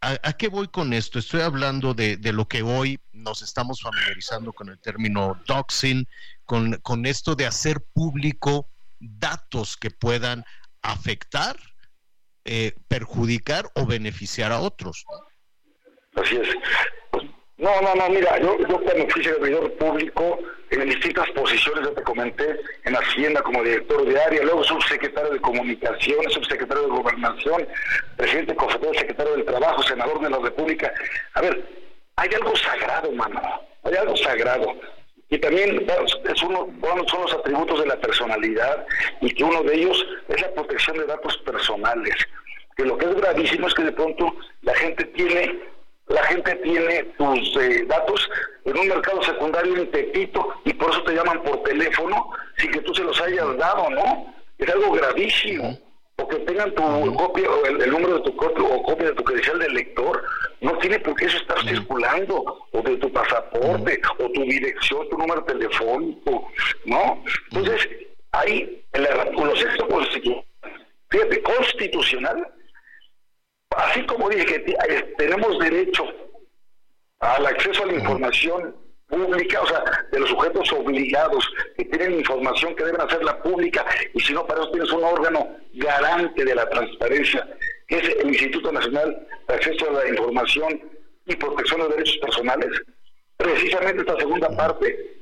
¿A, 0.00 0.32
qué 0.32 0.48
voy 0.48 0.66
con 0.66 0.92
esto? 0.92 1.20
Estoy 1.20 1.42
hablando 1.42 1.94
de, 1.94 2.16
de, 2.16 2.32
lo 2.32 2.48
que 2.48 2.62
hoy 2.62 2.98
nos 3.12 3.40
estamos 3.40 3.80
familiarizando 3.82 4.52
con 4.52 4.68
el 4.68 4.80
término 4.80 5.40
doxing, 5.46 6.08
con, 6.44 6.72
con 6.82 7.06
esto 7.06 7.36
de 7.36 7.46
hacer 7.46 7.80
público 7.92 8.68
datos 8.98 9.76
que 9.76 9.92
puedan 9.92 10.44
afectar, 10.82 11.56
eh, 12.44 12.74
perjudicar 12.88 13.70
o 13.76 13.86
beneficiar 13.86 14.50
a 14.50 14.58
otros. 14.58 15.04
Así 16.16 16.36
es. 16.36 16.48
No, 17.62 17.80
no, 17.80 17.94
no, 17.94 18.08
mira, 18.08 18.40
yo, 18.40 18.58
yo 18.58 18.80
cuando 18.80 19.06
fui 19.08 19.22
servidor 19.22 19.72
público, 19.74 20.36
en 20.70 20.88
distintas 20.88 21.30
posiciones, 21.30 21.84
yo 21.84 21.92
te 21.92 22.02
comenté, 22.02 22.58
en 22.84 22.96
Hacienda 22.96 23.40
como 23.40 23.62
director 23.62 24.04
de 24.04 24.20
área, 24.20 24.42
luego 24.42 24.64
subsecretario 24.64 25.30
de 25.30 25.40
Comunicaciones, 25.40 26.32
subsecretario 26.32 26.82
de 26.82 26.88
Gobernación, 26.88 27.68
presidente 28.16 28.56
confederal, 28.56 28.96
secretario 28.96 29.36
del 29.36 29.44
Trabajo, 29.44 29.80
senador 29.84 30.20
de 30.20 30.30
la 30.30 30.38
República. 30.40 30.92
A 31.34 31.40
ver, 31.40 31.64
hay 32.16 32.30
algo 32.34 32.56
sagrado, 32.56 33.12
mano, 33.12 33.40
hay 33.84 33.94
algo 33.94 34.16
sagrado. 34.16 34.74
Y 35.28 35.38
también 35.38 35.86
es 36.24 36.42
uno, 36.42 36.66
bueno, 36.66 37.06
son 37.06 37.22
los 37.22 37.32
atributos 37.32 37.78
de 37.78 37.86
la 37.86 37.96
personalidad 38.00 38.84
y 39.20 39.32
que 39.32 39.44
uno 39.44 39.62
de 39.62 39.76
ellos 39.76 40.04
es 40.26 40.40
la 40.42 40.50
protección 40.50 40.98
de 40.98 41.04
datos 41.04 41.38
personales. 41.38 42.16
Que 42.76 42.84
lo 42.84 42.98
que 42.98 43.06
es 43.06 43.14
gravísimo 43.14 43.68
es 43.68 43.74
que 43.74 43.84
de 43.84 43.92
pronto 43.92 44.34
la 44.62 44.74
gente 44.74 45.04
tiene 45.04 45.71
la 46.12 46.22
gente 46.24 46.54
tiene 46.56 47.04
tus 47.16 47.56
eh, 47.56 47.84
datos 47.86 48.28
en 48.64 48.78
un 48.78 48.88
mercado 48.88 49.22
secundario 49.22 49.76
en 49.76 49.90
Tepito 49.90 50.46
y 50.64 50.72
por 50.74 50.90
eso 50.90 51.02
te 51.04 51.14
llaman 51.14 51.42
por 51.42 51.62
teléfono 51.62 52.30
sin 52.58 52.70
que 52.70 52.80
tú 52.80 52.94
se 52.94 53.02
los 53.02 53.20
hayas 53.20 53.56
dado, 53.56 53.90
¿no? 53.90 54.34
Es 54.58 54.68
algo 54.68 54.92
gravísimo. 54.92 55.78
O 56.16 56.28
que 56.28 56.36
tengan 56.40 56.72
tu 56.74 57.14
copia, 57.14 57.50
o 57.50 57.64
el, 57.64 57.90
número 57.90 58.18
de 58.18 58.24
tu 58.24 58.36
copia 58.36 58.62
o 58.62 58.82
copia 58.82 59.08
de 59.08 59.14
tu 59.14 59.24
credencial 59.24 59.58
de 59.58 59.70
lector, 59.70 60.22
no 60.60 60.76
tiene 60.78 60.98
por 61.00 61.14
qué 61.16 61.24
eso 61.24 61.38
estar 61.38 61.58
circulando, 61.66 62.58
o 62.70 62.82
de 62.82 62.96
tu 62.98 63.10
pasaporte, 63.10 64.00
o 64.18 64.30
tu 64.30 64.42
dirección, 64.42 65.08
tu 65.08 65.16
número 65.16 65.42
telefónico, 65.44 66.48
¿no? 66.84 67.24
Entonces, 67.50 67.88
ahí, 68.32 68.84
el 68.92 69.06
artículo 69.06 69.56
sexto 69.56 69.88
fíjate, 71.08 71.42
constitucional, 71.42 72.46
así 73.76 74.04
como 74.06 74.28
dije 74.28 74.44
que 74.46 74.72
eh, 74.88 75.14
tenemos 75.18 75.58
derecho 75.58 76.04
al 77.20 77.46
acceso 77.46 77.84
a 77.84 77.86
la 77.86 77.94
información 77.94 78.74
pública, 79.06 79.60
o 79.60 79.66
sea, 79.66 79.84
de 80.10 80.20
los 80.20 80.30
sujetos 80.30 80.72
obligados 80.72 81.46
que 81.76 81.84
tienen 81.84 82.14
información 82.14 82.74
que 82.74 82.84
deben 82.84 83.00
hacerla 83.00 83.42
pública, 83.42 83.84
y 84.14 84.20
si 84.20 84.32
no, 84.32 84.46
para 84.46 84.62
eso 84.62 84.70
tienes 84.70 84.90
un 84.90 85.04
órgano 85.04 85.56
garante 85.74 86.44
de 86.44 86.54
la 86.54 86.68
transparencia, 86.68 87.46
que 87.86 87.98
es 87.98 88.08
el 88.20 88.28
Instituto 88.28 88.72
Nacional 88.72 89.26
de 89.48 89.54
Acceso 89.54 89.90
a 89.90 90.04
la 90.04 90.08
Información 90.08 90.80
y 91.26 91.36
Protección 91.36 91.82
de 91.82 91.88
Derechos 91.88 92.18
Personales. 92.18 92.70
Precisamente 93.36 94.00
esta 94.00 94.16
segunda 94.16 94.48
parte 94.56 95.12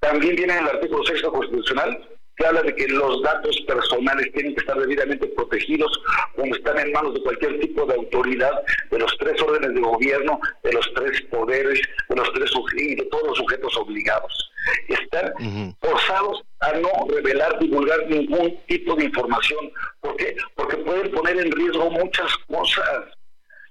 también 0.00 0.36
viene 0.36 0.52
en 0.52 0.60
el 0.60 0.68
artículo 0.68 1.04
sexto 1.04 1.32
constitucional, 1.32 2.17
que 2.38 2.46
habla 2.46 2.62
de 2.62 2.74
que 2.74 2.86
los 2.88 3.22
datos 3.22 3.60
personales 3.66 4.32
tienen 4.32 4.54
que 4.54 4.60
estar 4.60 4.78
debidamente 4.78 5.26
protegidos 5.28 5.90
cuando 6.34 6.56
están 6.56 6.78
en 6.78 6.92
manos 6.92 7.14
de 7.14 7.22
cualquier 7.22 7.58
tipo 7.60 7.84
de 7.86 7.94
autoridad, 7.94 8.52
de 8.90 8.98
los 8.98 9.16
tres 9.18 9.42
órdenes 9.42 9.74
de 9.74 9.80
gobierno, 9.80 10.40
de 10.62 10.72
los 10.72 10.88
tres 10.94 11.20
poderes, 11.22 11.80
de 12.08 12.16
los 12.16 12.32
tres 12.32 12.50
y 12.76 12.94
de 12.94 13.04
todos 13.06 13.28
los 13.28 13.38
sujetos 13.38 13.76
obligados. 13.76 14.50
Están 14.88 15.32
forzados 15.80 16.44
a 16.60 16.72
no 16.74 16.90
revelar, 17.08 17.58
divulgar 17.58 18.06
ningún 18.08 18.56
tipo 18.66 18.94
de 18.94 19.04
información. 19.04 19.70
¿Por 20.00 20.16
qué? 20.16 20.36
Porque 20.54 20.76
pueden 20.78 21.10
poner 21.10 21.38
en 21.38 21.50
riesgo 21.52 21.90
muchas 21.90 22.36
cosas. 22.46 23.17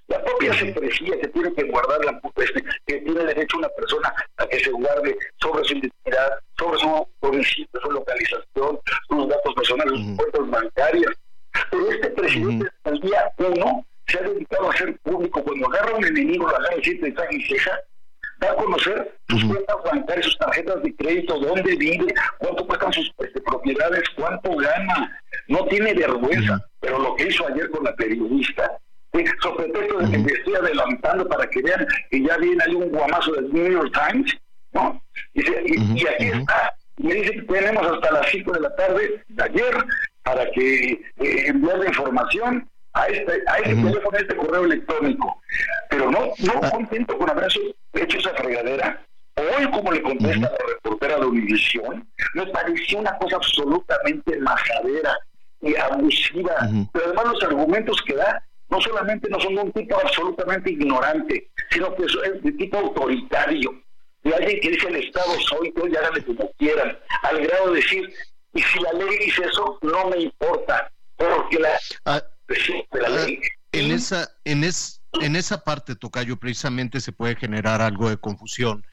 La 0.07 0.23
propia 0.23 0.53
secrecía 0.53 1.19
que 1.19 1.27
tiene 1.27 1.53
que 1.53 1.63
guardar 1.63 2.05
la 2.05 2.21
este, 2.37 2.63
que 2.85 3.01
tiene 3.01 3.25
derecho 3.25 3.57
una 3.57 3.69
persona 3.69 4.13
a 4.37 4.47
que 4.47 4.59
se 4.59 4.71
guarde 4.71 5.17
sobre 5.41 5.63
su 5.65 5.73
identidad, 5.73 6.39
sobre 6.57 6.79
su 6.79 7.07
domicilio, 7.21 7.67
su 7.81 7.91
localización, 7.91 8.79
sus 9.09 9.27
datos 9.27 9.53
personales, 9.53 9.99
sus 9.99 10.15
cuentas 10.15 10.49
bancarias. 10.49 11.11
Pero 11.71 11.91
este 11.91 12.09
presidente 12.11 12.67
el 12.85 12.99
día 13.01 13.31
uno 13.37 13.85
se 14.07 14.19
ha 14.19 14.21
dedicado 14.21 14.69
a 14.69 14.73
hacer 14.73 14.97
público. 14.99 15.43
Cuando 15.43 15.67
agarra 15.67 15.91
a 15.91 15.95
un 15.95 16.05
enemigo, 16.05 16.47
lo 16.47 16.55
agarra 16.55 16.81
siempre 16.81 17.13
y 17.31 17.41
ceja, 17.43 17.77
da 18.39 18.51
a 18.51 18.55
conocer 18.55 19.17
sus 19.27 19.43
cuentas 19.43 19.75
bancarias, 19.83 20.25
sus 20.25 20.37
tarjetas 20.37 20.83
de 20.83 20.95
crédito, 20.95 21.39
dónde 21.39 21.75
vive, 21.75 22.13
cuánto 22.37 22.65
cuestan 22.65 22.93
sus 22.93 23.11
este, 23.19 23.41
propiedades, 23.41 24.03
cuánto 24.15 24.55
gana. 24.55 25.19
No 25.47 25.65
tiene 25.65 25.93
vergüenza, 25.93 26.59
pero 26.79 26.99
lo 26.99 27.15
que 27.15 27.27
hizo 27.27 27.47
ayer 27.47 27.69
con 27.69 27.83
la 27.83 27.95
periodista. 27.95 28.79
Sobre 29.41 29.69
pretexto 29.69 29.99
de 29.99 30.11
que 30.11 30.17
me 30.17 30.31
estoy 30.31 30.55
adelantando 30.55 31.27
para 31.27 31.47
que 31.49 31.61
vean 31.61 31.87
que 32.09 32.21
ya 32.21 32.37
viene 32.37 32.63
ahí 32.65 32.75
un 32.75 32.89
guamazo 32.89 33.31
del 33.33 33.53
New 33.53 33.71
York 33.71 33.91
Times, 33.93 34.37
¿no? 34.73 35.01
Y, 35.33 35.41
y, 35.41 36.07
aquí 36.07 36.25
está. 36.25 36.73
Me 36.97 37.13
dice 37.13 37.31
que 37.33 37.41
tenemos 37.41 37.85
hasta 37.85 38.11
las 38.11 38.29
5 38.29 38.51
de 38.53 38.59
la 38.59 38.75
tarde 38.75 39.23
de 39.27 39.43
ayer 39.43 39.85
para 40.23 40.49
que 40.51 40.91
eh, 40.91 41.43
envíe 41.47 41.77
la 41.77 41.87
información 41.87 42.67
a 42.93 43.07
este, 43.07 43.43
a 43.47 43.57
este 43.57 43.75
teléfono, 43.75 44.17
a 44.17 44.21
este 44.21 44.35
correo 44.35 44.65
electrónico. 44.65 45.41
Pero 45.89 46.11
no, 46.11 46.19
no 46.39 46.53
ah. 46.61 46.69
contento 46.71 47.17
con 47.17 47.29
haber 47.29 47.47
hecho 47.93 48.17
esa 48.17 48.33
fregadera. 48.33 49.01
Hoy, 49.35 49.69
como 49.69 49.91
le 49.91 50.01
contesta 50.01 50.49
la 50.49 50.73
reportera 50.73 51.19
de 51.19 51.25
Univisión, 51.27 52.07
me 52.33 52.47
pareció 52.47 52.97
una 52.99 53.15
cosa 53.19 53.35
absolutamente 53.35 54.39
majadera 54.39 55.15
y 55.61 55.75
abusiva. 55.75 56.55
Pero 56.91 57.05
además 57.05 57.25
los 57.33 57.43
argumentos 57.43 58.01
que 58.01 58.15
da 58.15 58.43
no 58.69 58.81
solamente 58.81 59.29
no 59.29 59.39
son 59.39 59.55
de 59.55 59.61
un 59.61 59.71
tipo 59.71 59.99
absolutamente 59.99 60.71
ignorante, 60.71 61.49
sino 61.71 61.95
que 61.95 62.03
es 62.03 62.43
de 62.43 62.51
tipo 62.53 62.77
autoritario. 62.77 63.81
De 64.23 64.33
alguien 64.33 64.59
que 64.59 64.71
dice 64.71 64.87
el 64.87 64.97
Estado 64.97 65.39
soy 65.39 65.73
yo 65.75 65.87
y 65.87 65.95
háganle 65.95 66.25
como 66.25 66.51
quieran, 66.53 66.97
al 67.23 67.41
grado 67.41 67.71
de 67.71 67.81
decir, 67.81 68.13
y 68.53 68.61
si 68.61 68.79
la 68.79 68.91
ley 68.93 69.17
dice 69.19 69.43
eso, 69.45 69.79
no 69.81 70.09
me 70.09 70.21
importa, 70.21 70.91
porque 71.17 71.59
la... 71.59 71.77
Ah, 72.05 72.21
Ah, 72.49 73.27
en 73.73 73.91
esa, 73.91 74.29
en, 74.45 74.63
es, 74.63 75.01
en 75.21 75.35
esa 75.35 75.63
parte, 75.63 75.95
Tocayo, 75.95 76.37
precisamente 76.37 77.01
se 77.01 77.11
puede 77.11 77.35
generar 77.35 77.81
algo 77.81 78.09
de 78.09 78.17
confusión 78.17 78.85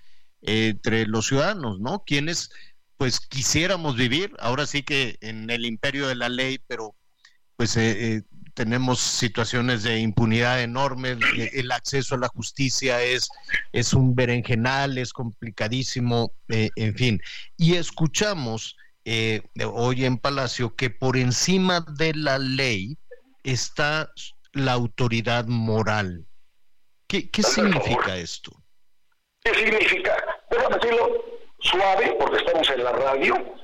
entre 0.42 1.06
los 1.06 1.28
ciudadanos, 1.28 1.78
¿no? 1.78 2.02
Quienes, 2.05 2.51
pues, 2.96 3.20
quisiéramos 3.20 3.96
vivir, 3.96 4.32
ahora 4.40 4.66
sí 4.66 4.82
que 4.82 5.16
en 5.20 5.48
el 5.51 5.64
imperio 5.64 6.09
de 6.09 6.16
la 6.16 6.28
ley, 6.28 6.59
pero 6.66 6.94
pues 7.56 7.76
eh, 7.76 8.16
eh, 8.16 8.22
tenemos 8.55 9.01
situaciones 9.01 9.82
de 9.82 9.98
impunidad 9.98 10.62
enormes, 10.62 11.18
el 11.52 11.72
acceso 11.72 12.14
a 12.14 12.18
la 12.18 12.28
justicia 12.28 13.02
es, 13.02 13.28
es 13.72 13.93
un 13.93 14.14
berenjenal, 14.14 14.97
es 14.98 15.12
complicadísimo, 15.12 16.32
eh, 16.48 16.70
en 16.76 16.94
fin. 16.94 17.20
Y 17.56 17.74
escuchamos 17.74 18.76
hoy 19.72 20.05
en 20.06 20.16
Palacio 20.16 20.74
que 20.74 20.89
por 20.89 21.18
encima 21.18 21.85
de 21.98 22.14
la 22.14 22.39
ley, 22.39 22.97
está 23.44 24.10
la 24.52 24.72
autoridad 24.72 25.47
moral. 25.47 26.26
¿Qué, 27.06 27.31
qué 27.31 27.43
significa 27.43 28.16
esto? 28.16 28.52
¿Qué 29.44 29.55
significa? 29.55 30.16
Déjame 30.51 30.76
decirlo 30.76 31.24
suave, 31.60 32.16
porque 32.18 32.39
estamos 32.39 32.68
en 32.70 32.85
la 32.85 32.93
radio. 32.93 33.55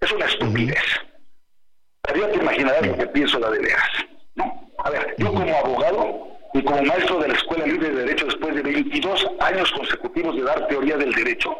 Es 0.00 0.12
una 0.12 0.26
estupidez. 0.26 0.82
Uh 0.98 1.12
te 2.12 2.36
imaginarás 2.36 2.84
lo 2.84 2.98
que 2.98 3.06
pienso 3.06 3.38
la 3.38 3.48
de 3.48 3.60
veras. 3.60 3.88
¿No? 4.34 4.70
A 4.78 4.90
ver, 4.90 5.14
yo 5.18 5.32
como 5.32 5.56
abogado 5.56 6.28
y 6.54 6.62
como 6.62 6.82
maestro 6.82 7.18
de 7.20 7.28
la 7.28 7.34
Escuela 7.34 7.66
Libre 7.66 7.90
de 7.90 8.04
Derecho 8.04 8.26
después 8.26 8.54
de 8.54 8.62
22 8.62 9.26
años 9.40 9.70
consecutivos 9.72 10.36
de 10.36 10.42
dar 10.42 10.66
teoría 10.68 10.96
del 10.96 11.12
derecho, 11.12 11.56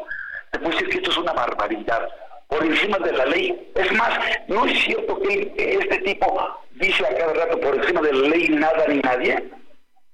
te 0.51 0.59
puedo 0.59 0.71
decir 0.71 0.89
que 0.89 0.97
esto 0.97 1.11
es 1.11 1.17
una 1.17 1.33
barbaridad 1.33 2.07
por 2.47 2.63
encima 2.63 2.99
de 2.99 3.13
la 3.13 3.25
ley. 3.25 3.71
Es 3.75 3.91
más, 3.93 4.19
no 4.47 4.65
es 4.65 4.83
cierto 4.83 5.19
que 5.21 5.53
este 5.57 5.97
tipo 5.99 6.59
dice 6.75 7.05
a 7.05 7.17
cada 7.17 7.33
rato 7.33 7.59
por 7.59 7.75
encima 7.75 8.01
de 8.01 8.13
la 8.13 8.27
ley 8.29 8.49
nada 8.49 8.85
ni 8.87 8.99
nadie. 8.99 9.51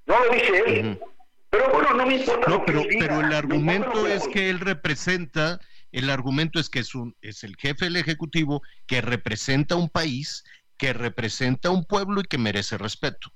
No 0.06 0.24
lo 0.24 0.32
dice 0.32 0.64
él. 0.66 1.00
Pero 1.50 1.70
bueno, 1.74 1.94
no 1.96 2.06
me 2.06 2.16
importa. 2.16 2.50
No, 2.50 2.66
pero, 2.66 2.84
pero 3.00 3.20
el 3.22 3.34
argumento 3.34 4.08
es 4.08 4.28
que 4.28 4.50
él 4.50 4.60
representa, 4.60 5.60
el 5.92 6.10
argumento 6.10 6.60
es 6.60 6.70
que 6.70 6.80
es, 6.80 6.94
un, 6.94 7.16
es 7.22 7.44
el 7.44 7.56
jefe 7.58 7.86
del 7.86 7.96
Ejecutivo 7.96 8.62
que 8.86 9.02
representa 9.02 9.76
un 9.76 9.90
país, 9.90 10.46
que 10.80 10.94
representa 10.94 11.70
un 11.70 11.86
pueblo 11.86 12.22
y 12.22 12.24
que 12.24 12.38
merece 12.40 12.78
respeto. 12.78 13.30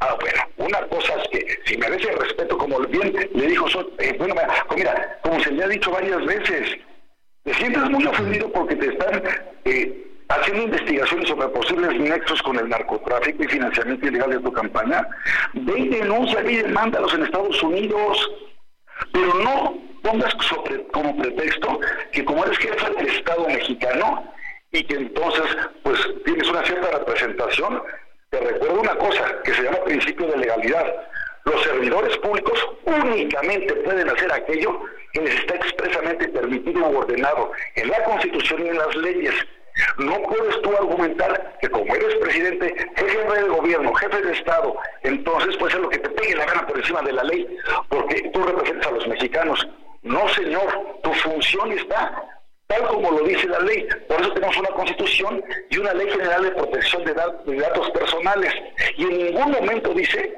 Ah, 0.00 0.16
bueno, 0.20 0.42
una 0.56 0.86
cosa 0.88 1.14
es 1.14 1.28
que 1.28 1.60
si 1.66 1.76
merece 1.78 2.10
respeto, 2.12 2.58
como 2.58 2.80
bien 2.80 3.14
le 3.34 3.46
dijo, 3.46 3.66
eh, 3.98 4.16
bueno, 4.18 4.34
mira, 4.74 5.18
como 5.22 5.40
se 5.40 5.52
le 5.52 5.64
ha 5.64 5.68
dicho 5.68 5.90
varias 5.90 6.24
veces, 6.24 6.78
te 7.44 7.54
sientes 7.54 7.82
muy 7.90 8.04
ofendido 8.06 8.50
porque 8.52 8.76
te 8.76 8.86
están 8.88 9.22
eh, 9.64 10.06
haciendo 10.28 10.64
investigaciones 10.64 11.28
sobre 11.28 11.48
posibles 11.48 11.98
nexos 12.00 12.42
con 12.42 12.58
el 12.58 12.68
narcotráfico 12.68 13.44
y 13.44 13.48
financiamiento 13.48 14.06
ilegal 14.06 14.30
de 14.30 14.40
tu 14.40 14.52
campaña. 14.52 15.06
Ve 15.54 15.78
y 15.78 15.88
denuncia, 15.88 16.42
y 16.42 16.56
demándalos 16.56 17.14
en 17.14 17.24
Estados 17.24 17.62
Unidos. 17.62 18.30
Pero 19.12 19.32
no 19.34 19.78
pongas 20.02 20.34
como 20.92 21.16
pretexto 21.16 21.80
que 22.12 22.24
como 22.24 22.44
eres 22.44 22.58
jefe 22.58 22.90
del 22.94 23.08
Estado 23.08 23.46
mexicano 23.46 24.32
y 24.72 24.84
que 24.84 24.94
entonces 24.94 25.56
pues 25.82 25.98
tienes 26.24 26.48
una 26.48 26.64
cierta 26.64 26.98
representación, 26.98 27.82
te 28.30 28.40
recuerdo 28.40 28.80
una 28.80 28.94
cosa 28.96 29.42
que 29.42 29.54
se 29.54 29.62
llama 29.62 29.84
principio 29.84 30.26
de 30.26 30.36
legalidad. 30.36 30.94
Los 31.44 31.62
servidores 31.62 32.16
públicos 32.18 32.68
únicamente 32.84 33.74
pueden 33.76 34.08
hacer 34.10 34.30
aquello 34.32 34.82
que 35.12 35.22
les 35.22 35.34
está 35.34 35.54
expresamente 35.54 36.28
permitido 36.28 36.84
o 36.84 36.98
ordenado 36.98 37.52
en 37.76 37.88
la 37.88 38.04
Constitución 38.04 38.66
y 38.66 38.68
en 38.68 38.78
las 38.78 38.94
leyes. 38.96 39.34
No 39.96 40.20
puedes 40.22 40.60
tú 40.60 40.76
argumentar 40.76 41.56
que 41.62 41.70
como 41.70 41.94
eres 41.94 42.16
presidente, 42.16 42.74
jefe 42.96 43.32
del 43.32 43.48
gobierno, 43.48 43.94
jefe 43.94 44.20
de 44.20 44.32
Estado, 44.32 44.76
entonces 45.04 45.56
puede 45.56 45.72
ser 45.72 45.80
lo 45.80 45.88
que 45.88 45.98
te 45.98 46.10
pegue 46.10 46.34
la 46.34 46.46
gana 46.46 46.66
por 46.66 46.76
encima 46.76 47.00
de 47.02 47.12
la 47.12 47.22
ley, 47.22 47.46
porque 47.88 48.28
tú 48.34 48.42
representas 48.42 48.88
a 48.88 48.90
los 48.90 49.06
mexicanos. 49.06 49.66
No, 50.02 50.28
señor, 50.30 51.00
tu 51.02 51.12
función 51.14 51.72
está 51.72 52.37
tal 52.68 52.86
como 52.86 53.10
lo 53.10 53.24
dice 53.24 53.46
la 53.48 53.60
ley. 53.60 53.86
Por 54.06 54.20
eso 54.20 54.32
tenemos 54.32 54.56
una 54.58 54.68
constitución 54.68 55.42
y 55.70 55.78
una 55.78 55.94
ley 55.94 56.08
general 56.10 56.42
de 56.44 56.50
protección 56.52 57.04
de, 57.04 57.14
datos 57.14 57.90
personales. 57.90 58.54
Y 58.96 59.04
en 59.04 59.18
ningún 59.18 59.50
momento 59.50 59.92
dice 59.94 60.34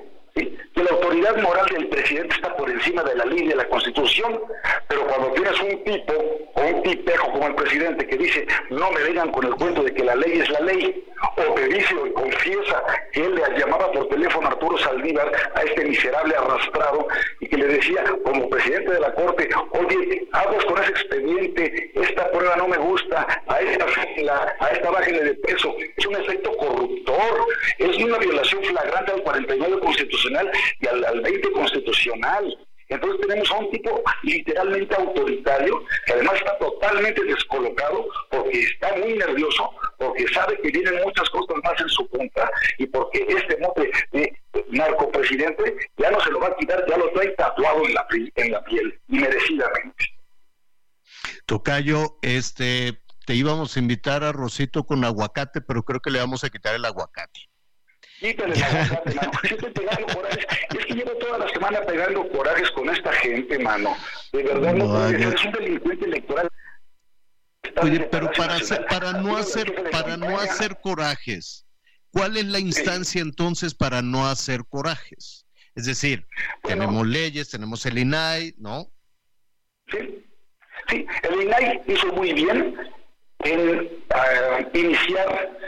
que 0.75 0.83
la 0.83 0.91
autoridad 0.91 1.37
moral 1.43 1.67
del 1.67 1.89
presidente 1.89 2.35
está 2.35 2.57
por 2.57 2.71
encima 2.71 3.03
de 3.03 3.15
la 3.15 3.25
ley 3.25 3.47
de 3.47 3.55
la 3.55 3.69
constitución, 3.69 4.41
pero 4.89 5.07
cuando 5.07 5.33
tienes 5.33 5.61
un 5.61 5.85
tipo 5.85 6.12
o 6.55 6.61
un 6.61 6.83
tipejo 6.83 7.33
como 7.33 7.47
el 7.49 7.55
presidente 7.55 8.07
que 8.07 8.17
dice 8.17 8.47
no 8.71 8.91
me 8.93 9.03
vengan 9.03 9.31
con 9.33 9.47
el 9.47 9.55
cuento 9.55 9.83
de 9.83 9.95
que 9.95 10.05
la 10.05 10.15
ley 10.15 10.41
es 10.41 10.51
la 10.51 10.61
ley, 10.61 11.05
o 11.37 11.55
que 11.55 11.67
dice 11.67 11.95
o 11.95 12.12
confiesa 12.15 12.83
que 13.12 13.25
él 13.25 13.35
le 13.35 13.59
llamaba 13.59 13.91
por 13.93 14.09
teléfono 14.09 14.49
a 14.49 14.51
Arturo 14.53 14.79
Saldívar 14.79 15.31
a 15.55 15.62
este 15.62 15.85
miserable 15.85 16.35
arrastrado 16.35 17.07
y 17.41 17.49
que 17.49 17.57
le 17.57 17.67
decía 17.67 18.05
como 18.25 18.49
presidente 18.49 18.93
de 18.93 19.01
la 19.01 19.12
corte, 19.15 19.49
oye, 19.73 20.29
hagas 20.33 20.65
con 20.65 20.83
ese 20.83 20.91
expediente, 20.91 21.91
esta 21.95 22.31
prueba 22.31 22.57
no 22.57 22.69
me 22.69 22.79
gusta, 22.79 23.27
a 23.47 23.61
esta 23.61 23.87
a 24.61 24.69
esta 24.69 24.91
bájale 24.91 25.25
de 25.25 25.35
peso, 25.35 25.75
es 25.97 26.07
un 26.07 26.17
efecto 26.17 26.50
es 28.01 28.07
una 28.07 28.19
violación 28.19 28.65
flagrante 28.65 29.13
al 29.13 29.23
49 29.23 29.81
constitucional 29.81 30.51
y 30.81 30.87
al, 30.87 31.05
al 31.05 31.21
20 31.21 31.51
constitucional. 31.53 32.59
Entonces 32.89 33.21
tenemos 33.21 33.49
a 33.53 33.59
un 33.59 33.71
tipo 33.71 34.03
literalmente 34.25 34.95
autoritario, 34.97 35.85
que 36.07 36.13
además 36.13 36.35
está 36.35 36.59
totalmente 36.59 37.23
descolocado 37.25 38.09
porque 38.31 38.63
está 38.63 38.97
muy 38.97 39.15
nervioso, 39.15 39.71
porque 39.97 40.27
sabe 40.35 40.59
que 40.61 40.71
vienen 40.71 41.01
muchas 41.05 41.31
cosas 41.31 41.57
más 41.63 41.81
en 41.81 41.89
su 41.89 42.09
contra 42.09 42.51
y 42.79 42.87
porque 42.87 43.25
este 43.29 43.59
mote 43.59 43.93
de 44.11 44.37
narcopresidente 44.71 45.77
ya 45.99 46.11
no 46.11 46.21
se 46.21 46.33
lo 46.33 46.41
va 46.41 46.49
a 46.49 46.57
quitar, 46.57 46.85
ya 46.89 46.97
lo 46.97 47.11
trae 47.13 47.29
tatuado 47.31 47.87
en 47.87 47.95
la, 47.95 48.07
en 48.35 48.51
la 48.51 48.65
piel, 48.65 49.01
merecidamente. 49.07 50.07
Tocayo, 51.47 52.19
este, 52.23 53.01
te 53.25 53.35
íbamos 53.35 53.77
a 53.77 53.81
invitar 53.81 54.25
a 54.25 54.33
Rosito 54.33 54.83
con 54.83 55.05
aguacate, 55.05 55.61
pero 55.61 55.85
creo 55.85 56.01
que 56.01 56.11
le 56.11 56.19
vamos 56.19 56.43
a 56.43 56.51
quitar 56.51 56.75
el 56.75 56.85
aguacate. 56.85 57.50
Quítale 58.21 58.55
el 58.55 58.63
aguacate, 58.63 59.15
mano. 59.15 59.31
estoy 59.43 59.71
pegando 59.71 60.07
corajes. 60.15 60.47
Es 60.79 60.85
que 60.85 60.95
llevo 60.95 61.13
toda 61.13 61.39
la 61.39 61.49
semana 61.49 61.81
pegando 61.87 62.29
corajes 62.29 62.71
con 62.73 62.91
esta 62.91 63.13
gente, 63.15 63.59
mano. 63.59 63.97
De 64.33 64.43
verdad, 64.43 64.75
no, 64.75 64.87
puede 64.89 65.19
ser. 65.19 65.35
Es 65.35 65.45
un 65.47 65.53
delincuente 65.53 66.05
electoral. 66.05 66.49
Oye, 67.83 68.01
pero 68.01 68.31
para, 68.33 68.57
hacer, 68.57 68.85
para 68.87 69.13
no 69.13 69.37
hacer 69.37 69.91
para 69.91 70.17
no 70.17 70.39
hacer 70.39 70.79
corajes, 70.81 71.67
¿cuál 72.11 72.37
es 72.37 72.45
la 72.45 72.59
instancia 72.59 73.23
entonces 73.23 73.75
para 73.75 74.03
no 74.03 74.29
hacer 74.29 74.65
corajes? 74.69 75.47
Es 75.75 75.87
decir, 75.87 76.27
tenemos 76.63 77.07
leyes, 77.07 77.49
tenemos 77.49 77.87
el 77.87 77.99
INAI, 77.99 78.55
¿no? 78.59 78.93
Sí, 79.91 80.27
sí, 80.89 81.07
el 81.23 81.43
INAI 81.43 81.83
hizo 81.87 82.09
muy 82.09 82.33
bien 82.35 82.77
en 83.45 83.81
uh, 83.81 84.79
iniciar 84.79 85.59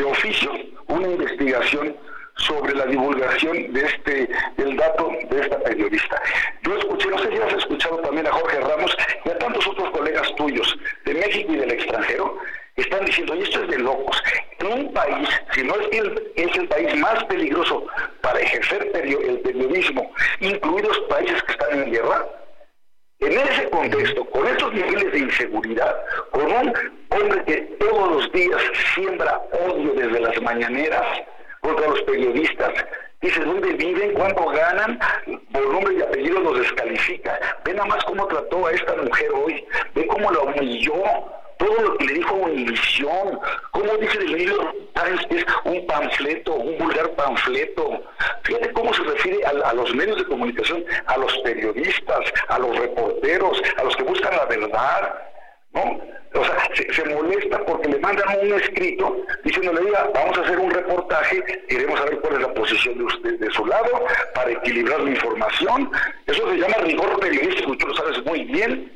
de 0.00 0.06
oficio 0.06 0.50
una 0.88 1.08
investigación 1.08 1.94
sobre 2.36 2.74
la 2.74 2.86
divulgación 2.86 3.70
de 3.74 3.84
este 3.84 4.28
del 4.56 4.74
dato 4.76 5.10
de 5.28 5.40
esta 5.40 5.58
periodista. 5.60 6.22
Yo 6.62 6.74
escuché, 6.78 7.10
no 7.10 7.18
sé 7.18 7.28
si 7.28 7.36
has 7.36 7.52
escuchado 7.52 7.98
también 7.98 8.26
a 8.26 8.32
Jorge 8.32 8.60
Ramos 8.60 8.96
y 9.26 9.28
a 9.28 9.38
tantos 9.38 9.66
otros 9.66 9.90
colegas 9.90 10.34
tuyos 10.36 10.78
de 11.04 11.14
México 11.14 11.52
y 11.52 11.56
del 11.56 11.72
extranjero, 11.72 12.38
están 12.76 13.04
diciendo, 13.04 13.34
y 13.34 13.42
esto 13.42 13.62
es 13.62 13.68
de 13.68 13.78
locos, 13.78 14.22
en 14.60 14.72
un 14.72 14.92
país, 14.94 15.28
si 15.52 15.64
no 15.64 15.74
es 15.74 15.98
el, 15.98 16.32
es 16.36 16.56
el 16.56 16.66
país 16.68 16.96
más 16.96 17.22
peligroso 17.24 17.86
para 18.22 18.40
ejercer 18.40 18.90
el 18.94 19.40
periodismo, 19.40 20.10
incluidos 20.40 20.98
países 21.10 21.42
que 21.42 21.52
están 21.52 21.82
en 21.82 21.92
guerra, 21.92 22.26
en 23.20 23.32
ese 23.32 23.68
contexto, 23.70 24.24
con 24.26 24.46
estos 24.46 24.72
niveles 24.72 25.12
de 25.12 25.18
inseguridad, 25.18 25.94
con 26.30 26.44
un 26.44 26.74
hombre 27.10 27.44
que 27.44 27.56
todos 27.78 28.12
los 28.12 28.32
días 28.32 28.60
siembra 28.94 29.40
odio 29.52 29.92
desde 29.94 30.20
las 30.20 30.40
mañaneras 30.42 31.04
contra 31.60 31.88
los 31.88 32.00
periodistas, 32.02 32.72
dice 33.20 33.40
dónde 33.40 33.72
viven, 33.74 34.14
cuánto 34.14 34.46
ganan, 34.46 34.98
por 35.52 35.72
nombre 35.72 35.94
y 35.94 36.02
apellido 36.02 36.40
los 36.40 36.58
descalifica. 36.60 37.38
Ve 37.64 37.74
nada 37.74 37.86
más 37.86 38.04
cómo 38.04 38.26
trató 38.26 38.66
a 38.66 38.72
esta 38.72 38.96
mujer 38.96 39.28
hoy, 39.32 39.64
ve 39.94 40.06
cómo 40.06 40.30
la 40.30 40.40
humilló, 40.40 40.94
todo 41.60 41.82
lo 41.82 41.98
que 41.98 42.06
le 42.06 42.14
dijo 42.14 42.34
Univisión, 42.34 43.38
cómo 43.70 43.96
dice 43.98 44.18
el 44.18 44.32
libro 44.32 44.72
es 45.06 45.44
un 45.64 45.86
panfleto, 45.86 46.54
un 46.54 46.78
vulgar 46.78 47.10
panfleto. 47.12 48.02
Fíjate 48.42 48.72
cómo 48.72 48.92
se 48.94 49.02
refiere 49.02 49.44
a, 49.44 49.72
los 49.74 49.94
medios 49.94 50.18
de 50.18 50.24
comunicación, 50.24 50.84
a 51.06 51.16
los 51.16 51.36
periodistas, 51.38 52.32
a 52.48 52.58
los 52.58 52.76
reporteros, 52.78 53.62
a 53.76 53.84
los 53.84 53.96
que 53.96 54.02
buscan 54.02 54.36
la 54.36 54.44
verdad. 54.46 55.18
¿no? 55.72 56.00
O 56.32 56.44
sea, 56.44 56.68
se, 56.74 57.04
molesta 57.06 57.58
porque 57.64 57.88
le 57.88 57.98
mandan 57.98 58.26
un 58.42 58.52
escrito 58.54 59.24
diciéndole, 59.42 59.80
diga, 59.80 60.10
vamos 60.14 60.38
a 60.38 60.42
hacer 60.42 60.58
un 60.58 60.70
reportaje, 60.70 61.42
queremos 61.68 61.98
saber 61.98 62.20
cuál 62.20 62.34
es 62.34 62.40
la 62.42 62.54
posición 62.54 62.98
de 62.98 63.04
usted 63.04 63.38
de 63.40 63.50
su 63.50 63.66
lado 63.66 64.04
para 64.34 64.52
equilibrar 64.52 65.00
la 65.00 65.10
información. 65.10 65.90
Eso 66.26 66.48
se 66.50 66.56
llama 66.56 66.76
rigor 66.82 67.18
periodístico, 67.18 67.76
tú 67.76 67.88
lo 67.88 67.94
sabes 67.94 68.24
muy 68.24 68.44
bien 68.44 68.92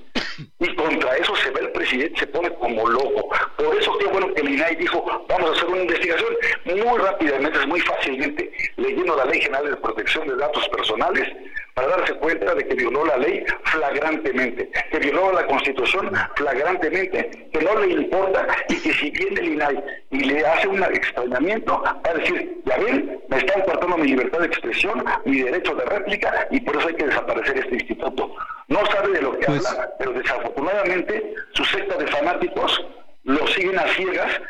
y 0.60 0.74
contra 0.76 1.16
eso 1.16 1.34
se 1.36 1.50
ve 1.50 1.60
el 1.60 1.72
presidente, 1.72 2.20
se 2.20 2.26
pone 2.28 2.52
como 2.54 2.88
loco. 2.88 3.28
Por 3.56 3.76
eso 3.76 3.96
qué 3.98 4.06
bueno 4.06 4.32
que 4.32 4.40
el 4.40 4.50
INAI 4.50 4.76
dijo, 4.76 5.04
vamos 5.28 5.50
a 5.50 5.52
hacer 5.54 5.68
una 5.68 5.82
investigación 5.82 6.36
muy 6.66 6.98
rápidamente, 6.98 7.66
muy 7.66 7.80
fácilmente, 7.80 8.50
leyendo 8.76 9.16
la 9.16 9.24
Ley 9.24 9.40
General 9.40 9.70
de 9.70 9.76
Protección 9.76 10.28
de 10.28 10.36
Datos 10.36 10.68
Personales, 10.68 11.28
para 11.74 11.88
darse 11.88 12.14
cuenta 12.14 12.54
de 12.54 12.66
que 12.66 12.74
violó 12.74 13.04
la 13.04 13.16
ley 13.16 13.44
flagrantemente, 13.64 14.70
que 14.90 14.98
violó 14.98 15.32
la 15.32 15.44
Constitución 15.46 16.10
flagrantemente, 16.36 17.23
que 17.52 17.60
no 17.60 17.78
le 17.80 17.92
importa 17.92 18.46
y 18.68 18.76
que 18.76 18.92
si 18.92 19.10
viene 19.10 19.40
el 19.40 19.52
INAI 19.54 19.84
y 20.10 20.18
le 20.20 20.46
hace 20.46 20.68
un 20.68 20.82
extrañamiento, 20.82 21.82
va 21.82 22.00
a 22.04 22.14
decir, 22.14 22.60
ya 22.64 22.76
ven, 22.78 23.20
me 23.28 23.38
están 23.38 23.62
cortando 23.62 23.96
mi 23.96 24.08
libertad 24.08 24.40
de 24.40 24.46
expresión, 24.46 25.04
mi 25.24 25.42
derecho 25.42 25.74
de 25.74 25.84
réplica 25.84 26.48
y 26.50 26.60
por 26.60 26.76
eso 26.76 26.88
hay 26.88 26.94
que 26.94 27.06
desaparecer 27.06 27.58
este 27.58 27.74
instituto. 27.74 28.34
No 28.68 28.84
sabe 28.86 29.12
de 29.12 29.22
lo 29.22 29.38
que 29.38 29.46
pues 29.46 29.66
habla, 29.66 29.90
pero 29.98 30.12
desafortunadamente 30.12 31.34
su 31.52 31.64
secta 31.64 31.96
de 31.96 32.06
fanáticos 32.06 32.86
lo 33.24 33.46
siguen 33.48 33.78
a 33.78 33.86
ciegas 33.88 34.40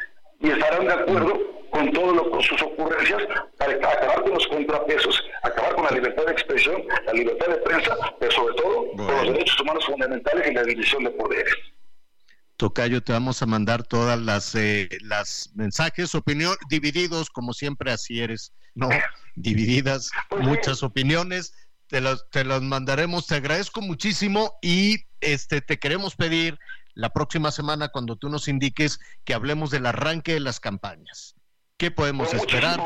y 0.40 0.50
estarán 0.50 0.86
de 0.86 0.92
acuerdo 0.92 1.54
con 1.70 1.90
todas 1.92 2.44
sus 2.44 2.62
ocurrencias 2.62 3.22
para 3.58 3.72
acabar 3.72 4.22
con 4.22 4.32
los 4.32 4.46
contrapesos, 4.46 5.24
acabar 5.42 5.74
con 5.74 5.84
la 5.84 5.90
libertad 5.90 6.24
de 6.26 6.32
expresión, 6.32 6.84
la 7.06 7.12
libertad 7.12 7.48
de 7.48 7.56
prensa, 7.56 7.96
pero 8.20 8.30
sobre 8.30 8.54
todo 8.54 8.90
con 8.92 9.06
los 9.06 9.32
derechos 9.32 9.60
humanos 9.60 9.84
fundamentales 9.86 10.50
y 10.50 10.54
la 10.54 10.62
división 10.62 11.02
de 11.02 11.10
poderes. 11.10 11.52
Tocayo, 12.56 13.02
te 13.02 13.12
vamos 13.12 13.42
a 13.42 13.46
mandar 13.46 13.82
todas 13.82 14.18
las, 14.20 14.54
eh, 14.54 14.88
las 15.00 15.50
mensajes, 15.54 16.14
opinión, 16.14 16.56
divididos, 16.68 17.30
como 17.30 17.52
siempre 17.52 17.90
así 17.90 18.20
eres, 18.20 18.52
¿no? 18.74 18.88
Divididas, 19.34 20.10
muchas 20.40 20.82
opiniones 20.82 21.52
te 21.88 22.00
los, 22.00 22.28
te 22.30 22.44
los 22.44 22.62
mandaremos. 22.62 23.26
Te 23.26 23.36
agradezco 23.36 23.80
muchísimo 23.80 24.58
y 24.62 25.04
este 25.20 25.60
te 25.60 25.78
queremos 25.78 26.16
pedir 26.16 26.58
la 26.94 27.10
próxima 27.10 27.50
semana 27.50 27.88
cuando 27.88 28.16
tú 28.16 28.28
nos 28.28 28.48
indiques 28.48 28.98
que 29.24 29.34
hablemos 29.34 29.70
del 29.70 29.86
arranque 29.86 30.34
de 30.34 30.40
las 30.40 30.60
campañas. 30.60 31.36
¿Qué 31.76 31.90
podemos 31.90 32.32
esperar? 32.34 32.80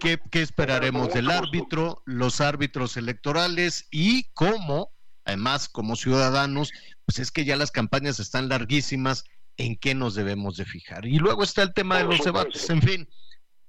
¿Qué, 0.00 0.18
¿Qué, 0.30 0.42
esperaremos 0.42 1.12
del 1.12 1.30
árbitro, 1.30 2.02
los 2.04 2.40
árbitros 2.40 2.96
electorales 2.96 3.86
y 3.90 4.30
cómo, 4.34 4.93
además, 5.24 5.68
como 5.68 5.96
ciudadanos, 5.96 6.72
pues 7.06 7.18
es 7.18 7.30
que 7.30 7.44
ya 7.44 7.56
las 7.56 7.70
campañas 7.70 8.20
están 8.20 8.48
larguísimas, 8.48 9.24
¿en 9.56 9.76
qué 9.76 9.94
nos 9.94 10.14
debemos 10.14 10.56
de 10.56 10.64
fijar? 10.64 11.06
Y 11.06 11.18
luego 11.18 11.42
está 11.42 11.62
el 11.62 11.74
tema 11.74 11.98
de 11.98 12.04
los 12.04 12.24
debates, 12.24 12.68
en 12.70 12.82
fin, 12.82 13.08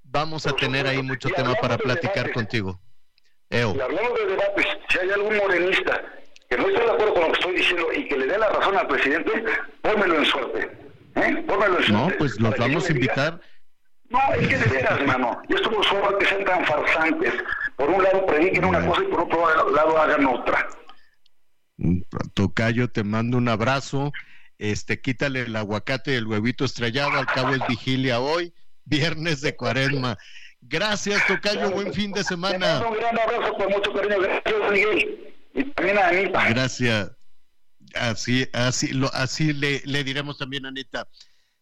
vamos 0.03 0.47
a 0.47 0.53
tener 0.53 0.87
ahí 0.87 1.01
mucho 1.01 1.29
tema 1.29 1.55
para 1.55 1.77
platicar 1.77 2.31
contigo. 2.31 2.79
Y 3.49 3.57
hablamos 3.57 4.19
de 4.19 4.25
debates, 4.25 4.65
si 4.89 4.99
hay 4.99 5.09
algún 5.11 5.37
morenista 5.37 6.01
que 6.49 6.57
no 6.57 6.67
esté 6.67 6.81
de 6.81 6.91
acuerdo 6.91 7.13
con 7.13 7.21
lo 7.23 7.27
que 7.31 7.39
estoy 7.39 7.55
diciendo 7.55 7.87
y 7.93 8.07
que 8.07 8.17
le 8.17 8.27
dé 8.27 8.37
la 8.37 8.49
razón 8.49 8.77
al 8.77 8.87
presidente, 8.87 9.31
pónmelo 9.81 10.17
en 10.19 10.25
suerte. 10.25 10.71
¿eh? 11.15 11.43
Pónmelo 11.47 11.77
en 11.77 11.83
suerte. 11.83 11.91
No, 11.91 12.17
pues 12.17 12.39
los 12.39 12.57
vamos 12.57 12.89
a 12.89 12.91
invitar. 12.91 13.39
No, 14.09 14.19
es 14.33 14.47
que 14.47 14.57
de 14.57 14.65
veras, 14.65 15.03
mano. 15.05 15.41
Yo 15.49 15.57
estuvo 15.57 15.83
solo 15.83 16.17
que 16.17 16.25
sean 16.25 16.45
tan 16.45 16.65
farsantes. 16.65 17.33
Por 17.75 17.89
un 17.89 18.03
lado 18.03 18.25
prediquen 18.25 18.65
una 18.65 18.85
cosa 18.85 19.01
y 19.03 19.07
por 19.07 19.21
otro 19.21 19.71
lado 19.71 19.97
hagan 19.97 20.25
otra. 20.25 20.67
Tocayo, 22.33 22.89
te 22.89 23.03
mando 23.03 23.37
un 23.37 23.47
abrazo. 23.49 24.11
Este, 24.57 25.01
quítale 25.01 25.41
el 25.41 25.55
aguacate 25.55 26.13
y 26.13 26.15
el 26.15 26.27
huevito 26.27 26.65
estrellado. 26.65 27.11
Al 27.11 27.25
cabo 27.25 27.53
es 27.53 27.61
vigilia 27.67 28.19
hoy, 28.19 28.53
viernes 28.85 29.41
de 29.41 29.55
cuaresma. 29.55 30.17
Gracias, 30.61 31.25
Tocayo. 31.27 31.71
Buen 31.71 31.93
fin 31.93 32.11
de 32.11 32.23
semana. 32.23 32.83
Un 32.87 32.97
gran 32.97 33.19
abrazo 33.19 33.53
con 33.53 33.69
mucho 33.69 33.93
cariño. 33.93 34.19
Gracias, 34.19 34.71
Miguel. 34.71 35.33
Y 35.53 35.63
también 35.71 35.97
a 35.97 36.07
Anita. 36.07 36.49
Gracias. 36.49 37.11
Así, 37.93 38.47
así, 38.53 38.87
lo, 38.93 39.13
así 39.13 39.53
le, 39.53 39.81
le 39.85 40.03
diremos 40.03 40.37
también 40.37 40.65
a 40.65 40.69
Anita. 40.69 41.07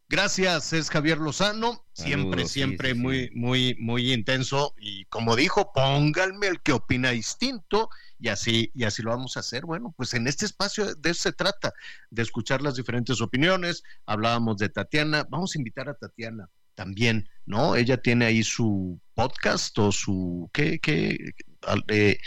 Gracias, 0.10 0.73
es 0.73 0.91
Javier 0.91 1.18
Lozano, 1.18 1.85
siempre, 1.94 2.45
siempre 2.45 2.94
muy, 2.94 3.31
muy, 3.34 3.76
muy 3.80 4.14
intenso 4.14 4.76
y 4.77 5.06
como 5.06 5.35
dijo, 5.35 5.72
pónganme 5.73 6.49
el 6.49 6.61
que 6.61 6.73
opina 6.73 7.10
distinto 7.10 7.90
y 8.23 8.29
así, 8.29 8.71
y 8.73 8.85
así 8.85 9.01
lo 9.01 9.09
vamos 9.09 9.35
a 9.35 9.41
hacer. 9.41 9.65
Bueno, 9.65 9.93
pues 9.97 10.13
en 10.13 10.27
este 10.27 10.45
espacio 10.45 10.95
de 10.95 11.09
eso 11.09 11.23
se 11.23 11.33
trata, 11.33 11.73
de 12.09 12.21
escuchar 12.21 12.61
las 12.61 12.75
diferentes 12.75 13.19
opiniones. 13.19 13.83
Hablábamos 14.05 14.57
de 14.57 14.69
Tatiana, 14.69 15.27
vamos 15.29 15.53
a 15.53 15.57
invitar 15.57 15.89
a 15.89 15.93
Tatiana 15.95 16.49
también, 16.73 17.27
¿no? 17.45 17.75
Ella 17.75 17.97
tiene 17.97 18.23
ahí 18.25 18.43
su 18.43 18.97
podcast 19.13 19.77
o 19.77 19.91
su 19.91 20.49
qué 20.53 20.79
qué 20.79 21.33
eh, 21.89 22.17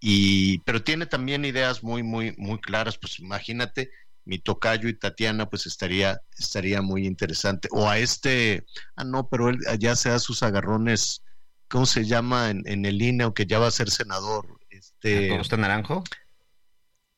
y 0.00 0.58
pero 0.60 0.84
tiene 0.84 1.06
también 1.06 1.46
ideas 1.46 1.82
muy 1.82 2.02
muy 2.02 2.34
muy 2.36 2.60
claras, 2.60 2.98
pues 2.98 3.18
imagínate 3.18 3.90
mi 4.26 4.38
tocayo 4.38 4.86
y 4.90 4.98
Tatiana 4.98 5.48
pues 5.48 5.66
estaría 5.66 6.20
estaría 6.38 6.82
muy 6.82 7.06
interesante 7.06 7.68
o 7.72 7.88
a 7.88 7.98
este 7.98 8.66
ah 8.96 9.04
no, 9.04 9.30
pero 9.30 9.48
él 9.48 9.58
ya 9.78 9.96
se 9.96 10.10
da 10.10 10.18
sus 10.18 10.42
agarrones 10.42 11.22
¿cómo 11.68 11.86
se 11.86 12.04
llama 12.04 12.50
en, 12.50 12.62
en 12.66 12.84
el 12.84 13.00
INE 13.00 13.24
aunque 13.24 13.46
ya 13.46 13.58
va 13.58 13.68
a 13.68 13.70
ser 13.70 13.90
senador? 13.90 14.57
Este 15.00 15.32
Acosta 15.32 15.56
Naranjo 15.56 16.04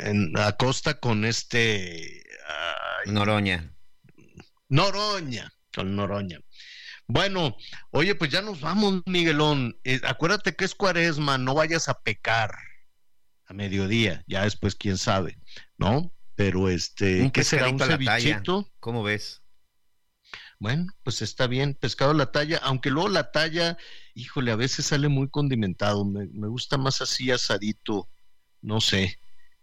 en 0.01 0.36
Acosta 0.39 0.98
con 0.98 1.24
este 1.24 2.23
Noroña. 3.07 3.73
Noroña, 4.69 5.52
con 5.74 5.97
Noroña. 5.97 6.40
Bueno, 7.07 7.57
oye, 7.90 8.15
pues 8.15 8.31
ya 8.31 8.40
nos 8.40 8.61
vamos, 8.61 9.02
Miguelón. 9.07 9.78
Eh, 9.85 10.01
acuérdate 10.05 10.55
que 10.55 10.65
es 10.65 10.74
cuaresma, 10.74 11.39
no 11.39 11.55
vayas 11.55 11.89
a 11.89 12.01
pecar 12.01 12.55
a 13.47 13.52
mediodía, 13.52 14.23
ya 14.28 14.44
después 14.44 14.77
quién 14.77 14.97
sabe, 14.97 15.39
¿no? 15.77 16.12
Pero 16.36 16.69
este, 16.69 17.31
¿qué 17.32 17.43
será 17.43 17.69
un 17.69 17.78
cevichito? 17.78 18.70
¿Cómo 18.78 19.02
ves? 19.02 19.43
Bueno, 20.61 20.93
pues 21.03 21.23
está 21.23 21.49
bien, 21.49 21.74
pescado 21.74 22.12
a 22.12 22.15
la 22.15 22.31
talla, 22.31 22.61
aunque 22.62 22.91
luego 22.91 23.09
la 23.09 23.32
talla, 23.32 23.77
híjole, 24.15 24.53
a 24.53 24.57
veces 24.57 24.87
sale 24.87 25.09
muy 25.09 25.28
condimentado, 25.28 26.05
me, 26.05 26.28
me 26.28 26.47
gusta 26.47 26.78
más 26.78 27.01
así 27.01 27.32
asadito, 27.32 28.09
no 28.61 28.81
sé, 28.81 29.19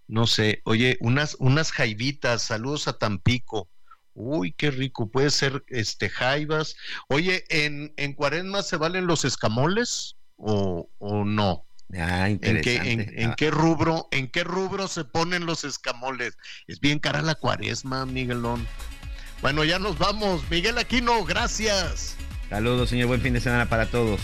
no 0.07 0.27
sé. 0.27 0.61
Oye, 0.65 0.97
unas, 0.99 1.37
unas 1.39 1.71
jaibitas, 1.71 2.41
saludos 2.41 2.89
a 2.89 2.97
Tampico 2.97 3.69
Uy, 4.19 4.51
qué 4.51 4.71
rico. 4.71 5.11
Puede 5.11 5.29
ser 5.29 5.63
este 5.67 6.09
jaivas. 6.09 6.75
Oye, 7.07 7.43
¿en, 7.49 7.93
en 7.97 8.13
Cuaresma 8.13 8.63
se 8.63 8.75
valen 8.75 9.05
los 9.05 9.23
escamoles 9.25 10.15
o, 10.37 10.89
o 10.97 11.23
no? 11.23 11.67
Ah, 11.95 12.27
¿En 12.27 12.39
qué, 12.39 12.77
en, 12.77 13.35
qué 13.35 13.51
rubro, 13.51 14.07
en 14.11 14.27
qué 14.31 14.43
rubro 14.43 14.87
se 14.87 15.05
ponen 15.05 15.45
los 15.45 15.63
escamoles? 15.63 16.35
Es 16.65 16.79
bien 16.79 16.97
cara 16.97 17.21
la 17.21 17.35
cuaresma, 17.35 18.07
Miguelón. 18.07 18.67
Bueno, 19.41 19.63
ya 19.63 19.79
nos 19.79 19.97
vamos. 19.97 20.41
Miguel 20.49 20.77
Aquino, 20.77 21.23
gracias. 21.23 22.15
Saludos, 22.49 22.89
señor. 22.89 23.07
Buen 23.07 23.21
fin 23.21 23.33
de 23.33 23.41
semana 23.41 23.67
para 23.67 23.85
todos. 23.87 24.21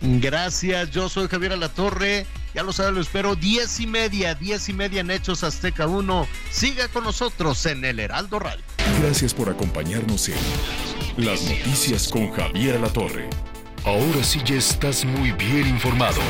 Gracias, 0.00 0.90
yo 0.90 1.08
soy 1.08 1.28
Javier 1.28 1.52
Alatorre. 1.52 2.26
Ya 2.54 2.62
lo 2.62 2.72
saben, 2.72 2.94
lo 2.94 3.00
espero. 3.00 3.34
Diez 3.36 3.80
y 3.80 3.86
media, 3.86 4.34
diez 4.34 4.68
y 4.68 4.72
media 4.72 5.00
en 5.00 5.10
Hechos 5.10 5.44
Azteca 5.44 5.86
1. 5.86 6.26
Siga 6.50 6.88
con 6.88 7.04
nosotros 7.04 7.64
en 7.66 7.84
el 7.84 8.00
Heraldo 8.00 8.38
Radio. 8.38 8.64
Gracias 9.02 9.34
por 9.34 9.50
acompañarnos 9.50 10.28
en 10.28 10.36
Las 11.18 11.42
Noticias 11.42 12.08
con 12.08 12.30
Javier 12.32 12.76
Alatorre. 12.76 13.28
Ahora 13.84 14.24
sí 14.24 14.40
ya 14.44 14.56
estás 14.56 15.04
muy 15.04 15.32
bien 15.32 15.68
informado. 15.68 16.20